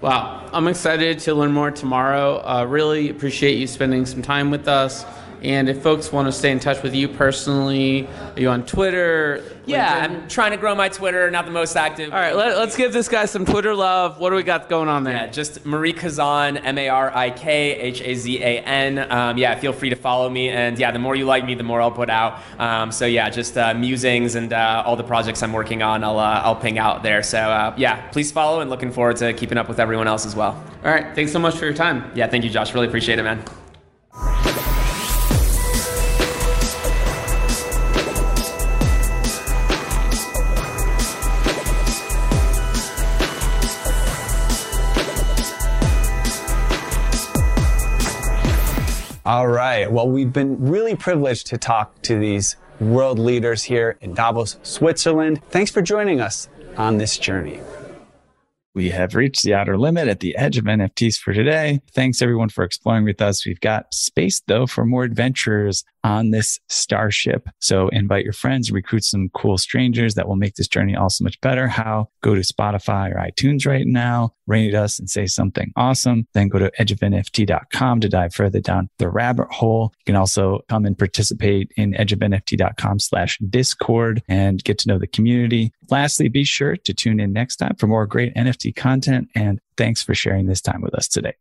Wow, 0.00 0.48
I'm 0.52 0.66
excited 0.66 1.20
to 1.20 1.34
learn 1.34 1.52
more 1.52 1.70
tomorrow. 1.70 2.42
Uh, 2.44 2.64
really 2.64 3.10
appreciate 3.10 3.58
you 3.58 3.68
spending 3.68 4.06
some 4.06 4.22
time 4.22 4.50
with 4.50 4.66
us. 4.66 5.04
And 5.42 5.68
if 5.68 5.82
folks 5.82 6.12
want 6.12 6.28
to 6.28 6.32
stay 6.32 6.50
in 6.50 6.60
touch 6.60 6.82
with 6.82 6.94
you 6.94 7.08
personally, 7.08 8.06
are 8.36 8.40
you 8.40 8.48
on 8.50 8.66
Twitter? 8.66 9.42
Yeah, 9.64 9.94
I'm 9.94 10.28
trying 10.28 10.50
to 10.50 10.56
grow 10.56 10.74
my 10.74 10.88
Twitter, 10.88 11.30
not 11.30 11.46
the 11.46 11.50
most 11.50 11.76
active. 11.76 12.12
All 12.12 12.18
right, 12.18 12.34
let, 12.34 12.52
us 12.56 12.76
give 12.76 12.92
this 12.92 13.08
guy 13.08 13.24
some 13.24 13.44
Twitter 13.44 13.74
love. 13.74 14.18
What 14.18 14.30
do 14.30 14.36
we 14.36 14.42
got 14.42 14.68
going 14.68 14.88
on 14.88 15.04
there? 15.04 15.14
Yeah, 15.14 15.26
just 15.28 15.64
Marik 15.64 15.96
Hazan, 15.96 16.60
M 16.62 16.76
A 16.76 16.88
R 16.88 17.14
I 17.14 17.30
K 17.30 17.76
H 17.76 18.02
A 18.02 18.14
Z 18.14 18.42
A 18.42 18.60
N. 18.60 19.10
Um, 19.10 19.38
yeah, 19.38 19.58
feel 19.58 19.72
free 19.72 19.90
to 19.90 19.96
follow 19.96 20.28
me. 20.28 20.50
And 20.50 20.78
yeah, 20.78 20.90
the 20.90 20.98
more 20.98 21.14
you 21.14 21.24
like 21.24 21.44
me, 21.44 21.54
the 21.54 21.62
more 21.62 21.80
I'll 21.80 21.90
put 21.90 22.10
out. 22.10 22.40
Um, 22.58 22.92
so 22.92 23.06
yeah, 23.06 23.30
just 23.30 23.56
uh, 23.56 23.72
musings 23.74 24.34
and 24.34 24.52
uh, 24.52 24.82
all 24.84 24.96
the 24.96 25.04
projects 25.04 25.42
I'm 25.42 25.52
working 25.52 25.82
on, 25.82 26.04
I'll, 26.04 26.18
uh, 26.18 26.42
I'll 26.44 26.56
ping 26.56 26.78
out 26.78 27.02
there. 27.02 27.22
So 27.22 27.38
uh, 27.38 27.74
yeah, 27.76 28.08
please 28.10 28.30
follow 28.32 28.60
and 28.60 28.68
looking 28.68 28.92
forward 28.92 29.16
to 29.16 29.32
keeping 29.32 29.58
up 29.58 29.68
with 29.68 29.80
everyone 29.80 30.08
else 30.08 30.26
as 30.26 30.36
well. 30.36 30.62
All 30.84 30.90
right, 30.90 31.14
thanks 31.14 31.32
so 31.32 31.38
much 31.38 31.56
for 31.56 31.64
your 31.64 31.74
time. 31.74 32.10
Yeah, 32.14 32.26
thank 32.26 32.44
you, 32.44 32.50
Josh. 32.50 32.74
Really 32.74 32.88
appreciate 32.88 33.18
it, 33.18 33.22
man. 33.22 33.42
All 49.40 49.48
right. 49.48 49.90
Well, 49.90 50.06
we've 50.06 50.34
been 50.34 50.68
really 50.68 50.94
privileged 50.94 51.46
to 51.46 51.56
talk 51.56 52.02
to 52.02 52.18
these 52.18 52.56
world 52.78 53.18
leaders 53.18 53.62
here 53.62 53.96
in 54.02 54.12
Davos, 54.12 54.58
Switzerland. 54.62 55.40
Thanks 55.48 55.70
for 55.70 55.80
joining 55.80 56.20
us 56.20 56.50
on 56.76 56.98
this 56.98 57.16
journey. 57.16 57.58
We 58.74 58.90
have 58.90 59.14
reached 59.14 59.42
the 59.42 59.54
outer 59.54 59.78
limit 59.78 60.08
at 60.08 60.20
the 60.20 60.36
edge 60.36 60.58
of 60.58 60.66
NFTs 60.66 61.16
for 61.16 61.32
today. 61.32 61.80
Thanks 61.94 62.20
everyone 62.20 62.50
for 62.50 62.64
exploring 62.64 63.06
with 63.06 63.22
us. 63.22 63.46
We've 63.46 63.60
got 63.60 63.94
space 63.94 64.42
though 64.46 64.66
for 64.66 64.84
more 64.84 65.04
adventures 65.04 65.84
on 66.04 66.30
this 66.30 66.58
starship. 66.68 67.48
So 67.58 67.88
invite 67.88 68.24
your 68.24 68.32
friends, 68.32 68.70
recruit 68.70 69.04
some 69.04 69.28
cool 69.34 69.58
strangers 69.58 70.14
that 70.14 70.28
will 70.28 70.36
make 70.36 70.54
this 70.54 70.68
journey 70.68 70.96
all 70.96 71.10
so 71.10 71.24
much 71.24 71.40
better. 71.40 71.66
How? 71.68 72.08
Go 72.22 72.34
to 72.34 72.40
Spotify 72.40 73.14
or 73.14 73.16
iTunes 73.16 73.66
right 73.66 73.86
now, 73.86 74.34
rate 74.46 74.74
us 74.74 74.98
and 74.98 75.08
say 75.08 75.26
something 75.26 75.72
awesome. 75.76 76.26
Then 76.34 76.48
go 76.48 76.58
to 76.58 76.70
edgeofnft.com 76.78 78.00
to 78.00 78.08
dive 78.08 78.34
further 78.34 78.60
down 78.60 78.88
the 78.98 79.10
rabbit 79.10 79.48
hole. 79.50 79.92
You 80.00 80.12
can 80.12 80.16
also 80.16 80.60
come 80.68 80.86
and 80.86 80.96
participate 80.96 81.72
in 81.76 81.92
edgeofnft.com 81.92 82.98
slash 83.00 83.38
discord 83.48 84.22
and 84.28 84.62
get 84.64 84.78
to 84.78 84.88
know 84.88 84.98
the 84.98 85.06
community. 85.06 85.72
Lastly, 85.90 86.28
be 86.28 86.44
sure 86.44 86.76
to 86.76 86.94
tune 86.94 87.20
in 87.20 87.32
next 87.32 87.56
time 87.56 87.76
for 87.76 87.86
more 87.86 88.06
great 88.06 88.34
NFT 88.34 88.74
content. 88.74 89.28
And 89.34 89.60
thanks 89.76 90.02
for 90.02 90.14
sharing 90.14 90.46
this 90.46 90.60
time 90.60 90.82
with 90.82 90.94
us 90.94 91.08
today. 91.08 91.34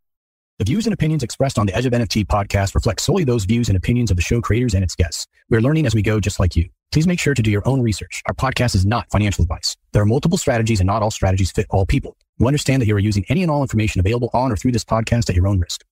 The 0.59 0.65
views 0.65 0.85
and 0.85 0.93
opinions 0.93 1.23
expressed 1.23 1.57
on 1.57 1.67
the 1.67 1.73
Edge 1.73 1.85
of 1.85 1.93
NFT 1.93 2.25
podcast 2.25 2.75
reflect 2.75 2.99
solely 2.99 3.23
those 3.23 3.45
views 3.45 3.69
and 3.69 3.77
opinions 3.77 4.11
of 4.11 4.17
the 4.17 4.21
show 4.21 4.41
creators 4.41 4.73
and 4.73 4.83
its 4.83 4.93
guests. 4.93 5.25
We're 5.49 5.61
learning 5.61 5.85
as 5.85 5.95
we 5.95 6.01
go, 6.01 6.19
just 6.19 6.37
like 6.37 6.57
you. 6.57 6.67
Please 6.91 7.07
make 7.07 7.17
sure 7.17 7.33
to 7.33 7.41
do 7.41 7.49
your 7.49 7.65
own 7.65 7.81
research. 7.81 8.21
Our 8.27 8.33
podcast 8.33 8.75
is 8.75 8.85
not 8.85 9.09
financial 9.09 9.41
advice. 9.41 9.77
There 9.93 10.01
are 10.01 10.05
multiple 10.05 10.37
strategies 10.37 10.81
and 10.81 10.87
not 10.87 11.01
all 11.01 11.11
strategies 11.11 11.49
fit 11.49 11.65
all 11.69 11.85
people. 11.85 12.17
You 12.39 12.47
understand 12.47 12.81
that 12.81 12.87
you 12.87 12.95
are 12.97 12.99
using 12.99 13.23
any 13.29 13.41
and 13.41 13.49
all 13.49 13.61
information 13.61 14.01
available 14.01 14.29
on 14.33 14.51
or 14.51 14.57
through 14.57 14.73
this 14.73 14.83
podcast 14.83 15.29
at 15.29 15.35
your 15.37 15.47
own 15.47 15.61
risk. 15.61 15.85